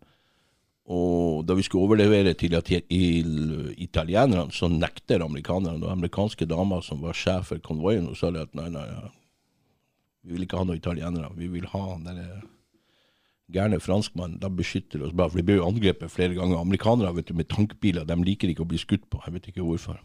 og 0.89 1.45
da 1.45 1.53
vi 1.53 1.64
skulle 1.66 1.84
overlevere 1.84 2.32
til, 2.39 2.55
til 2.64 3.32
italienerne, 3.76 4.47
så 4.57 4.70
nekter 4.72 5.20
amerikanerne. 5.24 5.84
Og 5.84 5.93
amerikanske 5.93 6.49
damer 6.49 6.80
som 6.84 7.03
var 7.05 7.16
sjef 7.16 7.51
for 7.53 7.61
konvoien, 7.64 8.09
og 8.09 8.16
sa 8.16 8.30
de 8.32 8.41
at 8.41 8.55
nei, 8.57 8.70
nei, 8.72 8.86
ja, 8.89 9.03
vi 10.24 10.32
vil 10.32 10.47
ikke 10.47 10.61
ha 10.61 10.64
noen 10.64 10.80
italienere. 10.80 11.28
Vi 11.36 11.51
vil 11.53 11.68
ha 11.74 11.82
den 11.91 12.09
derre 12.09 12.41
gærne 13.53 13.80
franskmannen. 13.80 14.41
de 14.41 14.49
beskytter 14.53 15.05
oss 15.05 15.12
bare, 15.12 15.30
For 15.30 15.41
de 15.41 15.45
ble 15.45 15.59
jo 15.61 15.68
angrepet 15.68 16.12
flere 16.12 16.34
ganger. 16.36 16.57
Amerikanere 16.61 17.14
vet 17.16 17.28
du, 17.28 17.36
med 17.36 17.49
tankbiler 17.49 18.09
de 18.09 18.16
liker 18.24 18.49
ikke 18.49 18.64
å 18.64 18.68
bli 18.68 18.80
skutt 18.80 19.05
på. 19.11 19.20
Jeg 19.26 19.36
vet 19.36 19.53
ikke 19.53 19.64
hvorfor. 19.64 20.01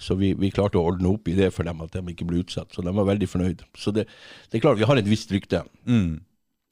Så 0.00 0.14
vi, 0.16 0.32
vi 0.34 0.48
klarte 0.50 0.78
å 0.80 0.86
ordne 0.88 1.10
opp 1.12 1.28
i 1.28 1.34
det 1.36 1.50
for 1.52 1.66
dem, 1.66 1.82
at 1.84 1.92
de 1.92 2.00
ikke 2.14 2.24
ble 2.24 2.40
utsatt. 2.40 2.70
Så 2.72 2.82
de 2.82 2.94
var 2.94 3.04
veldig 3.10 3.28
fornøyd. 3.28 3.66
Så 3.76 3.92
det, 3.92 4.06
det 4.50 4.58
er 4.58 4.62
klart, 4.64 4.78
vi 4.80 4.86
har 4.88 4.96
et 4.96 5.10
visst 5.10 5.30
rykte. 5.34 5.64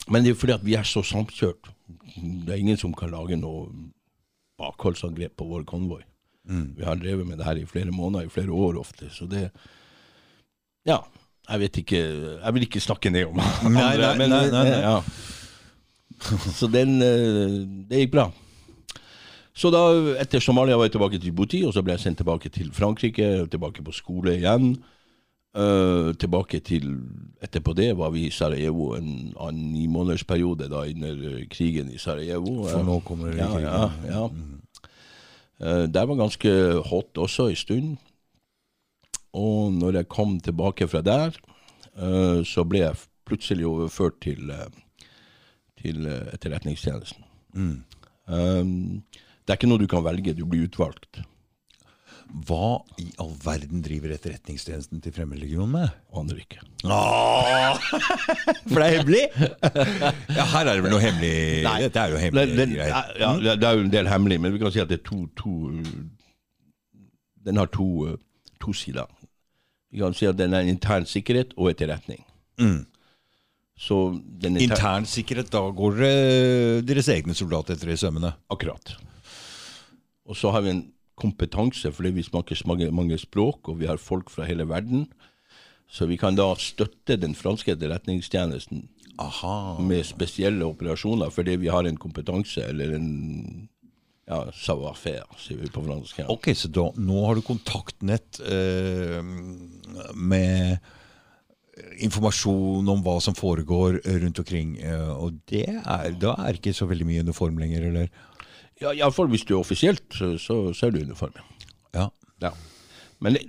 Men 0.08 0.24
det 0.24 0.30
er 0.30 0.34
jo 0.34 0.40
fordi 0.40 0.56
at 0.56 0.64
vi 0.66 0.74
er 0.78 0.86
så 0.88 1.02
samkjørt. 1.04 1.70
Det 2.18 2.54
er 2.54 2.60
ingen 2.60 2.78
som 2.80 2.94
kan 2.96 3.12
lage 3.12 3.36
noe 3.38 3.68
bakholdsangrep 4.58 5.36
på 5.38 5.46
vår 5.48 5.66
konvoi. 5.68 6.02
Vi 6.48 6.84
har 6.84 6.96
drevet 6.96 7.26
med 7.28 7.36
det 7.38 7.44
her 7.44 7.58
i 7.60 7.66
flere 7.68 7.92
måneder, 7.92 8.24
i 8.26 8.32
flere 8.32 8.52
år 8.52 8.78
ofte. 8.80 9.10
Så 9.12 9.28
det 9.28 9.50
Ja. 10.88 11.02
Jeg 11.48 11.60
vet 11.60 11.76
ikke 11.80 11.98
Jeg 12.42 12.54
vil 12.54 12.62
ikke 12.66 12.80
snakke 12.80 13.10
ned 13.10 13.24
om 13.30 13.38
andre, 13.64 13.70
Nei, 13.72 13.96
nei, 13.96 14.10
men 14.18 14.30
nei, 14.30 14.50
nei, 14.52 14.64
nei. 14.68 14.80
Ja. 14.84 15.00
Så 16.52 16.68
den 16.68 17.00
eh, 17.00 17.54
Det 17.88 18.02
gikk 18.02 18.12
bra. 18.12 18.26
Så 19.58 19.70
da, 19.74 19.80
etter 20.20 20.40
Somalia 20.44 20.76
var 20.78 20.86
jeg 20.86 20.94
tilbake 20.94 21.18
til 21.18 21.30
Djibouti, 21.30 21.64
og 21.66 21.72
så 21.74 21.82
ble 21.82 21.96
jeg 21.96 22.04
sendt 22.04 22.20
tilbake 22.20 22.50
til 22.54 22.68
Frankrike, 22.72 23.48
tilbake 23.50 23.82
på 23.82 23.94
skole 23.96 24.36
igjen. 24.36 24.76
Eh, 25.56 26.12
tilbake 26.20 26.60
til 26.60 26.90
Etterpå 27.40 27.72
det 27.72 27.94
var 27.96 28.10
vi 28.12 28.26
i 28.26 28.34
Sarajevo 28.34 28.90
en, 28.98 29.32
annen 29.40 29.72
nimånedersperiode 29.72 30.68
under 30.68 31.22
eh, 31.30 31.46
krigen 31.48 31.88
i 31.90 31.98
Sarajevo. 31.98 32.66
For 32.68 32.84
nå 32.84 32.98
kommer 33.06 33.32
det 33.32 33.40
ja, 33.40 33.48
krigen. 33.48 33.64
ja, 33.64 33.90
ja. 34.12 34.28
Uh, 35.58 35.88
der 35.90 36.04
var 36.06 36.14
ganske 36.14 36.50
hot 36.86 37.18
også 37.18 37.48
en 37.48 37.56
stund. 37.56 37.96
Og 39.32 39.72
når 39.72 39.92
jeg 39.92 40.08
kom 40.08 40.40
tilbake 40.40 40.88
fra 40.88 41.00
der, 41.02 41.34
uh, 41.98 42.44
så 42.44 42.64
ble 42.64 42.84
jeg 42.84 43.00
plutselig 43.26 43.66
overført 43.66 44.20
til, 44.22 44.50
eh, 44.50 44.68
til 45.82 46.06
Etterretningstjenesten. 46.06 47.24
etterretningstjenesten. 47.54 47.84
Um, 48.28 49.02
det 49.44 49.52
er 49.52 49.58
ikke 49.58 49.68
noe 49.68 49.80
du 49.80 49.86
kan 49.86 50.04
velge, 50.04 50.32
du 50.32 50.46
blir 50.46 50.64
utvalgt. 50.64 51.20
Hva 52.28 52.82
i 53.00 53.06
all 53.22 53.30
verden 53.40 53.80
driver 53.82 54.12
etterretningstjenesten 54.12 55.00
til 55.04 55.14
Fremmedlegionen 55.16 55.70
med? 55.72 55.94
Aner 56.18 56.40
ikke. 56.42 56.60
Åh! 56.84 57.78
For 58.68 58.76
det 58.76 58.84
er 58.84 58.96
hemmelig? 58.98 59.22
Ja, 60.36 60.44
her 60.52 60.68
er 60.68 60.74
det 60.74 60.84
vel 60.84 60.92
noe 60.92 61.02
hemmelig 61.02 61.32
Nei. 61.64 61.78
Dette 61.86 62.02
er 62.04 62.12
jo 62.12 62.20
hemmelig 62.20 62.58
den, 62.58 62.74
greier. 62.76 63.14
ja, 63.22 63.30
det 63.48 63.64
er 63.70 63.78
jo 63.78 63.86
en 63.86 63.94
del 63.94 64.10
hemmelig, 64.12 64.38
men 64.44 64.52
vi 64.54 64.60
kan 64.60 64.74
si 64.74 64.82
at 64.84 64.92
det 64.92 65.00
er 65.00 65.06
to, 65.08 65.22
to 65.40 65.54
Den 67.48 67.56
har 67.62 67.72
to, 67.72 67.88
eh, 68.10 68.18
to 68.60 68.76
sider. 68.76 69.08
Vi 69.88 70.02
kan 70.04 70.12
si 70.16 70.28
at 70.28 70.36
den 70.36 70.52
er 70.52 70.68
intern 70.68 71.08
sikkerhet 71.08 71.56
og 71.56 71.70
etterretning. 71.72 72.20
Så 73.78 73.96
den 74.42 74.58
intern, 74.58 74.74
Intern 74.74 75.08
sikkerhet, 75.08 75.48
da 75.54 75.62
går 75.72 76.00
det 76.02 76.14
deres 76.90 77.08
egne 77.14 77.32
soldater 77.38 77.76
etter 77.78 77.94
i 77.94 77.96
sømmene. 77.96 78.34
Akkurat. 78.52 78.96
Og 80.28 80.36
så 80.36 80.50
har 80.52 80.66
vi 80.66 80.74
en 80.74 80.84
kompetanse, 81.18 81.92
fordi 81.94 82.14
vi 82.16 82.26
snakker 82.26 82.60
mange, 82.68 82.90
mange 82.94 83.18
språk, 83.20 83.68
og 83.68 83.80
vi 83.82 83.88
har 83.90 84.00
folk 84.02 84.30
fra 84.32 84.46
hele 84.48 84.68
verden. 84.68 85.08
Så 85.88 86.06
vi 86.06 86.18
kan 86.20 86.36
da 86.36 86.50
støtte 86.60 87.16
den 87.16 87.34
franske 87.36 87.72
etterretningstjenesten 87.72 88.86
Aha. 89.18 89.78
med 89.80 90.04
spesielle 90.06 90.66
operasjoner, 90.68 91.32
fordi 91.34 91.56
vi 91.64 91.72
har 91.72 91.88
en 91.88 91.98
kompetanse, 92.00 92.62
eller 92.68 92.94
en 92.98 93.08
ja, 94.28 94.42
savoir-faire, 94.52 95.24
sier 95.40 95.62
vi 95.62 95.72
på 95.72 95.82
fransk. 95.86 96.20
Ja. 96.20 96.28
Ok, 96.32 96.50
så 96.56 96.68
da, 96.68 96.90
nå 97.00 97.24
har 97.24 97.38
du 97.38 97.44
kontaktnett 97.46 98.40
eh, 98.44 99.22
med 100.14 100.78
informasjon 102.02 102.88
om 102.90 103.02
hva 103.04 103.16
som 103.22 103.36
foregår 103.38 104.00
rundt 104.04 104.40
omkring. 104.42 104.76
eh, 104.82 105.12
og 105.14 105.40
det 105.50 105.66
er, 105.80 106.10
da 106.20 106.34
er 106.44 106.58
ikke 106.58 106.76
så 106.76 106.88
veldig 106.90 107.06
mye 107.08 107.24
uniform 107.26 107.58
lenger, 107.62 107.88
eller? 107.90 108.10
Ja, 108.80 108.92
Iallfall 108.94 109.28
hvis 109.32 109.44
du 109.44 109.54
er 109.56 109.60
offisielt, 109.60 110.04
så, 110.14 110.36
så, 110.38 110.72
er 110.86 110.90
du 110.94 111.00
uniformen. 111.02 111.42
uniform. 111.42 111.94
Ja. 111.94 112.08
Ja. 112.42 112.52
Men 113.20 113.34
det- 113.34 113.48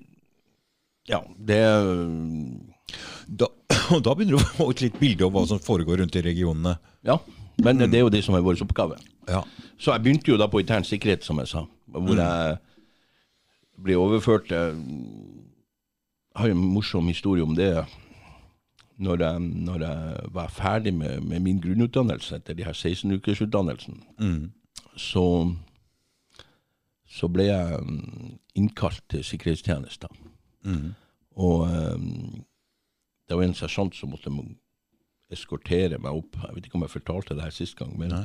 ja, 1.10 1.20
det 1.38 1.60
Da, 3.30 3.46
og 3.94 4.02
da 4.06 4.14
begynner 4.16 4.38
du 4.38 4.42
å 4.42 4.48
få 4.58 4.70
et 4.72 4.82
litt 4.82 5.00
bilde 5.00 5.26
av 5.26 5.32
hva 5.34 5.44
som 5.48 5.60
foregår 5.62 6.02
rundt 6.02 6.16
i 6.18 6.22
regionene. 6.26 6.78
Ja, 7.06 7.20
men 7.62 7.78
det 7.78 7.94
er 8.00 8.06
jo 8.06 8.10
det 8.14 8.24
som 8.26 8.36
er 8.36 8.42
vår 8.46 8.62
oppgave. 8.66 8.98
Ja. 9.30 9.44
Så 9.78 9.92
jeg 9.94 10.02
begynte 10.06 10.32
jo 10.32 10.38
da 10.42 10.48
på 10.50 10.62
intern 10.64 10.84
sikkerhet, 10.88 11.24
som 11.24 11.38
jeg 11.42 11.48
sa, 11.52 11.66
hvor 11.94 12.18
jeg 12.18 12.58
ble 13.80 13.96
overført 13.96 14.50
Jeg 14.50 14.76
har 16.36 16.48
jo 16.50 16.56
en 16.56 16.74
morsom 16.74 17.08
historie 17.08 17.44
om 17.44 17.54
det. 17.56 17.86
Når 19.00 19.22
jeg, 19.24 19.40
når 19.40 19.80
jeg 19.86 20.30
var 20.36 20.48
ferdig 20.52 20.94
med, 20.94 21.22
med 21.24 21.40
min 21.46 21.60
grunnutdannelse 21.64 22.36
etter 22.36 22.54
de 22.58 22.64
her 22.68 22.74
16-ukersutdannelsen, 22.76 24.02
så, 25.00 25.26
så 27.10 27.30
ble 27.32 27.48
jeg 27.50 27.82
mm, 27.86 28.38
innkalt 28.60 29.04
til 29.12 29.24
sikkerhetstjenester. 29.26 30.12
Og 31.40 31.62
um, 31.62 32.44
det 33.30 33.38
var 33.38 33.46
en 33.46 33.56
sersjant 33.58 33.96
som 33.96 34.12
måtte 34.12 34.34
eskortere 35.32 36.00
meg 36.02 36.18
opp. 36.20 36.40
Jeg 36.44 36.56
vet 36.56 36.68
ikke 36.68 36.80
om 36.80 36.88
jeg 36.88 36.98
fortalte 36.98 37.38
det 37.38 37.46
her 37.46 37.56
sist 37.56 37.78
gang, 37.80 37.94
men 38.00 38.16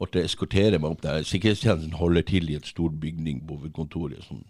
måtte 0.00 0.22
eskortere 0.22 0.78
meg 0.78 0.92
opp 0.92 1.02
der. 1.02 1.24
Sikkerhetstjenesten 1.26 1.96
holder 1.98 2.26
til 2.28 2.50
i 2.50 2.58
et 2.58 2.68
stor 2.68 2.92
bygning 3.02 3.42
på 3.48 3.58
hovedkontoret. 3.58 4.22
Sånn 4.28 4.44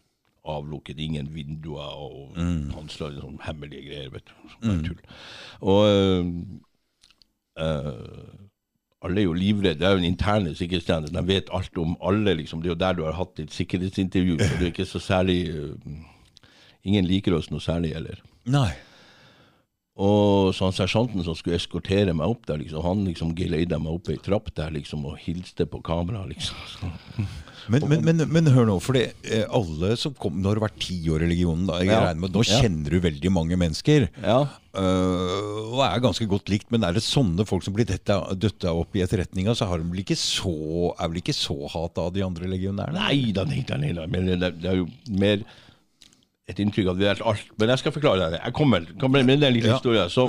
avlukket, 0.45 0.99
ingen 1.01 1.31
vinduer, 1.33 1.95
og 2.05 2.35
mm. 2.37 2.89
slår 2.93 3.15
sånn 3.17 3.39
hemmelige 3.47 3.87
greier, 3.87 4.11
vet 4.13 4.29
du. 4.29 4.35
Sånn 4.53 4.67
bare 4.69 4.87
tull. 4.91 5.05
Og 5.73 6.63
Uh, 7.55 7.63
eh, 7.63 8.44
alle 9.05 9.21
er 9.21 9.29
jo 9.29 9.37
livredde. 9.37 9.81
Det 9.81 9.87
er 9.87 9.97
jo 9.97 10.03
en 10.03 10.09
interne 10.09 10.55
sikkerhetstjeneste. 10.57 11.15
De 11.17 11.27
vet 11.29 11.53
alt 11.53 11.79
om 11.79 11.97
alle, 12.03 12.35
liksom. 12.41 12.63
Det 12.63 12.71
er 12.71 12.75
jo 12.75 12.81
der 12.81 12.99
du 12.99 13.05
har 13.05 13.19
hatt 13.19 13.37
ditt 13.37 13.53
sikkerhetsintervju, 13.55 14.39
så 14.41 14.51
det 14.59 14.67
er 14.67 14.73
ikke 14.73 14.89
så 14.89 15.03
særlig 15.03 15.39
eh, 15.53 16.03
Ingen 16.85 17.07
liker 17.09 17.33
oss 17.33 17.47
noe 17.49 17.65
særlig, 17.65 17.95
eller? 17.97 18.19
Nei. 18.53 18.69
Og 19.95 20.51
så 20.57 20.67
han 20.67 20.75
sersjanten 20.75 21.23
som 21.23 21.37
skulle 21.39 21.61
eskortere 21.61 22.15
meg 22.17 22.33
opp 22.33 22.49
der, 22.49 22.59
liksom, 22.59 22.83
han 22.83 23.05
liksom 23.07 23.35
geleida 23.39 23.79
meg 23.79 23.95
opp 23.95 24.11
ei 24.11 24.19
trapp 24.19 24.51
der 24.57 24.75
liksom, 24.75 25.05
og 25.07 25.21
hilste 25.23 25.69
på 25.71 25.83
kamera, 25.87 26.25
liksom. 26.31 27.29
Men, 27.65 27.87
men, 27.89 28.03
men, 28.05 28.19
men 28.29 28.49
hør 28.53 28.67
nå, 28.69 28.75
for 28.85 28.99
eh, 28.99 29.45
alle 29.49 29.95
som 29.97 30.13
kom 30.21 30.35
Nå 30.37 30.51
har 30.51 30.59
du 30.59 30.65
vært 30.67 30.77
ti 30.85 30.99
år 31.09 31.23
i 31.25 31.31
legionen. 31.31 31.63
Da, 31.71 31.79
jeg 31.81 31.95
Ja. 31.95 32.13
med, 32.13 32.35
nå 32.35 32.43
kjenner 32.45 32.93
du 32.93 32.99
veldig 33.01 33.31
mange 33.33 33.57
mennesker. 33.57 34.09
Ja. 34.21 34.43
Uh, 34.77 35.73
og 35.73 35.81
er 35.87 36.03
ganske 36.05 36.29
godt 36.29 36.53
likt. 36.53 36.69
Men 36.75 36.85
er 36.85 36.93
det 36.93 37.01
sånne 37.07 37.47
folk 37.49 37.65
som 37.65 37.73
blir 37.73 37.89
døtta, 37.89 38.21
opp 38.75 38.97
i 38.99 39.05
etterretninga, 39.07 39.57
så 39.57 39.71
har 39.71 39.81
de 39.81 39.89
vel 39.89 40.05
ikke 40.05 40.19
så, 40.19 40.53
er 40.99 41.09
vel 41.09 41.23
ikke 41.23 41.37
så 41.37 41.57
hata 41.73 42.09
av 42.09 42.13
de 42.13 42.27
andre 42.27 42.51
legionærene? 42.53 43.01
Nei 43.01 43.33
da, 43.33 43.47
nei 43.49 43.65
da. 43.65 44.09
Men 44.13 44.29
det, 44.29 44.53
det 44.61 44.73
er 44.75 44.83
jo 44.83 44.91
mer 45.17 45.47
et 46.49 46.61
inntrykk 46.61 46.91
av 46.91 46.95
at 46.95 47.01
vi 47.01 47.07
lært 47.09 47.23
alt. 47.25 47.53
Men 47.59 47.73
jeg 47.73 47.81
skal 47.83 47.95
forklare 47.95 48.21
deg 48.25 48.35
det. 48.37 48.41
Jeg 48.45 48.57
kommer, 48.57 48.89
kommer 49.01 49.25
med 49.25 49.43
en 49.43 49.55
liten 49.55 49.71
Ja. 49.71 49.79
historien. 49.79 50.11
Så, 50.13 50.27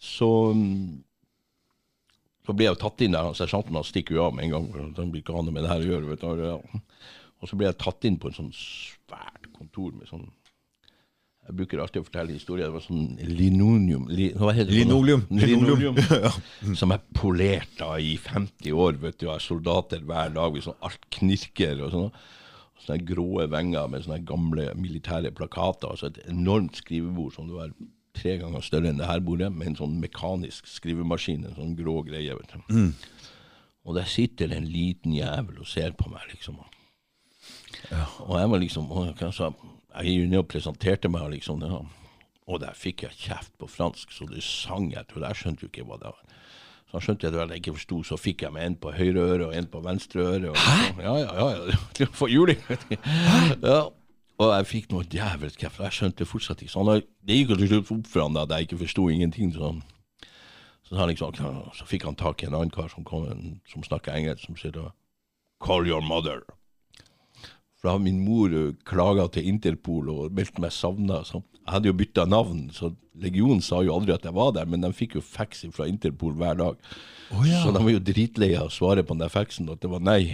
så, 0.00 0.30
mm, 0.56 1.02
så 2.46 2.54
ble 2.56 2.68
jeg 2.70 2.78
tatt 2.80 3.04
inn 3.04 3.12
der. 3.16 3.24
han 3.28 3.36
Sersjanten 3.36 3.76
han 3.76 3.84
stikker 3.84 4.16
jo 4.16 4.24
av 4.26 4.34
med 4.34 4.46
en 4.46 4.54
gang. 4.54 4.70
for 4.72 5.02
Han 5.02 5.10
blir 5.12 5.22
ikke 5.22 5.36
ha 5.36 5.42
med 5.42 5.62
det 5.62 5.70
her 5.70 5.84
å 5.84 5.90
gjøre. 5.90 6.08
Vet 6.14 6.20
du. 6.24 6.80
Og 7.42 7.48
så 7.50 7.56
ble 7.60 7.68
jeg 7.68 7.78
tatt 7.82 8.04
inn 8.08 8.16
på 8.20 8.30
en 8.30 8.38
sånn 8.38 8.52
svært 8.56 9.50
kontor 9.52 9.92
med 9.92 10.08
sånn 10.08 10.30
Jeg 11.44 11.56
bruker 11.58 11.80
alltid 11.82 12.00
å 12.00 12.06
fortelle 12.06 12.32
historier. 12.32 12.70
Det 12.70 12.72
var 12.72 12.80
sånn 12.80 13.18
linoleum 13.20 14.06
li? 14.08 14.30
Linoleum. 14.70 15.26
Linoleum. 15.28 15.98
Som 16.80 16.94
er 16.96 17.02
polert 17.12 17.74
da 17.76 17.98
i 18.00 18.16
50 18.16 18.72
år. 18.72 18.96
vet 19.02 19.18
du, 19.20 19.28
er 19.28 19.44
soldater 19.44 20.00
hver 20.00 20.32
dag. 20.32 20.56
Sånn, 20.64 20.78
alt 20.80 21.04
knirker. 21.10 21.82
og 21.84 21.92
sånn. 21.92 22.10
Sånne 22.82 23.06
grå 23.06 23.46
venger 23.50 23.86
med 23.88 24.04
sånne 24.04 24.24
gamle 24.26 24.70
militære 24.78 25.30
plakater. 25.36 25.90
altså 25.90 26.06
Et 26.10 26.22
enormt 26.28 26.76
skrivebord 26.76 27.32
som 27.36 27.48
du 27.48 27.58
har 27.58 27.70
tre 28.14 28.36
ganger 28.38 28.62
større 28.62 28.90
enn 28.90 28.98
det 28.98 29.08
her 29.08 29.20
bordet, 29.20 29.50
med 29.52 29.72
en 29.72 29.78
sånn 29.78 29.98
mekanisk 30.02 30.66
skrivemaskin. 30.70 31.44
En 31.48 31.56
sånn 31.56 31.76
grå 31.78 32.02
greie. 32.06 32.34
vet 32.34 32.54
du. 32.54 32.92
Og 33.84 33.98
der 33.98 34.08
sitter 34.08 34.52
en 34.54 34.64
liten 34.64 35.12
jævel 35.12 35.58
og 35.60 35.68
ser 35.68 35.92
på 35.92 36.08
meg, 36.10 36.22
liksom. 36.32 36.60
Og 38.24 38.38
jeg 38.38 38.50
var 38.50 38.58
liksom 38.62 38.90
og 38.92 39.20
jeg, 39.20 39.34
sa, 39.36 39.50
jeg 39.98 40.06
gikk 40.06 40.30
ned 40.30 40.38
og 40.38 40.48
presenterte 40.48 41.10
meg, 41.12 41.26
liksom. 41.34 41.60
Ja. 41.62 41.82
Og 42.46 42.60
der 42.60 42.76
fikk 42.76 43.02
jeg 43.06 43.16
kjeft 43.16 43.52
på 43.58 43.68
fransk, 43.68 44.12
så 44.12 44.26
det 44.28 44.42
sang 44.44 44.90
jeg 44.92 45.08
til. 45.08 45.24
Jeg 45.24 45.40
skjønte 45.40 45.64
jo 45.64 45.70
ikke 45.72 45.86
hva 45.88 46.00
det 46.00 46.12
var. 46.12 46.40
Han 46.94 47.02
skjønte 47.02 47.26
jeg 47.26 47.34
at 47.34 47.50
jeg 47.50 47.62
ikke 47.62 47.74
forsto, 47.74 47.96
så 48.06 48.16
fikk 48.20 48.44
jeg 48.44 48.54
med 48.54 48.68
en 48.68 48.76
på 48.78 48.92
høyre 48.94 49.22
øre 49.34 49.46
og 49.48 49.54
en 49.58 49.66
på 49.66 49.80
venstre 49.82 50.22
øre. 50.22 50.52
Og, 50.52 50.58
Hæ? 50.62 51.02
Ja, 51.02 51.14
ja, 51.18 51.32
ja. 51.34 51.76
ja. 51.98 52.06
For 52.14 52.30
juling. 52.30 52.60
ja. 53.70 53.80
Og 54.38 54.50
jeg 54.50 54.66
fikk 54.66 54.90
noe 54.90 55.06
djevelsk 55.06 55.58
kjeft. 55.62 55.80
og 55.80 55.88
Jeg 55.88 55.96
skjønte 55.98 56.26
fortsatt 56.26 56.62
ikke. 56.62 56.70
Så 56.70 56.82
han, 56.86 57.02
det 57.26 57.38
gikk 57.40 57.54
jo 57.54 57.58
til 57.58 57.70
slutt 57.72 57.92
opp 57.96 58.08
for 58.12 58.26
han 58.26 58.38
at 58.38 58.54
jeg 58.54 58.68
ikke 58.68 58.80
forsto 58.84 59.08
ingenting. 59.10 59.50
Sånn. 59.54 59.82
så, 60.86 60.96
han 60.98 61.10
liksom, 61.10 61.34
så 61.74 61.86
fikk 61.90 62.06
han 62.06 62.18
tak 62.18 62.42
i 62.42 62.48
en 62.50 62.54
annen 62.58 62.74
kar 62.74 62.90
som, 62.92 63.06
kom, 63.06 63.26
som 63.70 63.86
snakka 63.86 64.14
engelsk, 64.14 64.46
som 64.46 64.58
sier 64.60 64.74
da 64.74 64.92
Call 65.64 65.86
your 65.88 66.02
mother. 66.02 66.42
For 67.84 67.90
da 67.90 67.98
har 67.98 68.00
min 68.00 68.22
mor 68.24 68.48
klaga 68.88 69.26
til 69.28 69.44
Interpol 69.44 70.06
og 70.08 70.30
meldt 70.32 70.56
meg 70.56 70.72
savna. 70.72 71.18
Jeg 71.20 71.68
hadde 71.68 71.90
jo 71.90 71.96
bytta 71.98 72.22
navn, 72.24 72.70
så 72.72 72.88
legionen 73.20 73.58
sa 73.60 73.82
jo 73.84 73.92
aldri 73.92 74.14
at 74.14 74.24
jeg 74.24 74.32
var 74.32 74.54
der, 74.56 74.64
men 74.64 74.80
de 74.80 74.88
fikk 74.96 75.18
jo 75.18 75.20
fax 75.20 75.66
fra 75.76 75.84
Interpol 75.84 76.32
hver 76.40 76.56
dag. 76.56 76.78
Oh, 77.28 77.42
ja. 77.44 77.58
Så 77.60 77.74
de 77.76 77.82
var 77.84 77.92
jo 77.92 78.00
dritleie 78.00 78.56
av 78.56 78.70
å 78.70 78.72
svare 78.72 79.04
på 79.04 79.12
den 79.12 79.26
der 79.26 79.34
faxen 79.34 79.68
at 79.68 79.82
det 79.84 79.90
var 79.92 80.00
nei. 80.00 80.32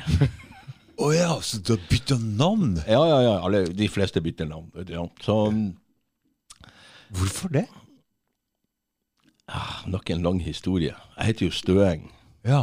Å 1.03 1.11
ja, 1.11 1.33
så 1.43 1.59
du 1.59 1.73
har 1.75 1.83
bytta 1.91 2.21
navn? 2.23 2.79
ja, 2.87 3.03
ja, 3.11 3.19
ja. 3.27 3.35
Alle, 3.43 3.65
de 3.75 3.91
fleste 3.91 4.23
bytter 4.23 4.47
navn. 4.47 4.71
Ja. 4.87 5.09
Så 5.19 5.41
Hvorfor 7.11 7.51
det? 7.51 7.67
ah, 9.51 9.83
nok 9.91 10.15
en 10.15 10.23
lang 10.23 10.39
historie. 10.47 10.95
Jeg 11.19 11.33
heter 11.33 11.51
jo 11.51 11.59
Støeng. 11.59 12.07
Ja. 12.47 12.63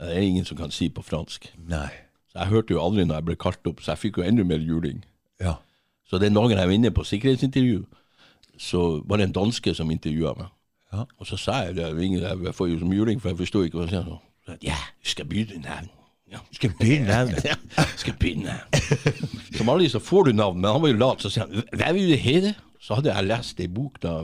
Det 0.00 0.08
er 0.16 0.24
ingen 0.24 0.48
som 0.48 0.56
kan 0.56 0.72
si 0.72 0.88
på 0.88 1.04
fransk. 1.04 1.52
Nei. 1.68 2.05
Så 2.36 2.42
jeg 2.42 2.52
hørte 2.52 2.74
jo 2.74 2.82
aldri 2.84 3.04
når 3.08 3.14
jeg 3.22 3.24
ble 3.30 3.36
kalt 3.40 3.68
opp, 3.70 3.78
så 3.80 3.94
jeg 3.94 3.98
fikk 4.02 4.18
jo 4.20 4.24
enda 4.26 4.44
mer 4.44 4.60
juling. 4.60 4.98
Ja. 5.40 5.54
Så 6.04 6.18
den 6.20 6.34
dagen 6.36 6.52
jeg 6.58 6.68
var 6.68 6.74
inne 6.74 6.90
på 6.92 7.04
sikkerhetsintervju, 7.08 7.86
så 8.60 8.82
var 9.08 9.16
det 9.16 9.30
en 9.30 9.32
danske 9.38 9.72
som 9.74 9.90
intervjua 9.90 10.34
meg. 10.36 10.50
Ja. 10.92 11.06
Og 11.16 11.26
så 11.30 11.38
sa 11.40 11.62
jeg 11.64 11.78
det, 11.78 11.88
jeg 11.96 12.54
får 12.54 12.68
jo 12.68 12.78
som 12.82 12.92
juling, 12.92 13.22
for 13.22 13.32
jeg 13.32 13.38
forsto 13.40 13.62
ikke 13.64 13.80
hva 13.80 13.86
han 13.88 14.04
sa. 14.04 14.56
Ja, 14.62 14.76
du 15.00 15.08
skal 15.08 15.24
bytte 15.32 15.58
navn. 15.64 15.88
Ja, 16.30 16.38
Skal 16.52 16.72
begynne 16.76 17.06
navn. 17.08 17.34
ja, 17.44 17.54
du 17.78 17.98
skal 18.02 18.14
bytte 18.20 18.42
navn. 18.44 19.10
Som 19.56 19.68
aldri 19.70 19.88
så 19.88 20.00
får 20.02 20.24
du 20.28 20.32
navn, 20.32 20.60
men 20.60 20.72
han 20.74 20.82
var 20.82 20.90
jo 20.90 20.98
lat, 20.98 21.22
så 21.22 21.30
sier 21.30 21.46
han 21.46 21.62
hva 21.72 21.92
vil 21.94 22.10
du 22.10 22.16
hete? 22.18 22.52
Så 22.82 22.98
hadde 22.98 23.12
jeg 23.14 23.28
lest 23.30 23.62
ei 23.62 23.68
bok 23.70 24.00
da. 24.02 24.18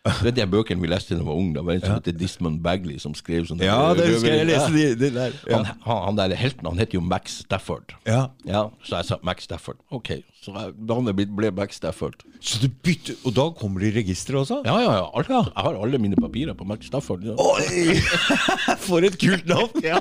Du 0.00 0.22
vet 0.24 0.32
de 0.32 0.44
bøkene 0.48 0.80
vi 0.80 0.88
leste 0.88 1.12
da 1.12 1.18
jeg 1.20 1.26
var 1.28 1.36
ung. 1.36 1.50
Det 1.52 1.60
var 1.60 1.74
en 1.76 1.82
som 1.82 1.96
heter 1.98 2.14
Dismond 2.16 2.62
Bagley, 2.64 2.96
som 3.02 3.12
skrev 3.12 3.44
sånn 3.50 3.60
Ja, 3.60 3.90
det 3.92 4.06
husker 4.08 4.32
jeg. 4.32 4.46
Leste 4.48 4.72
de, 4.72 4.84
de 4.96 5.10
der. 5.12 5.34
Ja. 5.44 5.58
Han, 5.58 5.66
han, 5.84 5.98
han 6.06 6.16
der 6.22 6.32
helten, 6.40 6.68
han 6.70 6.80
heter 6.80 6.96
jo 6.96 7.02
Max 7.04 7.34
Stafford. 7.44 7.92
ja. 8.08 8.22
Ja, 8.48 8.62
så 8.86 8.96
jeg 9.02 9.10
sa 9.10 9.18
Max 9.28 9.44
Stafford. 9.44 9.76
Ok, 9.92 10.14
så 10.40 10.54
navnet 10.56 11.20
ble 11.36 11.50
Max 11.52 11.76
Stafford. 11.82 12.24
Så 12.40 12.62
du 12.62 12.70
bytter 12.80 13.18
Og 13.28 13.34
da 13.36 13.44
kommer 13.60 13.84
det 13.84 13.90
i 13.92 13.98
registeret 14.00 14.40
også? 14.46 14.62
Ja, 14.64 14.78
ja, 14.80 14.96
ja. 15.02 15.04
Alt, 15.20 15.28
Jeg 15.28 15.52
har 15.68 15.76
alle 15.84 16.00
mine 16.00 16.16
papirer 16.16 16.56
på 16.56 16.64
Max 16.64 16.88
Stafford. 16.88 17.28
Ja. 17.28 17.36
Oi! 17.36 18.00
For 18.88 19.04
et 19.04 19.20
kult 19.20 19.44
navn! 19.52 19.84
Ja. 19.84 20.00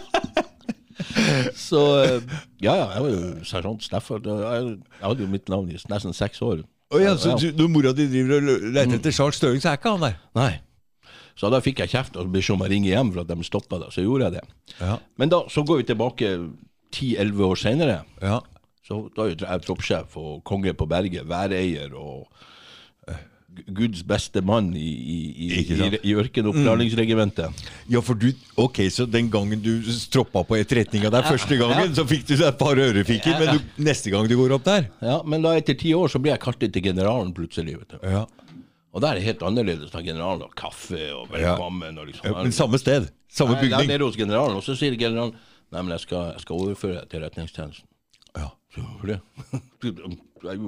Så 1.59 1.79
eh, 2.03 2.17
ja, 2.63 2.73
ja, 2.75 2.87
jeg 2.95 3.03
var 3.03 3.11
jo 3.11 3.21
sersjant 3.47 3.83
Stafford. 3.83 4.27
Jeg 4.31 4.75
hadde 5.03 5.27
jo 5.27 5.31
mitt 5.31 5.51
navn 5.51 5.67
i 5.71 5.75
nesten 5.91 6.15
seks 6.15 6.39
år. 6.45 6.63
Ja, 6.97 7.13
så 7.21 7.35
du, 7.37 7.51
når 7.53 7.69
mora 7.69 7.93
di 7.93 8.07
driver 8.09 8.39
og 8.39 8.63
leter 8.73 8.97
etter 8.97 9.13
Charles 9.13 9.37
Støring, 9.37 9.61
så 9.61 9.69
er 9.71 9.77
ikke 9.77 9.93
han 9.93 10.07
der? 10.07 10.15
Nei. 10.39 10.51
Så 11.39 11.51
da 11.53 11.61
fikk 11.63 11.83
jeg 11.83 11.93
kjeft 11.93 12.17
og 12.19 12.31
beskjed 12.33 12.57
om 12.57 12.63
å 12.65 12.69
ringe 12.71 12.89
hjem 12.89 13.11
for 13.13 13.21
at 13.21 13.29
de 13.29 13.45
stoppa 13.47 13.77
det. 13.83 13.91
Så 13.95 14.03
gjorde 14.03 14.27
jeg 14.27 14.39
det. 14.39 14.55
Ja. 14.81 14.97
Men 15.21 15.31
da, 15.31 15.43
så 15.53 15.63
går 15.67 15.83
vi 15.83 15.85
tilbake 15.91 16.31
10-11 16.91 17.45
år 17.45 17.61
senere. 17.61 17.99
Ja. 18.23 18.39
Så 18.89 19.03
da 19.15 19.27
er 19.29 19.35
jeg 19.37 19.63
troppssjef 19.67 20.17
og 20.19 20.41
konge 20.49 20.73
på 20.75 20.87
berget, 20.89 21.27
væreier 21.29 21.93
og 21.93 22.25
Guds 23.75 24.03
beste 24.07 24.41
mann 24.45 24.69
i, 24.77 24.79
i, 24.79 25.15
i, 25.35 25.47
i, 25.59 25.77
sant? 25.77 25.95
i 26.05 26.13
ørkenoppklaringsregimentet. 26.15 27.63
ja, 27.91 28.01
for 28.01 28.15
du 28.15 28.29
Ok, 28.55 28.79
så 28.93 29.05
den 29.09 29.29
gangen 29.31 29.61
du 29.61 29.81
troppa 30.13 30.43
på 30.47 30.55
etterretninga 30.59 31.11
der 31.11 31.27
første 31.27 31.57
gangen, 31.59 31.95
så 31.97 32.05
fikk 32.07 32.27
du 32.29 32.35
deg 32.37 32.47
et 32.47 32.59
par 32.61 32.79
ørefiker, 32.79 33.39
men 33.39 33.57
du, 33.57 33.83
neste 33.83 34.13
gang 34.13 34.29
du 34.29 34.37
går 34.39 34.55
opp 34.55 34.67
der 34.67 34.87
Ja, 35.03 35.19
men 35.25 35.43
da 35.43 35.55
etter 35.59 35.75
ti 35.79 35.93
år 35.97 36.11
så 36.13 36.21
blir 36.23 36.35
jeg 36.35 36.43
kalt 36.45 36.63
inn 36.63 36.71
til 36.75 36.85
generalen 36.91 37.33
plutselig. 37.35 37.77
vet 37.81 37.97
du. 37.97 37.99
Ja. 38.07 38.25
Og 38.93 39.03
da 39.03 39.11
er 39.11 39.19
det 39.19 39.27
helt 39.27 39.43
annerledes. 39.45 39.91
Da 39.93 40.01
generalen 40.01 40.41
har 40.41 40.53
kaffe 40.57 41.01
og 41.13 41.29
velkommen. 41.29 41.99
Og 42.01 42.07
liksom, 42.09 42.31
Men 42.39 42.55
samme 42.55 42.79
sted. 42.81 43.09
Samme 43.29 43.53
Nei, 43.57 43.67
bygning. 43.67 43.91
nede 43.91 44.07
hos 44.07 44.17
generalen, 44.17 44.57
og 44.57 44.65
så 44.65 44.73
sier 44.77 44.95
generalen 44.97 45.35
Nei, 45.69 45.83
men 45.83 45.91
jeg 45.93 46.07
skal, 46.07 46.31
jeg 46.33 46.41
skal 46.41 46.63
overføre 46.63 46.95
deg 46.97 47.11
til 47.11 47.21
retningstjenesten. 47.21 47.85
Ja. 48.33 48.47
Så 48.73 48.81
det? 49.05 49.19
Jeg 50.43 50.59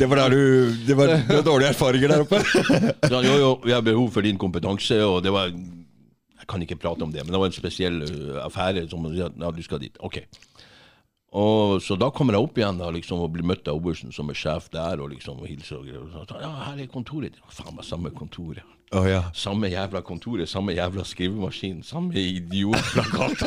Det 0.00 0.06
var 0.10 0.16
der 0.16 0.30
du 0.30 0.40
Det 0.86 0.96
var, 0.96 1.06
det 1.06 1.36
var 1.36 1.42
dårlige 1.42 1.68
erfaringer 1.74 2.08
der 2.08 2.20
oppe. 2.24 2.40
ja, 3.14 3.20
jo, 3.26 3.34
jo, 3.40 3.50
vi 3.64 3.72
har 3.74 3.80
behov 3.80 4.10
for 4.10 4.20
din 4.20 4.38
kompetanse, 4.38 5.04
og 5.04 5.22
det 5.22 5.32
var 5.32 5.50
Jeg 5.50 6.46
kan 6.48 6.62
ikke 6.62 6.76
prate 6.76 7.02
om 7.02 7.12
det, 7.12 7.24
men 7.24 7.32
det 7.34 7.40
var 7.40 7.46
en 7.50 7.52
spesiell 7.52 8.02
affære 8.42 8.88
som 8.90 9.06
ja, 9.14 9.28
du 9.28 9.62
skal 9.62 9.80
dit. 9.82 9.96
Ok. 10.00 10.22
Og 11.30 11.78
Så 11.82 11.94
da 11.94 12.10
kommer 12.10 12.34
jeg 12.34 12.42
opp 12.42 12.58
igjen 12.58 12.80
da, 12.80 12.90
liksom, 12.90 13.20
og 13.22 13.30
blir 13.34 13.46
møtt 13.46 13.68
av 13.70 13.78
obersten 13.78 14.10
som 14.12 14.30
er 14.32 14.38
sjef 14.38 14.66
der, 14.74 14.98
og 14.98 15.12
liksom 15.12 15.38
og 15.38 15.46
hilser 15.46 15.78
og 15.78 15.86
greier. 15.86 16.02
Og 16.02 16.26
så, 16.26 16.40
ja, 16.42 16.50
her 16.66 16.82
er 16.82 16.90
kontoret. 16.90 17.38
Faen 17.54 17.76
meg 17.76 17.86
samme 17.86 18.10
kontoret. 18.10 18.66
Å 18.90 19.04
ja. 19.06 19.20
Samme 19.38 19.68
jævla 19.70 20.00
kontoret, 20.02 20.50
samme 20.50 20.74
jævla 20.74 21.04
skrivemaskin, 21.06 21.84
samme 21.86 22.18
idiotplakat. 22.18 23.44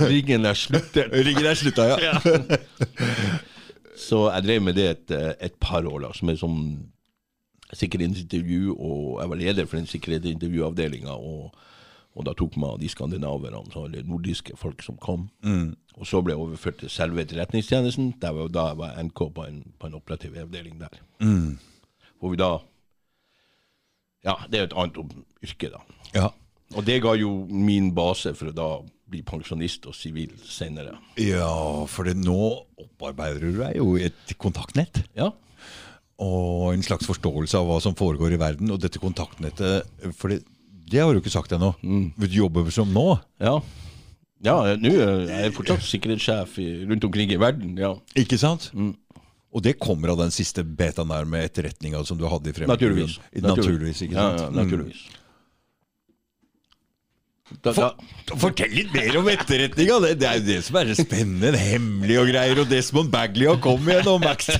Ringen 0.10 0.50
er 0.50 0.58
sluttet. 0.58 1.14
Ringen 1.14 1.46
er 1.46 1.54
slutta, 1.54 1.86
ja. 2.02 2.18
Så 4.06 4.24
jeg 4.26 4.44
drev 4.44 4.66
med 4.66 4.74
det 4.76 4.88
et, 4.90 5.14
et 5.46 5.54
par 5.62 5.86
år, 5.86 6.08
da, 6.08 6.10
som 6.18 6.28
er 6.28 6.42
sånn 6.42 6.58
sikkerhetsintervju, 7.74 8.74
og 8.74 9.22
jeg 9.22 9.30
var 9.30 9.40
leder 9.40 9.70
for 9.70 9.78
den 9.78 9.88
sikkerhetsintervjuavdelinga. 9.90 11.14
Og, 11.14 11.54
og 12.16 12.24
da 12.24 12.32
tok 12.36 12.56
man 12.56 12.78
de 12.80 12.88
skandinaverne, 12.88 13.60
så 13.72 13.84
eller 13.86 14.06
nordiske 14.08 14.56
folk 14.56 14.80
som 14.82 14.96
kom. 14.96 15.26
Og 15.96 16.06
så 16.08 16.22
ble 16.24 16.32
jeg 16.34 16.40
overført 16.42 16.78
til 16.80 16.90
selve 16.92 17.22
etterretningstjenesten. 17.22 18.14
Der 18.22 18.32
var, 18.36 18.48
da 18.52 18.64
var 18.76 18.94
jeg 18.96 19.10
NK 19.10 19.22
på 19.36 19.44
en, 19.46 19.60
på 19.78 19.86
en 19.90 19.94
operativ 20.00 20.34
avdeling 20.40 20.80
der. 20.80 20.96
Hvor 22.20 22.32
vi 22.32 22.40
da 22.40 22.50
Ja, 24.26 24.34
det 24.50 24.58
er 24.58 24.64
jo 24.64 24.68
et 24.72 24.76
annet 24.82 25.16
yrke, 25.46 25.68
da. 25.76 25.80
ja. 26.16 26.28
Og 26.74 26.82
det 26.82 26.96
ga 27.04 27.12
jo 27.14 27.28
min 27.46 27.92
base 27.94 28.32
for 28.34 28.50
å 28.50 28.54
da 28.56 28.64
bli 29.06 29.20
pensjonist 29.22 29.84
og 29.86 29.94
sivil 29.94 30.32
senere. 30.42 30.96
Ja, 31.22 31.84
for 31.86 32.08
det, 32.08 32.16
nå 32.18 32.34
opparbeider 32.82 33.44
du 33.44 33.60
deg 33.60 33.76
jo 33.78 33.92
et 34.02 34.32
kontaktnett. 34.42 35.04
Ja. 35.14 35.28
Og 36.18 36.72
en 36.72 36.82
slags 36.82 37.06
forståelse 37.06 37.60
av 37.60 37.68
hva 37.70 37.76
som 37.84 37.94
foregår 37.94 38.34
i 38.34 38.40
verden. 38.40 38.72
Og 38.74 38.80
dette 38.82 38.98
kontaktnettet 38.98 39.86
For 40.18 40.32
det, 40.34 40.40
det 40.86 41.02
har 41.02 41.12
du 41.12 41.20
ikke 41.20 41.34
sagt 41.34 41.52
ennå. 41.56 41.72
Mm. 41.82 42.12
du 42.16 42.38
jobber 42.38 42.70
som 42.74 42.92
nå? 42.94 43.18
Ja. 43.42 43.58
Ja, 44.44 44.76
nå 44.78 44.92
er 44.92 45.46
jeg 45.46 45.54
fortsatt 45.56 45.82
sikkerhetssjef 45.82 46.58
i, 46.62 46.68
rundt 46.86 47.04
omkring 47.08 47.32
i 47.32 47.40
verden. 47.40 47.76
ja. 47.80 47.94
Ikke 48.18 48.38
sant? 48.38 48.70
Og 49.56 49.62
det 49.64 49.78
kommer 49.80 50.12
av 50.12 50.18
den 50.20 50.34
siste 50.34 50.60
betaen 50.62 51.08
der 51.08 51.24
med 51.28 51.46
etterretninga 51.48 52.02
som 52.04 52.18
du 52.20 52.26
hadde 52.28 52.50
i 52.50 52.56
fremtiden? 52.56 52.76
Naturligvis. 52.76 53.20
Naturligvis, 53.40 54.02
ikke 54.04 54.18
sant? 54.18 54.40
Ja, 54.40 54.44
ja, 54.44 54.50
naturligvis. 54.52 55.06
Da, 57.62 57.70
da, 57.70 57.72
For, 57.72 57.94
Fortell 58.42 58.72
litt 58.74 58.90
mer 58.92 59.16
om 59.20 59.28
etterretninga! 59.30 60.00
Det, 60.02 60.10
det 60.20 60.28
er 60.28 60.40
jo 60.40 60.46
det 60.48 60.58
som 60.66 60.78
er 60.80 60.90
spennende. 60.98 61.54
Hemmelig 61.62 62.16
og 62.20 62.26
greier. 62.32 62.58
Og 62.60 62.66
Desmond 62.70 63.12
Bagley 63.14 63.46
har 63.48 63.60
kommet 63.62 63.94
igjen, 63.94 64.08
og 64.10 64.20
Max 64.26 64.50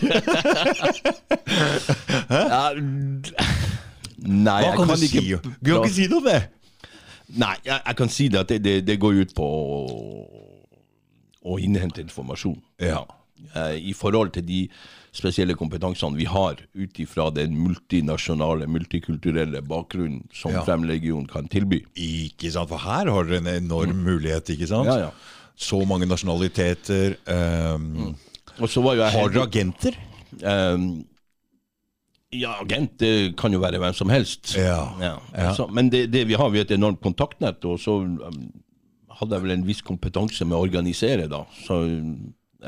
ja, 2.30 2.72
nei, 4.24 4.60
Hva 4.62 4.70
jeg 4.70 4.76
kan 4.78 4.86
kan 4.88 4.94
du 5.00 5.06
si? 5.06 5.18
ikke 5.20 5.40
Du 5.60 5.70
kan 5.72 5.82
ikke 5.84 5.94
si 5.96 6.06
noe 6.12 6.22
om 6.22 6.28
det! 6.30 6.42
Nei, 7.36 7.54
jeg, 7.66 7.80
jeg 7.86 7.96
kan 7.98 8.08
si 8.14 8.28
det 8.30 8.38
at 8.44 8.48
det, 8.54 8.60
det, 8.62 8.74
det 8.86 8.98
går 9.02 9.16
ut 9.24 9.32
på 9.34 9.46
å, 9.46 9.80
å 11.46 11.56
innhente 11.62 12.00
informasjon. 12.04 12.60
Ja. 12.82 13.00
Eh, 13.54 13.74
I 13.90 13.94
forhold 13.98 14.30
til 14.36 14.46
de 14.46 14.60
spesielle 15.16 15.56
kompetansene 15.58 16.16
vi 16.18 16.26
har 16.28 16.60
ut 16.76 16.98
ifra 17.02 17.30
den 17.34 17.56
multinasjonale, 17.58 18.68
multikulturelle 18.70 19.62
bakgrunnen 19.66 20.22
som 20.34 20.52
Ja. 20.54 20.62
Fremlegion 20.66 21.26
kan 21.30 21.48
tilby. 21.50 21.82
Ikke 21.96 22.50
sant? 22.54 22.68
For 22.70 22.78
her 22.84 23.10
har 23.10 23.24
dere 23.28 23.40
en 23.42 23.50
enorm 23.64 24.04
mulighet, 24.06 24.52
ikke 24.54 24.68
sant? 24.70 24.86
Ja, 24.90 25.08
ja. 25.08 25.10
Så 25.56 25.80
mange 25.88 26.04
nasjonaliteter. 26.06 27.16
Og 28.60 28.68
så 28.70 28.82
var 28.84 28.96
jo 28.98 29.02
jeg 29.06 29.12
Har 29.18 29.32
dere 29.32 29.46
agenter? 29.48 29.96
Ehm, 30.44 30.88
ja, 32.34 32.56
agent 32.60 32.96
det 32.98 33.36
kan 33.38 33.54
jo 33.54 33.60
være 33.62 33.78
hvem 33.78 33.94
som 33.94 34.10
helst. 34.10 34.56
Ja, 34.58 34.80
ja. 35.00 35.14
altså, 35.32 35.68
men 35.72 35.90
det, 35.92 36.06
det 36.12 36.24
vi 36.28 36.34
har, 36.38 36.50
vi 36.50 36.60
et 36.60 36.72
enormt 36.74 37.00
kontaktnett, 37.04 37.64
og 37.64 37.78
så 37.80 38.00
um, 38.02 38.40
hadde 39.20 39.36
jeg 39.38 39.44
vel 39.44 39.54
en 39.54 39.66
viss 39.66 39.82
kompetanse 39.86 40.44
med 40.44 40.58
å 40.58 40.64
organisere, 40.66 41.28
da. 41.30 41.44
Så 41.66 41.82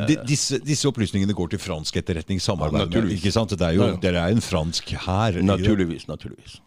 De, 0.09 0.15
disse, 0.29 0.61
disse 0.63 0.87
opplysningene 0.87 1.35
går 1.35 1.51
til 1.55 1.59
fransk 1.59 1.97
etterretningssamarbeid. 1.99 2.85
Ja, 2.85 2.87
naturligvis. 2.87 3.19
ikke 3.23 3.35
sant? 3.35 3.51
Det 3.59 3.67
er 3.67 3.75
jo, 3.75 3.83
Ja, 3.83 3.93
ja. 3.97 4.01
Dere 4.05 4.25
er 4.29 4.37
en 4.37 4.45
fransk 4.45 4.93
hær. 5.05 5.41
naturligvis, 5.43 6.07
naturligvis. 6.09 6.61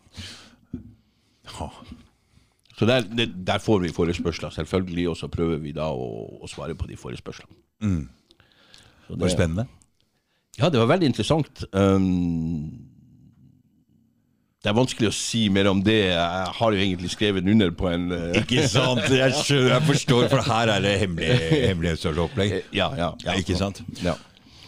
Ja. 1.48 1.70
Så 2.78 2.88
der, 2.90 3.06
det, 3.06 3.30
der 3.48 3.62
får 3.62 3.80
vi 3.86 3.92
forespørsler, 3.94 4.50
selvfølgelig, 4.50 5.10
og 5.10 5.18
så 5.18 5.30
prøver 5.32 5.62
vi 5.62 5.72
da 5.72 5.92
å, 5.94 6.08
å 6.42 6.50
svare 6.50 6.76
på 6.76 6.90
de 6.90 6.98
forespørslene. 7.00 7.56
Så 7.82 7.88
Mm. 7.88 8.10
Det 9.12 9.20
var 9.20 9.32
spennende. 9.34 9.64
Ja, 10.60 10.70
det 10.70 10.82
var 10.82 10.90
veldig 10.92 11.12
interessant. 11.12 11.64
Um, 11.72 12.90
det 14.62 14.70
er 14.70 14.76
vanskelig 14.78 15.10
å 15.10 15.14
si 15.16 15.48
mer 15.50 15.72
om 15.72 15.80
det. 15.82 16.12
Jeg 16.12 16.50
har 16.58 16.74
jo 16.76 16.82
egentlig 16.82 17.14
skrevet 17.14 17.48
under 17.50 17.72
på 17.74 17.88
en 17.90 18.12
uh, 18.14 18.26
Ikke 18.38 18.68
sant? 18.70 19.08
Jeg, 19.22 19.34
skjønner, 19.40 19.78
jeg 19.78 19.88
forstår, 19.88 20.28
for 20.30 20.44
her 20.46 20.74
er 20.76 20.84
det 20.86 20.98
hemmelig, 21.02 21.38
hemmelighetsopplegg. 21.70 22.60
Ja, 22.76 22.92
ja, 23.00 23.14
ja. 23.26 23.40
Ikke 23.42 23.58
sant? 23.58 23.82
Ja. 24.06 24.18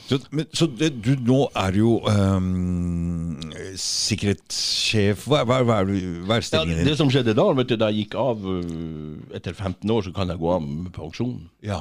Så, 0.10 0.18
men, 0.36 0.48
så 0.54 0.68
det, 0.68 0.90
du, 1.06 1.14
nå 1.24 1.46
er 1.58 1.78
jo 1.80 1.94
um, 2.04 3.38
sikkerhetssjef 3.80 5.24
hva, 5.32 5.44
hva, 5.48 5.62
hva, 5.64 5.78
er, 5.80 5.94
stillingen 5.94 6.28
hva 6.28 6.40
er 6.42 6.82
Ja, 6.84 6.88
det 6.90 6.98
som 7.00 7.12
skjedde 7.14 7.36
da, 7.38 7.46
vet 7.56 7.72
du, 7.72 7.78
da 7.80 7.88
jeg 7.94 8.04
gikk 8.04 8.18
av 8.20 8.44
uh, 8.44 8.66
etter 9.38 9.56
15 9.56 9.94
år, 9.94 10.04
så 10.08 10.16
kan 10.16 10.34
jeg 10.34 10.42
gå 10.42 10.52
av 10.58 10.66
med 10.66 10.92
pensjon. 10.96 11.38
Ja. 11.64 11.80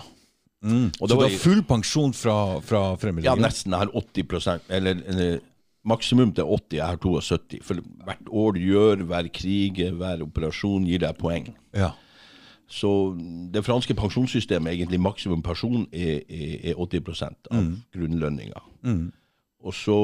Mm. 0.62 0.90
Og 1.01 1.09
Så 1.09 1.14
du 1.14 1.22
har 1.22 1.39
full 1.43 1.62
pensjon 1.66 2.12
fra, 2.14 2.36
fra 2.62 2.82
Ja, 3.24 3.34
nesten. 3.34 3.72
Jeg 3.72 3.78
har 3.78 3.90
80 3.90 4.60
eller, 4.68 5.02
eller 5.06 5.40
maksimum 5.84 6.32
til 6.32 6.44
80. 6.44 6.76
Jeg 6.76 6.86
har 6.86 6.97
72. 6.97 7.59
For 7.66 7.74
hvert 8.05 8.28
år 8.30 8.52
du 8.52 8.60
gjør, 8.60 9.02
hver 9.10 9.28
krig, 9.34 9.82
hver 9.98 10.22
operasjon 10.22 10.86
gir 10.86 11.02
deg 11.02 11.18
poeng. 11.18 11.51
Ja. 11.74 11.90
Så 12.72 13.14
det 13.52 13.64
franske 13.66 13.94
pensjonssystemet, 13.94 14.72
egentlig 14.72 15.01
maksimum 15.01 15.43
pensjon, 15.43 15.86
er, 15.93 16.22
er, 16.28 16.70
er 16.72 16.78
80% 16.78 17.51
av 17.51 17.59
grunnlønninga. 17.93 18.62
Og 19.62 19.74
så, 19.74 19.98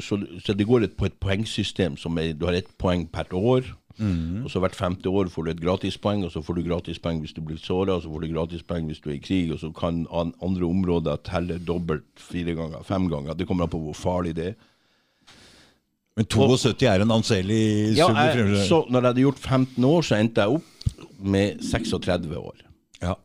så, 0.00 0.20
så 0.44 0.54
det 0.56 0.66
går 0.66 0.86
et, 0.86 0.94
på 0.96 1.08
et 1.08 1.16
poengsystem 1.20 1.96
som 2.00 2.16
er 2.18 2.32
Du 2.32 2.46
har 2.46 2.56
ett 2.56 2.70
poeng 2.78 3.08
per 3.12 3.32
år. 3.34 3.66
Og 4.44 4.50
så 4.52 4.60
hvert 4.60 4.76
femte 4.76 5.08
år 5.08 5.30
får 5.32 5.46
du 5.46 5.50
et 5.52 5.60
gratispoeng, 5.62 6.24
og 6.26 6.32
så 6.34 6.42
får 6.44 6.58
du 6.58 6.62
gratispoeng 6.66 7.22
hvis 7.22 7.34
du 7.36 7.42
blir 7.44 7.60
såra, 7.60 7.96
og 7.96 8.04
så 8.04 8.12
får 8.12 8.24
du 8.24 8.32
gratispoeng 8.34 8.90
hvis 8.90 9.00
du 9.00 9.10
er 9.10 9.16
i 9.16 9.22
krig, 9.24 9.52
og 9.54 9.60
så 9.62 9.70
kan 9.76 10.04
an, 10.12 10.34
andre 10.44 10.68
områder 10.68 11.22
telle 11.24 11.58
dobbelt 11.58 12.06
fire 12.20 12.56
ganger, 12.58 12.84
fem 12.84 13.08
ganger. 13.12 13.34
Det 13.34 13.48
kommer 13.48 13.64
an 13.64 13.72
på 13.72 13.80
hvor 13.86 13.96
farlig 13.96 14.36
det 14.36 14.50
er. 14.52 14.56
Men 16.16 16.28
72 16.32 16.86
er 16.88 17.02
en 17.04 17.12
anselig 17.12 17.96
Ja, 17.98 18.08
jeg, 18.08 18.62
så 18.64 18.86
når 18.88 19.02
jeg 19.02 19.10
hadde 19.10 19.24
gjort 19.26 19.42
15 19.42 19.84
år, 19.84 20.04
så 20.08 20.16
endte 20.16 20.46
jeg 20.46 20.56
opp 20.56 21.16
med 21.20 21.60
36 21.60 22.38
år. 22.40 22.62
Ja. 23.02 23.16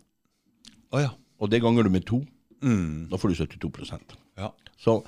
Oh, 0.91 0.99
ja. 0.99 1.14
Og 1.39 1.52
det 1.52 1.61
ganger 1.64 1.88
du 1.88 1.91
med 1.93 2.03
to. 2.07 2.19
Da 2.61 3.18
får 3.18 3.31
du 3.31 3.39
72% 3.41 4.18
ja. 4.38 4.52
Så 4.77 4.99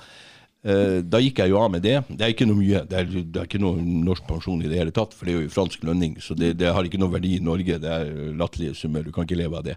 da 0.64 1.18
gikk 1.20 1.42
jeg 1.42 1.50
jo 1.52 1.58
av 1.60 1.68
med 1.74 1.82
det. 1.84 1.98
Det 2.08 2.24
er 2.24 2.30
ikke 2.32 2.46
noe 2.48 2.56
mye. 2.56 2.78
Det 2.88 2.96
er, 2.96 3.08
det 3.12 3.40
er 3.40 3.48
ikke 3.48 3.60
noe 3.60 3.82
norsk 3.84 4.24
pensjon 4.24 4.62
i 4.64 4.70
det 4.70 4.78
hele 4.80 4.94
tatt, 4.96 5.12
for 5.12 5.28
det 5.28 5.34
er 5.34 5.42
jo 5.42 5.52
fransk 5.52 5.84
lønning. 5.84 6.14
Så 6.24 6.32
det, 6.38 6.54
det 6.56 6.70
har 6.72 6.88
ikke 6.88 7.00
noe 7.02 7.12
verdi 7.12 7.34
i 7.36 7.42
Norge. 7.44 7.76
Det 7.82 7.90
er 7.90 8.32
latterlige 8.38 8.78
summer. 8.78 9.04
Du 9.04 9.12
kan 9.12 9.28
ikke 9.28 9.36
leve 9.36 9.60
av 9.60 9.66
det. 9.66 9.76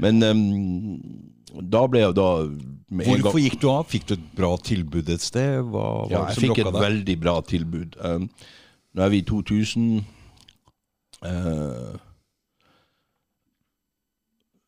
Men 0.00 0.24
um, 0.24 0.40
da 1.62 1.84
ble 1.90 2.02
jeg 2.02 2.16
da 2.16 2.28
med 2.48 3.06
en 3.06 3.20
Hvorfor 3.22 3.36
gang 3.38 3.44
gikk 3.46 3.60
du 3.62 3.68
av? 3.70 3.84
Fikk 3.90 4.08
du 4.08 4.14
et 4.16 4.24
bra 4.34 4.50
tilbud 4.58 5.12
et 5.12 5.22
sted? 5.22 5.60
Hva 5.62 5.84
var 6.06 6.10
Ja, 6.10 6.24
jeg 6.32 6.48
fikk 6.48 6.62
et 6.64 6.70
der? 6.72 6.80
veldig 6.80 7.16
bra 7.20 7.36
tilbud. 7.46 8.00
Um, 8.00 8.28
nå 8.94 9.04
er 9.04 9.12
vi 9.12 9.20
i 9.22 9.26
2000. 9.28 10.04
Uh, 11.24 11.94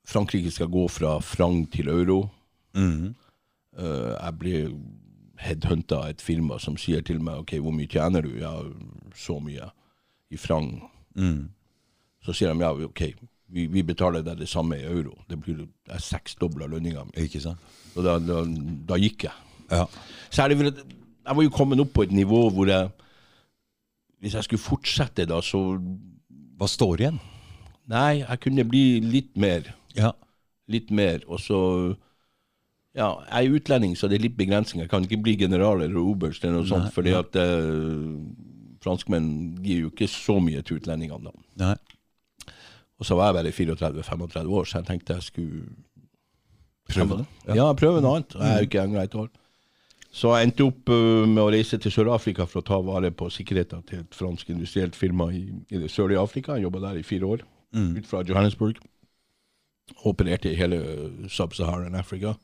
Frankrike 0.07 0.51
skal 0.55 0.71
gå 0.71 0.87
fra 0.89 1.19
franc 1.21 1.73
til 1.73 1.89
euro. 1.89 2.29
Mm 2.75 2.93
-hmm. 2.93 3.15
uh, 3.83 4.15
jeg 4.25 4.39
blir 4.39 4.71
headhunta 5.41 6.03
et 6.11 6.23
firma 6.25 6.59
som 6.63 6.77
sier 6.81 7.05
til 7.05 7.21
meg 7.23 7.45
ok, 7.45 7.59
hvor 7.65 7.75
mye 7.75 7.91
tjener 7.91 8.25
du? 8.25 8.33
Ja, 8.41 8.55
så 9.17 9.39
mye 9.43 9.71
i 10.33 10.39
frang. 10.41 10.71
Mm. 11.17 11.49
Så 12.25 12.35
sier 12.35 12.53
de 12.53 12.65
ja, 12.65 12.73
ok, 12.73 13.03
vi, 13.53 13.67
vi 13.71 13.83
betaler 13.87 14.25
deg 14.27 14.41
det 14.41 14.49
samme 14.51 14.79
i 14.81 14.87
euro. 14.87 15.15
Det 15.31 15.39
blir 15.43 15.67
er 15.93 16.03
seksdobla 16.03 16.69
lønninga 16.71 17.05
mi. 17.07 17.27
Ikke 17.27 17.43
sant? 17.45 17.63
Og 17.95 18.05
da, 18.05 18.19
da, 18.21 18.43
da 18.89 18.99
gikk 19.01 19.29
jeg. 19.29 19.45
Ja. 19.71 19.85
Særlig 20.31 20.59
fordi 20.59 20.73
vel, 20.75 20.97
jeg 21.27 21.39
var 21.39 21.47
jo 21.47 21.55
kommet 21.55 21.83
opp 21.83 21.93
på 21.95 22.05
et 22.07 22.13
nivå 22.15 22.45
hvor 22.55 22.69
jeg 22.71 22.91
Hvis 24.23 24.35
jeg 24.35 24.45
skulle 24.45 24.63
fortsette, 24.63 25.27
da, 25.27 25.41
så 25.43 25.59
Hva 26.57 26.69
står 26.71 27.03
igjen? 27.03 27.19
Nei, 27.91 28.23
jeg 28.23 28.41
kunne 28.43 28.65
bli 28.67 29.01
litt 29.01 29.37
mer. 29.39 29.69
Ja. 29.95 30.13
Litt 30.67 30.91
mer. 30.91 31.21
Og 31.29 31.39
så 31.41 31.59
Ja, 32.97 33.11
jeg 33.29 33.49
er 33.51 33.57
utlending, 33.59 33.97
så 33.99 34.09
det 34.09 34.17
er 34.19 34.25
litt 34.25 34.37
begrensninger. 34.39 34.87
Jeg 34.87 34.93
kan 34.93 35.05
ikke 35.05 35.21
bli 35.23 35.37
general 35.37 35.83
eller 35.85 36.01
oberst 36.01 36.45
eller 36.45 36.63
noe 36.63 36.69
sånt, 36.71 36.89
fordi 36.95 37.13
at 37.17 37.37
uh, 37.37 38.15
franskmenn 38.85 39.29
gir 39.65 39.85
jo 39.85 39.91
ikke 39.93 40.09
så 40.09 40.39
mye 40.41 40.63
til 40.65 40.81
utlendingene, 40.81 41.29
da. 41.29 41.67
Nei. 41.67 42.55
Og 42.97 43.05
så 43.05 43.19
var 43.19 43.29
jeg 43.29 43.37
bare 43.37 43.53
34-35 43.53 44.55
år, 44.57 44.65
så 44.65 44.81
jeg 44.81 44.89
tenkte 44.89 45.19
jeg 45.19 45.29
skulle 45.29 45.67
Prøve 46.87 47.17
det? 47.19 47.57
Ja, 47.59 47.67
prøve 47.75 47.99
noe 47.99 48.21
annet. 48.21 48.37
Jeg 48.39 48.47
er 48.47 48.61
jo 48.63 48.67
ikke 48.69 48.83
engang 48.87 49.09
et 49.09 49.15
år. 49.19 49.31
Så 50.15 50.31
jeg 50.37 50.47
endte 50.47 50.65
opp 50.69 50.93
øh, 50.95 51.25
med 51.29 51.43
å 51.43 51.49
reise 51.51 51.77
til 51.83 51.93
Sør-Afrika 51.93 52.47
for 52.49 52.63
å 52.63 52.65
ta 52.65 52.79
vare 52.87 53.11
på 53.13 53.27
sikkerheten 53.35 53.83
til 53.89 54.05
et 54.05 54.15
fransk 54.17 54.53
industrielt 54.55 54.95
firma 54.97 55.27
i, 55.35 55.43
i 55.67 55.81
det 55.83 55.91
sørlige 55.93 56.23
Afrika. 56.23 56.55
Jeg 56.55 56.69
jobba 56.69 56.85
der 56.87 57.01
i 57.01 57.05
fire 57.05 57.33
år, 57.35 57.43
ut 57.99 58.07
fra 58.09 58.23
Johannesburg. 58.25 58.79
Opererte 60.07 60.53
i 60.53 60.57
hele 60.57 60.79
Sub-Saharan 61.29 61.99
Africa. 61.99 62.37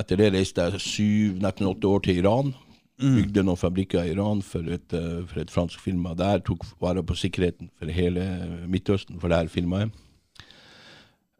Etter 0.00 0.16
det 0.20 0.32
reiste 0.34 0.64
jeg 0.64 0.80
syv, 0.80 1.38
nesten 1.42 1.68
åtte 1.68 1.88
år 1.88 2.04
til 2.06 2.20
Iran. 2.22 2.54
Bygde 3.00 3.44
noen 3.46 3.56
fabrikker 3.56 4.04
i 4.04 4.12
Iran 4.12 4.42
for 4.44 4.66
et, 4.68 4.92
øh, 4.92 5.24
for 5.28 5.40
et 5.40 5.50
fransk 5.50 5.80
firma 5.80 6.12
der. 6.14 6.42
Tok 6.44 6.66
vare 6.80 7.02
på 7.02 7.16
sikkerheten 7.16 7.70
for 7.78 7.88
hele 7.88 8.24
Midtøsten 8.68 9.20
for 9.20 9.28
det 9.28 9.38
her 9.38 9.48
firmaet. 9.48 9.90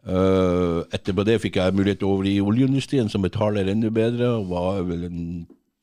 Uh, 0.00 0.80
etterpå 0.96 1.26
det 1.28 1.42
fikk 1.42 1.58
jeg 1.60 1.74
mulighet 1.76 2.02
over 2.08 2.24
i 2.24 2.38
oljeindustrien, 2.40 3.10
som 3.12 3.20
betaler 3.20 3.68
enda 3.68 3.90
bedre, 3.92 4.30
og 4.38 4.46
var 4.48 4.78
vel 4.88 5.04
en 5.04 5.24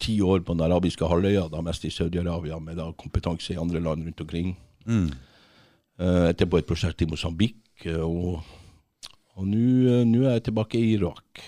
ti 0.01 0.15
år 0.25 0.41
på 0.41 0.55
den 0.55 0.65
arabiske 0.65 1.05
halvøya, 1.05 1.43
da 1.53 1.61
mest 1.61 1.85
i 1.85 1.93
Saudi-Arabia, 1.93 2.57
med 2.59 2.79
da 2.81 2.89
kompetanse 2.97 3.53
i 3.53 3.59
andre 3.61 3.79
land 3.79 4.07
rundt 4.07 4.23
omkring. 4.25 4.55
Mm. 4.89 5.11
Uh, 6.01 6.29
etterpå 6.31 6.57
et 6.57 6.65
prosjekt 6.65 7.05
i 7.05 7.09
Mosambik, 7.09 7.59
uh, 7.85 8.01
og, 8.01 8.41
og 9.37 9.45
nå 9.45 9.63
uh, 9.85 10.25
er 10.25 10.37
jeg 10.37 10.47
tilbake 10.49 10.79
i 10.79 10.93
Irak. 10.95 11.43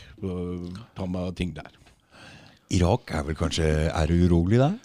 tar 0.95 1.09
meg 1.09 1.35
ting 1.37 1.53
der. 1.55 1.73
Irak 2.69 3.09
er 3.17 3.23
vel 3.25 3.37
kanskje 3.37 3.65
Er 3.89 4.07
det 4.07 4.17
urolig 4.27 4.59
der? 4.61 4.75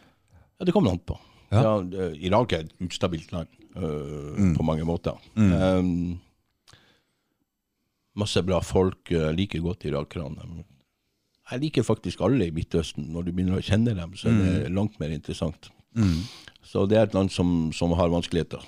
Ja, 0.57 0.65
det 0.65 0.73
kommer 0.73 0.95
an 0.95 1.03
på. 1.05 1.19
Ja. 1.53 1.63
Ja. 1.63 2.11
Irak 2.17 2.53
er 2.53 2.65
et 2.65 2.73
ustabilt 2.81 3.33
land 3.35 3.51
uh, 3.77 4.55
på 4.57 4.65
mange 4.65 4.87
måter. 4.89 5.19
Um, 5.37 6.21
masse 8.17 8.41
bra 8.47 8.63
folk. 8.65 9.11
Jeg 9.11 9.37
liker 9.37 9.61
godt 9.61 9.85
irakerne. 9.85 10.65
Jeg 11.51 11.61
liker 11.61 11.85
faktisk 11.85 12.23
alle 12.25 12.49
i 12.49 12.55
Midtøsten. 12.55 13.11
Når 13.13 13.27
du 13.27 13.33
begynner 13.35 13.61
å 13.61 13.65
kjenne 13.65 13.93
dem, 13.99 14.17
så 14.17 14.31
er 14.31 14.41
det 14.41 14.73
langt 14.73 14.97
mer 15.03 15.13
interessant. 15.13 15.69
Så 16.65 16.87
det 16.89 16.97
er 16.97 17.05
et 17.05 17.15
land 17.15 17.29
som, 17.31 17.69
som 17.77 17.93
har 17.99 18.09
vanskeligheter. 18.09 18.65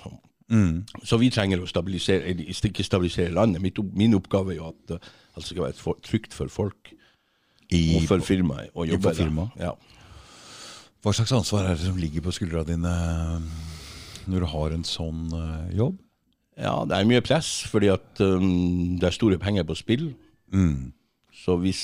Mm. 0.47 0.85
Så 1.03 1.19
vi 1.19 1.29
trenger 1.33 1.59
å 1.59 1.67
stabilisere, 1.67 2.31
ikke 2.31 2.85
stabilisere 2.85 3.33
landet. 3.35 3.61
Mitt, 3.63 3.79
min 3.97 4.15
oppgave 4.15 4.53
er 4.53 4.61
jo 4.61 4.69
at 4.71 4.79
det 4.93 4.99
alt 5.37 5.49
skal 5.49 5.67
være 5.67 5.79
for, 5.79 5.99
trygt 6.03 6.35
for 6.35 6.51
folk 6.51 6.93
I, 7.69 7.97
og 7.97 8.07
for 8.09 8.23
firmaet 8.23 8.71
å 8.73 8.87
jobbe 8.87 9.13
der. 9.17 9.33
Ja. 9.59 9.73
Hva 11.03 11.13
slags 11.13 11.35
ansvar 11.35 11.67
er 11.67 11.77
det 11.77 11.85
som 11.85 11.99
ligger 11.99 12.23
på 12.25 12.33
skuldra 12.35 12.63
dine 12.67 12.93
når 14.27 14.43
du 14.43 14.49
har 14.51 14.75
en 14.75 14.87
sånn 14.87 15.27
eh, 15.35 15.75
jobb? 15.77 15.99
Ja, 16.57 16.81
det 16.89 16.97
er 16.97 17.07
mye 17.07 17.21
press, 17.21 17.51
fordi 17.69 17.91
at 17.93 18.19
um, 18.23 18.97
det 18.97 19.05
er 19.07 19.15
store 19.15 19.37
penger 19.39 19.67
på 19.67 19.75
spill. 19.77 20.07
Mm. 20.49 20.89
Så 21.37 21.55
hvis 21.61 21.83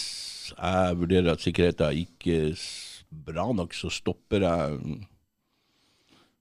jeg 0.55 0.97
vurderer 0.97 1.35
at 1.35 1.43
sikkerheten 1.43 1.99
ikke 2.03 2.39
er 2.49 2.63
bra 3.27 3.51
nok, 3.53 3.75
så 3.77 3.91
stopper 3.93 4.47
jeg 4.47 4.79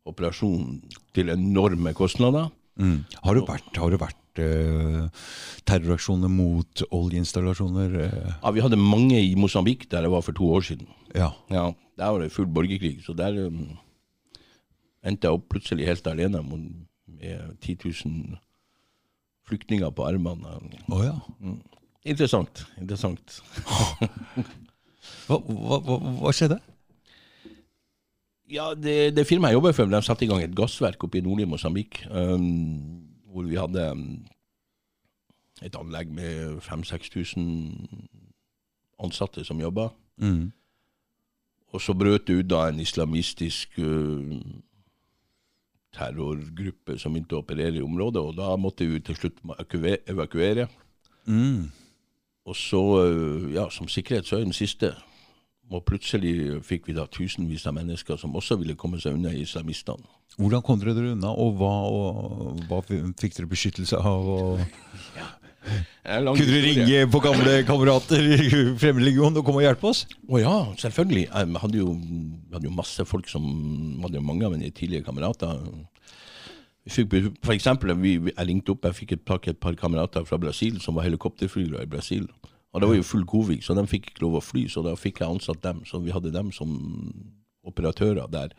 operasjonen 0.08 0.80
til 1.14 1.30
enorme 1.32 1.92
kostnader. 1.94 2.48
Mm. 2.80 3.04
Har 3.22 3.36
det 3.36 3.44
vært, 3.48 3.68
har 3.76 3.92
det 3.92 4.00
vært 4.00 4.40
eh, 4.42 5.24
terroraksjoner 5.68 6.30
mot 6.32 6.82
oljeinstallasjoner? 6.90 7.96
eh? 8.06 8.30
Ja, 8.42 8.50
vi 8.56 8.62
hadde 8.64 8.78
mange 8.80 9.20
i 9.20 9.34
Mosambik 9.38 9.84
der 9.92 10.06
jeg 10.08 10.14
var 10.14 10.24
for 10.26 10.32
to 10.38 10.48
år 10.56 10.64
siden. 10.66 10.88
ja. 11.14 11.30
Ja, 11.52 11.70
Der 11.98 12.08
var 12.10 12.18
det 12.24 12.32
full 12.32 12.46
borgerkrig, 12.48 13.02
så 13.04 13.12
der 13.14 13.36
um, 13.46 13.76
endte 15.04 15.28
jeg 15.28 15.36
opp 15.36 15.50
plutselig 15.52 15.86
helt 15.86 16.06
alene 16.08 16.40
med 16.42 17.58
10 17.60 17.76
000 17.84 18.38
flyktninger 19.46 19.90
på 19.92 20.06
armene. 20.08 20.56
Oh, 20.88 21.02
ja. 21.04 21.12
Interessant. 22.08 22.64
interessant. 22.80 23.42
Hva, 25.28 25.36
hva, 25.38 25.78
hva, 25.82 25.96
hva 26.22 26.30
skjedde? 26.34 26.56
Ja, 28.52 28.74
det, 28.76 29.14
det 29.16 29.24
firmaet 29.26 29.54
jeg 29.54 29.56
jobber 29.56 29.72
for, 29.72 29.88
de 29.88 30.02
satte 30.04 30.26
i 30.26 30.28
gang 30.28 30.42
et 30.44 30.56
gassverk 30.56 31.04
oppe 31.06 31.18
i 31.18 31.24
nordlige 31.24 31.48
Mosambik. 31.48 32.02
Um, 32.10 33.08
hvor 33.32 33.46
vi 33.48 33.56
hadde 33.56 33.84
um, 33.92 34.26
et 35.64 35.76
anlegg 35.78 36.10
med 36.12 36.58
5000-6000 36.60 37.46
ansatte 39.02 39.44
som 39.44 39.60
jobba. 39.60 39.88
Mm. 40.20 40.50
Og 41.72 41.80
så 41.80 41.94
brøt 41.96 42.26
det 42.28 42.42
ut 42.42 42.50
da 42.50 42.66
en 42.68 42.80
islamistisk 42.80 43.78
uh, 43.80 44.36
terrorgruppe 45.96 46.98
som 47.00 47.14
begynte 47.14 47.38
å 47.38 47.42
operere 47.44 47.80
i 47.80 47.84
området, 47.84 48.20
og 48.20 48.36
da 48.36 48.52
måtte 48.60 48.84
vi 48.88 49.00
til 49.00 49.16
slutt 49.16 49.40
evakuere. 50.12 50.68
Mm. 51.24 51.70
Og 52.44 52.56
så, 52.56 52.82
uh, 53.00 53.48
ja, 53.54 53.70
som 53.70 53.88
sikkerhet, 53.88 54.28
så 54.28 54.36
er 54.36 54.44
den 54.44 54.56
siste. 54.56 54.92
Og 55.72 55.84
plutselig 55.88 56.60
fikk 56.66 56.90
vi 56.90 56.96
da 56.96 57.06
tusenvis 57.08 57.64
av 57.68 57.76
mennesker 57.78 58.18
som 58.20 58.34
også 58.36 58.58
ville 58.60 58.76
komme 58.78 59.00
seg 59.00 59.16
unna 59.16 59.32
islamistene. 59.32 60.04
Hvordan 60.36 60.64
kom 60.64 60.80
dere 60.80 60.94
dere 60.96 61.12
unna, 61.12 61.32
og 61.32 61.56
hva, 61.60 61.72
og 61.88 62.60
hva 62.68 62.80
fikk 62.86 63.36
dere 63.36 63.48
beskyttelse 63.50 64.00
av? 64.00 64.28
Og... 64.36 64.60
Kunne 66.02 66.34
dere 66.34 66.62
ringe 66.64 67.02
på 67.12 67.20
gamle 67.22 67.60
kamerater 67.68 68.24
i 68.34 68.48
Fremmedlegionen 68.80 69.38
og 69.38 69.46
komme 69.46 69.60
og 69.60 69.66
hjelpe 69.68 69.92
oss? 69.92 70.02
Å 70.26 70.40
ja, 70.42 70.54
selvfølgelig. 70.82 71.28
Jeg 71.28 71.60
hadde 71.62 71.78
jo, 71.78 71.92
hadde 72.50 72.66
jo 72.66 72.74
masse 72.74 73.06
folk 73.06 73.30
som 73.30 73.44
hadde 74.02 74.18
jo 74.18 74.24
mange 74.26 74.48
av 74.48 74.56
mine 74.56 74.72
tidligere 74.74 75.06
kamerater. 75.06 75.60
Fikk, 76.90 77.14
for 77.44 77.54
eksempel, 77.54 77.94
vi, 78.02 78.16
jeg 78.32 78.48
ringte 78.48 78.74
opp, 78.74 78.88
jeg 78.88 78.98
fikk 78.98 79.14
et, 79.14 79.22
tak 79.28 79.46
et 79.52 79.60
par 79.62 79.78
kamerater 79.78 80.26
fra 80.26 80.40
Brasil 80.42 80.80
som 80.82 80.98
var 80.98 81.06
helikopterflygere 81.06 81.86
i 81.86 81.92
Brasil. 81.92 82.26
Og 82.72 82.80
det 82.80 82.88
var 82.88 82.96
jo 82.96 83.04
full 83.04 83.26
covid, 83.28 83.60
så 83.64 83.74
de 83.76 83.84
fikk 83.88 84.10
ikke 84.10 84.24
lov 84.24 84.38
å 84.38 84.44
fly, 84.44 84.64
så 84.72 84.80
da 84.84 84.94
fikk 84.96 85.20
jeg 85.20 85.28
ansatt 85.28 85.60
dem. 85.64 85.82
Så 85.88 86.00
vi 86.00 86.14
hadde 86.14 86.32
dem 86.32 86.48
som 86.56 86.72
operatører 87.68 88.30
der. 88.32 88.54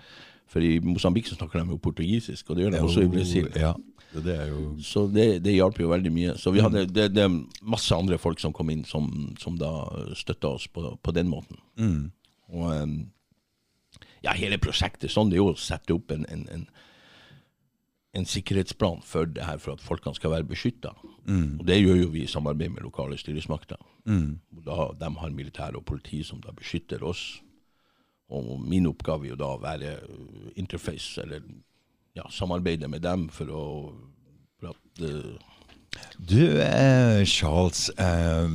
For 0.48 0.61
i 0.61 0.76
Mosambik 0.85 1.26
så 1.27 1.38
snakker 1.38 1.64
de 1.64 1.73
jo 1.73 1.80
portugisisk, 1.81 2.49
og 2.52 2.57
det 2.57 2.65
gjør 2.68 2.76
de 2.76 2.81
også 2.85 3.06
i 3.07 3.10
Brasil. 3.10 3.48
Ja, 3.57 3.72
det 4.14 4.35
jo 4.52 4.76
Så 4.85 5.07
det, 5.10 5.41
det 5.41 5.56
hjalp 5.56 5.80
jo 5.81 5.90
veldig 5.90 6.11
mye. 6.14 6.35
Så 6.38 6.53
vi 6.53 6.61
hadde, 6.61 6.85
det, 6.94 7.07
det 7.15 7.26
masse 7.65 7.95
andre 7.95 8.19
folk 8.22 8.40
som 8.44 8.53
kom 8.53 8.69
inn, 8.69 8.84
som, 8.85 9.10
som 9.41 9.57
da 9.57 9.72
støtta 10.19 10.53
oss 10.60 10.68
på, 10.69 10.94
på 11.02 11.15
den 11.15 11.31
måten. 11.31 11.57
Og 12.53 12.69
ja, 14.23 14.35
hele 14.38 14.60
prosjektet 14.61 15.11
sånn, 15.11 15.31
det 15.31 15.40
er 15.40 15.41
jo 15.41 15.52
å 15.56 15.60
sette 15.60 15.95
opp 15.98 16.14
en, 16.14 16.27
en, 16.31 16.45
en, 16.53 16.68
en 18.14 18.30
sikkerhetsplan 18.30 19.02
for 19.03 19.26
det 19.26 19.44
her, 19.48 19.57
for 19.60 19.73
at 19.73 19.81
folkene 19.84 20.15
skal 20.15 20.35
være 20.35 20.48
beskytta. 20.53 20.94
Og 21.60 21.65
det 21.68 21.81
gjør 21.81 22.03
jo 22.03 22.14
vi 22.14 22.27
i 22.27 22.30
samarbeid 22.30 22.76
med 22.77 22.85
lokale 22.85 23.18
styresmakter. 23.18 23.81
Og 24.10 24.64
Da, 24.66 24.92
de 25.00 25.10
har 25.20 25.36
militær 25.36 25.78
og 25.80 25.86
politi 25.86 26.24
som 26.24 26.42
da 26.42 26.52
beskytter 26.56 27.04
oss. 27.04 27.42
Og 28.34 28.60
min 28.60 28.88
oppgave 28.90 29.28
er 29.28 29.34
jo 29.34 29.40
da 29.40 29.52
å 29.54 29.62
være 29.62 29.94
uh, 30.08 30.50
interface, 30.56 31.22
eller 31.22 31.44
ja, 32.16 32.26
samarbeide 32.30 32.88
med 32.88 33.04
dem 33.04 33.28
for 33.30 33.52
å 33.52 33.64
for 34.60 34.72
at 34.72 35.04
uh, 35.04 35.53
Du, 36.18 36.61
eh, 36.61 37.24
Charles, 37.26 37.90
eh, 37.98 38.48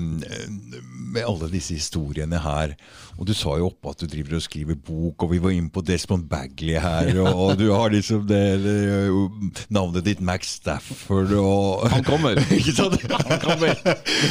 med 1.12 1.24
alle 1.24 1.48
disse 1.52 1.77
historiene 1.77 2.39
her, 2.40 2.73
og 3.19 3.27
du 3.28 3.35
sa 3.36 3.56
jo 3.59 3.69
oppe 3.69 3.90
at 3.93 4.01
du 4.01 4.06
driver 4.09 4.39
og 4.39 4.44
skriver 4.44 4.78
bok, 4.78 5.24
og 5.27 5.32
vi 5.32 5.40
var 5.43 5.52
inne 5.52 5.73
på 5.74 5.82
Desmond 5.85 6.28
Bagley 6.31 6.78
her, 6.81 7.10
og, 7.20 7.31
og 7.35 7.59
du 7.60 7.66
har 7.74 7.93
liksom 7.93 8.24
det, 8.31 8.43
det 8.62 8.77
navnet 9.74 10.06
ditt 10.06 10.23
Max 10.24 10.55
Stafford 10.60 11.35
og 11.36 11.89
Han 11.93 12.06
kommer. 12.06 12.40
ikke 12.59 12.77
sant? 12.77 12.97
Han 13.28 13.43
kommer. 13.43 13.74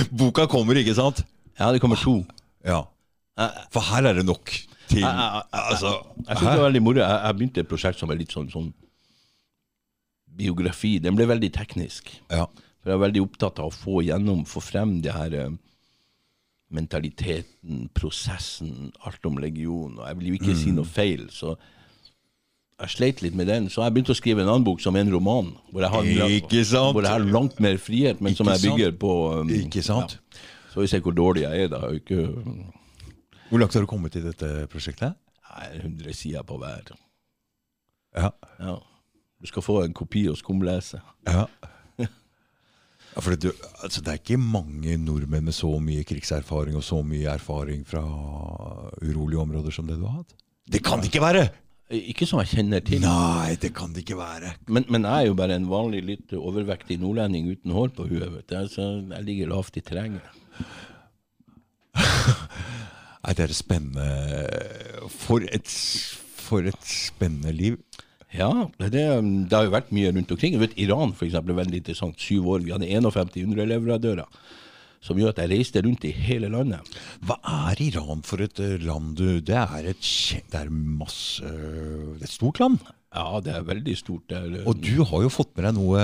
Boka 0.10 0.48
kommer, 0.50 0.80
ikke 0.82 0.96
sant? 0.98 1.22
Ja, 1.60 1.72
det 1.76 1.84
kommer 1.84 2.00
to. 2.00 2.22
Ja. 2.66 2.86
For 3.74 3.86
her 3.92 4.08
er 4.10 4.18
det 4.18 4.26
nok 4.26 4.50
til 4.88 5.04
jeg, 5.04 5.10
jeg, 5.12 5.42
jeg, 5.54 5.64
Altså, 5.68 5.92
synes 6.26 6.40
det 6.40 6.58
var 6.58 6.70
veldig 6.70 6.84
moro. 6.86 7.02
Jeg, 7.04 7.20
jeg 7.26 7.38
begynte 7.38 7.62
et 7.62 7.70
prosjekt 7.70 8.00
som 8.00 8.10
er 8.14 8.18
litt 8.22 8.34
sånn, 8.34 8.48
sånn 8.50 8.72
biografi. 10.38 10.96
Den 11.04 11.18
ble 11.18 11.28
veldig 11.30 11.52
teknisk. 11.54 12.16
ja. 12.34 12.48
For 12.82 12.92
jeg 12.92 12.98
er 12.98 13.06
veldig 13.06 13.24
opptatt 13.24 13.62
av 13.62 13.72
å 13.72 13.76
få 13.76 14.02
gjennom, 14.06 14.46
få 14.48 14.62
frem 14.64 14.98
det 15.04 15.16
her 15.16 15.34
eh, 15.38 15.56
mentaliteten, 16.74 17.88
prosessen, 17.96 18.92
alt 19.08 19.26
om 19.28 19.40
legion. 19.42 19.98
Og 20.00 20.06
jeg 20.08 20.20
vil 20.20 20.30
jo 20.32 20.38
ikke 20.42 20.56
si 20.60 20.74
noe 20.76 20.88
feil, 20.88 21.28
så 21.34 21.56
jeg 22.78 22.94
sleit 22.94 23.22
litt 23.26 23.38
med 23.38 23.50
den. 23.50 23.70
Så 23.74 23.82
jeg 23.82 23.96
begynte 23.96 24.14
å 24.14 24.18
skrive 24.20 24.44
en 24.44 24.52
annen 24.52 24.66
bok 24.68 24.84
som 24.84 24.96
en 25.00 25.10
roman. 25.10 25.54
Hvor 25.72 25.82
jeg 25.82 25.94
har, 25.94 26.10
Ikke? 26.38 26.64
Hvor 26.70 27.02
jeg 27.02 27.14
har 27.14 27.26
langt 27.26 27.62
mer 27.64 27.80
frihet, 27.82 28.20
men 28.22 28.36
som 28.38 28.50
jeg 28.52 28.60
jeg 28.60 28.66
sant? 28.68 28.76
bygger 28.78 28.98
på 29.02 29.14
um, 29.42 29.54
Ikke 29.64 29.82
sant? 29.86 30.20
Ja. 30.20 30.44
Så 30.74 30.84
vi 30.84 30.92
ser 30.92 31.02
hvor 31.02 31.16
dårlig 31.18 31.48
jeg 31.48 31.64
er, 31.64 31.72
da. 31.74 31.88
Ikke, 31.98 32.28
um, 32.28 32.68
Hvor 33.50 33.64
langt 33.64 33.74
har 33.74 33.82
du 33.82 33.90
kommet 33.90 34.16
i 34.20 34.22
dette 34.22 34.68
prosjektet? 34.70 35.18
er 35.58 35.80
100 35.80 36.14
sider 36.14 36.44
på 36.44 36.58
hver. 36.62 36.94
Ja. 38.16 38.30
Ja. 38.60 38.76
Du 39.42 39.48
skal 39.48 39.62
få 39.62 39.82
en 39.84 39.94
kopi 39.94 40.28
og 40.30 40.38
skumlese. 40.38 41.02
Ja. 41.28 41.46
Ja, 43.18 43.22
for 43.26 43.34
det, 43.34 43.50
altså, 43.82 44.04
det 44.06 44.12
er 44.12 44.20
ikke 44.20 44.38
mange 44.38 44.94
nordmenn 45.02 45.48
med 45.50 45.56
så 45.58 45.72
mye 45.82 46.04
krigserfaring 46.06 46.76
og 46.78 46.84
så 46.86 47.00
mye 47.02 47.32
erfaring 47.34 47.82
fra 47.90 48.04
urolige 49.02 49.42
områder 49.42 49.74
som 49.74 49.88
det 49.90 49.98
du 49.98 50.06
har 50.06 50.20
hatt. 50.20 50.36
Det 50.70 50.84
kan 50.86 51.02
det 51.02 51.10
ikke 51.10 51.24
være! 51.24 51.48
Ikke 51.98 52.28
som 52.30 52.44
jeg 52.44 52.52
kjenner 52.52 52.84
til. 52.86 53.02
Nei, 53.02 53.56
det 53.58 53.72
kan 53.74 53.94
det 53.96 54.04
ikke 54.04 54.20
være. 54.20 54.52
Men, 54.68 54.86
men 54.92 55.08
jeg 55.08 55.24
er 55.24 55.32
jo 55.32 55.38
bare 55.40 55.56
en 55.58 55.70
vanlig 55.72 56.04
litt 56.06 56.36
overvektig 56.36 57.00
nordlending 57.02 57.48
uten 57.50 57.74
hår 57.74 57.94
på 57.96 58.06
huet. 58.12 58.54
Så 58.70 58.86
jeg 59.00 59.26
ligger 59.26 59.50
lavt 59.50 59.80
i 59.80 59.84
terrenget. 59.88 60.28
Nei, 63.24 63.34
det 63.34 63.48
er 63.48 63.56
spennende. 63.56 64.10
For 65.16 65.48
et, 65.48 65.74
for 66.38 66.70
et 66.70 66.92
spennende 66.92 67.56
liv. 67.56 67.80
Ja, 68.36 68.68
det, 68.78 68.92
det 68.92 69.56
har 69.56 69.68
jo 69.68 69.74
vært 69.74 69.94
mye 69.96 70.12
rundt 70.12 70.32
omkring. 70.36 70.58
Vet, 70.60 70.76
Iran 70.84 71.14
for 71.16 71.28
eksempel, 71.28 71.54
er 71.54 71.62
veldig 71.62 71.80
interessant. 71.80 72.20
Syv 72.20 72.50
år. 72.56 72.66
Vi 72.66 72.74
hadde 72.76 72.90
51 72.90 73.38
underleverandører. 73.46 74.42
Som 75.04 75.20
gjør 75.22 75.32
at 75.32 75.40
jeg 75.44 75.52
reiste 75.54 75.84
rundt 75.86 76.04
i 76.10 76.12
hele 76.12 76.50
landet. 76.52 76.98
Hva 77.24 77.38
er 77.70 77.80
Iran 77.86 78.24
for 78.28 78.42
et 78.44 78.60
eh, 78.60 78.76
land, 78.84 79.14
du? 79.20 79.40
Det 79.46 79.56
er 79.56 79.92
et 79.94 80.04
Det 80.52 80.60
er 80.60 80.74
masse 80.74 81.46
Det 81.46 82.26
er 82.26 82.28
et 82.28 82.34
stort 82.34 82.60
land. 82.60 82.82
Ja, 83.18 83.40
det 83.42 83.54
er 83.58 83.64
veldig 83.66 83.96
stort. 83.98 84.26
Det 84.30 84.38
er, 84.38 84.58
Og 84.70 84.78
du 84.78 85.02
har 85.10 85.24
jo 85.26 85.32
fått 85.34 85.50
med 85.58 85.66
deg 85.66 85.78
noe 85.78 86.02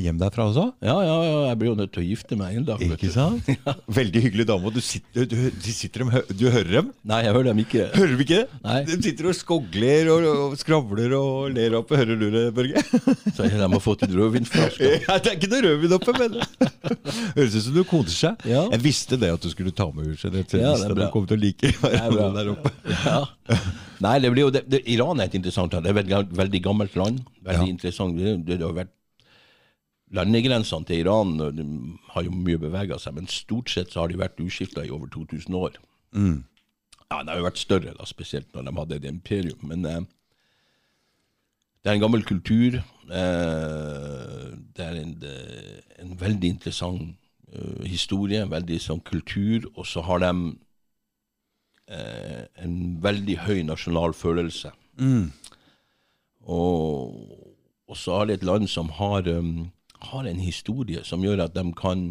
hjem 0.00 0.20
derfra 0.20 0.46
også? 0.48 0.66
ja, 0.84 0.94
ja, 1.04 1.16
ja, 1.28 1.38
jeg 1.50 1.58
blir 1.60 1.70
jo 1.72 1.76
nødt 1.78 1.92
til 1.94 2.02
å 2.02 2.06
gifte 2.06 2.38
meg 2.40 2.58
en 2.60 2.66
dag. 2.70 2.84
Ikke 2.86 3.10
sant? 3.12 3.50
sant? 3.66 3.82
Veldig 3.98 4.22
hyggelig 4.24 4.46
dame. 4.48 4.72
Du, 4.74 4.80
sitter, 4.84 5.28
du, 5.28 5.36
de 5.52 5.74
sitter 5.76 6.04
dem, 6.04 6.14
du 6.32 6.46
hører 6.48 6.72
dem? 6.78 6.90
Nei, 7.10 7.20
jeg 7.26 7.36
hører 7.36 7.50
dem 7.50 7.62
ikke. 7.64 7.88
Hører 7.94 8.16
vi 8.20 8.26
ikke? 8.28 8.40
Nei. 8.64 8.78
De 8.88 8.98
sitter 9.04 9.30
og 9.30 9.36
skogler 9.36 10.10
og, 10.14 10.28
og 10.32 10.56
skravler 10.60 11.16
og 11.18 11.52
ler 11.54 11.78
oppe. 11.80 11.98
Hører 12.00 12.20
du 12.20 12.26
det, 12.32 12.44
Børge? 12.56 12.84
Så 13.34 13.48
de 13.50 13.60
har 13.60 13.84
fått 13.84 14.06
en 14.08 14.16
rødvinflaske. 14.16 14.92
Ja, 15.04 15.18
det 15.20 15.34
er 15.34 15.36
ikke 15.36 15.50
noe 15.50 15.62
rødvin 15.66 15.92
oppe, 15.98 16.14
men 16.16 16.36
Høres 17.36 17.56
ut 17.58 17.64
som 17.66 17.74
du 17.76 17.82
koser 17.88 18.14
seg. 18.14 18.44
Ja. 18.48 18.64
Jeg 18.72 18.82
visste 18.84 19.18
det 19.20 19.30
at 19.34 19.44
du 19.44 19.50
skulle 19.52 19.72
ta 19.74 19.86
med 19.92 20.12
huset. 20.12 20.32
Ja, 20.32 20.74
det 20.78 20.88
er 20.88 20.94
bra. 20.94 21.08
du 21.08 21.12
kom 21.12 21.26
til 21.28 21.36
å 21.36 21.42
like 21.42 21.70
er 21.70 21.76
bra. 21.82 22.08
hverandre 22.08 22.40
der 22.40 22.52
oppe. 22.54 22.72
Ja. 23.04 23.20
Nei, 24.04 24.14
det 24.22 24.30
blir 24.32 24.46
jo, 24.46 24.52
det, 24.54 24.64
det, 24.70 24.80
Iran 24.90 25.20
er 25.20 25.28
et 25.28 25.36
interessant 25.38 25.74
land. 25.74 25.86
Det 25.86 25.92
er 25.92 25.98
veldig, 25.98 26.38
veldig 26.54 26.62
gammelt 26.62 26.96
land. 26.96 27.24
Veldig 27.42 27.66
Ja. 27.66 27.72
interessant. 27.72 28.16
Det, 28.16 28.46
det 28.46 28.60
har 28.60 28.72
vært 28.72 28.90
Landegrensene 30.14 30.86
til 30.86 31.00
Iran 31.00 31.38
de 31.38 31.98
har 32.12 32.22
jo 32.22 32.30
mye 32.30 32.58
bevega 32.58 32.98
seg, 33.00 33.14
men 33.14 33.26
stort 33.26 33.68
sett 33.68 33.90
så 33.90 34.00
har 34.00 34.08
de 34.08 34.16
vært 34.16 34.38
uskifta 34.38 34.84
i 34.84 34.90
over 34.90 35.08
2000 35.08 35.54
år. 35.54 35.72
Ja, 37.10 37.22
De 37.24 37.30
har 37.30 37.38
jo 37.38 37.48
vært 37.48 37.58
større, 37.58 37.94
da, 37.98 38.04
spesielt 38.04 38.52
når 38.54 38.62
de 38.64 38.76
hadde 38.76 38.94
et 38.96 39.04
imperium. 39.10 39.58
Men 39.62 39.84
eh, 39.84 40.00
det 41.82 41.90
er 41.90 41.94
en 41.94 42.00
gammel 42.04 42.22
kultur. 42.22 42.76
Eh, 43.10 44.54
det 44.76 44.84
er 44.86 45.00
en, 45.02 45.14
det, 45.18 45.82
en 45.98 46.14
veldig 46.20 46.48
interessant 46.48 47.16
uh, 47.56 47.82
historie, 47.84 48.42
en 48.42 48.50
veldig 48.50 48.78
sånn 48.80 49.00
kultur. 49.02 49.66
Og 49.74 49.86
så 49.86 50.00
har 50.06 50.20
de 50.20 50.30
eh, 51.88 52.44
en 52.62 53.02
veldig 53.02 53.38
høy 53.48 53.62
nasjonal 53.66 54.14
følelse. 54.14 54.70
Og, 56.44 57.14
og 57.88 57.96
så 57.96 58.20
er 58.20 58.26
det 58.30 58.38
et 58.40 58.46
land 58.48 58.68
som 58.68 58.88
har, 58.98 59.28
um, 59.32 59.70
har 60.10 60.26
en 60.28 60.40
historie 60.44 61.04
som 61.04 61.22
gjør 61.24 61.46
at 61.46 61.54
de 61.56 61.64
kan 61.78 62.06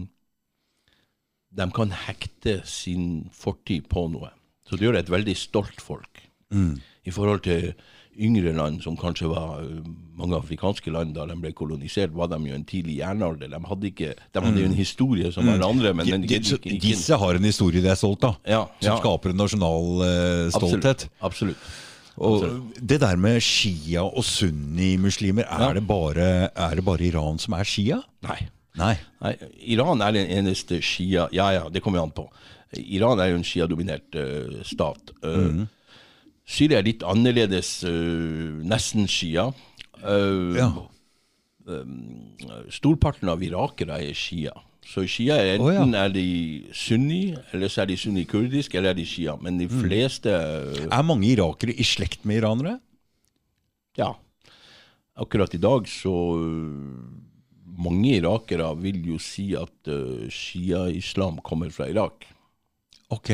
de 1.53 1.65
kan 1.69 1.91
hekte 2.07 2.61
sin 2.65 3.27
fortid 3.33 3.85
på 3.91 4.07
noe. 4.09 4.31
Så 4.65 4.73
det 4.79 4.87
gjør 4.87 4.95
det 4.97 5.03
et 5.05 5.11
veldig 5.13 5.35
stolt 5.37 5.81
folk. 5.85 6.23
I 6.53 7.11
forhold 7.13 7.43
til 7.45 7.73
yngre 8.21 8.51
land, 8.53 8.79
som 8.83 8.93
kanskje 8.97 9.25
var 9.29 9.61
uh, 9.65 9.85
mange 10.17 10.37
afrikanske 10.37 10.91
land 10.93 11.15
da 11.15 11.23
de 11.29 11.33
ble 11.41 11.49
kolonisert, 11.57 12.11
var 12.13 12.29
de 12.29 12.37
jo 12.45 12.53
en 12.57 12.65
tidlig 12.69 12.99
jernalder. 12.99 13.49
De 13.49 13.59
hadde, 13.69 13.87
ikke, 13.89 14.11
de 14.33 14.43
hadde 14.45 14.61
jo 14.61 14.67
en 14.69 14.75
historie 14.77 15.31
som 15.33 15.49
alle 15.49 15.65
andre, 15.65 15.93
men 15.97 16.05
den, 16.09 16.21
De- 16.29 16.37
ikke, 16.37 16.57
de- 16.61 16.75
ikke, 16.75 16.83
Disse 16.91 17.17
har 17.17 17.37
en 17.39 17.45
historie 17.49 17.81
de 17.81 17.89
er 17.89 17.97
stolt 17.97 18.25
av, 18.29 18.37
Ja, 18.45 18.63
som 18.81 18.91
ja. 18.91 18.99
skaper 19.01 19.33
en 19.33 19.41
nasjonal 19.41 19.89
uh, 20.05 20.51
stolthet. 20.53 21.07
Absolutt. 21.21 21.57
absolutt. 21.57 21.71
Og 22.17 22.43
det 22.77 22.99
der 23.01 23.15
med 23.17 23.39
shia 23.41 24.03
og 24.05 24.23
sunni-muslimer, 24.23 25.47
er, 25.47 25.61
Ja. 25.67 25.73
det 25.73 25.87
bare, 25.87 26.49
er 26.55 26.75
det 26.75 26.85
bare 26.85 27.01
Iran 27.07 27.39
som 27.39 27.53
er 27.57 27.63
shia? 27.63 28.01
Nei. 28.21 28.39
Nei. 28.77 28.95
Nei, 29.21 29.35
Iran 29.73 30.01
er 30.01 30.11
den 30.11 30.29
eneste 30.29 30.79
shia 30.81 31.27
Ja, 31.31 31.51
ja, 31.53 31.69
det 31.69 31.81
kommer 31.83 32.01
an 32.01 32.11
på. 32.11 32.27
Iran 32.73 33.19
er 33.19 33.29
jo 33.29 33.35
en 33.37 33.43
shia-dominert 33.45 34.15
uh, 34.17 34.63
stat. 34.65 35.11
Uh, 35.23 35.65
Syria 36.45 36.79
er 36.79 36.87
litt 36.87 37.03
annerledes, 37.05 37.83
uh, 37.85 38.61
nesten 38.65 39.05
shia. 39.07 39.51
Ja. 40.03 40.71
Storparten 42.73 43.29
av 43.29 43.43
irakere 43.45 44.01
er 44.01 44.17
shia. 44.17 44.51
Så 44.83 45.05
shia 45.09 45.37
er 45.39 45.61
Å, 45.61 45.69
ja. 45.71 45.81
enten 45.81 45.95
er 45.97 46.11
de 46.13 46.27
sunni, 46.75 47.33
eller 47.55 47.71
så 47.71 47.83
er 47.83 47.91
de 47.91 47.97
sunni-kurdisk, 47.99 48.75
eller 48.75 48.91
er 48.91 48.99
de 48.99 49.05
shia. 49.07 49.35
Men 49.41 49.57
de 49.61 49.69
fleste 49.71 50.31
mm. 50.33 50.89
Er 50.89 51.07
mange 51.07 51.29
irakere 51.31 51.75
i 51.75 51.85
slekt 51.87 52.27
med 52.27 52.41
iranere? 52.41 52.77
Ja. 53.97 54.11
Akkurat 55.19 55.53
i 55.53 55.61
dag 55.61 55.87
så 55.89 56.13
øh, 56.41 57.01
Mange 57.73 58.17
irakere 58.19 58.67
vil 58.77 58.99
jo 59.07 59.15
si 59.21 59.47
at 59.57 59.89
uh, 59.89 60.27
shia-islam 60.29 61.39
kommer 61.41 61.71
fra 61.73 61.87
Irak. 61.89 62.27
Ok. 63.09 63.31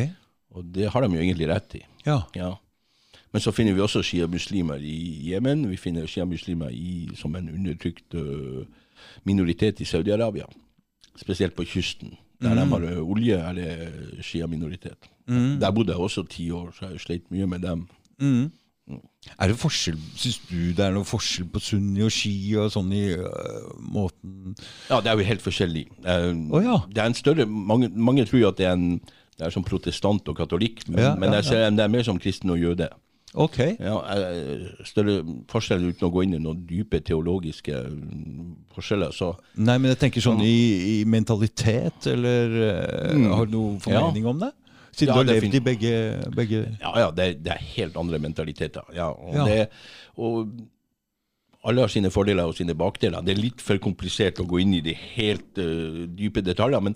Og 0.55 0.63
det 0.63 0.87
har 0.93 1.03
de 1.03 1.17
jo 1.17 1.19
egentlig 1.19 1.49
rett 1.49 1.75
i. 1.75 1.81
Ja. 2.05 2.21
Ja. 2.37 2.53
Men 3.33 3.43
så 3.43 3.51
finner 3.51 3.75
vi 3.75 3.83
også 3.83 3.99
shia-muslimer 3.99 4.79
i 4.79 5.27
Jemen. 5.27 5.65
Vi 5.67 5.75
finner 5.77 6.07
shia-muslimer 6.07 6.71
som 7.19 7.35
en 7.35 7.51
undertrykt 7.51 8.15
uh, 8.15 8.63
minoritet 9.27 9.83
i 9.83 9.89
Saudi-Arabia. 9.89 10.47
Spesielt 11.19 11.55
på 11.57 11.67
kysten. 11.67 12.17
Der 12.39 12.55
de 12.55 12.63
har 12.71 12.85
olje, 13.03 13.35
er 13.35 13.53
det 13.57 14.23
shia-minoritet. 14.23 15.09
Der 15.27 15.71
bodde 15.75 15.91
jeg 15.91 15.99
også 15.99 16.23
ti 16.31 16.47
år, 16.55 16.71
så 16.71 16.85
jeg 16.85 16.87
har 16.87 16.95
jo 16.95 17.03
slet 17.03 17.25
mye 17.33 17.47
med 17.51 17.65
dem. 17.65 17.83
Mm. 18.19 18.47
Er 19.37 19.51
det 19.51 19.59
forskjell, 19.59 19.97
Syns 20.17 20.39
du 20.49 20.71
det 20.73 20.81
er 20.81 20.93
noe 20.95 21.05
forskjell 21.05 21.49
på 21.53 21.61
sunni 21.61 22.01
og 22.05 22.13
shi 22.13 22.33
og 22.57 22.71
sånn 22.73 22.89
i 22.95 23.03
uh, 23.13 23.67
måten 23.93 24.55
Ja, 24.89 24.97
det 25.03 25.11
er 25.11 25.19
jo 25.19 25.27
helt 25.27 25.43
forskjellig. 25.45 25.85
Uh, 26.01 26.31
oh, 26.55 26.63
ja. 26.63 26.79
Det 26.89 27.03
er 27.03 27.11
en 27.11 27.17
større, 27.17 27.45
mange, 27.45 27.91
mange 27.93 28.25
tror 28.29 28.41
jo 28.41 28.49
at 28.49 28.57
det 28.57 28.69
er, 28.69 28.79
en, 28.79 28.97
det 29.37 29.45
er 29.45 29.53
som 29.53 29.65
protestant 29.67 30.31
og 30.31 30.39
katolikk, 30.39 30.87
men, 30.87 31.03
Ja, 31.03 31.13
men 31.19 31.29
ja, 31.29 31.41
jeg 31.41 31.49
ser 31.51 31.69
det 31.69 31.85
er 31.85 31.93
mer 31.93 32.07
som 32.07 32.21
kristen 32.21 32.55
og 32.55 32.61
jøde. 32.61 32.89
Ok. 33.37 33.57
Ja, 33.77 33.97
eh, 34.15 34.63
større 34.89 35.19
forskjell 35.51 35.83
uten 35.91 36.07
å 36.07 36.11
gå 36.13 36.23
inn 36.25 36.33
i 36.33 36.39
noen 36.41 36.63
dype 36.65 36.97
teologiske 37.05 37.75
mm, 37.85 38.55
forskjeller. 38.73 39.13
Så 39.13 39.35
Nei, 39.59 39.75
men 39.77 39.91
jeg 39.93 39.99
tenker 40.05 40.23
sånn 40.25 40.41
i, 40.41 40.55
i 40.93 40.95
mentalitet, 41.05 42.07
eller 42.09 42.55
mm. 43.13 43.27
har 43.35 43.45
du 43.45 43.53
noe 43.57 43.75
Ja. 43.75 43.83
formening 43.85 44.25
om 44.33 44.41
det? 44.41 44.49
Siden 44.89 45.13
Ja, 45.13 45.13
du 45.13 45.19
har 45.21 45.29
levd 45.29 45.55
i 45.55 45.61
begge, 45.61 45.93
begge 46.35 46.63
ja, 46.81 46.93
ja, 47.05 47.11
det, 47.13 47.27
er- 47.27 47.37
det 47.45 47.53
er 47.53 47.67
helt 47.75 47.97
andre 48.01 48.19
mentaliteter. 48.19 48.89
Ja, 48.97 49.11
og, 49.13 49.35
Ja. 49.35 49.45
Det, 49.45 49.69
og 50.17 50.49
alle 51.63 51.81
har 51.81 51.91
sine 51.91 52.09
fordeler 52.09 52.49
og 52.49 52.55
sine 52.55 52.73
bakdeler. 52.73 53.21
Det 53.21 53.35
er 53.37 53.41
litt 53.43 53.61
for 53.61 53.77
komplisert 53.77 54.39
å 54.39 54.47
gå 54.47 54.61
inn 54.63 54.73
i 54.73 54.81
de 54.81 54.93
helt 54.95 55.59
uh, 55.59 56.07
dype 56.07 56.41
detaljer. 56.41 56.79
Men 56.81 56.95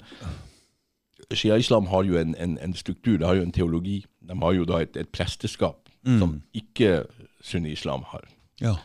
Shia-islam 1.34 1.88
har 1.92 2.04
jo 2.08 2.18
en, 2.18 2.34
en, 2.40 2.58
en 2.64 2.74
struktur, 2.74 3.18
det 3.18 3.28
har 3.28 3.36
jo 3.36 3.44
en 3.44 3.52
teologi. 3.52 4.06
De 4.24 4.38
har 4.40 4.54
jo 4.56 4.66
da 4.66 4.82
et, 4.82 4.98
et 4.98 5.10
presteskap 5.12 5.83
som 6.04 6.42
ikke 6.54 7.04
sunni-islam 7.44 8.04
har. 8.12 8.28
Ja. 8.62 8.76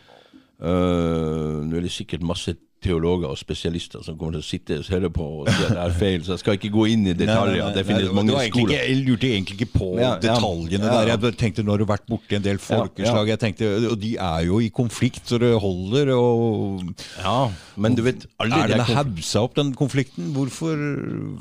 Uh, 0.58 1.62
nå 1.62 1.78
er 1.78 1.84
det 1.86 1.94
sikkert 1.94 2.24
masse 2.26 2.56
teologer 2.84 3.26
og 3.32 3.38
spesialister 3.40 4.04
som 4.06 4.14
kommer 4.18 4.36
til 4.38 4.44
å 4.44 4.46
sitte 4.46 4.76
og 4.78 4.86
høre 4.92 5.08
på 5.10 5.24
og 5.40 5.48
si 5.50 5.64
at 5.66 5.72
det 5.74 5.80
er 5.82 5.94
feil, 5.98 6.20
så 6.22 6.36
jeg 6.36 6.42
skal 6.44 6.54
ikke 6.58 6.70
gå 6.76 6.84
inn 6.92 7.08
i 7.10 7.14
detaljer. 7.18 7.72
det 7.74 7.82
finnes 7.88 8.04
nei, 8.06 8.14
mange 8.14 8.36
det 8.36 8.44
skoler. 8.52 8.74
ikke, 8.74 8.84
Jeg 8.88 8.98
lurte 9.08 9.30
egentlig 9.32 9.56
ikke 9.58 9.70
på 9.78 9.88
Ja, 9.98 10.10
detaljene 10.22 10.78
Ja, 10.86 10.92
ja. 10.92 11.16
der. 11.16 11.26
Jeg 11.28 11.36
tenkte 11.40 11.64
Nå 11.66 11.74
har 11.74 11.82
du 11.82 11.86
vært 11.90 12.06
borti 12.06 12.36
en 12.38 12.44
del 12.46 12.60
folkeslag, 12.62 13.28
jeg 13.32 13.40
tenkte, 13.42 13.70
og 13.90 13.98
de 13.98 14.12
er 14.16 14.46
jo 14.46 14.60
i 14.62 14.68
konflikt, 14.70 15.24
så 15.26 15.40
det 15.42 15.50
holder. 15.60 16.12
og 16.14 16.94
Ja, 17.18 17.50
men 17.76 17.94
du 17.98 18.02
vet 18.06 18.26
Er 18.38 18.46
de 18.54 18.62
den 18.76 18.86
haussa 18.94 19.42
opp, 19.42 19.54
den 19.58 19.74
konflikten? 19.74 20.30
Hvorfor 20.38 20.78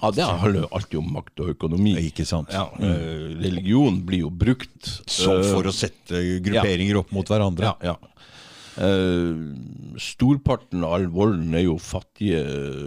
Ja, 0.01 0.11
Det 0.11 0.25
handler 0.25 0.65
alltid 0.71 0.97
om 0.99 1.13
makt 1.13 1.39
og 1.45 1.53
økonomi. 1.53 1.95
Ikke 2.09 2.25
sant? 2.25 2.49
Ja, 2.51 2.65
eh, 2.81 3.37
religion 3.45 4.01
blir 4.05 4.25
jo 4.25 4.29
brukt 4.33 5.03
Så 5.05 5.37
eh, 5.39 5.51
for 5.53 5.63
å 5.69 5.71
sette 5.73 6.17
grupperinger 6.41 6.97
opp 6.97 7.11
mot 7.13 7.27
hverandre? 7.29 7.63
Ja, 7.83 7.93
ja. 7.93 7.95
Eh, 8.77 9.37
storparten 9.97 10.83
av 10.85 10.93
all 10.93 11.07
volden 11.09 11.55
er 11.57 11.63
jo 11.65 11.77
fattige, 11.81 12.43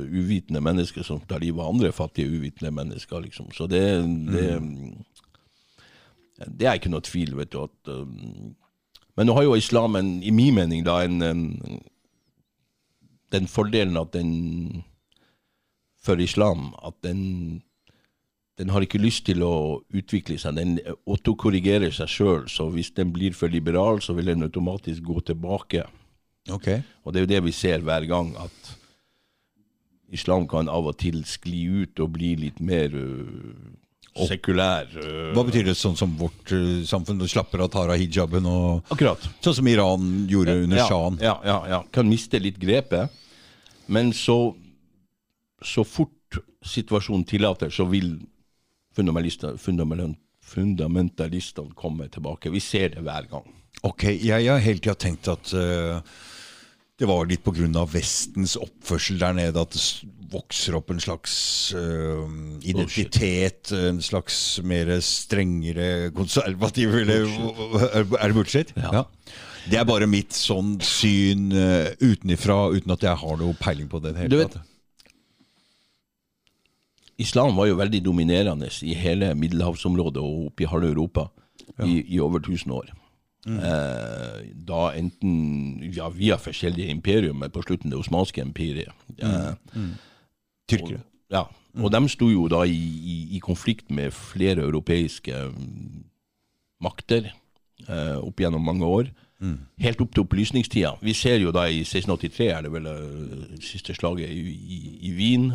uvitende 0.06 0.62
mennesker 0.62 1.02
som 1.06 1.20
tar 1.26 1.42
livet 1.42 1.64
av 1.64 1.72
andre 1.74 1.90
fattige, 1.92 2.30
uvitende 2.30 2.70
mennesker. 2.74 3.20
liksom. 3.24 3.50
Så 3.56 3.66
det, 3.66 3.82
det, 4.30 4.50
det 6.46 6.68
er 6.68 6.78
ikke 6.78 6.92
noe 6.94 7.06
tvil, 7.06 7.34
vet 7.40 7.52
du. 7.52 7.64
at... 7.64 7.90
um, 7.90 8.54
men 9.18 9.26
nå 9.26 9.34
har 9.34 9.48
jo 9.48 9.56
islam, 9.58 9.98
en, 9.98 10.22
i 10.22 10.30
min 10.30 10.54
mening, 10.54 10.84
da, 10.86 11.00
en, 11.04 11.22
en, 11.22 11.82
den 13.34 13.50
fordelen 13.50 13.98
at 14.00 14.14
den 14.14 14.84
For 16.00 16.16
islam 16.16 16.70
at 16.80 16.94
den 17.04 17.62
den 18.61 18.73
har 18.74 18.85
ikke 18.85 19.01
lyst 19.01 19.24
til 19.28 19.41
å 19.47 19.81
utvikle 19.97 20.37
seg. 20.41 20.59
Den 20.59 20.77
autokorrigerer 21.09 21.95
seg 21.95 22.11
sjøl. 22.12 22.45
Så 22.53 22.69
hvis 22.74 22.93
den 22.97 23.12
blir 23.15 23.32
for 23.37 23.53
liberal, 23.53 24.03
så 24.05 24.12
vil 24.16 24.28
den 24.35 24.45
automatisk 24.45 25.07
gå 25.07 25.23
tilbake. 25.32 25.87
Ok. 26.53 26.69
Og 27.05 27.12
det 27.12 27.20
er 27.20 27.24
jo 27.24 27.32
det 27.32 27.43
vi 27.49 27.57
ser 27.57 27.85
hver 27.87 28.05
gang, 28.11 28.35
at 28.41 28.74
islam 30.12 30.47
kan 30.51 30.69
av 30.69 30.91
og 30.91 30.99
til 31.01 31.23
skli 31.28 31.62
ut 31.85 32.03
og 32.03 32.12
bli 32.16 32.35
litt 32.41 32.59
mer 32.61 32.93
uh, 32.93 34.24
sekulær. 34.27 34.91
Uh, 34.93 35.31
Hva 35.37 35.45
betyr 35.47 35.70
det 35.70 35.77
sånn 35.78 35.97
som 35.97 36.12
vårt 36.19 36.53
uh, 36.53 36.82
samfunn 36.89 37.23
slapper 37.31 37.62
av, 37.65 37.70
tar 37.73 37.93
av 37.95 38.01
hijaben 38.01 38.49
og 38.51 38.91
Akkurat. 38.93 39.24
Sånn 39.45 39.61
som 39.61 39.70
Iran 39.70 40.27
gjorde 40.31 40.59
under 40.66 40.82
ja, 40.82 40.89
sjahen? 40.91 41.20
Ja, 41.23 41.37
ja, 41.47 41.61
ja. 41.77 41.81
Kan 41.95 42.11
miste 42.11 42.43
litt 42.43 42.59
grepet. 42.61 43.15
Men 43.91 44.12
så, 44.15 44.53
så 45.65 45.87
fort 45.87 46.41
situasjonen 46.66 47.24
tillater, 47.27 47.73
så 47.73 47.87
vil 47.89 48.19
fundamentalistene 48.96 51.74
kommer 51.78 52.08
tilbake. 52.12 52.50
Vi 52.50 52.60
ser 52.62 52.88
det 52.94 53.02
hver 53.06 53.24
gang. 53.30 53.46
Ok, 53.86 54.02
jeg 54.18 54.48
har 54.50 54.58
hele 54.60 54.80
tida 54.82 54.94
tenkt 54.98 55.28
at 55.30 55.52
uh, 55.56 56.00
det 57.00 57.06
var 57.08 57.26
litt 57.30 57.44
pga. 57.46 57.84
Vestens 57.88 58.56
oppførsel 58.60 59.20
der 59.22 59.32
nede 59.38 59.60
at 59.62 59.72
det 59.76 59.84
vokser 60.30 60.76
opp 60.78 60.90
en 60.92 61.00
slags 61.02 61.32
uh, 61.74 62.26
identitet, 62.62 63.72
en 63.74 64.00
slags 64.04 64.60
mer 64.62 64.92
strengere 65.02 66.10
konservativ 66.14 66.94
eller 67.02 67.24
Er 67.94 68.04
det 68.04 68.34
bullshit? 68.36 68.74
Ja. 68.76 69.04
Det 69.70 69.76
er 69.80 69.84
bare 69.88 70.06
mitt 70.08 70.32
sånn 70.36 70.76
syn 70.84 71.50
uh, 71.52 71.88
utenifra, 72.00 72.68
uten 72.74 72.92
at 72.94 73.02
jeg 73.06 73.16
har 73.22 73.36
noe 73.40 73.54
peiling 73.60 73.88
på 73.92 73.98
det. 74.04 74.14
Hele 74.18 74.32
Du 74.32 74.38
vet- 74.42 74.54
tatt. 74.58 74.66
Islam 77.20 77.56
var 77.56 77.68
jo 77.68 77.76
veldig 77.78 78.01
dominerende 78.05 78.70
i 78.82 78.94
hele 78.97 79.34
middelhavsområdet 79.36 80.22
og 80.22 80.48
oppe 80.51 80.64
i 80.64 80.70
halve 80.70 80.88
Europa 80.88 81.28
i, 81.84 82.01
i 82.14 82.20
over 82.20 82.40
1000 82.40 82.72
år. 82.72 82.90
Eh, 83.48 84.40
da 84.68 84.90
enten 84.98 85.92
ja, 85.97 86.10
via 86.12 86.36
forskjellige 86.36 86.92
imperium, 86.92 87.44
på 87.52 87.62
slutten 87.64 87.92
det 87.92 87.98
osmanske 87.98 88.42
imperiet. 88.42 88.92
Eh, 89.18 89.55
Tyrkere. 90.68 91.01
Ja, 91.30 91.47
og 91.78 91.92
de 91.92 92.09
sto 92.10 92.28
jo 92.28 92.48
da 92.51 92.64
i, 92.66 92.76
i, 93.14 93.16
i 93.36 93.40
konflikt 93.40 93.90
med 93.90 94.10
flere 94.10 94.66
europeiske 94.66 95.44
mm, 95.55 96.05
makter 96.82 97.30
eh, 97.88 98.18
opp 98.18 98.40
gjennom 98.40 98.64
mange 98.66 98.86
år. 98.86 99.10
Helt 99.80 100.01
opp 100.05 100.12
til 100.12 100.26
opplysningstida. 100.26 100.94
Vi 101.01 101.14
ser 101.16 101.38
jo 101.40 101.52
da 101.55 101.64
i 101.70 101.80
1683 101.80 102.48
er 102.52 102.66
det 102.66 102.72
vel 102.74 102.88
eh, 102.90 103.60
siste 103.64 103.97
slaget 103.97 104.28
i, 104.28 104.52
i, 104.52 104.80
i 105.09 105.12
Wien. 105.16 105.51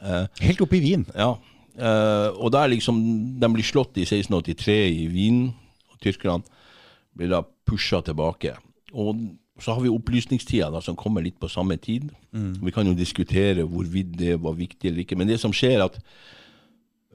Eh, 0.00 0.26
Helt 0.40 0.60
oppe 0.64 0.78
i 0.78 0.84
Wien. 0.84 1.06
ja. 1.16 1.34
Eh, 1.72 2.28
og 2.36 2.50
da 2.52 2.66
er 2.66 2.74
liksom 2.74 2.98
De 3.40 3.48
blir 3.48 3.64
slått 3.64 3.96
i 3.96 4.04
1683 4.04 4.74
i 4.92 5.06
Wien, 5.08 5.54
og 5.88 6.00
tyskerne 6.04 6.44
blir 7.16 7.30
da 7.32 7.42
pusha 7.64 8.02
tilbake. 8.04 8.52
Og 8.92 9.16
så 9.60 9.72
har 9.72 9.80
vi 9.80 9.88
opplysningstida, 9.92 10.70
da, 10.72 10.80
som 10.84 10.96
kommer 10.96 11.22
litt 11.24 11.38
på 11.40 11.48
samme 11.48 11.76
tid. 11.80 12.10
Vi 12.32 12.72
kan 12.72 12.86
jo 12.88 12.94
diskutere 12.96 13.64
hvorvidt 13.68 14.16
det 14.18 14.36
var 14.42 14.56
viktig 14.58 14.88
eller 14.88 15.04
ikke. 15.04 15.16
Men 15.16 15.28
det 15.28 15.38
som 15.40 15.52
skjer, 15.52 15.78
er 15.78 15.84
at 15.86 15.98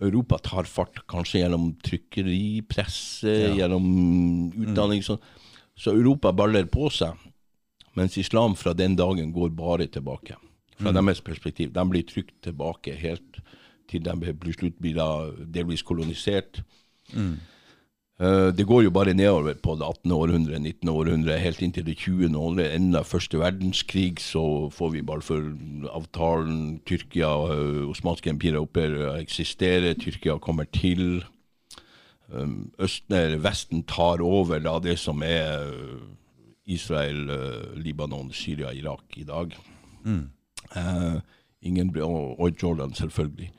Europa 0.01 0.37
tar 0.45 0.63
fart, 0.69 1.01
kanskje 1.09 1.41
gjennom 1.41 1.71
trykkeripresse, 1.83 3.33
gjennom 3.57 3.87
utdanning. 4.53 5.03
Så, 5.03 5.17
så 5.77 5.91
Europa 5.93 6.31
baller 6.31 6.65
på 6.69 6.89
seg, 6.93 7.17
mens 7.97 8.17
islam 8.17 8.55
fra 8.55 8.73
den 8.77 8.95
dagen 8.95 9.33
går 9.33 9.49
bare 9.57 9.87
tilbake. 9.89 10.37
Fra 10.77 10.91
deres 10.93 11.21
perspektiv. 11.25 11.71
De 11.73 11.83
blir 11.89 12.05
trykt 12.05 12.35
tilbake 12.45 12.93
helt 12.93 13.39
til 13.89 14.03
de 14.03 14.33
blir 14.35 14.53
slutt 14.53 14.75
blir 14.83 14.99
delvis 15.53 15.81
kolonisert. 15.81 16.61
Eh, 18.19 18.49
det 18.57 18.65
går 18.65 18.83
jo 18.83 18.91
bare 18.91 19.13
nedover 19.13 19.53
på 19.53 19.75
det 19.77 19.85
18. 19.85 20.11
århundre, 20.11 20.59
19. 20.59 20.89
århundre, 20.89 21.37
helt 21.37 21.61
inntil 21.61 21.85
det 21.85 21.97
20. 21.97 22.35
århundre. 22.35 22.71
Enda 22.73 23.03
første 23.05 23.39
verdenskrig, 23.39 24.19
så 24.19 24.69
får 24.73 24.89
vi 24.89 25.01
bare 25.01 25.21
for 25.21 25.51
avtalen 25.93 26.79
Tyrkia 26.85 27.29
uh, 27.29 27.89
osmanske 27.89 28.29
empirer 28.33 28.63
opphører 28.63 29.11
å 29.11 29.17
eksistere. 29.21 29.93
Tyrkia 30.01 30.39
kommer 30.41 30.65
til. 30.73 31.23
Um, 32.33 32.71
Østner, 32.81 33.37
Vesten 33.39 33.85
tar 33.87 34.19
over 34.25 34.59
da 34.59 34.79
det 34.83 34.97
som 34.99 35.21
er 35.23 35.69
uh, 35.69 36.09
Israel, 36.65 37.29
uh, 37.29 37.77
Libanon, 37.77 38.33
Syria, 38.33 38.73
Irak 38.73 39.13
i 39.15 39.23
dag. 39.29 39.53
Eh, 40.75 41.19
ingen, 41.61 41.93
og, 42.01 42.39
og 42.39 42.51
Jordan, 42.63 42.93
selvfølgelig. 42.93 43.51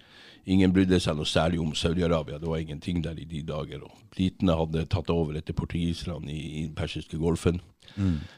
Ingen 0.48 0.72
brydde 0.72 1.00
seg 1.00 1.16
noe 1.16 1.28
særlig 1.28 1.60
om 1.60 1.74
Saudi-Arabia. 1.76 2.38
Det 2.40 2.48
var 2.48 2.56
ingenting 2.56 3.02
der 3.04 3.18
i 3.20 3.24
de 3.28 3.42
dager. 3.42 3.82
og 3.84 3.92
Britene 4.14 4.56
hadde 4.56 4.86
tatt 4.88 5.10
over 5.12 5.36
etter 5.36 5.52
portugiserne 5.52 6.32
i, 6.32 6.38
i 6.60 6.62
den 6.66 6.74
persiske 6.74 7.18
golfen. 7.20 7.60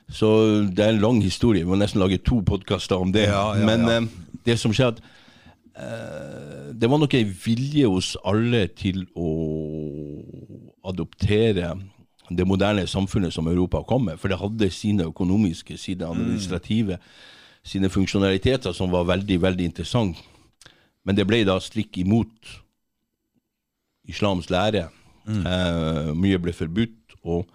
Så 0.09 0.29
det 0.71 0.85
er 0.85 0.95
en 0.95 1.03
lang 1.03 1.23
historie. 1.23 1.63
Vi 1.63 1.71
må 1.71 1.79
nesten 1.79 2.01
lage 2.01 2.19
to 2.19 2.41
podkaster 2.47 2.97
om 2.97 3.13
det. 3.13 3.29
Ja, 3.29 3.55
ja, 3.55 3.67
Men 3.67 3.87
ja. 3.87 4.01
eh, 4.01 4.09
det 4.47 4.59
som 4.59 4.73
skjedde 4.75 5.03
eh, 5.77 6.73
det 6.81 6.91
var 6.91 6.99
nok 6.99 7.15
en 7.15 7.33
vilje 7.45 7.87
hos 7.87 8.15
alle 8.25 8.67
til 8.79 9.05
å 9.15 9.31
adoptere 10.87 11.75
det 12.31 12.47
moderne 12.47 12.87
samfunnet 12.87 13.35
som 13.35 13.49
Europa 13.51 13.83
kom 13.87 14.07
med. 14.09 14.19
For 14.19 14.31
det 14.31 14.39
hadde 14.41 14.71
sine 14.71 15.09
økonomiske, 15.11 15.77
sine 15.79 16.07
administrative, 16.07 16.99
sine 17.67 17.91
funksjonaliteter 17.93 18.73
som 18.77 18.93
var 18.93 19.09
veldig, 19.09 19.41
veldig 19.43 19.69
interessant. 19.71 20.19
Men 21.05 21.17
det 21.17 21.27
ble 21.29 21.43
da 21.49 21.59
strikk 21.63 21.99
imot 22.01 22.55
islams 24.11 24.51
lære. 24.51 24.89
Eh, 25.31 26.11
mye 26.17 26.41
ble 26.43 26.55
forbudt. 26.57 27.17
Og 27.25 27.47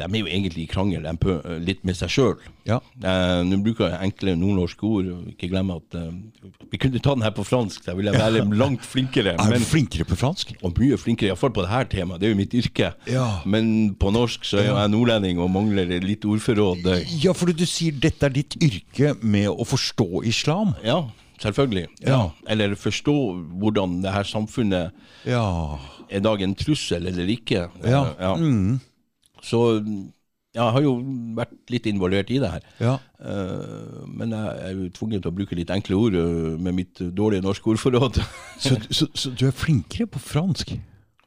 de 0.00 0.06
er 0.08 0.22
jo 0.22 0.26
egentlig 0.30 0.62
i 0.64 0.70
krangel 0.70 1.04
de 1.04 1.10
er 1.36 1.58
litt 1.60 1.82
med 1.84 1.96
seg 1.98 2.08
sjøl. 2.10 2.38
Ja. 2.64 2.78
Eh, 3.04 3.42
Nå 3.44 3.58
bruker 3.60 3.90
jeg 3.90 4.06
enkle 4.08 4.32
nordnorske 4.40 4.86
ord. 4.88 5.08
og 5.12 5.26
Ikke 5.34 5.50
glemme 5.52 5.74
at 5.76 5.96
eh, 5.98 6.54
Vi 6.72 6.78
kunne 6.80 7.00
ta 7.04 7.12
den 7.12 7.24
her 7.26 7.34
på 7.36 7.44
fransk, 7.44 7.84
da 7.84 7.92
ville 7.98 8.08
jeg 8.14 8.22
være 8.22 8.46
langt 8.62 8.86
flinkere. 8.88 9.34
Er 9.36 9.42
du 9.42 9.52
Men, 9.52 9.66
flinkere 9.68 10.06
på 10.08 10.16
fransk? 10.16 10.54
og 10.62 10.72
mye 10.80 10.96
flinkere, 10.96 11.28
iallfall 11.34 11.52
på 11.52 11.64
dette 11.66 11.90
temaet. 11.92 12.22
Det 12.22 12.30
er 12.30 12.32
jo 12.32 12.38
mitt 12.40 12.56
yrke. 12.56 12.88
Ja. 13.12 13.26
Men 13.44 13.92
på 14.00 14.12
norsk 14.16 14.46
så 14.48 14.62
er 14.62 14.70
jo 14.70 14.78
jeg 14.80 14.92
nordlending 14.94 15.42
og 15.44 15.50
mangler 15.52 15.92
litt 16.00 16.24
ordforråd. 16.24 16.88
Ja, 17.22 17.34
for 17.36 17.52
du 17.52 17.66
sier 17.68 17.92
dette 18.00 18.30
er 18.30 18.32
ditt 18.32 18.56
yrke 18.64 19.12
med 19.20 19.50
å 19.52 19.66
forstå 19.68 20.22
islam. 20.30 20.72
Ja, 20.86 21.02
selvfølgelig. 21.42 21.90
Ja. 22.06 22.30
Eller 22.48 22.72
forstå 22.80 23.12
hvordan 23.60 24.00
det 24.06 24.14
her 24.16 24.24
samfunnet 24.24 24.96
Ja. 25.28 25.44
er 26.08 26.16
i 26.16 26.24
dag 26.24 26.40
en 26.48 26.56
trussel 26.56 27.06
eller 27.12 27.28
ikke. 27.28 27.66
Ja. 27.84 28.02
ja. 28.16 28.32
Mm. 28.40 28.80
Så 29.42 29.62
jeg 30.52 30.74
har 30.74 30.84
jo 30.84 30.92
vært 31.36 31.54
litt 31.72 31.86
involvert 31.88 32.30
i 32.30 32.38
det 32.42 32.50
her. 32.52 32.64
ja. 32.82 32.94
Eh, 33.22 34.02
men 34.10 34.34
jeg 34.34 34.62
er 34.66 34.72
jo 34.76 34.88
tvunget 34.92 35.22
til 35.22 35.30
å 35.30 35.34
bruke 35.34 35.56
litt 35.56 35.70
enkle 35.72 35.96
ord 35.96 36.16
eh, 36.18 36.56
med 36.60 36.76
mitt 36.76 37.00
dårlige 37.16 37.44
norske 37.44 37.70
ordforråd. 37.72 38.18
Så, 38.62 38.76
så, 38.90 39.08
så 39.14 39.30
du 39.34 39.46
er 39.48 39.54
flinkere 39.56 40.06
på 40.06 40.20
fransk? 40.22 40.74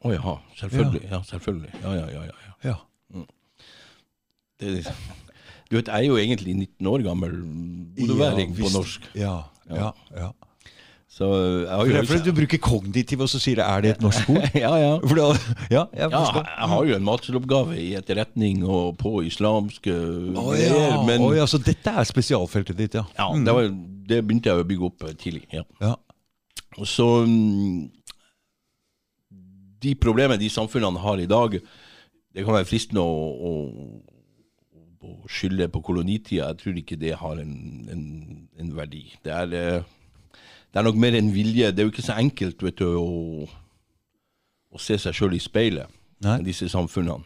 Å 0.06 0.12
ja, 0.14 0.34
selvfølgelig. 0.60 1.02
Ja, 1.10 1.18
selvfølgelig. 1.26 1.72
Ja, 1.82 1.94
ja, 1.98 2.06
ja, 2.12 2.22
ja, 2.28 2.36
ja. 2.46 2.52
Ja. 2.70 3.24
Det, 4.60 4.84
du 5.68 5.76
vet, 5.76 5.88
jeg 5.90 5.96
er 5.98 6.06
jo 6.06 6.16
egentlig 6.20 6.54
19 6.54 6.86
år 6.92 7.02
gammel 7.04 7.34
bodeværing 7.98 8.54
på 8.56 8.70
norsk. 8.72 9.08
Ja, 9.18 9.34
ja, 9.68 9.90
ja. 10.14 10.30
Så 11.16 11.26
jeg 11.32 11.72
har 11.72 12.04
For 12.04 12.12
det 12.12 12.18
er 12.18 12.24
du 12.26 12.36
bruker 12.36 12.60
kognitiv, 12.60 13.22
og 13.24 13.28
så 13.32 13.38
sier 13.40 13.56
det, 13.56 13.64
er 13.64 13.84
det 13.84 13.90
et 13.94 14.02
norsk 14.04 14.28
ord? 14.34 14.48
Ja, 14.66 14.72
ja. 14.76 14.90
Da, 15.00 15.28
ja, 15.72 15.84
jeg 15.96 16.10
Ja, 16.12 16.24
jeg 16.42 16.68
har 16.72 16.90
jo 16.90 16.96
en 16.98 17.06
masteroppgave 17.06 17.78
i 17.80 17.86
etterretning 17.96 18.66
og 18.68 18.98
på 19.00 19.22
islamske 19.24 19.94
oh, 20.36 20.52
ja. 20.60 21.00
men 21.08 21.24
oh, 21.24 21.32
ja, 21.36 21.46
så 21.48 21.60
dette 21.62 21.88
er 21.88 22.04
spesialfeltet 22.04 22.76
ditt, 22.76 22.98
ja. 23.00 23.06
ja, 23.16 23.30
det, 23.32 23.54
var, 23.56 23.70
det 24.10 24.20
begynte 24.26 24.52
jeg 24.52 24.60
å 24.60 24.68
bygge 24.68 24.90
opp 24.90 25.08
eh, 25.08 25.16
tidlig. 25.16 25.46
Ja. 25.56 25.64
Ja. 25.80 25.94
Og 26.76 26.84
Så 26.84 27.08
mm, 27.24 27.88
De 29.86 29.96
problemene 29.96 30.40
de 30.42 30.52
samfunnene 30.52 31.00
har 31.00 31.22
i 31.22 31.30
dag, 31.32 31.56
det 32.36 32.44
kan 32.44 32.58
være 32.58 32.68
fristende 32.68 33.00
å, 33.00 33.16
å, 33.48 33.52
å 35.00 35.16
skylde 35.32 35.72
på 35.72 35.80
kolonitida. 35.80 36.50
Jeg 36.52 36.60
tror 36.60 36.80
ikke 36.84 37.00
det 37.00 37.16
har 37.16 37.40
en, 37.40 37.56
en, 37.88 38.08
en 38.60 38.76
verdi. 38.76 39.06
Det 39.24 39.32
er, 39.32 39.80
det 40.76 40.82
er 40.82 40.84
nok 40.90 40.98
mer 41.00 41.14
en 41.16 41.30
vilje. 41.32 41.70
Det 41.72 41.80
er 41.80 41.86
jo 41.86 41.90
ikke 41.94 42.02
så 42.04 42.18
enkelt 42.20 42.60
vet 42.60 42.76
du, 42.76 42.84
å, 43.00 43.46
å 44.76 44.80
se 44.82 44.98
seg 45.00 45.14
sjøl 45.16 45.32
i 45.32 45.40
speilet, 45.40 45.88
Nei. 46.20 46.34
disse 46.44 46.68
samfunnene. 46.68 47.24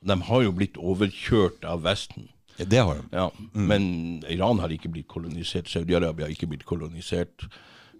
De 0.00 0.16
har 0.24 0.44
jo 0.46 0.54
blitt 0.56 0.78
overkjørt 0.80 1.66
av 1.68 1.82
Vesten. 1.84 2.30
Ja, 2.56 2.64
Det 2.64 2.80
har 2.80 2.94
de. 2.96 3.04
Ja, 3.12 3.26
Men 3.52 4.24
Iran 4.32 4.62
har 4.64 4.72
ikke 4.72 4.88
blitt 4.94 5.10
kolonisert. 5.12 5.68
Saudi-Arabia 5.68 6.24
har 6.24 6.32
ikke 6.32 6.48
blitt 6.48 6.64
kolonisert. 6.64 7.44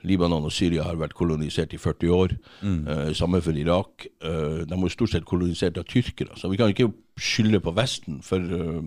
Libanon 0.01 0.49
og 0.49 0.55
Syria 0.57 0.87
har 0.89 0.97
vært 0.97 1.13
kolonisert 1.19 1.77
i 1.77 1.83
40 1.83 2.17
år. 2.17 2.33
Eh, 2.65 3.13
samme 3.13 3.43
for 3.45 3.53
Irak. 3.53 4.07
Eh, 4.25 4.65
de 4.65 4.81
er 4.81 4.95
stort 4.97 5.13
sett 5.13 5.29
kolonisert 5.29 5.77
av 5.77 5.85
tyrkere. 5.85 6.39
Så 6.41 6.49
vi 6.49 6.57
kan 6.57 6.73
ikke 6.73 6.89
skylde 7.21 7.61
på 7.61 7.77
Vesten 7.77 8.23
for 8.25 8.41
uh, 8.41 8.81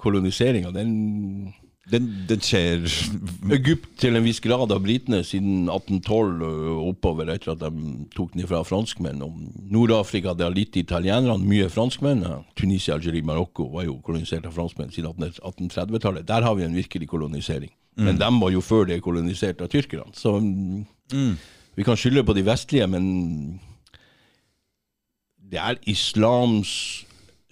koloniseringa. 0.00 0.72
Den 0.72 1.52
Den, 1.86 2.06
den 2.26 2.40
skjer 2.42 2.82
Egypt 3.54 3.92
til 4.02 4.18
en 4.18 4.24
viss 4.26 4.40
grad 4.42 4.72
av 4.74 4.80
britene 4.82 5.20
siden 5.22 5.68
1812 5.70 6.80
oppover 6.82 7.30
etter 7.30 7.52
at 7.52 7.60
de 7.62 8.06
tok 8.16 8.32
den 8.34 8.48
fra 8.50 8.64
franskmenn. 8.66 9.22
Nord-Afrika 9.70 10.34
det 10.34 10.48
har 10.48 10.56
litt 10.56 10.74
italienerne, 10.80 11.38
mye 11.46 11.68
franskmenn. 11.70 12.24
Tunisia, 12.58 12.96
Algerie, 12.96 13.22
Marokko 13.22 13.68
var 13.76 13.86
jo 13.86 14.00
kolonisert 14.06 14.48
av 14.48 14.56
franskmenn 14.58 14.90
siden 14.90 15.14
1830-tallet. 15.14 16.26
Der 16.26 16.42
har 16.42 16.58
vi 16.58 16.66
en 16.66 16.74
virkelig 16.74 17.06
kolonisering. 17.12 17.70
Men 17.96 18.18
dem 18.20 18.40
var 18.42 18.50
jo 18.52 18.60
før 18.60 18.88
det 18.90 18.98
kolonisert 19.04 19.62
av 19.64 19.70
tyrkerne. 19.72 20.12
Så 20.12 20.34
mm, 20.36 21.36
vi 21.78 21.86
kan 21.86 21.96
skylde 21.96 22.26
på 22.26 22.34
de 22.36 22.44
vestlige, 22.44 22.88
men 22.90 23.06
det 25.38 25.62
er 25.62 25.78
islams 25.88 26.72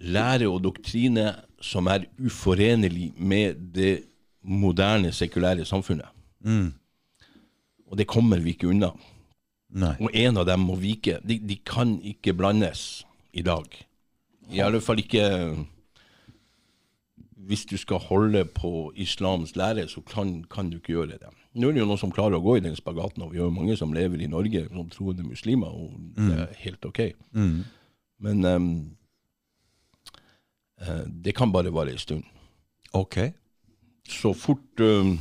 lære 0.05 0.51
og 0.51 0.61
doktrine 0.66 1.31
som 1.65 1.86
er 1.89 2.05
uforenlig 2.20 3.12
med 3.16 3.62
det 3.73 3.94
moderne, 4.44 5.12
sekulære 5.12 5.64
samfunnet. 5.64 6.08
Og 7.90 7.98
det 7.98 8.06
kommer 8.06 8.40
vi 8.44 8.54
ikke 8.54 8.68
unna. 8.68 8.90
Nei. 9.74 9.94
Og 10.00 10.10
en 10.14 10.36
av 10.38 10.46
dem 10.46 10.60
må 10.68 10.76
vike. 10.78 11.18
De, 11.26 11.38
de 11.42 11.56
kan 11.66 11.96
ikke 12.06 12.34
blandes 12.36 13.04
i 13.32 13.42
dag. 13.42 13.64
I 14.52 14.60
alle 14.60 14.80
fall 14.84 15.00
ikke 15.00 15.24
Hvis 17.44 17.64
du 17.68 17.76
skal 17.76 17.98
holde 18.00 18.44
på 18.44 18.92
islams 18.96 19.56
lære, 19.56 19.88
så 19.88 20.00
kan, 20.00 20.44
kan 20.48 20.70
du 20.70 20.76
ikke 20.78 20.94
gjøre 20.94 21.18
det. 21.18 21.32
Nå 21.54 21.68
er 21.68 21.72
det 21.76 21.80
jo 21.82 21.86
noen 21.90 22.00
som 22.00 22.12
klarer 22.12 22.38
å 22.38 22.42
gå 22.44 22.56
i 22.56 22.62
den 22.64 22.76
spagaten, 22.76 23.22
og 23.22 23.34
vi 23.34 23.38
har 23.38 23.50
jo 23.50 23.54
mange 23.54 23.76
som 23.76 23.92
lever 23.92 24.22
i 24.24 24.30
Norge 24.30 24.64
som 24.70 24.88
troende 24.90 25.26
muslimer, 25.28 25.68
og 25.68 25.92
det 26.16 26.38
er 26.40 26.54
helt 26.62 26.84
ok. 26.88 27.00
Men 28.24 28.44
um, 28.48 28.70
det 31.24 31.34
kan 31.36 31.52
bare 31.52 31.70
vare 31.74 31.92
en 31.92 32.00
stund. 32.00 32.24
Ok. 32.96 33.18
Så 34.09 34.35
fort 34.36 34.81
ehm, 34.85 35.16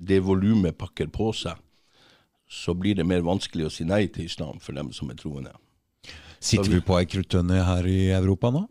det 0.00 0.20
volumet 0.24 0.76
pakker 0.80 1.10
på 1.12 1.30
seg, 1.36 1.58
så 2.50 2.74
blir 2.74 2.96
det 2.98 3.06
mer 3.06 3.22
vanskelig 3.26 3.68
å 3.68 3.72
si 3.72 3.84
nei 3.86 4.06
til 4.10 4.26
islam 4.26 4.58
for 4.62 4.74
dem 4.76 4.90
som 4.96 5.10
er 5.12 5.18
troende. 5.20 5.52
Sitter 6.40 6.72
vi 6.72 6.80
på 6.84 6.96
ei 6.98 7.06
kruttønne 7.08 7.60
her 7.66 7.86
i 7.86 7.98
Europa 8.16 8.50
nå? 8.54 8.64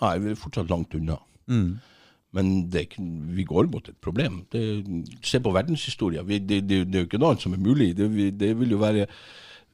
Nei, 0.00 0.14
vi 0.22 0.32
er 0.34 0.38
fortsatt 0.40 0.70
langt 0.70 0.94
unna. 0.96 1.16
Men 2.30 2.50
det, 2.70 2.84
vi 3.34 3.42
går 3.48 3.66
mot 3.72 3.88
et 3.90 3.96
problem. 4.04 4.42
Det, 4.52 4.60
se 5.26 5.40
på 5.42 5.50
verdenshistoria. 5.52 6.22
Det, 6.22 6.38
det, 6.46 6.60
det 6.68 7.00
er 7.00 7.02
jo 7.02 7.08
ikke 7.08 7.18
noe 7.18 7.32
annet 7.32 7.42
som 7.42 7.56
er 7.56 7.64
mulig. 7.64 7.88
Det, 7.98 8.06
vi- 8.14 8.30
det 8.30 8.52
vil 8.60 8.76
jo 8.76 8.78
være 8.78 9.06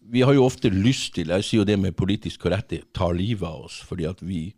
Vi 0.09 0.23
har 0.23 0.33
jo 0.39 0.47
ofte 0.47 0.71
lyst 0.71 1.15
til, 1.19 1.29
jeg 1.35 1.43
sier 1.45 1.61
jo 1.61 1.67
det 1.67 1.77
med 1.83 1.97
politisk 1.99 2.41
korrekthet, 2.47 2.87
tar 2.95 3.13
livet 3.19 3.43
av 3.49 3.65
oss 3.67 3.81
fordi 3.83 4.05
at 4.07 4.21
vi 4.23 4.53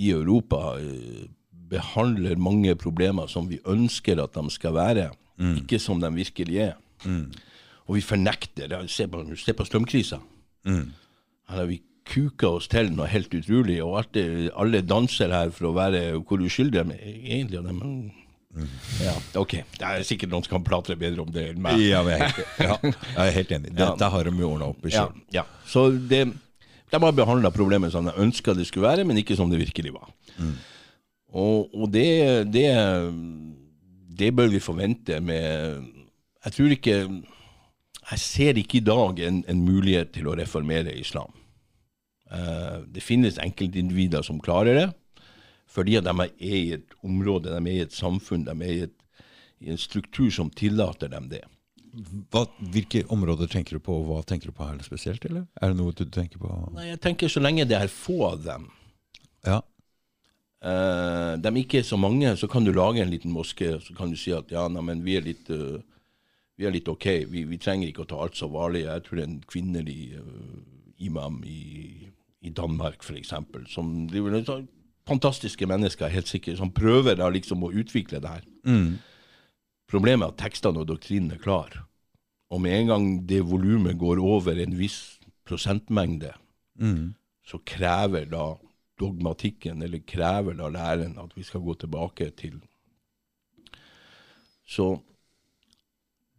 i 0.00 0.10
Europa 0.14 0.74
eh, 0.80 1.26
behandler 1.70 2.36
mange 2.40 2.74
problemer 2.78 3.30
som 3.30 3.48
vi 3.50 3.60
ønsker 3.66 4.20
at 4.22 4.34
de 4.36 4.50
skal 4.52 4.74
være, 4.76 5.08
ikke 5.58 5.80
som 5.82 6.00
de 6.02 6.10
virkelig 6.14 6.60
er. 6.68 6.76
Og 7.88 7.96
vi 7.98 8.04
fornekter 8.04 8.68
det. 8.70 8.78
Se 8.92 9.06
på, 9.10 9.24
se 9.36 9.52
på 9.56 9.66
strømkrisa. 9.66 10.20
Her 10.68 11.58
har 11.58 11.66
vi 11.68 11.80
kuka 12.08 12.50
oss 12.58 12.68
til 12.68 12.92
noe 12.92 13.08
helt 13.08 13.32
utrolig, 13.34 13.80
og 13.82 14.12
det, 14.14 14.50
alle 14.54 14.82
danser 14.84 15.32
her 15.32 15.50
for 15.56 15.70
å 15.70 15.74
være 15.76 16.04
hvor 16.20 16.44
uskyldige 16.44 16.84
de 16.90 17.00
egentlig. 17.00 17.58
er 17.58 17.72
Men 17.72 18.12
Mm. 18.54 18.68
Ja, 19.02 19.14
ok. 19.40 19.52
Det 19.78 19.82
er 19.88 20.04
sikkert 20.06 20.30
noen 20.30 20.44
som 20.46 20.52
kan 20.52 20.64
prate 20.66 20.94
bedre 20.98 21.24
om 21.24 21.30
det 21.34 21.48
enn 21.50 21.62
meg. 21.62 21.80
Ja, 21.82 22.04
jeg, 22.06 22.14
er 22.14 22.20
helt, 22.22 22.52
ja, 22.62 22.76
jeg 22.86 23.24
er 23.24 23.32
helt 23.34 23.54
enig. 23.56 23.72
Dette 23.80 24.10
har 24.14 24.28
de 24.28 24.34
jo 24.38 24.50
ordna 24.52 24.68
opp 24.70 24.86
i 24.86 24.92
Ja, 24.94 25.08
ja. 25.34 25.42
Så 25.66 25.88
det, 25.90 26.20
de 26.90 27.00
har 27.02 27.12
behandla 27.16 27.50
problemet 27.50 27.92
som 27.92 28.06
de 28.06 28.14
ønska 28.20 28.54
det 28.54 28.66
skulle 28.68 28.88
være, 28.88 29.04
men 29.04 29.18
ikke 29.18 29.36
som 29.36 29.50
det 29.50 29.60
virkelig 29.62 29.94
var. 29.94 30.10
Og, 31.34 31.70
og 31.74 31.90
det, 31.90 32.46
det, 32.54 32.66
det 34.18 34.34
bør 34.36 34.52
vi 34.52 34.62
forvente 34.62 35.20
med 35.20 35.82
Jeg 36.44 36.52
tror 36.52 36.74
ikke 36.76 36.98
Jeg 38.10 38.20
ser 38.20 38.60
ikke 38.60 38.78
i 38.78 38.84
dag 38.84 39.20
en, 39.26 39.44
en 39.48 39.64
mulighet 39.64 40.12
til 40.14 40.28
å 40.28 40.36
reformere 40.36 40.92
islam. 40.94 41.32
Uh, 42.28 42.84
det 42.90 43.02
finnes 43.02 43.38
enkeltindivider 43.40 44.22
som 44.22 44.42
klarer 44.44 44.76
det, 44.76 44.86
fordi 45.70 45.96
at 45.96 46.04
de 46.04 46.12
er 46.26 46.30
i 46.44 46.72
et 46.76 46.94
område, 47.02 47.48
de 47.48 47.60
er 47.62 47.78
i 47.78 47.84
et 47.86 47.96
samfunn, 47.96 48.44
de 48.44 48.52
er 48.52 48.72
i, 48.74 48.84
et, 48.84 49.24
i 49.64 49.72
en 49.72 49.80
struktur 49.80 50.28
som 50.30 50.50
tillater 50.52 51.08
dem 51.08 51.30
det. 51.32 51.44
Hva, 52.32 52.44
hvilke 52.74 53.04
områder 53.12 53.50
tenker 53.50 53.78
du 53.78 53.82
på, 53.84 53.94
og 54.00 54.08
hva 54.08 54.22
tenker 54.26 54.50
du 54.50 54.56
på 54.56 54.66
her 54.66 54.80
spesielt? 54.86 55.24
eller? 55.28 55.46
Er 55.62 55.72
det 55.72 55.78
noe 55.78 55.94
du 55.94 56.04
tenker 56.10 56.40
på? 56.42 56.50
Nei, 56.74 56.88
jeg 56.90 57.00
tenker 57.04 57.30
Så 57.30 57.42
lenge 57.42 57.66
det 57.68 57.78
er 57.78 57.92
få 57.92 58.18
av 58.32 58.42
dem, 58.44 58.68
Ja. 59.46 59.62
Uh, 60.64 61.36
de 61.36 61.50
ikke 61.60 61.82
er 61.82 61.84
så 61.84 61.98
mange, 62.00 62.30
så 62.40 62.48
kan 62.48 62.64
du 62.64 62.70
lage 62.72 63.02
en 63.02 63.10
liten 63.12 63.32
moské, 63.34 63.74
så 63.84 63.92
kan 63.92 64.08
du 64.08 64.16
si 64.16 64.32
at 64.32 64.48
ja, 64.48 64.62
nei, 64.72 64.80
men 64.80 65.02
vi 65.04 65.18
er 65.18 65.26
litt, 65.26 65.50
uh, 65.52 65.76
vi 66.56 66.64
er 66.64 66.72
litt 66.72 66.88
ok, 66.88 67.04
vi, 67.28 67.42
vi 67.44 67.58
trenger 67.60 67.90
ikke 67.90 68.06
å 68.06 68.08
ta 68.08 68.22
alt 68.24 68.38
så 68.38 68.48
varlig. 68.48 68.86
Jeg 68.86 69.04
tror 69.04 69.18
det 69.18 69.26
er 69.26 69.28
en 69.28 69.42
kvinnelig 69.44 69.98
uh, 70.16 70.62
imam 71.04 71.42
i, 71.44 72.08
i 72.40 72.54
Danmark, 72.56 73.04
f.eks., 73.04 73.34
som 73.74 73.92
driver 74.08 74.38
med 74.38 74.48
sånn 74.48 74.64
fantastiske 75.04 75.68
mennesker, 75.68 76.08
helt 76.08 76.32
sikkert, 76.32 76.56
som 76.56 76.72
prøver 76.72 77.18
da 77.20 77.28
liksom 77.28 77.66
å 77.66 77.72
utvikle 77.76 78.22
det 78.24 78.30
her. 78.38 78.46
Problemet 79.90 80.24
er 80.26 80.32
at 80.32 80.38
tekstene 80.40 80.80
og 80.82 80.88
doktrinen 80.88 81.32
er 81.34 81.38
klar. 81.42 81.84
Og 82.50 82.60
med 82.60 82.72
en 82.78 82.86
gang 82.92 83.06
det 83.28 83.42
volumet 83.46 83.98
går 83.98 84.20
over 84.22 84.58
en 84.62 84.76
viss 84.78 85.18
prosentmengde, 85.46 86.32
så 87.44 87.58
krever 87.66 88.24
da 88.30 88.54
dogmatikken, 89.00 89.82
eller 89.82 90.00
krever 90.06 90.54
da 90.56 90.68
læren, 90.72 91.18
at 91.18 91.34
vi 91.36 91.42
skal 91.42 91.60
gå 91.60 91.74
tilbake 91.74 92.30
til 92.36 92.60
Så 94.66 95.00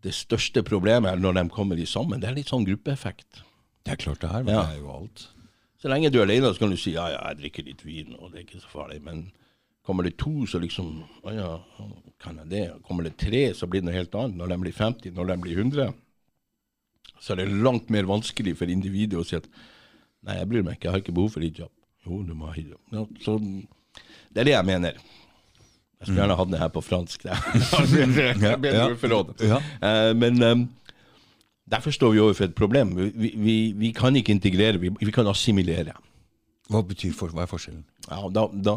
det 0.03 0.13
største 0.13 0.63
problemet 0.65 1.11
er 1.11 1.19
når 1.21 1.33
de 1.37 1.49
kommer 1.49 1.77
i 1.77 1.85
sammen. 1.85 2.21
Det 2.21 2.29
er 2.29 2.33
litt 2.39 2.49
sånn 2.49 2.65
gruppeeffekt. 2.65 3.43
Det 3.85 3.93
er 3.93 4.01
klart 4.01 4.21
det 4.21 4.29
er, 4.31 4.43
men 4.43 4.53
Ja. 4.55 4.61
det 4.65 4.75
er 4.77 4.81
jo 4.81 4.91
alt. 4.91 5.27
Så 5.77 5.89
lenge 5.89 6.09
du 6.09 6.17
er 6.19 6.25
alene, 6.25 6.53
så 6.53 6.59
kan 6.59 6.71
du 6.71 6.77
si 6.77 6.91
ja, 6.95 7.07
ja, 7.09 7.19
jeg 7.29 7.37
drikker 7.43 7.63
litt 7.65 7.85
vin, 7.85 8.15
og 8.17 8.31
det 8.31 8.39
er 8.39 8.45
ikke 8.47 8.61
så 8.61 8.71
farlig. 8.71 9.01
Men 9.03 9.31
kommer 9.85 10.03
det 10.07 10.15
to, 10.21 10.45
så 10.49 10.59
liksom 10.61 11.03
Å 11.25 11.33
ja, 11.35 11.49
kan 12.21 12.39
jeg 12.41 12.49
det? 12.51 12.63
Kommer 12.87 13.05
det 13.07 13.15
tre, 13.21 13.43
så 13.53 13.67
blir 13.69 13.81
det 13.83 13.89
noe 13.89 13.97
helt 13.99 14.15
annet. 14.17 14.37
Når 14.39 14.53
de 14.53 14.57
blir 14.65 14.73
50, 14.77 15.13
når 15.17 15.31
de 15.31 15.37
blir 15.45 15.59
100, 15.61 15.93
så 17.21 17.33
er 17.35 17.41
det 17.43 17.51
langt 17.63 17.89
mer 17.93 18.07
vanskelig 18.09 18.55
for 18.59 18.69
individet 18.71 19.17
å 19.19 19.25
si 19.25 19.37
at 19.37 19.45
nei, 20.25 20.39
jeg 20.39 20.49
bryr 20.51 20.63
meg 20.65 20.77
ikke, 20.77 20.87
jeg 20.89 20.95
har 20.95 21.03
ikke 21.03 21.15
behov 21.15 21.35
for 21.35 21.45
hijab. 21.45 21.71
Jo, 22.05 22.21
du 22.25 22.33
må 22.37 22.49
ha 22.49 22.55
hijab. 22.57 22.79
Ja, 22.93 23.05
så 23.23 23.37
det 23.41 24.41
er 24.43 24.49
det 24.49 24.55
jeg 24.55 24.67
mener. 24.67 24.97
Jeg 25.95 26.09
skulle 26.09 26.21
gjerne 26.21 26.35
hatt 26.37 26.49
det 26.51 26.59
her 26.59 26.71
på 26.75 26.81
fransk. 26.85 27.23
Det 27.23 27.31
er 27.31 28.57
bedre 28.65 28.73
Ja. 28.81 28.87
forråd. 28.99 29.31
Ja. 29.47 29.61
Eh, 29.79 30.11
Men 30.17 30.41
um, 30.43 30.65
derfor 31.71 31.95
står 31.95 32.11
vi 32.13 32.19
overfor 32.25 32.49
et 32.49 32.55
problem. 32.57 32.91
Vi, 33.15 33.31
vi, 33.37 33.55
vi 33.79 33.91
kan 33.95 34.15
ikke 34.19 34.33
integrere, 34.35 34.77
vi, 34.81 34.91
vi 34.99 35.13
kan 35.15 35.27
assimilere. 35.31 35.95
Hva 36.69 36.81
betyr 36.85 37.13
for, 37.15 37.29
hva 37.33 37.45
er 37.45 37.49
forskjellen? 37.49 37.85
Ja, 38.09 38.19
da, 38.33 38.47
da, 38.67 38.75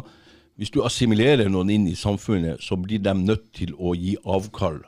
hvis 0.59 0.73
du 0.75 0.81
assimilerer 0.83 1.47
noen 1.47 1.69
inn 1.71 1.87
i 1.87 1.95
samfunnet, 1.95 2.59
så 2.59 2.75
blir 2.75 2.99
de 2.99 3.13
nødt 3.15 3.45
til 3.55 3.71
å 3.79 3.93
gi 3.95 4.17
avkall 4.27 4.81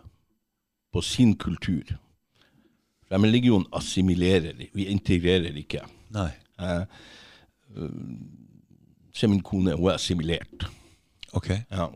på 0.92 1.04
sin 1.06 1.32
kultur. 1.40 1.94
Fremmedlegionen 3.08 3.70
assimilerer, 3.76 4.60
vi 4.76 4.90
integrerer 4.92 5.56
ikke. 5.64 5.86
Nei. 6.16 6.28
Eh, 6.60 6.84
øh, 7.78 7.96
Se 9.16 9.28
min 9.28 9.42
kone, 9.44 9.74
hun 9.76 9.90
er 9.92 9.98
assimilert. 9.98 10.68
Ok. 11.36 11.50
Ja. 11.72 11.90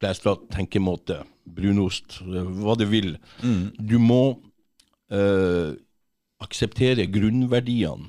Klesdrakt, 0.00 0.50
tenkemåte, 0.52 1.22
brunost, 1.48 2.18
hva 2.24 2.74
du 2.76 2.84
vil. 2.90 3.14
Du 3.80 3.96
må 4.00 4.36
eh, 5.12 5.72
akseptere 6.44 7.06
grunnverdiene 7.12 8.08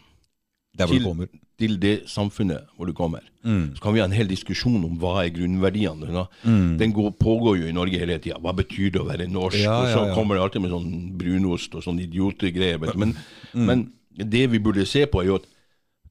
Der 0.76 0.88
hvor 0.88 0.96
til, 0.96 1.04
du 1.04 1.08
kommer. 1.08 1.32
Til 1.60 1.78
det 1.82 1.94
samfunnet 2.10 2.66
hvor 2.76 2.90
du 2.90 2.94
kommer. 2.98 3.24
Så 3.44 3.84
kan 3.84 3.94
vi 3.94 4.00
ha 4.00 4.08
en 4.08 4.16
hel 4.16 4.30
diskusjon 4.30 4.80
om 4.88 4.96
hva 5.02 5.18
er 5.26 5.34
grunnverdiene. 5.36 6.26
Mm. 6.48 6.78
Den 6.80 6.94
går, 6.96 7.12
pågår 7.20 7.58
jo 7.60 7.68
i 7.68 7.76
Norge 7.76 8.00
hele 8.00 8.16
tida. 8.24 8.40
Hva 8.40 8.54
betyr 8.56 8.94
det 8.94 9.02
å 9.02 9.08
være 9.10 9.28
norsk? 9.28 9.60
Ja, 9.60 9.82
og 9.82 9.90
så 9.92 10.00
ja, 10.00 10.06
ja. 10.10 10.16
kommer 10.16 10.40
det 10.40 10.46
alltid 10.46 10.64
med 10.64 10.72
sånn 10.74 10.94
brunost 11.20 11.76
og 11.76 11.84
sånn 11.86 12.00
idiotegreier. 12.06 12.80
Men, 12.96 13.18
mm. 13.52 13.68
Men, 13.68 13.84
det 14.14 14.46
vi 14.54 14.62
burde 14.64 14.86
se 14.88 15.04
på, 15.10 15.24
er 15.24 15.32
jo 15.32 15.40
at 15.42 15.50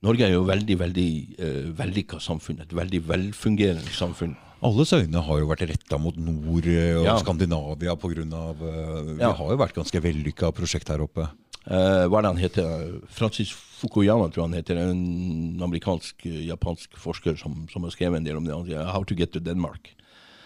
Norge 0.03 0.27
er 0.27 0.33
jo 0.35 0.43
veldig 0.45 0.77
veldig 0.81 1.11
uh, 1.39 1.69
vellykka 1.79 2.19
samfunn. 2.21 2.61
Et 2.65 2.73
veldig 2.75 3.01
velfungerende 3.07 3.95
samfunn. 3.95 4.35
Alles 4.63 4.93
øyne 4.95 5.23
har 5.27 5.39
jo 5.41 5.47
vært 5.51 5.65
retta 5.71 5.99
mot 5.99 6.19
nord 6.19 6.67
eh, 6.71 6.97
og 6.99 7.07
Ja. 7.07 7.15
Skandinavia 7.19 7.95
pga. 7.99 8.27
Uh, 8.61 9.15
Vi 9.15 9.21
Ja. 9.23 9.33
har 9.33 9.55
jo 9.55 9.59
vært 9.59 9.79
ganske 9.79 10.03
vellykka 10.03 10.53
prosjekt 10.53 10.91
her 10.91 11.03
oppe. 11.03 11.31
Eh, 11.63 12.05
hva 12.11 12.19
er 12.19 12.25
det 12.25 12.31
han 12.33 12.43
heter? 12.43 12.87
Francis 13.13 13.53
Fukuyama, 13.55 14.29
tror 14.31 14.45
jeg 14.45 14.49
han 14.49 14.59
heter. 14.59 14.81
En 14.83 15.63
amerikansk-japansk 15.63 16.99
forsker 16.99 17.39
som, 17.39 17.65
som 17.71 17.87
har 17.87 17.95
skrevet 17.95 18.19
en 18.19 18.27
del 18.27 18.39
om 18.41 18.47
det. 18.47 18.55
Han 18.55 18.67
sier 18.67 18.87
'How 18.87 19.05
to 19.05 19.15
get 19.15 19.33
to 19.33 19.41
Denmark'. 19.41 19.95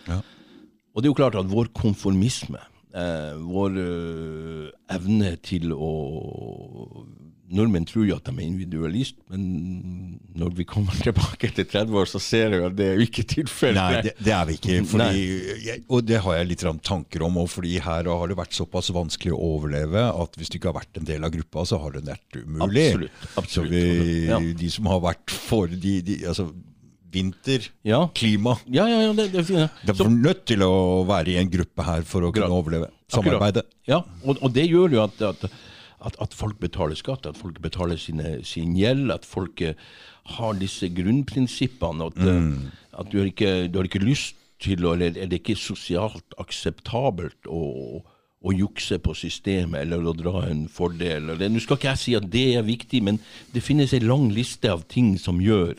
Ja. 0.09 0.21
Og 0.95 1.03
det 1.03 1.09
er 1.09 1.13
jo 1.13 1.21
klart 1.21 1.37
at 1.37 1.51
vår 1.51 1.73
konformisme, 1.77 2.61
uh, 2.97 3.37
vår 3.37 3.77
uh, 3.77 4.69
evne 4.89 5.37
til 5.45 5.73
å 5.73 7.05
Nordmenn 7.47 7.85
tror 7.87 8.07
jo 8.09 8.17
at 8.17 8.27
de 8.27 8.33
er 8.35 8.43
individualist, 8.47 9.17
men 9.31 10.19
når 10.35 10.55
vi 10.59 10.65
kommer 10.67 10.97
tilbake 11.07 11.53
til 11.55 11.69
30 11.69 11.99
år, 12.01 12.09
så 12.11 12.21
ser 12.23 12.51
vi 12.51 12.61
at 12.67 12.75
det 12.79 12.89
er 12.91 12.99
jo 12.99 13.07
ikke 13.07 13.25
tilfellet. 13.31 13.79
Nei, 13.79 14.03
det, 14.09 14.15
det 14.27 14.35
er 14.35 14.49
vi 14.49 14.57
ikke. 14.59 14.79
Fordi, 14.91 15.25
jeg, 15.67 15.85
og 15.87 16.07
det 16.09 16.21
har 16.25 16.39
jeg 16.41 16.51
litt 16.51 16.67
tanker 16.87 17.27
om. 17.27 17.39
Og 17.45 17.51
fordi 17.53 17.77
her 17.83 18.11
har 18.11 18.33
det 18.33 18.39
vært 18.39 18.57
såpass 18.57 18.91
vanskelig 18.95 19.35
å 19.37 19.41
overleve 19.55 20.09
at 20.11 20.39
hvis 20.39 20.51
du 20.51 20.59
ikke 20.59 20.73
har 20.73 20.81
vært 20.81 20.99
en 21.01 21.07
del 21.09 21.27
av 21.29 21.35
gruppa, 21.37 21.67
så 21.71 21.79
har 21.85 21.95
det 21.95 22.07
vært 22.09 22.41
umulig. 22.43 22.89
Absolutt, 22.91 23.27
absolutt. 23.37 23.53
Så 23.57 23.67
vi, 23.71 23.85
Ja. 24.27 24.41
de 24.41 24.71
som 24.73 24.91
har 24.91 25.05
vært 25.05 25.31
for 25.31 25.71
de, 25.71 26.01
de, 26.03 26.19
altså, 26.27 26.51
vinter, 27.13 27.71
Ja. 27.87 28.09
klima 28.15 28.59
Ja, 28.67 28.87
ja, 28.91 29.01
ja, 29.07 29.13
det, 29.13 29.31
det 29.33 29.41
er 29.41 29.49
fint. 29.49 29.71
De 29.87 29.95
er 29.95 30.11
nødt 30.11 30.45
til 30.51 30.63
å 30.67 31.05
være 31.07 31.33
i 31.33 31.39
en 31.41 31.51
gruppe 31.51 31.87
her 31.87 32.03
for 32.03 32.27
å 32.27 32.33
kunne 32.35 32.51
overleve. 32.51 32.91
Akkurat. 33.15 33.63
Ja, 33.87 34.01
og, 34.25 34.41
og 34.43 34.53
det 34.53 34.67
gjør 34.67 34.97
jo 34.97 35.03
at, 35.05 35.21
at, 35.23 35.45
at, 36.05 36.17
at 36.21 36.35
folk 36.35 36.59
betaler 36.61 36.99
skatt, 36.99 37.27
at 37.27 37.39
folk 37.39 37.61
betaler 37.63 37.97
sine, 38.01 38.41
sin 38.45 38.75
gjeld, 38.77 39.11
at 39.15 39.25
folk 39.25 39.63
eh, 39.65 39.79
har 40.37 40.59
disse 40.61 40.89
grunnprinsippene. 40.93 42.11
At, 42.11 42.19
mm. 42.19 42.67
at 43.01 43.13
du, 43.13 43.21
har 43.21 43.31
ikke, 43.31 43.55
du 43.69 43.81
har 43.81 43.89
ikke 43.89 44.05
lyst 44.05 44.37
til 44.61 44.87
Eller 44.89 45.13
er 45.21 45.29
det 45.29 45.43
ikke 45.43 45.55
sosialt 45.61 46.33
akseptabelt 46.41 47.45
å, 47.45 48.01
å 48.41 48.53
jukse 48.57 48.97
på 49.05 49.13
systemet 49.13 49.83
eller 49.83 50.01
å 50.01 50.15
dra 50.17 50.47
en 50.49 50.63
fordel? 50.73 51.35
Nå 51.37 51.61
skal 51.61 51.77
ikke 51.77 51.91
jeg 51.91 52.01
si 52.01 52.15
at 52.17 52.31
det 52.33 52.47
er 52.57 52.65
viktig, 52.65 53.03
men 53.05 53.21
det 53.53 53.61
finnes 53.61 53.93
en 53.93 54.09
lang 54.09 54.31
liste 54.33 54.73
av 54.73 54.87
ting 54.89 55.19
som 55.21 55.43
gjør 55.45 55.77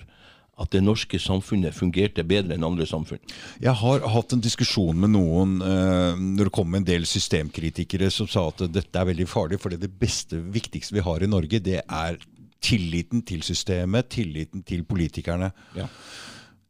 at 0.58 0.74
det 0.74 0.82
norske 0.82 1.20
samfunnet 1.22 1.76
fungerte 1.78 2.26
bedre 2.26 2.56
enn 2.56 2.66
andre 2.66 2.88
samfunn. 2.90 3.22
Jeg 3.62 3.78
har 3.78 4.06
hatt 4.10 4.34
en 4.34 4.42
diskusjon 4.42 4.98
med 4.98 5.14
noen 5.14 5.60
eh, 5.62 6.18
når 6.18 6.50
det 6.50 6.56
kom 6.58 6.78
en 6.78 6.88
del 6.88 7.06
systemkritikere 7.10 8.10
som 8.14 8.30
sa 8.32 8.48
at 8.50 8.66
dette 8.74 8.98
er 8.98 9.10
veldig 9.12 9.28
farlig, 9.30 9.62
for 9.62 9.74
det 9.74 9.92
beste, 10.02 10.40
viktigste 10.54 10.98
vi 10.98 11.06
har 11.06 11.22
i 11.22 11.30
Norge, 11.30 11.62
det 11.62 11.84
er 11.84 12.18
tilliten 12.64 13.22
til 13.28 13.44
systemet, 13.46 14.10
tilliten 14.10 14.64
til 14.66 14.82
politikerne. 14.88 15.52
Ja. 15.78 15.86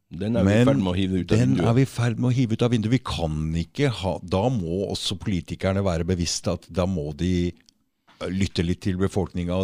Den 0.08 0.36
er 0.40 0.44
vi 0.44 0.52
i 0.56 0.64
ferd 0.64 0.80
med 0.80 0.90
å 0.90 0.96
hive 0.96 1.20
ut 1.20 1.32
av 1.32 1.40
den 1.40 1.50
vinduet. 1.50 1.68
er 1.68 1.76
vi 1.76 1.84
i 1.84 1.88
ferd 1.88 2.20
med 2.20 2.28
å 2.28 2.34
hive 2.36 2.56
ut 2.56 2.64
av 2.64 2.72
vinduet. 2.72 2.94
Vi 2.94 3.00
kan 3.04 3.40
ikke 3.60 3.90
ha 3.92 4.14
Da 4.24 4.44
må 4.52 4.86
også 4.86 5.18
politikerne 5.20 5.82
være 5.84 6.06
bevisste 6.08 6.54
at 6.56 6.68
da 6.72 6.86
må 6.88 7.10
de 7.16 7.32
eh, 7.48 8.28
lytte 8.32 8.64
litt 8.64 8.80
til 8.84 9.00
befolkninga. 9.00 9.60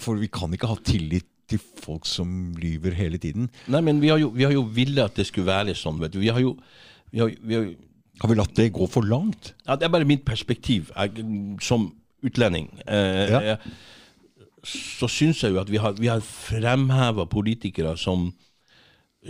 For 0.00 0.20
vi 0.20 0.28
kan 0.32 0.52
ikke 0.56 0.68
ha 0.68 0.76
tillit 0.80 1.28
til 1.52 1.62
folk 1.84 2.06
som 2.08 2.28
lyver 2.58 2.96
hele 2.98 3.20
tiden. 3.22 3.46
Nei, 3.72 3.80
men 3.84 4.00
vi 4.02 4.10
har 4.12 4.18
jo, 4.22 4.32
vi 4.34 4.44
har 4.48 4.52
jo 4.56 4.64
villet 4.74 5.04
at 5.10 5.16
det 5.20 5.26
skulle 5.28 5.46
være 5.50 5.74
sånn, 5.78 6.00
vet 6.02 6.12
du. 6.16 6.20
Vi 6.22 6.32
har 6.32 6.40
jo, 6.42 6.56
vi 7.12 7.22
har, 7.22 7.32
vi 7.42 7.58
har, 7.60 7.70
Har 8.22 8.28
vi 8.28 8.36
latt 8.38 8.52
det 8.54 8.68
gå 8.76 8.86
for 8.92 9.02
langt? 9.08 9.54
ja, 9.66 9.74
Det 9.76 9.86
er 9.88 9.90
bare 9.94 10.04
mitt 10.06 10.24
perspektiv 10.24 10.90
jeg, 10.94 11.24
som 11.64 11.88
utlending. 12.22 12.68
Eh, 12.86 13.30
Ja. 13.32 13.40
jeg, 13.40 13.58
så 14.64 15.08
syns 15.10 15.40
jeg 15.42 15.50
jo 15.56 15.58
at 15.60 15.70
vi 15.72 15.76
har, 15.82 15.92
vi 15.98 16.06
har 16.06 16.20
fremheva 16.22 17.24
politikere 17.26 17.96
som, 17.98 18.28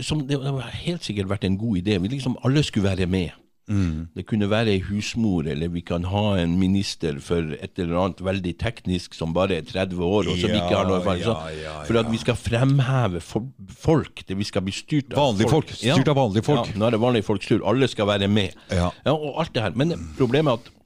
som 0.01 0.19
Det 0.27 0.37
har 0.37 0.69
helt 0.83 1.03
sikkert 1.03 1.29
vært 1.31 1.43
en 1.47 1.57
god 1.57 1.77
idé. 1.81 1.97
Vi 2.01 2.07
liksom 2.11 2.37
Alle 2.45 2.61
skulle 2.63 2.85
være 2.91 3.07
med. 3.09 3.31
Det 3.67 4.25
kunne 4.27 4.49
være 4.51 4.73
ei 4.73 4.81
husmor, 4.83 5.47
eller 5.47 5.69
vi 5.71 5.81
kan 5.87 6.03
ha 6.11 6.23
en 6.41 6.57
minister 6.59 7.15
for 7.23 7.53
et 7.55 7.79
eller 7.79 7.95
annet 8.01 8.19
veldig 8.25 8.53
teknisk 8.59 9.15
som 9.15 9.31
bare 9.33 9.61
er 9.61 9.67
30 9.69 10.03
år, 10.03 10.27
og 10.27 10.35
som 10.37 10.49
Ja, 10.51 10.59
ikke 10.59 10.75
har 10.75 10.89
noe 10.89 10.99
erfaring. 10.99 11.23
Ja, 11.23 11.37
ja, 11.61 11.75
For 11.87 11.99
at 12.01 12.11
vi 12.11 12.19
skal 12.19 12.35
fremheve 12.35 13.21
folk. 13.23 14.25
Det 14.27 14.37
vi 14.37 14.43
skal 14.43 14.65
bli 14.67 14.75
styrt 14.75 15.13
av 15.15 15.31
Vanlige 15.31 15.49
folk. 15.49 15.71
Styrt 15.71 16.11
av 16.11 16.19
vanlige 16.19 16.43
folk. 16.43 16.67
Ja, 16.73 16.79
nå 16.79 16.89
er 16.89 16.97
det 16.97 17.01
vanlige 17.05 17.27
folks 17.29 17.47
tur. 17.47 17.63
Alle 17.65 17.87
skal 17.87 18.07
være 18.11 18.27
med. 18.27 18.51
Ja. 18.69 18.91
og 19.13 19.39
alt 19.39 19.53
det 19.55 19.63
her. 19.63 19.71
Men 19.79 19.95
problemet 20.19 20.51
er 20.51 20.59
at 20.59 20.82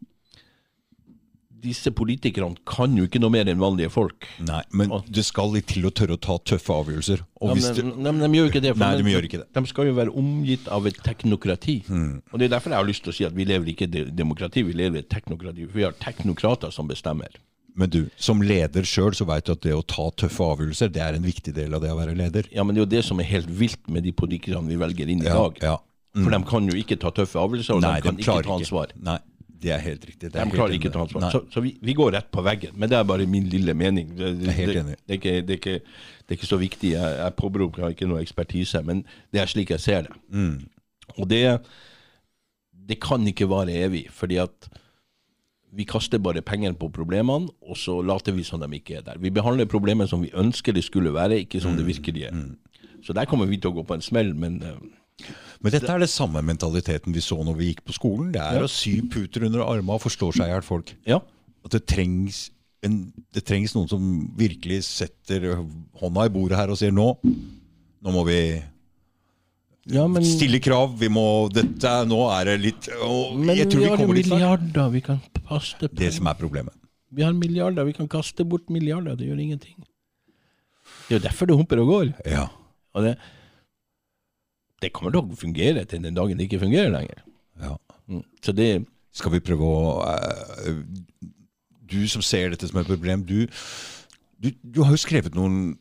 disse 1.64 1.92
politikerne 1.96 2.56
kan 2.70 2.94
jo 2.98 3.06
ikke 3.08 3.20
noe 3.20 3.34
mer 3.34 3.50
enn 3.50 3.60
vanlige 3.62 3.90
folk. 3.94 4.28
Nei, 4.46 4.60
men 4.78 4.92
det 5.10 5.24
skal 5.26 5.50
litt 5.56 5.68
til 5.72 5.88
å 5.90 5.92
tørre 5.96 6.18
å 6.18 6.22
ta 6.22 6.36
tøffe 6.54 6.76
avgjørelser. 6.76 7.24
Ja, 7.42 7.56
hvis 7.58 7.70
men, 7.80 7.90
nei, 8.06 8.12
men 8.14 8.22
de 8.32 8.38
gjør 8.40 8.52
ikke 8.52 8.62
det. 8.68 8.76
Nei, 8.78 8.92
de 9.00 9.04
de, 9.08 9.14
gjør 9.16 9.28
ikke 9.30 9.40
det. 9.42 9.48
De 9.58 9.64
skal 9.72 9.90
jo 9.90 9.96
være 9.98 10.14
omgitt 10.22 10.70
av 10.72 10.86
et 10.90 11.00
teknokrati. 11.06 11.80
Og 11.90 12.38
Det 12.40 12.46
er 12.48 12.54
derfor 12.56 12.76
jeg 12.76 12.82
har 12.82 12.88
lyst 12.88 13.04
til 13.08 13.14
å 13.14 13.18
si 13.18 13.26
at 13.28 13.36
vi 13.38 13.48
lever 13.50 13.74
ikke 13.74 13.90
i 13.90 14.06
demokrati, 14.14 14.64
vi 14.68 14.78
lever 14.78 15.02
i 15.02 15.06
et 15.06 15.10
teknokrati. 15.12 15.66
For 15.68 15.82
vi 15.82 15.88
har 15.88 15.98
teknokrater 16.04 16.72
som 16.72 16.88
bestemmer. 16.88 17.30
men 17.78 17.90
du, 17.94 18.08
som 18.18 18.40
leder 18.42 18.82
sjøl, 18.90 19.14
så 19.14 19.26
veit 19.30 19.46
du 19.46 19.52
at 19.54 19.62
det 19.62 19.74
å 19.76 19.84
ta 19.86 20.08
tøffe 20.18 20.42
avgjørelser, 20.42 20.90
det 20.90 21.02
er 21.02 21.14
en 21.14 21.22
viktig 21.26 21.54
del 21.54 21.76
av 21.78 21.82
det 21.84 21.92
å 21.94 21.98
være 22.00 22.16
leder. 22.18 22.48
Ja, 22.52 22.64
Men 22.64 22.74
det 22.74 22.82
er 22.82 22.86
jo 22.86 22.92
det 22.96 23.04
som 23.06 23.20
er 23.20 23.28
helt 23.30 23.50
vilt 23.50 23.84
med 23.88 24.02
de 24.04 24.12
politikerne 24.18 24.66
vi 24.68 24.76
velger 24.82 25.08
inn 25.10 25.22
i 25.22 25.26
Ja, 25.30 25.36
dag. 25.44 25.60
ja. 25.62 25.76
For 26.18 26.32
de 26.34 26.40
kan 26.50 26.66
jo 26.66 26.74
ikke 26.74 26.98
ta 26.98 27.12
tøffe 27.14 27.38
avgjørelser, 27.38 27.76
og 27.78 27.82
Nei, 27.86 27.96
de 28.00 28.02
kan 28.08 28.16
de 28.18 28.24
ikke 28.26 28.42
ta 28.48 28.56
ansvar. 28.56 28.94
Nei, 28.98 29.20
det 29.62 29.72
er 29.74 29.80
helt 29.82 30.06
riktig. 30.06 30.30
Det 30.32 30.38
De 30.44 30.52
klarer 30.54 30.76
ikke 30.78 30.90
å 30.92 30.94
ta 30.94 31.02
ansvar. 31.06 31.28
Så, 31.34 31.42
så 31.54 31.62
vi, 31.66 31.72
vi 31.82 31.94
går 31.98 32.12
rett 32.14 32.28
på 32.32 32.44
veggen. 32.46 32.76
Men 32.78 32.90
det 32.92 32.98
er 33.00 33.04
bare 33.10 33.26
min 33.30 33.48
lille 33.50 33.74
mening. 33.74 34.12
Det, 34.18 34.32
det, 34.40 34.56
det, 34.56 34.66
det, 34.76 34.96
er, 35.08 35.14
ikke, 35.18 35.34
er, 35.40 35.54
ikke, 35.58 35.76
er 36.28 36.36
ikke 36.38 36.50
så 36.50 36.60
viktig. 36.62 36.92
Jeg, 36.94 37.16
jeg 37.24 37.36
påberoper 37.40 37.90
ikke 37.96 38.10
noe 38.10 38.22
ekspertise, 38.22 38.84
men 38.86 39.02
det 39.34 39.42
er 39.42 39.50
slik 39.50 39.74
jeg 39.74 39.82
ser 39.84 40.06
det. 40.10 40.18
Mm. 40.30 40.68
Og 41.18 41.30
det, 41.32 41.42
det 42.88 43.00
kan 43.04 43.26
ikke 43.28 43.48
vare 43.50 43.74
evig, 43.88 44.06
fordi 44.14 44.38
at 44.44 44.70
vi 45.78 45.84
kaster 45.86 46.22
bare 46.24 46.42
penger 46.42 46.74
på 46.80 46.88
problemene, 46.96 47.50
og 47.68 47.76
så 47.78 47.98
later 48.02 48.34
vi 48.38 48.46
som 48.48 48.62
de 48.64 48.70
ikke 48.78 49.02
er 49.02 49.04
der. 49.10 49.18
Vi 49.22 49.30
behandler 49.36 49.68
problemet 49.70 50.10
som 50.10 50.22
vi 50.24 50.32
ønsker 50.34 50.74
det 50.74 50.86
skulle 50.88 51.12
være, 51.14 51.42
ikke 51.44 51.60
som 51.62 51.76
det 51.76 51.84
Mm. 51.86 51.92
virkelig 51.92 52.24
er. 52.30 52.38
Så 53.04 53.14
der 53.14 53.26
kommer 53.30 53.46
vi 53.46 53.58
til 53.58 53.70
å 53.70 53.76
gå 53.76 53.84
på 53.86 53.94
en 53.94 54.02
smell, 54.02 54.32
men 54.36 54.62
eh, 54.64 54.80
Men 55.64 55.74
dette 55.74 55.90
er 55.90 56.00
det 56.04 56.10
samme 56.12 56.42
mentaliteten 56.46 57.14
vi 57.16 57.22
så 57.24 57.40
når 57.44 57.56
vi 57.58 57.72
gikk 57.72 57.84
på 57.88 57.96
skolen. 57.96 58.32
Det 58.36 58.42
er 58.42 58.60
Ja. 58.60 58.66
å 58.68 58.70
sy 58.70 59.02
puter 59.10 59.46
under 59.48 59.64
armene 59.66 59.96
og 59.98 60.02
forstår 60.04 60.36
seg 60.38 60.48
i 60.48 60.54
hjel 60.54 60.64
folk. 60.66 60.94
ja. 61.08 61.20
At 61.66 61.72
det 61.74 61.86
trengs, 61.90 62.50
en, 62.86 63.12
det 63.34 63.44
trengs 63.44 63.74
noen 63.76 63.90
som 63.90 64.04
virkelig 64.38 64.84
setter 64.86 65.50
hånda 66.00 66.26
i 66.26 66.30
bordet 66.32 66.56
her 66.56 66.70
og 66.72 66.78
sier 66.80 66.94
nå, 66.96 67.18
nå 67.26 68.14
må 68.14 68.24
vi 68.26 68.64
ja 69.92 70.06
men, 70.08 70.24
stille 70.24 70.60
krav. 70.64 70.94
Vi 71.00 71.10
må, 71.12 71.50
dette, 71.52 71.92
nå 72.08 72.22
er 72.38 72.46
det 72.52 72.56
litt 72.62 72.88
å, 73.04 73.34
men 73.36 73.56
vi 73.56 73.84
har 73.84 74.00
jo 74.00 74.08
milliarder 74.08 74.90
vi 74.94 75.02
kan 75.02 75.20
kaste 75.48 75.90
på. 75.90 75.96
Det 76.00 76.14
som 76.16 76.28
er 76.32 76.40
problemet. 76.40 76.74
Vi 77.12 77.24
har 77.24 77.34
milliarder, 77.36 77.84
vi 77.88 77.96
kan 77.98 78.08
kaste 78.08 78.46
bort 78.48 78.70
milliarder, 78.70 79.16
det 79.20 79.28
gjør 79.28 79.40
ingenting. 79.44 79.76
Det 81.08 81.16
er 81.16 81.20
jo 81.20 81.24
derfor 81.28 81.48
det 81.48 81.56
humper 81.58 81.80
og 81.84 81.88
går. 81.92 82.14
Ja. 82.28 82.48
Og 82.96 83.04
det, 83.08 83.18
det 84.84 84.94
kommer 84.94 85.14
til 85.14 85.24
å 85.24 85.40
fungere 85.40 85.86
til 85.90 86.04
den 86.04 86.18
dagen 86.18 86.38
det 86.38 86.48
ikke 86.48 86.64
fungerer 86.66 86.94
lenger. 86.94 87.24
ja. 87.64 87.76
Mm. 88.08 88.24
Så 88.44 88.54
det 88.56 88.86
Skal 89.18 89.34
vi 89.34 89.42
prøve 89.44 89.66
å 89.66 90.06
uh, 90.06 90.78
Du 91.84 92.08
som 92.08 92.22
ser 92.22 92.54
dette 92.54 92.68
som 92.70 92.78
et 92.80 92.88
problem, 92.88 93.24
du, 93.26 93.48
du, 94.38 94.52
du 94.62 94.84
har 94.84 94.94
jo 94.94 95.02
skrevet 95.02 95.36
noen 95.36 95.76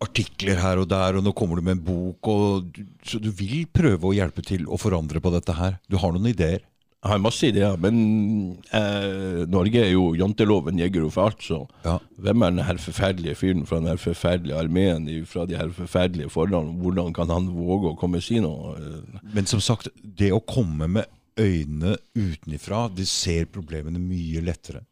artikler 0.00 0.56
her 0.60 0.80
og 0.80 0.88
der, 0.88 1.16
og 1.16 1.24
nå 1.24 1.32
kommer 1.36 1.60
du 1.60 1.64
med 1.64 1.76
en 1.76 1.84
bok, 1.84 2.28
og 2.32 2.70
du, 2.72 2.82
så 3.04 3.20
du 3.20 3.28
vil 3.36 3.66
prøve 3.68 4.08
å 4.08 4.14
hjelpe 4.16 4.44
til 4.44 4.64
å 4.64 4.78
forandre 4.80 5.20
på 5.20 5.32
dette 5.34 5.56
her. 5.56 5.76
Du 5.92 5.98
har 6.00 6.14
noen 6.16 6.30
ideer? 6.32 6.64
Har 7.02 7.16
masse 7.24 7.48
ideer, 7.48 7.78
men 7.80 8.58
eh, 8.76 9.46
Norge 9.48 9.80
er 9.86 9.94
jo 9.94 10.10
janteloven 10.18 10.76
jeger 10.82 11.06
for 11.10 11.30
alt, 11.30 11.40
så 11.40 11.62
Ja. 11.86 11.94
hvem 12.20 12.42
er 12.44 12.50
den 12.50 12.64
her 12.66 12.76
forferdelige 12.76 13.34
fyren 13.40 13.62
fra 13.66 13.78
den 13.80 13.88
her 13.88 13.96
forferdelige 13.96 14.58
armeen 14.60 15.06
fra 15.26 15.46
de 15.48 15.56
her 15.56 15.70
forferdelige 15.72 16.28
forholdene? 16.28 16.76
Hvordan 16.82 17.14
kan 17.16 17.30
han 17.32 17.48
våge 17.56 17.94
å 17.94 17.96
komme 17.96 18.20
og 18.20 18.22
si 18.26 18.36
noe? 18.44 18.74
Eh, 18.76 19.20
Men 19.32 19.46
som 19.48 19.60
sagt, 19.64 19.88
det 20.04 20.28
å 20.36 20.42
komme 20.44 20.88
med 20.88 21.06
øynene 21.40 21.96
utenifra, 22.14 22.90
det 22.94 23.08
ser 23.08 23.46
problemene 23.48 23.98
mye 23.98 24.42
lettere. 24.44 24.84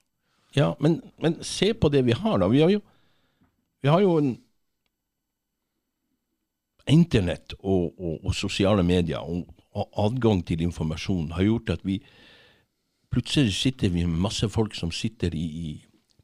Ja, 0.57 0.73
men, 0.81 1.03
men 1.21 1.37
se 1.45 1.75
på 1.75 1.91
det 1.93 2.07
vi 2.07 2.13
har, 2.17 2.39
da. 2.41 2.49
Vi 2.49 2.61
har 2.65 2.71
jo, 2.73 2.81
vi 3.83 3.89
har 3.93 4.01
jo 4.01 4.17
en 4.19 4.39
Internett 6.89 7.53
og, 7.61 7.93
og, 8.01 8.25
og 8.25 8.35
sosiale 8.35 8.81
medier 8.83 9.21
og, 9.21 9.45
og 9.79 10.01
adgang 10.05 10.43
til 10.49 10.63
informasjon 10.67 11.31
har 11.37 11.47
gjort 11.47 11.73
at 11.77 11.85
vi 11.87 12.01
plutselig 13.13 13.55
sitter 13.57 13.93
vi 13.95 14.05
med 14.07 14.21
masse 14.27 14.49
folk 14.53 14.75
som 14.77 14.91
sitter 14.93 15.35
i, 15.35 15.47
i 15.47 15.69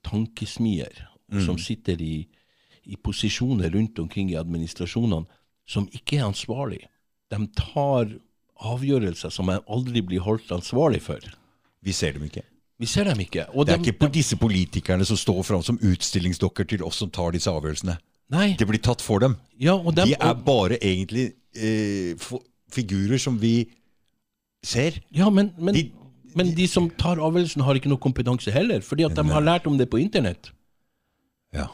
tankesmier, 0.04 0.92
mm. 1.32 1.40
som 1.46 1.58
sitter 1.60 2.00
i, 2.04 2.26
i 2.84 2.96
posisjoner 3.00 3.72
rundt 3.72 3.98
omkring 4.02 4.30
i 4.32 4.38
administrasjonene 4.40 5.24
som 5.66 5.86
ikke 5.96 6.18
er 6.20 6.26
ansvarlig. 6.28 6.82
De 7.32 7.38
tar 7.56 8.10
avgjørelser 8.64 9.32
som 9.32 9.48
de 9.50 9.56
aldri 9.72 10.02
blir 10.04 10.22
holdt 10.24 10.52
ansvarlig 10.54 11.00
for. 11.04 11.24
Vi 11.84 11.92
ser 11.96 12.14
dem 12.18 12.26
ikke. 12.28 12.44
Vi 12.80 12.88
ser 12.90 13.08
dem 13.08 13.20
ikke. 13.22 13.46
Og 13.54 13.66
Det 13.66 13.74
er 13.74 13.80
de, 13.82 13.92
ikke 13.94 14.10
disse 14.12 14.36
politikerne 14.40 15.06
som 15.08 15.16
står 15.18 15.40
fram 15.46 15.62
som 15.64 15.78
utstillingsdokker 15.80 16.68
til 16.68 16.84
oss 16.86 17.00
som 17.02 17.10
tar 17.14 17.32
disse 17.34 17.50
avgjørelsene. 17.50 17.96
Nei. 18.34 18.54
Det 18.58 18.66
blir 18.68 18.80
tatt 18.82 19.02
for 19.04 19.20
dem. 19.22 19.36
Ja, 19.60 19.76
dem, 19.78 20.08
De 20.10 20.16
er 20.16 20.34
bare 20.46 20.78
egentlig 20.80 21.30
eh, 21.54 22.14
f- 22.16 22.40
figurer 22.74 23.20
som 23.22 23.38
vi 23.42 23.54
ser. 24.64 24.98
Ja, 25.14 25.30
men, 25.30 25.52
men, 25.58 25.74
De- 25.76 25.90
men 26.34 26.52
de 26.56 26.66
som 26.70 26.88
tar 26.98 27.20
avgjørelsen, 27.22 27.62
har 27.66 27.78
ikke 27.78 27.90
noe 27.92 28.02
kompetanse 28.02 28.50
heller, 28.54 28.82
fordi 28.82 29.06
at 29.06 29.14
de 29.18 29.24
har 29.30 29.44
lært 29.44 29.68
om 29.70 29.78
det 29.78 29.86
på 29.92 30.00
internett. 30.02 30.50
Ja. 31.54 31.68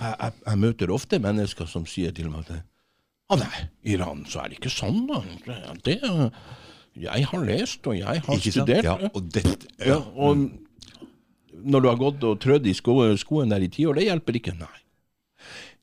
Jeg, 0.00 0.14
jeg, 0.20 0.32
jeg 0.46 0.58
møter 0.62 0.92
ofte 0.94 1.18
mennesker 1.20 1.66
som 1.68 1.82
sier 1.90 2.12
til 2.16 2.30
meg 2.32 2.46
at 2.48 2.62
Å 3.30 3.36
nei, 3.38 3.58
Iran, 3.92 4.24
så 4.26 4.40
er 4.42 4.48
det 4.50 4.56
ikke 4.58 4.70
sånn, 4.74 5.04
da. 5.06 5.20
Det, 5.86 5.98
jeg 6.98 7.26
har 7.30 7.44
lest, 7.46 7.84
og 7.86 7.94
jeg 7.94 8.06
har 8.26 8.34
Ikke 8.34 8.50
sant? 8.50 8.56
studert. 8.66 8.86
Ja, 8.88 8.96
og 9.14 9.28
dette, 9.30 9.68
Ja, 9.86 9.98
og 10.18 10.48
når 11.60 11.84
du 11.84 11.88
har 11.92 12.00
gått 12.00 12.24
og 12.26 12.40
trødd 12.42 12.66
i 12.66 12.74
sko, 12.74 12.96
skoen 13.20 13.52
der 13.52 13.62
i 13.62 13.68
ti 13.70 13.84
år, 13.86 14.00
det 14.00 14.08
hjelper 14.08 14.38
ikke. 14.40 14.54
Nei. 14.58 14.80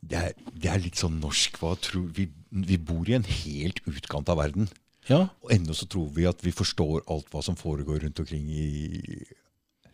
det, 0.02 0.18
er, 0.20 0.34
det 0.60 0.72
er 0.74 0.82
litt 0.84 1.00
sånn 1.00 1.20
norsk. 1.24 1.56
Hva 1.62 1.76
tror 1.80 2.10
vi, 2.18 2.26
vi 2.52 2.78
bor 2.78 3.08
i 3.10 3.14
en 3.18 3.24
helt 3.28 3.80
utkant 3.88 4.30
av 4.30 4.38
verden. 4.40 4.70
Ja, 5.10 5.30
Og 5.44 5.52
ennå 5.56 5.74
så 5.76 5.88
tror 5.88 6.10
vi 6.16 6.26
at 6.28 6.42
vi 6.44 6.52
forstår 6.52 7.02
alt 7.08 7.30
hva 7.32 7.42
som 7.44 7.56
foregår 7.56 8.02
rundt 8.04 8.20
omkring 8.20 8.50
i 8.52 9.24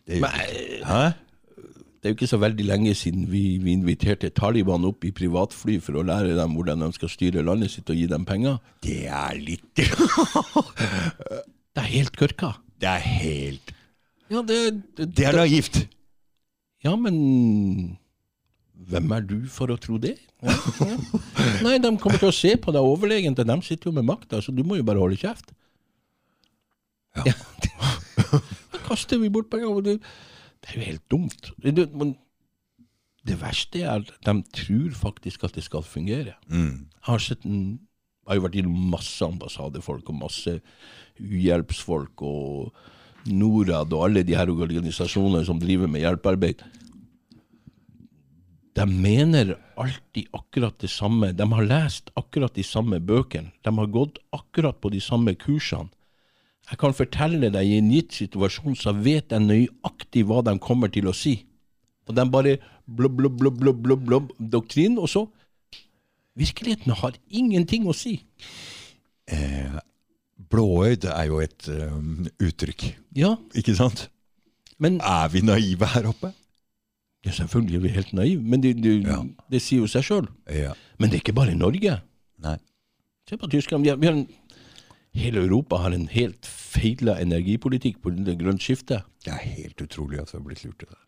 det 0.06 0.20
Men- 0.20 0.30
Hæ? 0.84 1.12
Det 2.04 2.10
er 2.10 2.12
jo 2.12 2.16
ikke 2.18 2.28
så 2.28 2.36
veldig 2.42 2.64
lenge 2.66 2.94
siden 2.94 3.30
vi, 3.30 3.56
vi 3.58 3.72
inviterte 3.72 4.28
Taliban 4.30 4.84
opp 4.84 5.04
i 5.08 5.10
privatfly 5.10 5.78
for 5.80 5.96
å 5.96 6.02
lære 6.04 6.34
dem 6.36 6.52
hvordan 6.52 6.82
de 6.84 6.90
skal 6.92 7.08
styre 7.08 7.40
landet 7.46 7.70
sitt 7.72 7.88
og 7.88 7.96
gi 7.96 8.04
dem 8.10 8.26
penger. 8.28 8.58
Det 8.84 9.06
er 9.08 9.38
litt 9.40 9.64
Det 11.74 11.80
er 11.80 11.88
helt 11.94 12.12
kørka. 12.18 12.52
Det 12.78 12.90
er 12.90 12.98
helt 13.08 13.72
Ja, 14.30 14.42
det, 14.42 14.58
det, 14.98 15.08
Det 15.16 15.26
er 15.30 15.38
naivt! 15.38 15.80
Ja, 16.84 16.92
men 17.00 17.96
hvem 18.74 19.12
er 19.16 19.26
du 19.26 19.36
for 19.50 19.70
å 19.72 19.78
tro 19.80 19.98
det? 20.02 20.16
Ja, 20.44 20.54
ja. 20.82 20.96
Nei, 21.64 21.76
de 21.80 21.92
kommer 22.02 22.20
til 22.20 22.30
å 22.30 22.36
se 22.36 22.54
på 22.60 22.74
deg 22.74 22.84
overlegent, 22.84 23.38
de 23.38 23.56
sitter 23.64 23.90
jo 23.90 23.94
med 23.96 24.06
makta, 24.08 24.42
så 24.42 24.52
du 24.52 24.64
må 24.66 24.78
jo 24.80 24.86
bare 24.86 25.00
holde 25.02 25.20
kjeft. 25.20 25.54
Ja. 27.24 27.36
Da 28.74 28.80
kaster 28.88 29.18
vi 29.20 29.30
bort 29.32 29.46
penger. 29.50 29.78
Det, 29.84 29.92
det 30.62 30.70
er 30.70 30.76
jo 30.76 30.84
helt 30.84 31.02
dumt. 31.12 31.48
Det, 31.62 31.86
men 31.94 32.12
det 33.26 33.36
verste 33.40 33.80
er 33.80 34.02
at 34.02 34.10
de 34.26 34.34
tror 34.54 34.96
faktisk 34.98 35.46
at 35.46 35.54
det 35.56 35.64
skal 35.64 35.86
fungere. 35.86 36.34
Mm. 36.50 36.90
Jeg 36.90 37.06
har 37.08 37.22
sett 37.22 37.46
en 37.48 37.78
jeg 38.24 38.32
har 38.32 38.38
jo 38.38 38.44
vært 38.46 38.54
innom 38.56 38.84
masse 38.88 39.26
ambassadefolk 39.26 40.08
og 40.08 40.16
masse 40.16 40.52
uhjelpsfolk 41.20 42.22
og 42.24 42.70
Norad 43.28 43.92
og 43.92 44.04
alle 44.06 44.22
de 44.24 44.36
her 44.36 44.48
organisasjonene 44.48 45.44
som 45.44 45.60
driver 45.60 45.90
med 45.92 46.00
hjelpearbeid. 46.00 46.64
De 48.74 48.84
mener 48.90 49.54
alltid 49.78 50.26
akkurat 50.34 50.78
det 50.82 50.90
samme. 50.90 51.32
De 51.32 51.46
har 51.52 51.66
lest 51.68 52.10
akkurat 52.18 52.54
de 52.54 52.64
samme 52.66 52.98
bøkene. 52.98 53.52
De 53.62 53.70
har 53.76 53.86
gått 53.94 54.18
akkurat 54.34 54.80
på 54.82 54.90
de 54.90 55.00
samme 55.02 55.36
kursene. 55.38 55.90
Jeg 56.70 56.80
kan 56.80 56.94
fortelle 56.96 57.50
deg, 57.52 57.60
i 57.60 57.76
en 57.78 57.90
gitt 57.92 58.14
situasjon 58.16 58.76
så 58.80 58.94
vet 58.96 59.34
jeg 59.34 59.44
nøyaktig 59.44 60.24
hva 60.24 60.40
de 60.46 60.56
kommer 60.64 60.88
til 60.88 61.10
å 61.10 61.12
si. 61.14 61.42
Og 62.08 62.16
de 62.16 62.24
bare 62.32 62.54
blubb, 62.88 63.18
blubb, 63.18 63.36
blubb, 63.40 63.58
blubb, 63.60 63.82
blubb, 63.84 64.06
blubb, 64.08 64.30
doktrin, 64.38 64.98
og 64.98 65.10
så 65.12 65.26
Virkeligheten 66.34 66.90
har 66.98 67.14
ingenting 67.30 67.84
å 67.86 67.92
si. 67.94 68.16
Blåøyd 70.50 71.06
er 71.06 71.28
jo 71.30 71.38
et 71.44 71.68
um, 71.70 72.24
uttrykk, 72.42 72.88
Ja, 73.14 73.36
ikke 73.54 73.76
sant? 73.78 74.08
men 74.82 74.98
Er 74.98 75.28
vi 75.30 75.44
naive 75.46 75.86
her 75.92 76.08
oppe? 76.10 76.32
Ja, 77.24 77.30
Selvfølgelig 77.32 77.76
er 77.76 77.80
vi 77.86 77.88
helt 77.94 78.12
naive, 78.12 78.42
men 78.42 78.60
det, 78.62 78.74
det, 78.84 78.94
Ja. 79.06 79.22
det 79.50 79.62
sier 79.62 79.80
jo 79.80 79.86
seg 79.88 80.04
sjøl. 80.04 80.26
Ja. 80.52 80.74
Men 80.98 81.10
det 81.10 81.16
er 81.18 81.22
ikke 81.24 81.36
bare 81.36 81.54
Norge. 81.56 82.00
Nei. 82.44 82.56
Se 83.28 83.36
på 83.40 83.48
Tyskland. 83.48 83.84
Vi 83.86 83.88
har, 83.88 83.96
vi 83.96 84.06
har 84.10 84.14
en, 84.18 84.26
hele 85.14 85.40
Europa 85.46 85.76
har 85.80 85.94
en 85.96 86.08
helt 86.12 86.44
feila 86.46 87.14
energipolitikk 87.22 88.02
på 88.02 88.10
det 88.16 88.36
grønt 88.40 88.60
skiftet. 88.62 89.06
Det 89.24 89.32
er 89.32 89.40
helt 89.56 89.80
utrolig 89.80 90.20
at 90.20 90.32
vi 90.32 90.38
har 90.38 90.44
blitt 90.44 90.64
lurt 90.66 90.78
til 90.82 90.88
det. 90.90 90.98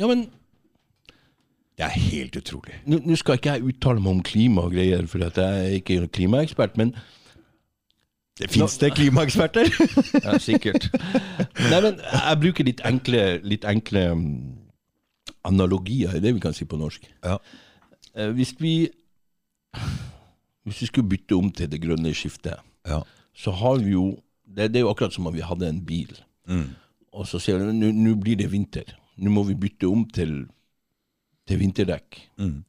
Ja, 0.00 0.06
men 0.10 0.26
Det 1.78 1.86
er 1.86 1.94
helt 1.96 2.36
utrolig. 2.36 2.74
nå 2.86 3.16
skal 3.16 3.38
ikke 3.38 3.52
jeg 3.54 3.62
uttale 3.64 4.00
meg 4.00 4.10
om 4.10 4.22
klima 4.22 4.60
og 4.66 4.72
greier, 4.74 5.06
for 5.06 5.18
jeg 5.22 5.32
er 5.38 5.78
ikke 5.78 6.08
klimaekspert, 6.12 6.76
men 6.76 6.94
Det 8.40 8.50
Fins 8.50 8.76
det 8.78 8.92
klimaeksperter? 8.96 9.68
Ja, 10.24 10.38
sikkert. 10.38 10.88
Nei, 11.70 11.80
men 11.84 11.98
jeg 12.00 12.38
bruker 12.40 12.64
litt 12.64 12.80
enkle, 12.88 13.40
litt 13.44 13.64
enkle 13.68 14.04
um, 14.12 14.24
analogier, 15.44 16.14
er 16.16 16.20
det 16.20 16.34
vi 16.36 16.40
kan 16.40 16.52
si 16.56 16.64
på 16.68 16.76
norsk. 16.80 17.06
Ja. 17.24 17.38
Eh, 18.14 18.30
hvis 18.36 18.54
vi 18.60 18.90
Hvis 20.66 20.80
vi 20.82 20.86
skulle 20.90 21.08
bytte 21.08 21.36
om 21.38 21.50
til 21.50 21.70
det 21.70 21.80
grønne 21.82 22.12
skiftet, 22.14 22.58
ja. 22.86 23.00
så 23.34 23.50
har 23.50 23.78
vi 23.78 23.92
jo 23.94 24.18
Det, 24.50 24.72
det 24.72 24.80
er 24.80 24.82
jo 24.84 24.90
akkurat 24.90 25.12
som 25.14 25.26
om 25.28 25.34
vi 25.34 25.40
hadde 25.46 25.68
en 25.68 25.84
bil, 25.86 26.16
Mm. 26.50 26.74
og 27.12 27.26
så 27.30 27.38
sier 27.38 27.58
vi 27.58 27.70
nå 27.72 27.92
nå 27.94 28.16
blir 28.18 28.34
det 28.36 28.48
vinter. 28.50 28.96
Nå 29.18 29.30
må 29.30 29.44
vi 29.46 29.54
bytte 29.54 29.86
om 29.86 30.04
til, 30.10 30.48
til 31.46 31.58
vinterdekk. 31.60 32.18
Mm. 32.38 32.64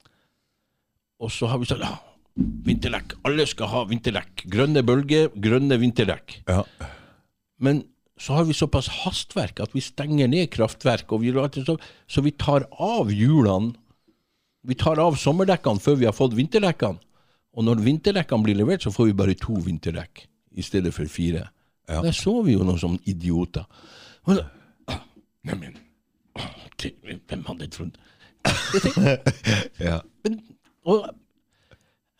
Og 1.19 1.31
så 1.31 1.47
har 1.49 1.57
vi 1.57 1.65
sagt 1.65 1.81
ja, 1.81 1.95
vinterdekk. 2.37 3.15
Alle 3.25 3.47
skal 3.47 3.67
ha 3.71 3.81
vinterdekk. 3.89 4.43
Grønne 4.53 4.83
bølger, 4.85 5.29
grønne 5.33 5.79
vinterdekk. 5.81 6.43
ja. 6.47 6.61
Men 7.57 7.83
så 8.21 8.37
har 8.37 8.45
vi 8.45 8.53
såpass 8.53 8.87
hastverk 9.01 9.59
at 9.63 9.71
vi 9.73 9.81
stenger 9.81 10.29
ned 10.29 10.51
kraftverk, 10.53 11.09
vi, 11.21 11.31
så, 11.65 11.77
så 12.07 12.21
vi 12.21 12.31
tar 12.31 12.67
av 12.77 13.09
hjulene. 13.11 13.73
Vi 14.61 14.75
tar 14.77 14.99
av 15.01 15.15
sommerdekkene 15.17 15.81
før 15.81 15.97
vi 15.97 16.05
har 16.05 16.13
fått 16.13 16.35
vinterdekkene. 16.37 17.01
Og 17.57 17.65
når 17.65 17.81
vinterdekkene 17.83 18.45
blir 18.45 18.59
levert, 18.59 18.85
så 18.85 18.93
får 18.93 19.09
vi 19.09 19.15
bare 19.23 19.33
to 19.39 19.57
vinterdekk 19.65 20.27
i 20.53 20.63
stedet 20.63 20.93
for 20.93 21.09
fire. 21.09 21.47
Ja. 21.89 22.03
Der 22.05 22.13
så 22.15 22.37
vi 22.45 22.53
jo 22.53 22.63
noen 22.67 22.79
sånne 22.79 23.01
idioter. 23.09 23.65
Neimen, 25.41 25.73
det- 26.77 26.93
hvem 27.27 27.43
hadde 27.47 27.67
trodd 27.73 27.97
ja. 29.87 29.99
men, 30.23 30.37
og, 30.85 31.09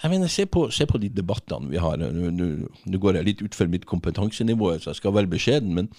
jeg 0.02 0.10
mener, 0.12 0.28
se 0.28 0.46
på, 0.50 0.66
se 0.74 0.86
på 0.90 0.98
de 1.02 1.10
debattene 1.14 1.70
vi 1.70 1.78
har. 1.78 1.98
Nå- 2.02 2.98
går 3.02 3.20
jeg 3.20 3.28
litt 3.28 3.42
utfor 3.46 3.70
mitt 3.70 3.86
kompetansenivå, 3.86 4.74
så 4.80 4.92
jeg 4.92 4.96
skal 5.02 5.14
være 5.14 5.30
beskjeden, 5.30 5.74
men 5.78 5.90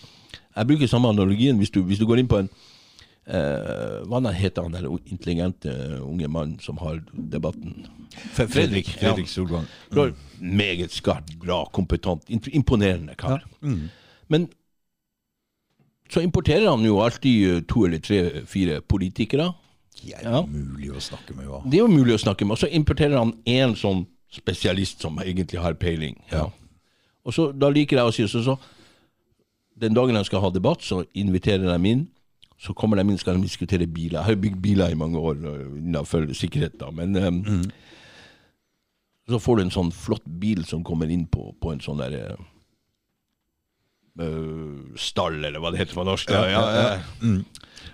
jeg 0.57 0.67
bruker 0.67 0.91
samme 0.91 1.09
analogien. 1.09 1.57
Hvis 1.61 1.71
du, 1.71 1.83
hvis 1.87 2.01
du 2.01 2.07
går 2.07 2.19
inn 2.23 2.31
på 2.31 2.41
en 2.43 2.49
eh, 3.27 4.03
Hva 4.11 4.33
heter 4.35 4.63
han 4.67 4.75
der 4.75 4.89
intelligente 5.07 5.71
unge 6.03 6.29
mannen 6.29 6.59
som 6.61 6.81
har 6.83 6.99
debatten? 7.15 7.87
Fredrik. 8.35 8.91
Fredrik 8.99 9.29
Solvang. 9.29 9.67
Ja. 9.95 10.11
Meget 10.41 10.93
skarp, 10.93 11.31
bra, 11.41 11.65
kompetent, 11.73 12.27
imponerende 12.53 13.15
kar. 13.15 13.47
Mm. 13.63 13.89
Men 14.29 14.49
så 16.13 16.21
importerer 16.21 16.69
han 16.69 16.85
jo 16.85 16.99
alltid 17.01 17.55
eh, 17.55 17.63
to 17.69 17.87
eller 17.87 18.03
tre, 18.03 18.43
fire 18.47 18.81
politikere 18.81 19.53
De 20.01 20.13
er 20.15 20.23
Ja. 20.25 20.43
umulig 20.43 20.91
å 20.91 21.01
snakke 21.01 21.35
med. 21.37 21.47
Hva? 21.47 21.61
Det 21.69 21.79
er 21.79 21.83
jo 21.85 21.89
mulig 21.89 22.15
å 22.15 22.23
snakke 22.25 22.47
med. 22.47 22.53
Og 22.57 22.59
så 22.63 22.71
importerer 22.73 23.19
han 23.19 23.33
én 23.47 23.75
sånn 23.77 24.07
spesialist 24.33 25.01
som 25.05 25.19
egentlig 25.19 25.61
har 25.61 25.75
peiling. 25.75 26.17
Ja. 26.33 26.47
Og 27.25 27.33
så, 27.35 27.53
Da 27.53 27.69
liker 27.71 27.97
jeg 27.99 28.07
å 28.07 28.13
si 28.15 28.23
så, 28.27 28.43
så 28.43 28.59
Den 29.79 29.95
dagen 29.95 30.15
de 30.15 30.25
skal 30.25 30.41
ha 30.41 30.51
debatt, 30.51 30.81
så 30.83 31.05
inviterer 31.15 31.65
de 31.79 31.89
inn. 31.91 32.09
Så 32.61 32.75
kommer 32.75 32.97
de 32.97 33.03
inn 33.11 33.19
skal 33.19 33.35
de 33.37 33.43
diskutere 33.43 33.87
biler. 33.87 34.19
Jeg 34.21 34.25
har 34.25 34.35
jo 34.35 34.41
bygd 34.43 34.61
biler 34.63 34.91
i 34.91 34.95
mange 34.95 35.19
år 35.19 35.35
øh, 35.45 35.79
innenfor 35.79 36.27
sikkerhet, 36.35 36.79
da. 36.79 36.91
Men 36.91 37.17
øhm, 37.17 37.71
så 39.29 39.39
får 39.41 39.57
du 39.57 39.63
en 39.63 39.71
sånn 39.71 39.91
flott 39.93 40.23
bil 40.41 40.65
som 40.65 40.85
kommer 40.85 41.11
inn 41.11 41.27
på, 41.27 41.55
på 41.61 41.73
en 41.73 41.81
sånn 41.81 41.99
der 41.99 42.37
uh, 44.21 44.97
stall, 44.99 45.41
eller 45.45 45.59
hva 45.63 45.73
det 45.73 45.81
heter 45.83 45.95
på 45.99 46.05
norsk. 46.07 46.31
Ja, 46.31 46.45
Ja, 46.53 46.63
ja, 46.77 47.01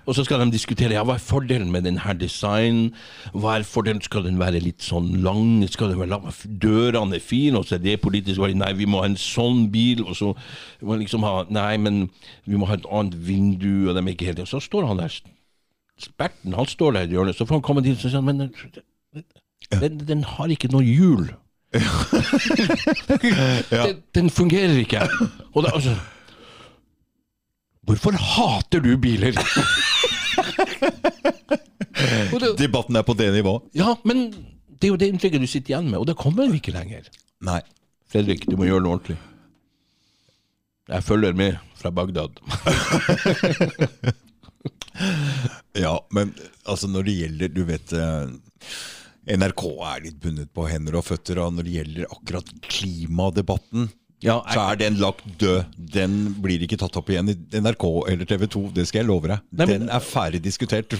Og 0.09 0.15
så 0.17 0.25
skal 0.25 0.41
de 0.41 0.53
diskutere 0.53 0.97
ja, 0.97 1.03
hva 1.05 1.19
er 1.19 1.21
fordelen 1.21 1.69
med 1.73 1.85
denne 1.85 2.15
designen. 2.17 2.95
Hva 3.37 3.59
er 3.59 3.67
fordelen, 3.69 4.01
Skal 4.01 4.25
den 4.25 4.39
være 4.41 4.63
litt 4.65 4.81
sånn 4.81 5.11
lang? 5.25 5.61
Skal 5.69 5.93
den 5.93 6.01
være 6.01 6.15
lang? 6.15 6.25
Dørene 6.63 7.19
er 7.19 7.25
fine, 7.25 7.61
og 7.61 7.69
så 7.69 7.77
er 7.77 7.83
det 7.85 7.99
politisk 8.01 8.41
valg. 8.41 8.57
Nei, 8.57 8.73
vi 8.79 8.89
må 8.89 9.03
ha 9.03 9.11
en 9.11 9.19
sånn 9.21 9.67
bil. 9.75 10.01
Og 10.07 10.17
så 10.17 10.33
må 10.81 10.97
vi 10.97 11.05
liksom 11.05 11.27
ha 11.29 11.45
Nei, 11.53 11.77
men 11.77 12.07
vi 12.49 12.57
må 12.57 12.71
ha 12.71 12.79
et 12.79 12.89
annet 12.89 13.19
vindu, 13.29 13.89
og 13.91 13.97
de 13.99 14.01
er 14.01 14.15
ikke 14.15 14.31
helt 14.31 14.49
Så 14.49 14.63
står 14.65 14.89
han 14.89 15.03
der, 15.03 15.13
sperten, 16.01 16.57
han 16.57 16.67
står 16.67 16.97
der 16.97 17.09
i 17.11 17.19
hjørnet. 17.19 17.37
Så 17.37 17.45
får 17.45 17.61
han 17.61 17.69
komme 17.69 17.85
dit 17.85 18.01
og 18.01 18.09
si 18.09 18.25
men 18.25 18.47
den, 18.47 19.25
den, 19.77 20.05
den 20.09 20.25
har 20.25 20.49
ikke 20.49 20.73
noe 20.73 20.89
hjul. 20.89 21.29
den, 23.77 23.99
den 24.17 24.31
fungerer 24.33 24.79
ikke. 24.81 25.05
Og 25.53 25.67
da, 25.67 25.77
altså 25.77 25.99
Hvorfor 27.89 28.12
hater 28.20 28.85
du 28.85 28.93
biler? 29.01 29.32
Det, 31.98 32.52
Debatten 32.60 32.94
er 32.94 33.02
på 33.02 33.15
det 33.19 33.32
nivået? 33.35 33.65
ja, 33.74 33.97
men 34.06 34.28
det 34.78 34.86
er 34.86 34.93
jo 34.93 34.98
det 35.01 35.09
inntrykket 35.10 35.43
du 35.43 35.48
sitter 35.51 35.73
igjen 35.73 35.89
med, 35.90 35.98
og 35.98 36.06
det 36.06 36.15
kommer 36.20 36.47
vi 36.47 36.60
ikke 36.60 36.70
lenger. 36.77 37.09
Nei. 37.43 37.59
Fredrik, 38.09 38.44
du 38.47 38.55
må 38.56 38.69
gjøre 38.69 38.85
det 38.85 38.90
ordentlig. 38.93 39.16
Jeg 40.89 41.05
følger 41.05 41.35
med 41.36 41.59
fra 41.81 41.90
Bagdad. 41.90 42.39
Ja, 45.78 45.93
men 46.10 46.32
altså 46.66 46.89
når 46.90 47.05
det 47.06 47.12
gjelder 47.15 47.51
Du 47.55 47.60
vet 47.69 47.93
eh, 47.94 48.31
NRK 49.39 49.62
er 49.86 50.01
litt 50.02 50.16
bundet 50.23 50.48
på 50.56 50.65
hender 50.66 50.97
og 50.98 51.05
føtter, 51.06 51.39
og 51.39 51.52
når 51.55 51.69
det 51.69 51.74
gjelder 51.77 52.09
akkurat 52.16 52.48
klimadebatten, 52.65 53.86
Ja, 54.24 54.40
så 54.51 54.65
er 54.73 54.78
den 54.81 54.97
lagt 54.99 55.23
død. 55.39 55.65
Den 55.95 56.15
blir 56.43 56.62
ikke 56.66 56.78
tatt 56.81 56.97
opp 56.99 57.11
igjen 57.12 57.28
i 57.31 57.36
NRK 57.62 57.85
eller 58.11 58.27
TV 58.27 58.49
2, 58.51 58.62
det 58.74 58.89
skal 58.89 59.03
jeg 59.05 59.07
love 59.11 59.28
deg. 59.31 59.45
Nei, 59.53 59.66
men- 59.66 59.81
Den 59.86 59.89
er 59.95 60.01
ferdig 60.03 60.40
diskutert. 60.43 60.90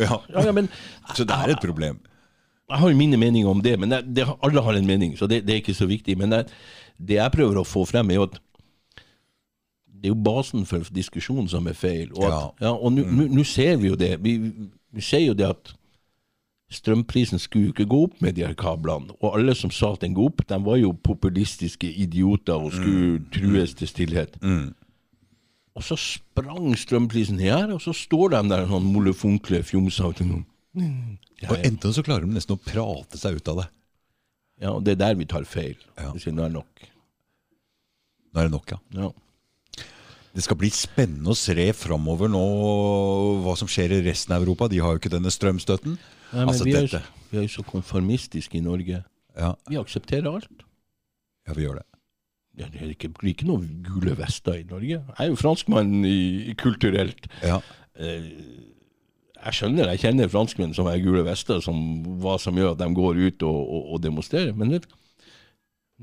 Ja, 0.00 0.20
ja, 0.46 0.52
men 0.52 0.68
Så 1.16 1.24
det 1.26 1.34
er 1.34 1.50
et 1.56 1.60
problem. 1.64 1.98
Jeg 2.70 2.78
har 2.78 2.88
jo 2.88 2.96
mine 2.96 3.16
meninger 3.18 3.50
om 3.50 3.60
det, 3.60 3.74
men 3.78 3.90
jeg, 3.90 4.14
det, 4.14 4.28
alle 4.42 4.62
har 4.62 4.72
en 4.78 4.86
mening, 4.86 5.16
så 5.18 5.26
det, 5.28 5.42
det 5.46 5.52
er 5.52 5.60
ikke 5.60 5.74
så 5.74 5.86
viktig. 5.86 6.16
Men 6.18 6.30
det, 6.30 6.46
det 6.96 7.18
jeg 7.18 7.32
prøver 7.34 7.58
å 7.60 7.66
få 7.66 7.82
frem, 7.90 8.10
er 8.10 8.14
jo 8.14 8.22
at 8.30 8.38
det 10.02 10.08
er 10.08 10.14
jo 10.14 10.22
basen 10.22 10.64
for 10.66 10.82
diskusjonen 10.94 11.48
som 11.50 11.66
er 11.66 11.74
feil. 11.78 12.08
Og, 12.16 12.24
at, 12.24 12.64
ja. 12.64 12.72
og 12.72 12.92
nå 12.92 13.26
nå 13.30 13.44
ser 13.46 13.76
vi 13.76 13.88
jo 13.88 13.96
det. 13.98 14.16
Vi, 14.22 14.38
vi 14.92 15.00
ser 15.04 15.20
jo 15.26 15.34
det 15.34 15.46
at 15.50 15.74
strømprisen 16.72 17.40
skulle 17.42 17.68
jo 17.68 17.74
ikke 17.74 17.88
gå 17.90 17.98
opp 18.08 18.20
med 18.24 18.36
de 18.36 18.44
her 18.46 18.54
kablene. 18.58 19.12
Og 19.20 19.36
alle 19.38 19.54
som 19.58 19.72
sa 19.74 19.92
at 19.94 20.04
den 20.04 20.14
går 20.16 20.30
opp, 20.32 20.44
de 20.48 20.58
var 20.64 20.78
jo 20.80 20.92
populistiske 21.04 21.88
idioter 22.04 22.56
og 22.56 22.72
skulle 22.76 23.20
trues 23.34 23.74
til 23.78 23.90
stillhet. 23.90 24.38
Og 25.72 25.84
så 25.86 25.96
sprang 25.96 26.72
strømprisen 26.76 27.40
her, 27.40 27.70
og 27.72 27.80
så 27.80 27.94
står 27.96 28.34
de 28.34 28.42
der 28.52 28.66
sånn 28.68 28.88
molefonkle 28.92 29.62
fjomser. 29.64 30.12
Og 30.12 31.54
enten 31.58 31.94
så 31.96 32.04
klarer 32.04 32.26
de 32.26 32.36
nesten 32.36 32.56
å 32.56 32.60
prate 32.60 33.20
seg 33.20 33.38
ut 33.40 33.52
av 33.52 33.62
det. 33.62 33.68
Ja, 34.62 34.76
og 34.76 34.84
det 34.86 34.94
er 34.94 35.02
der 35.08 35.18
vi 35.18 35.26
tar 35.26 35.44
feil. 35.48 35.78
Ja. 35.98 36.12
Sier 36.20 36.34
nå 36.36 36.44
er 36.44 36.52
det 36.52 36.60
nok. 36.60 36.88
Nå 38.32 38.40
er 38.40 38.48
det 38.48 38.54
nok, 38.54 38.74
ja. 38.74 38.78
Ja. 39.00 39.10
Det 40.32 40.44
skal 40.46 40.56
bli 40.60 40.70
spennende 40.72 41.34
å 41.34 41.36
se 41.36 41.66
framover 41.76 42.30
nå 42.32 42.42
hva 43.44 43.56
som 43.58 43.68
skjer 43.68 43.98
i 43.98 44.04
resten 44.06 44.32
av 44.32 44.44
Europa. 44.44 44.68
De 44.72 44.80
har 44.80 44.94
jo 44.94 45.02
ikke 45.02 45.12
denne 45.12 45.32
strømstøtten. 45.32 45.98
Nei, 46.32 46.42
men 46.46 46.48
altså 46.52 46.64
vi, 46.64 46.72
er 46.78 47.08
vi 47.30 47.38
er 47.40 47.46
jo 47.46 47.52
så 47.58 47.64
konformistiske 47.68 48.58
i 48.58 48.64
Norge. 48.64 49.02
Ja, 49.36 49.54
Vi 49.68 49.76
aksepterer 49.80 50.28
alt. 50.32 50.66
ja, 51.48 51.52
vi 51.56 51.62
gjør 51.66 51.80
det. 51.80 51.86
Ja, 52.60 52.66
det 52.68 52.82
er 52.84 52.90
ikke, 52.92 53.08
ikke 53.24 53.46
noen 53.48 53.80
gule 53.86 54.12
vester 54.18 54.58
i 54.60 54.64
Norge. 54.68 54.98
Jeg 55.00 55.24
er 55.24 55.30
jo 55.30 55.38
franskmann 55.40 56.02
i, 56.04 56.50
i 56.52 56.54
kulturelt. 56.60 57.28
Ja. 57.42 57.60
Jeg 57.96 59.56
skjønner, 59.56 59.88
jeg 59.94 60.02
kjenner 60.04 60.28
franskmenn 60.30 60.74
som 60.76 60.86
er 60.90 61.00
gule 61.02 61.24
vester, 61.26 61.62
som, 61.64 61.78
hva 62.22 62.36
som 62.40 62.56
gjør 62.60 62.74
at 62.76 62.82
de 62.82 62.88
går 62.94 63.18
ut 63.24 63.46
og, 63.48 63.56
og, 63.62 63.86
og 63.96 64.02
demonstrerer. 64.04 64.52
Men 64.54 64.70
vet, 64.76 64.84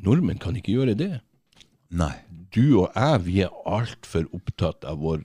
nordmenn 0.06 0.42
kan 0.42 0.58
ikke 0.60 0.74
gjøre 0.80 0.98
det. 1.00 1.12
Nei. 1.90 2.14
du 2.54 2.82
og 2.84 2.92
jeg, 2.98 3.22
vi 3.26 3.40
er 3.46 3.54
altfor 3.70 4.26
opptatt 4.34 4.86
av 4.90 5.00
vår 5.02 5.24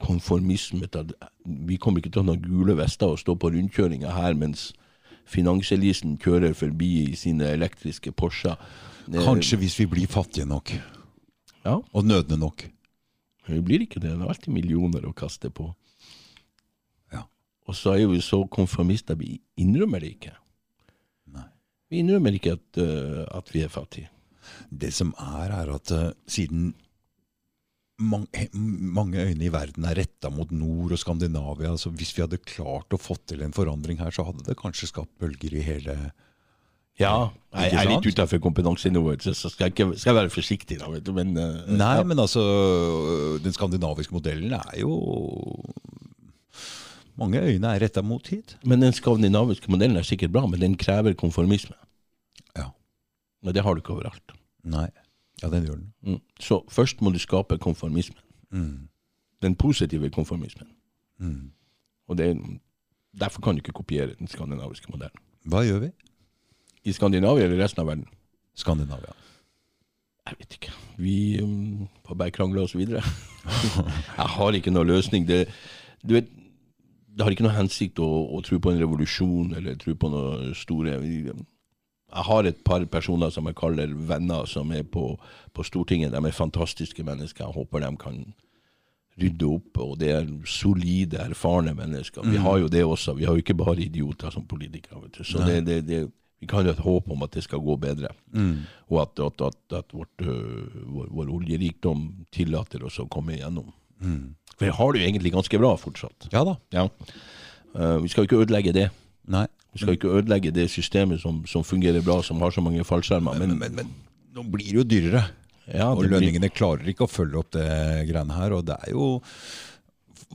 konformisme. 0.00 0.88
at 0.92 1.12
Vi 1.44 1.76
kommer 1.76 1.98
ikke 2.00 2.12
til 2.12 2.22
å 2.22 2.32
ha 2.32 2.36
gule 2.42 2.76
vester 2.78 3.06
og 3.08 3.18
stå 3.18 3.34
på 3.34 3.50
rundkjøringa 3.54 4.12
her 4.14 4.34
mens 4.34 4.72
finanselisen 5.28 6.16
kjører 6.18 6.54
forbi 6.56 7.10
i 7.10 7.16
sine 7.16 7.50
elektriske 7.52 8.12
Porscher. 8.12 8.56
Eh, 9.12 9.20
Kanskje 9.24 9.58
hvis 9.60 9.78
vi 9.80 9.86
blir 9.86 10.06
fattige 10.08 10.46
nok. 10.46 10.72
Ja, 11.64 11.80
Og 11.92 12.04
nødne 12.04 12.38
nok. 12.38 12.68
vi 13.48 13.60
blir 13.60 13.80
ikke 13.80 14.00
det. 14.00 14.10
Det 14.12 14.20
er 14.20 14.28
alltid 14.28 14.52
millioner 14.52 15.06
å 15.08 15.14
kaste 15.14 15.50
på. 15.50 15.74
Ja. 17.12 17.22
Og 17.66 17.74
så 17.74 17.94
er 17.96 18.06
vi 18.06 18.20
så 18.20 18.46
konformister, 18.46 19.14
vi 19.16 19.40
innrømmer 19.56 20.00
det 20.00 20.10
ikke. 20.16 20.34
Nei. 21.32 21.46
Vi 21.90 21.98
innrømmer 22.02 22.32
ikke 22.36 22.52
at, 22.52 22.78
uh, 22.78 23.24
at 23.38 23.48
vi 23.54 23.62
er 23.64 23.68
fattige. 23.68 24.08
Det 24.70 24.92
som 24.92 25.14
er, 25.18 25.50
er 25.50 25.72
at 25.74 25.90
uh, 25.92 26.10
siden 26.26 26.74
mange, 27.98 28.46
mange 28.54 29.24
øyne 29.26 29.44
i 29.48 29.50
verden 29.52 29.86
er 29.88 29.98
retta 29.98 30.30
mot 30.30 30.50
nord 30.54 30.94
og 30.94 31.00
Skandinavia, 31.00 31.72
altså 31.72 31.90
hvis 31.90 32.14
vi 32.16 32.22
hadde 32.22 32.38
klart 32.46 32.94
å 32.94 33.00
få 33.00 33.18
til 33.26 33.42
en 33.42 33.54
forandring 33.54 33.98
her, 34.02 34.14
så 34.14 34.26
hadde 34.28 34.46
det 34.46 34.58
kanskje 34.60 34.90
skapt 34.92 35.14
bølger 35.18 35.56
i 35.58 35.64
hele 35.66 35.96
Ja, 36.98 37.30
jeg, 37.54 37.74
er 37.78 37.90
litt 37.90 38.06
utafor 38.06 38.40
kompetansenivået, 38.42 39.26
så 39.26 39.50
skal 39.50 39.68
jeg, 39.68 39.74
ikke, 39.74 39.88
skal 39.98 40.12
jeg 40.12 40.18
være 40.20 40.34
forsiktig, 40.34 40.78
da. 40.80 40.90
Vet 40.94 41.06
du, 41.06 41.12
men 41.16 41.34
uh, 41.38 41.66
Nei, 41.70 41.92
ja. 42.00 42.06
men 42.06 42.18
altså 42.22 42.42
Den 43.42 43.54
skandinaviske 43.54 44.14
modellen 44.14 44.54
er 44.58 44.80
jo 44.80 44.94
Mange 47.18 47.42
øyne 47.42 47.74
er 47.74 47.82
retta 47.82 48.02
mot 48.02 48.22
hit. 48.30 48.54
Men 48.62 48.82
den 48.82 48.94
skandinaviske 48.94 49.70
modellen 49.74 49.98
er 49.98 50.06
sikkert 50.06 50.30
bra, 50.34 50.44
men 50.46 50.62
den 50.62 50.76
krever 50.78 51.16
konformisme. 51.18 51.74
Ja. 52.54 52.68
Men 53.42 53.56
det 53.56 53.64
har 53.66 53.74
du 53.74 53.82
ikke 53.82 53.96
overalt. 53.96 54.36
Nei. 54.62 54.86
Ja, 55.42 55.50
den 55.50 55.66
gjør 55.66 55.78
den. 55.78 55.92
Mm. 56.02 56.20
Så 56.40 56.62
først 56.68 57.02
må 57.02 57.10
du 57.14 57.18
skape 57.18 57.58
konformismen. 57.58 58.22
Mm. 58.50 58.88
Den 59.42 59.54
positive 59.54 60.10
konformismen. 60.10 60.68
Mm. 61.18 61.50
Og 62.08 62.18
det, 62.18 62.36
derfor 63.20 63.40
kan 63.40 63.54
du 63.54 63.62
ikke 63.62 63.72
kopiere 63.72 64.14
den 64.18 64.28
skandinaviske 64.28 64.90
modellen. 64.90 65.22
Hva 65.44 65.62
gjør 65.64 65.78
vi? 65.86 65.90
I 66.84 66.92
Skandinavia 66.92 67.44
eller 67.44 67.62
resten 67.62 67.82
av 67.82 67.90
verden? 67.90 68.06
Skandinavia. 68.54 69.14
Jeg 70.28 70.36
vet 70.38 70.56
ikke. 70.58 70.72
Vi 71.00 71.16
um, 71.42 71.88
får 72.06 72.14
bare 72.14 72.34
krangle 72.34 72.60
oss 72.60 72.76
videre. 72.76 73.02
jeg 74.18 74.28
har 74.34 74.56
ikke 74.56 74.72
noe 74.74 74.88
løsning. 74.88 75.28
Det, 75.28 75.46
du 76.04 76.14
vet, 76.18 76.28
det 77.08 77.24
har 77.24 77.32
ikke 77.32 77.46
noe 77.46 77.56
hensikt 77.56 78.00
å, 78.02 78.08
å 78.36 78.42
tro 78.44 78.58
på 78.62 78.72
en 78.72 78.80
revolusjon 78.80 79.54
eller 79.56 79.78
tro 79.80 79.94
på 79.98 80.10
noe 80.12 80.52
store 80.58 80.98
Jeg 82.08 82.24
har 82.24 82.46
et 82.48 82.60
par 82.64 82.84
personer 82.88 83.30
som 83.30 83.48
jeg 83.50 83.56
kaller 83.58 83.92
venner, 84.08 84.46
som 84.48 84.70
er 84.72 84.84
på, 84.88 85.10
på 85.52 85.64
Stortinget. 85.66 86.14
De 86.14 86.20
er 86.24 86.36
fantastiske 86.36 87.04
mennesker. 87.04 87.44
Jeg 87.44 87.56
håper 87.56 87.84
de 87.84 87.90
kan 88.00 88.22
rydde 89.20 89.50
opp. 89.50 89.80
Og 89.84 89.96
det 90.00 90.12
er 90.14 90.30
solide, 90.48 91.20
erfarne 91.20 91.74
mennesker. 91.76 92.24
Vi 92.24 92.40
har 92.40 92.62
jo 92.62 92.70
det 92.72 92.84
også. 92.84 93.16
Vi 93.18 93.26
har 93.28 93.36
jo 93.36 93.44
ikke 93.44 93.58
bare 93.58 93.82
idioter 93.84 94.32
som 94.34 94.46
politikere. 94.48 95.10
Så 95.20 95.44
det, 95.44 95.60
det, 95.66 95.82
det, 95.88 96.00
vi 96.40 96.48
kan 96.48 96.64
jo 96.64 96.72
ha 96.72 96.78
et 96.78 96.86
håp 96.86 97.10
om 97.12 97.26
at 97.26 97.34
det 97.36 97.44
skal 97.44 97.60
gå 97.64 97.76
bedre. 97.82 98.12
Og 98.88 99.02
at, 99.02 99.20
at, 99.26 99.44
at, 99.50 99.76
at 99.82 99.92
vårt, 99.92 100.22
øh, 100.22 100.86
vår, 100.86 101.10
vår 101.10 101.34
oljerikdom 101.40 102.08
tillater 102.32 102.86
oss 102.86 103.00
å 103.02 103.08
komme 103.10 103.36
igjennom. 103.36 103.68
For 104.54 104.66
vi 104.66 104.74
har 104.74 104.94
det 104.94 105.02
jo 105.02 105.10
egentlig 105.10 105.34
ganske 105.34 105.60
bra 105.60 105.74
fortsatt. 105.78 106.30
Ja 106.32 106.44
da. 106.46 106.56
Ja. 106.74 106.88
Uh, 107.74 107.98
vi 108.02 108.08
skal 108.08 108.24
jo 108.24 108.28
ikke 108.30 108.42
ødelegge 108.46 108.72
det. 108.74 108.88
Nei. 109.28 109.46
Vi 109.74 109.82
skal 109.82 109.94
ikke 109.98 110.10
ødelegge 110.18 110.50
det 110.56 110.68
systemet 110.72 111.20
som, 111.22 111.42
som 111.46 111.62
fungerer 111.66 112.02
bra, 112.02 112.20
som 112.24 112.40
har 112.40 112.50
så 112.54 112.62
mange 112.64 112.84
fallskjermer. 112.88 113.36
Men, 113.38 113.52
Men, 113.58 113.58
men, 113.58 113.74
men 113.82 113.90
nå 114.34 114.44
blir 114.50 114.70
det 114.72 114.78
jo 114.80 114.84
dyrere. 114.88 115.24
ja, 115.68 115.90
Og 115.92 116.04
lønningene 116.08 116.48
blir- 116.48 116.56
klarer 116.56 116.88
ikke 116.88 117.04
å 117.04 117.10
følge 117.12 117.38
opp 117.42 117.50
det 117.52 117.66
greiene 118.08 118.32
her. 118.38 118.54
Og 118.56 118.64
det 118.66 118.78
er 118.86 118.94
jo 118.96 119.10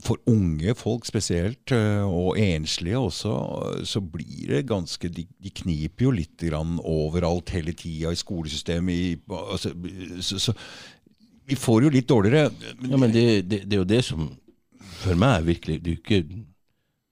for 0.02 0.18
unge 0.26 0.72
folk 0.74 1.04
spesielt, 1.06 1.70
øh, 1.74 2.06
og 2.08 2.38
enslige 2.40 2.98
også, 2.98 3.34
så 3.86 4.00
blir 4.00 4.48
det 4.50 4.64
ganske 4.66 5.08
De, 5.12 5.26
de 5.42 5.50
kniper 5.50 6.04
jo 6.08 6.10
litt 6.10 6.38
grann 6.48 6.78
overalt 6.82 7.50
hele 7.54 7.72
tida 7.78 8.10
i 8.10 8.18
skolesystemet. 8.18 8.94
I, 8.94 9.20
altså, 9.30 9.70
så, 10.20 10.38
så 10.48 10.54
vi 11.46 11.54
får 11.60 11.82
jo 11.84 11.92
litt 11.94 12.08
dårligere. 12.08 12.50
Ja, 12.88 12.96
men 12.96 13.12
det, 13.12 13.26
det, 13.50 13.62
det 13.68 13.76
er 13.76 13.82
jo 13.84 13.90
det 13.92 14.02
som 14.06 14.30
for 15.04 15.14
meg 15.20 15.44
virkelig 15.44 15.82
Det 15.82 15.90
er 15.90 15.94
jo 15.94 16.00
ikke 16.00 16.44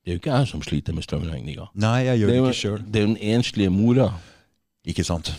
Det 0.02 0.10
er 0.10 0.16
jo 0.16 0.20
ikke 0.22 0.34
jeg 0.34 0.48
som 0.50 0.62
sliter 0.66 0.94
med 0.96 1.04
strømregninga. 1.06 1.68
Nei, 1.78 1.98
jeg 2.08 2.18
gjør 2.22 2.26
Det 2.26 2.34
det 2.34 2.38
jo 2.40 2.46
ikke 2.48 2.58
sjøl. 2.60 2.78
det 2.92 2.96
er 3.00 3.04
jo 3.06 3.10
den 3.14 3.22
enslige 3.36 3.70
mora. 3.70 4.08
Ikke 4.84 5.04
sant? 5.06 5.30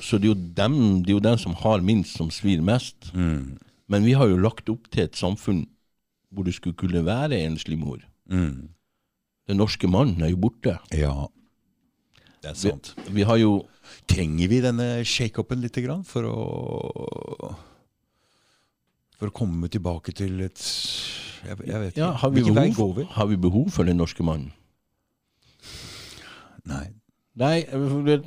Så 0.00 0.18
det 0.20 0.28
er, 0.28 0.34
jo 0.34 0.40
dem, 0.56 0.74
det 1.02 1.10
er 1.10 1.16
jo 1.16 1.22
den 1.24 1.38
som 1.40 1.54
har 1.62 1.80
minst, 1.80 2.16
som 2.16 2.28
svir 2.30 2.60
mest. 2.62 3.08
Mm. 3.14 3.56
Men 3.88 4.04
vi 4.04 4.12
har 4.12 4.28
jo 4.28 4.36
lagt 4.36 4.68
opp 4.68 4.90
til 4.92 5.06
et 5.06 5.16
samfunn 5.16 5.64
hvor 6.30 6.44
det 6.44 6.52
skulle 6.58 6.76
kunne 6.76 7.00
være 7.06 7.38
enslig 7.46 7.78
mor. 7.80 8.02
Mm. 8.28 8.68
Den 9.48 9.56
norske 9.56 9.88
mannen 9.88 10.20
er 10.22 10.28
jo 10.34 10.36
borte. 10.36 10.76
Ja, 10.92 11.14
det 12.42 12.50
er 12.50 12.54
Vi, 12.54 12.68
sant. 12.68 12.94
vi 13.08 13.22
har 13.24 13.36
jo 13.40 13.64
Trenger 14.06 14.48
vi 14.52 14.58
denne 14.60 15.00
shake-upen 15.08 15.62
lite 15.64 15.80
grann 15.80 16.02
for 16.04 16.26
å 16.28 17.54
For 19.16 19.30
å 19.30 19.34
komme 19.34 19.70
tilbake 19.72 20.12
til 20.12 20.42
et 20.44 20.60
Jeg, 21.46 21.58
jeg 21.66 21.80
vet 21.80 21.92
ikke. 21.92 22.00
ja, 22.00 22.10
har, 22.22 22.30
vi 22.34 22.42
behov, 22.42 22.74
går 22.76 22.94
vi? 22.96 23.06
har 23.10 23.26
vi 23.30 23.36
behov 23.36 23.70
for 23.74 23.88
den 23.88 24.00
norske 24.00 24.24
mannen? 24.26 24.52
Nei. 26.68 26.86
Nei, 27.38 27.62
det, 28.06 28.18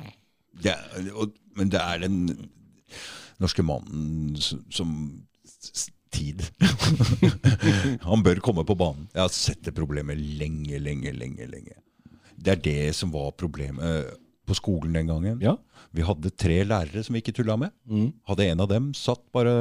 Det 0.64 0.72
er, 0.72 1.10
og, 1.12 1.34
men 1.56 1.70
det 1.72 1.80
er 1.82 2.00
den 2.02 2.22
norske 3.42 3.64
mannen 3.66 4.36
som, 4.40 4.62
som 4.72 4.94
tid. 6.12 6.44
Han 8.08 8.24
bør 8.24 8.40
komme 8.44 8.64
på 8.68 8.76
banen. 8.78 9.08
Jeg 9.12 9.22
har 9.24 9.32
sett 9.34 9.62
det 9.66 9.74
problemet 9.76 10.20
lenge, 10.20 10.78
lenge, 10.80 11.12
lenge. 11.16 11.48
lenge. 11.50 11.78
Det 12.36 12.56
er 12.56 12.62
det 12.64 12.94
som 12.98 13.12
var 13.14 13.32
problemet 13.38 14.10
på 14.48 14.56
skolen 14.58 14.96
den 14.96 15.12
gangen. 15.12 15.38
ja. 15.42 15.56
Vi 15.92 16.00
hadde 16.06 16.30
tre 16.32 16.62
lærere 16.64 17.02
som 17.04 17.12
vi 17.12 17.20
ikke 17.20 17.34
tulla 17.36 17.52
med. 17.60 17.68
Mm. 17.84 18.12
Hadde 18.24 18.46
en 18.48 18.62
av 18.64 18.68
dem 18.70 18.92
satt 18.96 19.20
bare 19.34 19.52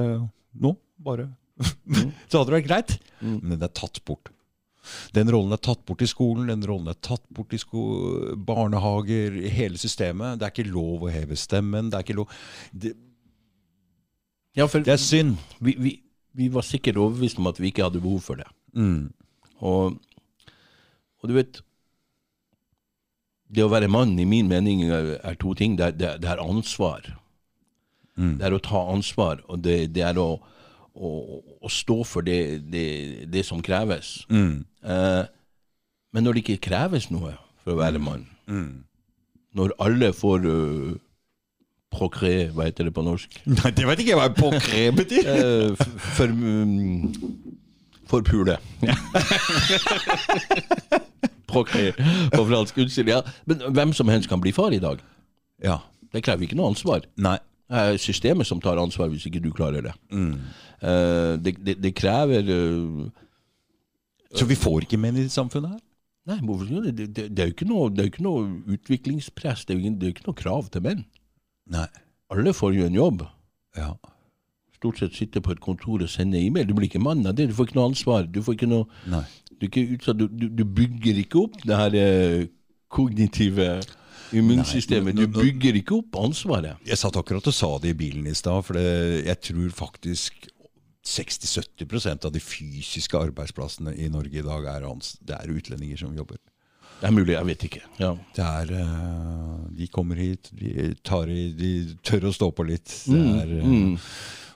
nå, 0.55 0.71
bare 0.95 1.25
Så 1.61 2.39
hadde 2.39 2.49
det 2.49 2.57
vært 2.59 2.69
greit. 2.69 2.93
Mm. 3.21 3.39
Men 3.41 3.57
den 3.57 3.67
er 3.67 3.73
tatt 3.77 4.01
bort. 4.07 4.31
Den 5.13 5.29
rollen 5.29 5.53
er 5.53 5.61
tatt 5.61 5.83
bort 5.85 6.01
i 6.01 6.09
skolen, 6.09 6.49
den 6.49 6.65
rollen 6.65 6.89
er 6.89 6.97
tatt 7.05 7.23
bort 7.29 7.53
i 7.53 7.59
sko 7.61 7.81
barnehager, 8.49 9.35
i 9.37 9.51
hele 9.53 9.77
systemet. 9.77 10.39
Det 10.39 10.47
er 10.47 10.55
ikke 10.55 10.71
lov 10.73 11.05
å 11.05 11.11
heve 11.13 11.37
stemmen. 11.37 11.91
Det 11.91 11.99
er 11.99 12.07
ikke 12.07 12.17
lov 12.17 12.37
Det, 12.73 12.95
ja, 14.57 14.65
for 14.67 14.83
det 14.83 14.95
er 14.95 14.99
synd. 14.99 15.37
vi, 15.63 15.75
vi, 15.79 15.91
vi 16.35 16.47
var 16.51 16.65
sikkert 16.67 16.97
overbevist 16.99 17.39
om 17.39 17.47
at 17.51 17.59
vi 17.61 17.69
ikke 17.71 17.85
hadde 17.85 18.01
behov 18.03 18.23
for 18.25 18.41
det. 18.41 18.47
Mm. 18.75 19.11
Og, 19.61 19.99
og 21.21 21.29
du 21.29 21.35
vet 21.37 21.61
Det 23.51 23.63
å 23.65 23.71
være 23.71 23.91
mann, 23.91 24.17
i 24.19 24.25
min 24.25 24.47
mening, 24.47 24.85
er, 24.87 25.17
er 25.27 25.35
to 25.39 25.53
ting. 25.59 25.75
Det 25.77 25.85
er, 25.85 25.95
det 25.99 26.07
er, 26.07 26.19
det 26.23 26.29
er 26.31 26.41
ansvar. 26.41 27.09
Mm. 28.15 28.37
Det 28.39 28.47
er 28.47 28.55
å 28.55 28.63
ta 28.63 28.81
ansvar, 28.93 29.41
og 29.51 29.61
det, 29.65 29.91
det 29.95 30.05
er 30.07 30.17
å, 30.19 30.39
å, 30.95 31.11
å 31.61 31.69
stå 31.71 31.99
for 32.07 32.21
det, 32.27 32.39
det, 32.71 32.85
det 33.31 33.45
som 33.47 33.61
kreves. 33.63 34.25
Mm. 34.29 34.65
Eh, 34.83 35.23
men 36.13 36.23
når 36.27 36.33
det 36.37 36.43
ikke 36.45 36.65
kreves 36.69 37.09
noe 37.13 37.35
for 37.63 37.75
å 37.75 37.79
være 37.83 37.99
mann, 38.03 38.27
Mm. 38.51 38.83
når 39.55 39.71
alle 39.79 40.09
får 40.17 40.43
uh, 40.49 40.89
procré, 41.93 42.49
hva 42.51 42.65
heter 42.67 42.89
det 42.89 42.93
på 42.97 43.03
norsk? 43.05 43.37
Nei, 43.61 43.71
det 43.77 43.85
vet 43.87 44.01
ikke 44.03 44.11
jeg 44.11 44.19
hva 44.19 44.27
procré 44.35 44.81
betyr. 44.99 45.29
Eh, 45.31 45.71
f- 45.79 46.09
for 46.17 46.27
um, 46.33 47.13
Forpule. 48.11 48.57
Procré 51.51 51.91
på 52.33 52.43
fransk. 52.47 52.77
Unnskyld. 52.83 53.07
Ja. 53.11 53.21
Men 53.47 53.61
hvem 53.75 53.93
som 53.95 54.07
helst 54.11 54.29
kan 54.31 54.41
bli 54.43 54.51
far 54.55 54.71
i 54.75 54.79
dag. 54.83 54.99
Ja. 55.63 55.77
Det 56.11 56.23
krever 56.25 56.43
ikke 56.43 56.57
noe 56.59 56.71
ansvar. 56.73 57.05
Nei. 57.15 57.37
Det 57.71 57.79
er 57.79 57.97
systemet 58.03 58.47
som 58.49 58.59
tar 58.59 58.79
ansvar 58.81 59.07
hvis 59.13 59.23
ikke 59.29 59.39
du 59.43 59.51
klarer 59.55 59.85
det. 59.85 59.93
Mm. 60.11 60.33
Eh, 60.81 61.33
det, 61.37 61.55
det, 61.61 61.75
det 61.83 61.93
krever 61.93 62.47
eh, 62.49 63.09
Så 64.33 64.47
vi 64.49 64.57
får 64.57 64.87
ikke 64.87 64.97
menn 65.01 65.19
i 65.21 65.27
samfunnet 65.29 65.75
her? 65.75 65.81
Nei, 66.31 66.37
det? 66.41 66.93
Det, 66.97 67.27
det, 67.33 67.39
er 67.39 67.49
jo 67.49 67.55
ikke 67.55 67.69
noe, 67.69 67.89
det 67.89 68.03
er 68.03 68.09
ikke 68.11 68.25
noe 68.25 68.45
utviklingspress. 68.75 69.65
Det 69.65 69.73
er 69.73 69.79
jo 69.79 69.89
ikke, 69.89 70.05
er 70.05 70.15
ikke 70.15 70.27
noe 70.27 70.37
krav 70.37 70.69
til 70.73 70.83
menn. 70.85 71.05
Nei. 71.73 71.87
Alle 72.31 72.53
får 72.55 72.75
jo 72.77 72.87
en 72.87 72.97
jobb. 72.97 73.23
Ja. 73.77 73.95
Stort 74.77 75.01
sett 75.01 75.17
sitte 75.17 75.41
på 75.43 75.53
et 75.53 75.63
kontor 75.63 76.01
og 76.01 76.09
sende 76.09 76.39
e-mail. 76.39 76.69
Du 76.69 76.75
blir 76.77 76.87
ikke 76.89 77.01
mann 77.01 77.25
av 77.27 77.35
det. 77.37 77.49
Du 77.49 77.55
får 77.57 77.69
ikke 77.69 77.79
noe 77.79 77.89
ansvar. 77.91 78.29
Du 78.29 78.41
får 78.45 78.57
ikke 78.57 78.69
noe. 78.69 78.85
Du, 79.57 79.67
ikke 79.67 79.83
utsatt, 79.97 80.21
du, 80.21 80.47
du, 80.49 80.63
bygger 80.65 81.19
ikke 81.21 81.41
opp 81.43 81.57
det 81.65 81.77
her 81.77 81.97
eh, 81.97 82.45
kognitive 82.89 83.67
immunsystemet. 84.33 85.17
Du 85.17 85.27
bygger 85.29 85.77
ikke 85.81 85.99
opp 85.99 86.17
ansvaret. 86.21 86.79
Jeg 86.87 87.01
satt 87.01 87.19
akkurat 87.19 87.49
og 87.49 87.55
sa 87.55 87.75
det 87.83 87.93
i 87.93 87.99
bilen 87.99 88.29
i 88.29 88.37
stad, 88.37 88.63
for 88.65 88.79
det, 88.79 89.25
jeg 89.27 89.41
tror 89.49 89.75
faktisk 89.83 90.47
60-70% 91.07 92.25
av 92.25 92.31
de 92.35 92.39
fysiske 92.43 93.17
arbeidsplassene 93.17 93.93
i 93.97 94.09
Norge 94.13 94.39
i 94.39 94.45
dag 94.45 94.67
er, 94.69 94.85
det 95.25 95.37
er 95.37 95.53
utlendinger 95.53 95.97
som 95.97 96.15
jobber. 96.15 96.37
Det 97.01 97.09
er 97.09 97.15
mulig, 97.15 97.33
jeg 97.33 97.47
vet 97.47 97.63
ikke. 97.65 97.81
Ja. 97.97 98.11
Det 98.35 98.45
er, 98.45 98.71
eh, 98.77 99.61
de 99.79 99.87
kommer 99.89 100.19
hit, 100.21 100.51
de, 100.53 100.91
tar 101.03 101.31
i, 101.33 101.47
de 101.57 101.71
tør 102.05 102.27
å 102.29 102.33
stå 102.35 102.51
på 102.53 102.65
litt. 102.67 102.91
Det 103.07 103.17
er, 103.17 103.55
mm, 103.63 103.71
Mm. 103.71 103.95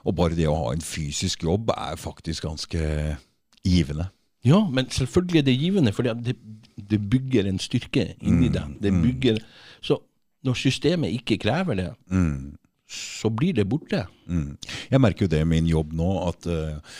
Og 0.06 0.14
bare 0.14 0.36
det 0.38 0.46
å 0.46 0.54
ha 0.54 0.72
en 0.72 0.80
fysisk 0.86 1.42
jobb 1.42 1.72
er 1.74 1.96
faktisk 1.98 2.44
ganske 2.46 3.16
givende. 3.64 4.10
ja, 4.44 4.60
men 4.70 4.86
selvfølgelig 4.86 5.38
er 5.38 5.42
det 5.42 5.58
givende, 5.58 5.92
for 5.92 6.02
det, 6.04 6.36
det 6.78 7.00
bygger 7.10 7.48
en 7.48 7.58
styrke 7.58 8.14
inni 8.22 8.48
deg. 8.48 8.76
Det 8.80 8.92
bygger, 8.92 9.40
så 9.82 9.98
når 10.44 10.54
systemet 10.54 11.10
ikke 11.12 11.38
krever 11.42 11.74
det, 11.74 11.94
Mm. 12.08 12.56
Så 12.86 13.30
blir 13.34 13.56
det 13.56 13.66
borte. 13.68 14.04
Mm. 14.30 14.56
Jeg 14.90 15.02
merker 15.02 15.26
jo 15.26 15.32
det 15.32 15.42
i 15.42 15.48
min 15.48 15.66
jobb 15.66 15.94
nå, 15.96 16.10
at 16.28 16.46
uh, 16.50 16.98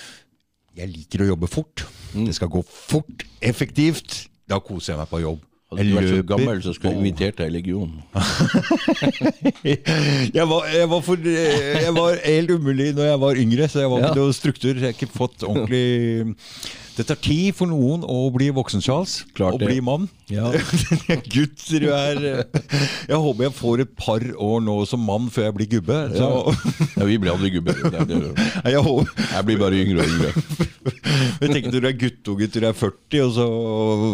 jeg 0.77 0.93
liker 0.93 1.25
å 1.25 1.31
jobbe 1.33 1.51
fort. 1.51 1.87
Det 2.15 2.35
skal 2.37 2.51
gå 2.53 2.63
fort, 2.67 3.27
effektivt. 3.45 4.27
Da 4.47 4.59
koser 4.63 4.95
jeg 4.95 5.03
meg 5.03 5.11
på 5.11 5.23
jobb. 5.23 5.45
Hadde 5.67 5.83
du 5.83 5.97
vært 5.97 6.11
så 6.13 6.23
gammel, 6.31 6.61
så 6.63 6.73
skulle 6.77 6.93
jeg 6.95 7.01
invitert 7.03 7.41
deg 7.41 7.49
i 7.51 7.55
legionen. 7.57 7.99
jeg, 9.67 10.47
var, 10.47 10.67
jeg, 10.71 10.89
var 10.93 11.01
for, 11.03 11.27
jeg 11.27 11.95
var 11.97 12.19
helt 12.23 12.51
umulig 12.55 12.93
når 12.95 13.09
jeg 13.11 13.21
var 13.27 13.41
yngre, 13.43 13.69
så 13.73 13.83
jeg 13.83 13.91
var 13.91 13.99
Ja. 14.05 14.11
ikke 14.13 14.23
noe 14.23 14.37
struktur. 14.37 14.75
Jeg 14.79 14.85
har 14.87 14.95
ikke 14.95 15.11
fått 15.11 15.43
ordentlig 15.43 16.45
Det 16.97 17.05
tar 17.11 17.19
tid 17.21 17.53
for 17.53 17.69
noen 17.69 18.07
å 18.09 18.31
bli 18.33 18.47
voksen, 18.57 18.81
Charles. 18.81 19.19
Klart 19.37 19.59
Å 19.59 19.67
bli 19.67 19.83
mann. 19.85 20.07
Ja. 20.33 20.49
Gutt, 21.35 21.67
du 21.69 21.91
er 21.93 22.23
Jeg 22.25 23.19
håper 23.21 23.45
jeg 23.51 23.53
får 23.59 23.83
et 23.85 23.93
par 24.01 24.23
år 24.33 24.63
nå 24.65 24.79
som 24.89 25.03
mann 25.05 25.27
før 25.31 25.49
jeg 25.51 25.57
blir 25.59 25.69
gubbe. 25.75 25.99
Så, 26.17 26.31
Ja, 26.97 27.05
vi 27.11 27.19
blir 27.21 27.35
aldri 27.35 27.51
det- 27.59 27.77
jeg, 28.73 28.81
Jeg 28.81 29.45
blir 29.51 29.61
bare 29.61 29.83
yngre 29.83 30.01
og 30.01 30.09
yngre. 30.15 30.33
jeg 31.43 31.51
tenker 31.53 31.69
når 31.75 31.81
du 31.85 31.89
er 31.91 32.01
guttunge 32.01 32.49
til 32.49 32.65
du 32.65 32.69
er 32.71 32.79
40, 32.81 33.21
og 33.27 33.33
så 33.37 33.47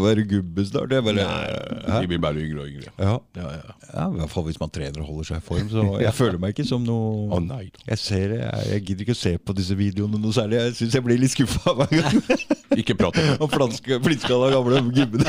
være 0.03 0.27
gubbe 0.35 0.67
snart. 0.67 0.91
Det 0.91 0.99
er 0.99 1.07
bare, 1.07 1.29
Vi 1.43 2.09
blir 2.11 2.21
bare 2.23 2.43
yngre 2.43 2.65
og 2.65 2.71
yngre. 2.71 2.93
ja. 2.99 3.15
Ja, 3.37 3.51
ja. 3.57 3.75
ja, 3.89 4.07
I 4.07 4.21
hvert 4.21 4.33
fall 4.33 4.47
hvis 4.47 4.61
man 4.61 4.73
trener 4.75 5.03
og 5.03 5.11
holder 5.11 5.29
seg 5.31 5.43
i 5.43 5.47
form. 5.47 5.69
Så 5.73 5.85
jeg 6.03 6.15
føler 6.17 6.41
meg 6.43 6.55
ikke 6.55 6.67
som 6.69 6.85
noe 6.87 7.29
Å 7.33 7.41
nei. 7.45 7.65
Jeg 7.89 8.01
ser 8.01 8.37
jeg, 8.39 8.65
jeg 8.73 8.85
gidder 8.87 9.07
ikke 9.07 9.17
å 9.17 9.23
se 9.23 9.35
på 9.39 9.57
disse 9.59 9.77
videoene 9.79 10.21
noe 10.21 10.37
særlig. 10.37 10.61
Jeg 10.61 10.79
syns 10.81 10.99
jeg 10.99 11.07
blir 11.07 11.21
litt 11.21 11.35
skuffa 11.35 11.75
hver 11.79 11.93
gang. 11.99 12.23
Ikke 12.81 12.97
prat 12.97 13.19
om 13.21 13.27
det. 13.29 13.37
Og 13.45 14.01
flintskalla 14.07 14.49
gamle 14.55 14.81
gubbene. 14.97 15.29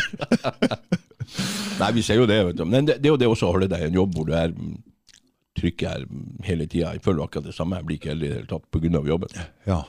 Nei, 1.81 1.90
vi 1.98 2.03
ser 2.06 2.22
jo 2.22 2.27
det. 2.30 2.40
Vet 2.48 2.60
du. 2.60 2.64
Men 2.69 2.88
det, 2.88 3.02
det 3.03 3.10
er 3.10 3.15
jo 3.15 3.19
det 3.19 3.27
også 3.27 3.49
å 3.49 3.56
holde 3.56 3.68
deg 3.72 3.84
i 3.84 3.90
en 3.90 3.98
jobb 3.98 4.15
hvor 4.15 4.30
du 4.30 4.35
er 4.38 4.53
trykket 5.60 5.90
er 5.90 6.06
mm, 6.10 6.44
hele 6.48 6.68
tida. 6.68 6.94
Jeg 6.95 7.03
føler 7.06 7.26
akkurat 7.26 7.49
det 7.49 7.56
samme. 7.56 7.80
Jeg 7.80 7.90
blir 7.90 7.99
ikke 7.99 8.14
eldre 8.14 8.27
i 8.27 8.31
det 8.31 8.38
hele 8.41 8.52
tatt 8.52 8.69
pga. 8.72 9.03
jobben. 9.10 9.41
Ja. 9.68 9.81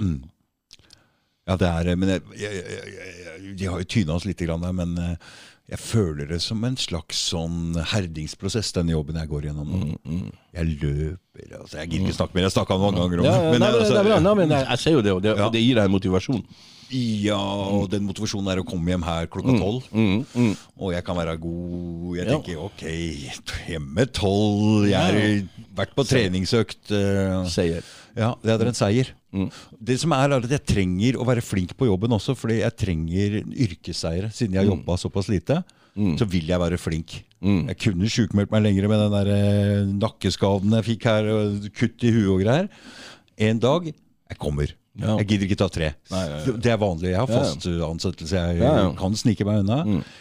Mm. 0.00 0.22
ja, 1.46 1.56
det 1.56 1.68
er 1.68 1.96
Men 1.96 2.08
jeg, 2.08 2.22
jeg, 2.40 2.54
jeg, 2.54 2.94
jeg, 2.96 3.56
de 3.58 3.66
har 3.70 3.78
jo 3.78 3.84
tyna 3.84 4.14
oss 4.16 4.24
litt, 4.26 4.40
grann, 4.42 4.64
men 4.74 4.96
eh, 4.98 5.34
jeg 5.70 5.78
føler 5.80 6.28
det 6.28 6.40
som 6.44 6.62
en 6.68 6.76
slags 6.76 7.16
sånn 7.32 7.74
herdingsprosess, 7.92 8.72
denne 8.76 8.92
jobben 8.92 9.16
jeg 9.16 9.28
går 9.30 9.46
gjennom 9.48 9.70
nå. 9.72 10.20
Jeg 10.54 10.76
løper 10.82 11.56
altså, 11.60 11.78
Jeg 11.80 11.88
gidder 11.90 12.04
ikke 12.10 12.18
snakke 12.18 12.34
mer, 12.36 12.42
jeg 12.46 12.52
snakka 12.54 12.76
mange 12.78 13.00
ganger 13.00 13.22
om 13.22 13.24
Ja, 13.24 13.32
ja, 13.40 13.50
men, 13.54 13.60
nei, 13.64 13.70
altså, 13.72 13.94
det 13.96 14.02
er 14.02 14.08
bra. 14.10 14.20
Nei, 14.20 14.34
men 14.42 14.52
jeg, 14.54 14.66
jeg 14.68 14.78
ser 14.84 14.92
jo 14.98 15.02
det, 15.02 15.12
og 15.16 15.22
det, 15.24 15.32
Ja. 15.38 15.46
og 15.48 15.52
det 15.56 15.62
gir 15.64 15.74
deg 15.80 15.84
en 15.88 15.94
motivasjon. 15.96 16.44
Ja, 16.94 17.38
og 17.40 17.88
den 17.90 18.04
motivasjonen 18.06 18.50
er 18.52 18.60
å 18.60 18.64
komme 18.68 18.92
hjem 18.92 19.02
her 19.08 19.26
klokka 19.32 19.54
tolv. 19.58 19.86
Mm, 19.90 20.20
mm. 20.36 20.50
Og 20.84 20.92
jeg 20.92 21.02
kan 21.06 21.16
være 21.16 21.38
god. 21.40 22.16
Jeg 22.18 22.26
Ja. 22.28 22.32
tenker 22.36 22.60
ok, 22.60 22.84
hjemme 23.72 24.04
tolv. 24.12 24.84
Jeg 24.86 25.00
har 25.00 25.48
vært 25.80 25.94
på 25.96 26.04
treningsøkt. 26.06 26.92
eh, 26.92 27.48
Seier. 27.50 27.82
Ja, 28.14 28.34
det 28.44 28.60
er 28.60 28.66
en 28.68 28.74
seier. 28.78 29.08
Mm. 29.34 29.48
Det 29.90 29.96
som 30.00 30.14
er, 30.14 30.30
er 30.30 30.44
at 30.46 30.54
jeg 30.56 30.66
trenger 30.70 31.18
å 31.18 31.26
være 31.26 31.42
flink 31.44 31.74
på 31.78 31.88
jobben 31.88 32.14
også, 32.14 32.36
fordi 32.38 32.60
jeg 32.60 32.78
trenger 32.78 33.40
yrkesseiere. 33.42 34.30
Siden 34.34 34.54
jeg 34.54 34.62
har 34.62 34.70
jobba 34.70 34.96
såpass 35.00 35.30
lite, 35.32 35.60
så 36.18 36.26
vil 36.26 36.48
jeg 36.50 36.58
være 36.58 36.78
flink. 36.80 37.18
Mm. 37.44 37.66
Jeg 37.70 37.80
kunne 37.84 38.10
sjukmeldt 38.10 38.54
meg 38.54 38.64
lenger 38.64 38.88
med 38.90 39.02
den 39.04 39.12
der 39.14 39.28
eh, 39.34 39.90
nakkeskaden 39.94 40.72
jeg 40.78 40.88
fikk 40.88 41.10
her, 41.10 41.28
og 41.34 41.68
kutt 41.76 42.06
i 42.06 42.14
huet 42.14 42.30
og 42.32 42.40
greier. 42.42 42.70
En 43.48 43.60
dag 43.62 43.90
jeg 43.90 44.40
kommer. 44.40 44.72
Ja. 44.94 45.16
Jeg 45.18 45.26
gidder 45.32 45.48
ikke 45.48 45.58
ta 45.58 45.66
tre. 45.74 45.88
Nei, 46.12 46.22
ja, 46.30 46.36
ja. 46.38 46.54
Det 46.62 46.70
er 46.70 46.78
vanlig. 46.78 47.08
Jeg 47.10 47.18
har 47.18 47.30
fast 47.30 47.66
ansettelse. 47.66 48.42
Jeg 48.60 48.92
kan 49.00 49.16
snike 49.18 49.46
meg 49.46 49.64
unna. 49.64 49.80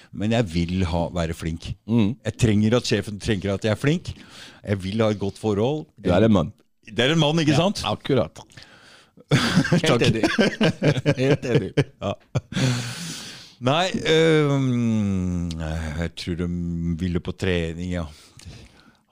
Men 0.10 0.34
jeg 0.34 0.50
vil 0.50 0.86
ha, 0.90 1.04
være 1.14 1.38
flink. 1.38 1.70
Mm. 1.86 2.16
Jeg 2.26 2.38
trenger 2.42 2.78
at 2.80 2.90
sjefen 2.90 3.22
trenger 3.22 3.54
at 3.54 3.68
jeg 3.70 3.76
er 3.76 3.80
flink. 3.80 4.10
Jeg 4.64 4.82
vil 4.82 5.06
ha 5.06 5.12
et 5.14 5.22
godt 5.22 5.38
forhold. 5.42 5.86
Du 6.02 6.10
er 6.14 6.26
en 6.26 6.38
mann. 6.40 6.54
Det 6.90 7.06
er 7.06 7.14
en 7.14 7.22
mann, 7.22 7.38
ikke 7.40 7.56
sant? 7.58 7.84
Akkurat. 7.88 8.42
Helt 9.84 10.06
enig. 10.08 10.24
Helt 11.18 11.46
enig. 11.46 11.72
Nei, 13.64 13.86
um, 14.52 15.50
jeg 15.56 16.10
tror 16.20 16.40
de 16.42 16.48
ville 17.00 17.22
på 17.24 17.32
trening, 17.40 17.94
ja. 17.96 18.04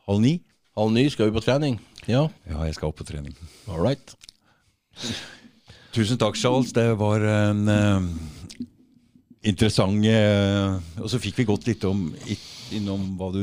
Halv 0.10 0.20
ni? 0.26 0.34
Halv 0.76 0.92
ni 0.96 1.06
skal 1.14 1.30
vi 1.30 1.36
på 1.38 1.44
trening. 1.46 1.78
Ja, 2.10 2.26
Ja, 2.50 2.64
jeg 2.66 2.76
skal 2.76 2.90
opp 2.90 2.98
på 3.00 3.06
trening. 3.08 3.36
all 3.70 3.80
right. 3.80 4.16
Tusen 5.96 6.18
takk, 6.20 6.36
Charles. 6.40 6.72
Det 6.76 6.88
var 7.00 7.24
en 7.24 7.68
øhm, 7.70 8.08
interessant 9.44 10.06
øh, 10.06 10.80
Og 11.02 11.10
så 11.12 11.20
fikk 11.22 11.38
vi 11.42 11.48
gått 11.48 11.68
litt 11.68 11.84
om, 11.88 12.10
innom 12.72 13.06
hva 13.20 13.32
du 13.36 13.42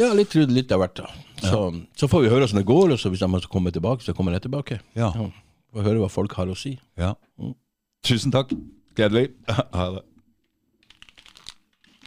Ja, 0.00 0.12
litt 0.16 0.34
litt 0.34 0.72
av 0.72 0.80
hvert. 0.84 1.00
da. 1.02 1.10
Så, 1.44 1.62
så 1.96 2.08
får 2.08 2.24
vi 2.24 2.32
høre 2.32 2.44
hvordan 2.46 2.60
det 2.62 2.68
går, 2.68 2.92
og 2.94 3.00
så 3.00 3.12
hvis 3.12 3.24
de 3.24 3.48
kommer 3.52 3.72
tilbake, 3.72 4.04
så 4.04 4.14
kommer 4.16 4.32
jeg 4.36 4.46
tilbake. 4.48 4.80
Ja. 4.96 5.12
Ja. 5.14 5.30
Får 5.76 5.84
høre 5.84 6.00
hva 6.00 6.08
folk 6.08 6.32
har 6.38 6.48
å 6.48 6.56
si. 6.56 6.78
ja. 6.96 7.12
Tusen 8.06 8.32
takk. 8.32 8.54
Gledelig. 8.96 9.32
Ha 9.76 9.86
det. 9.98 10.05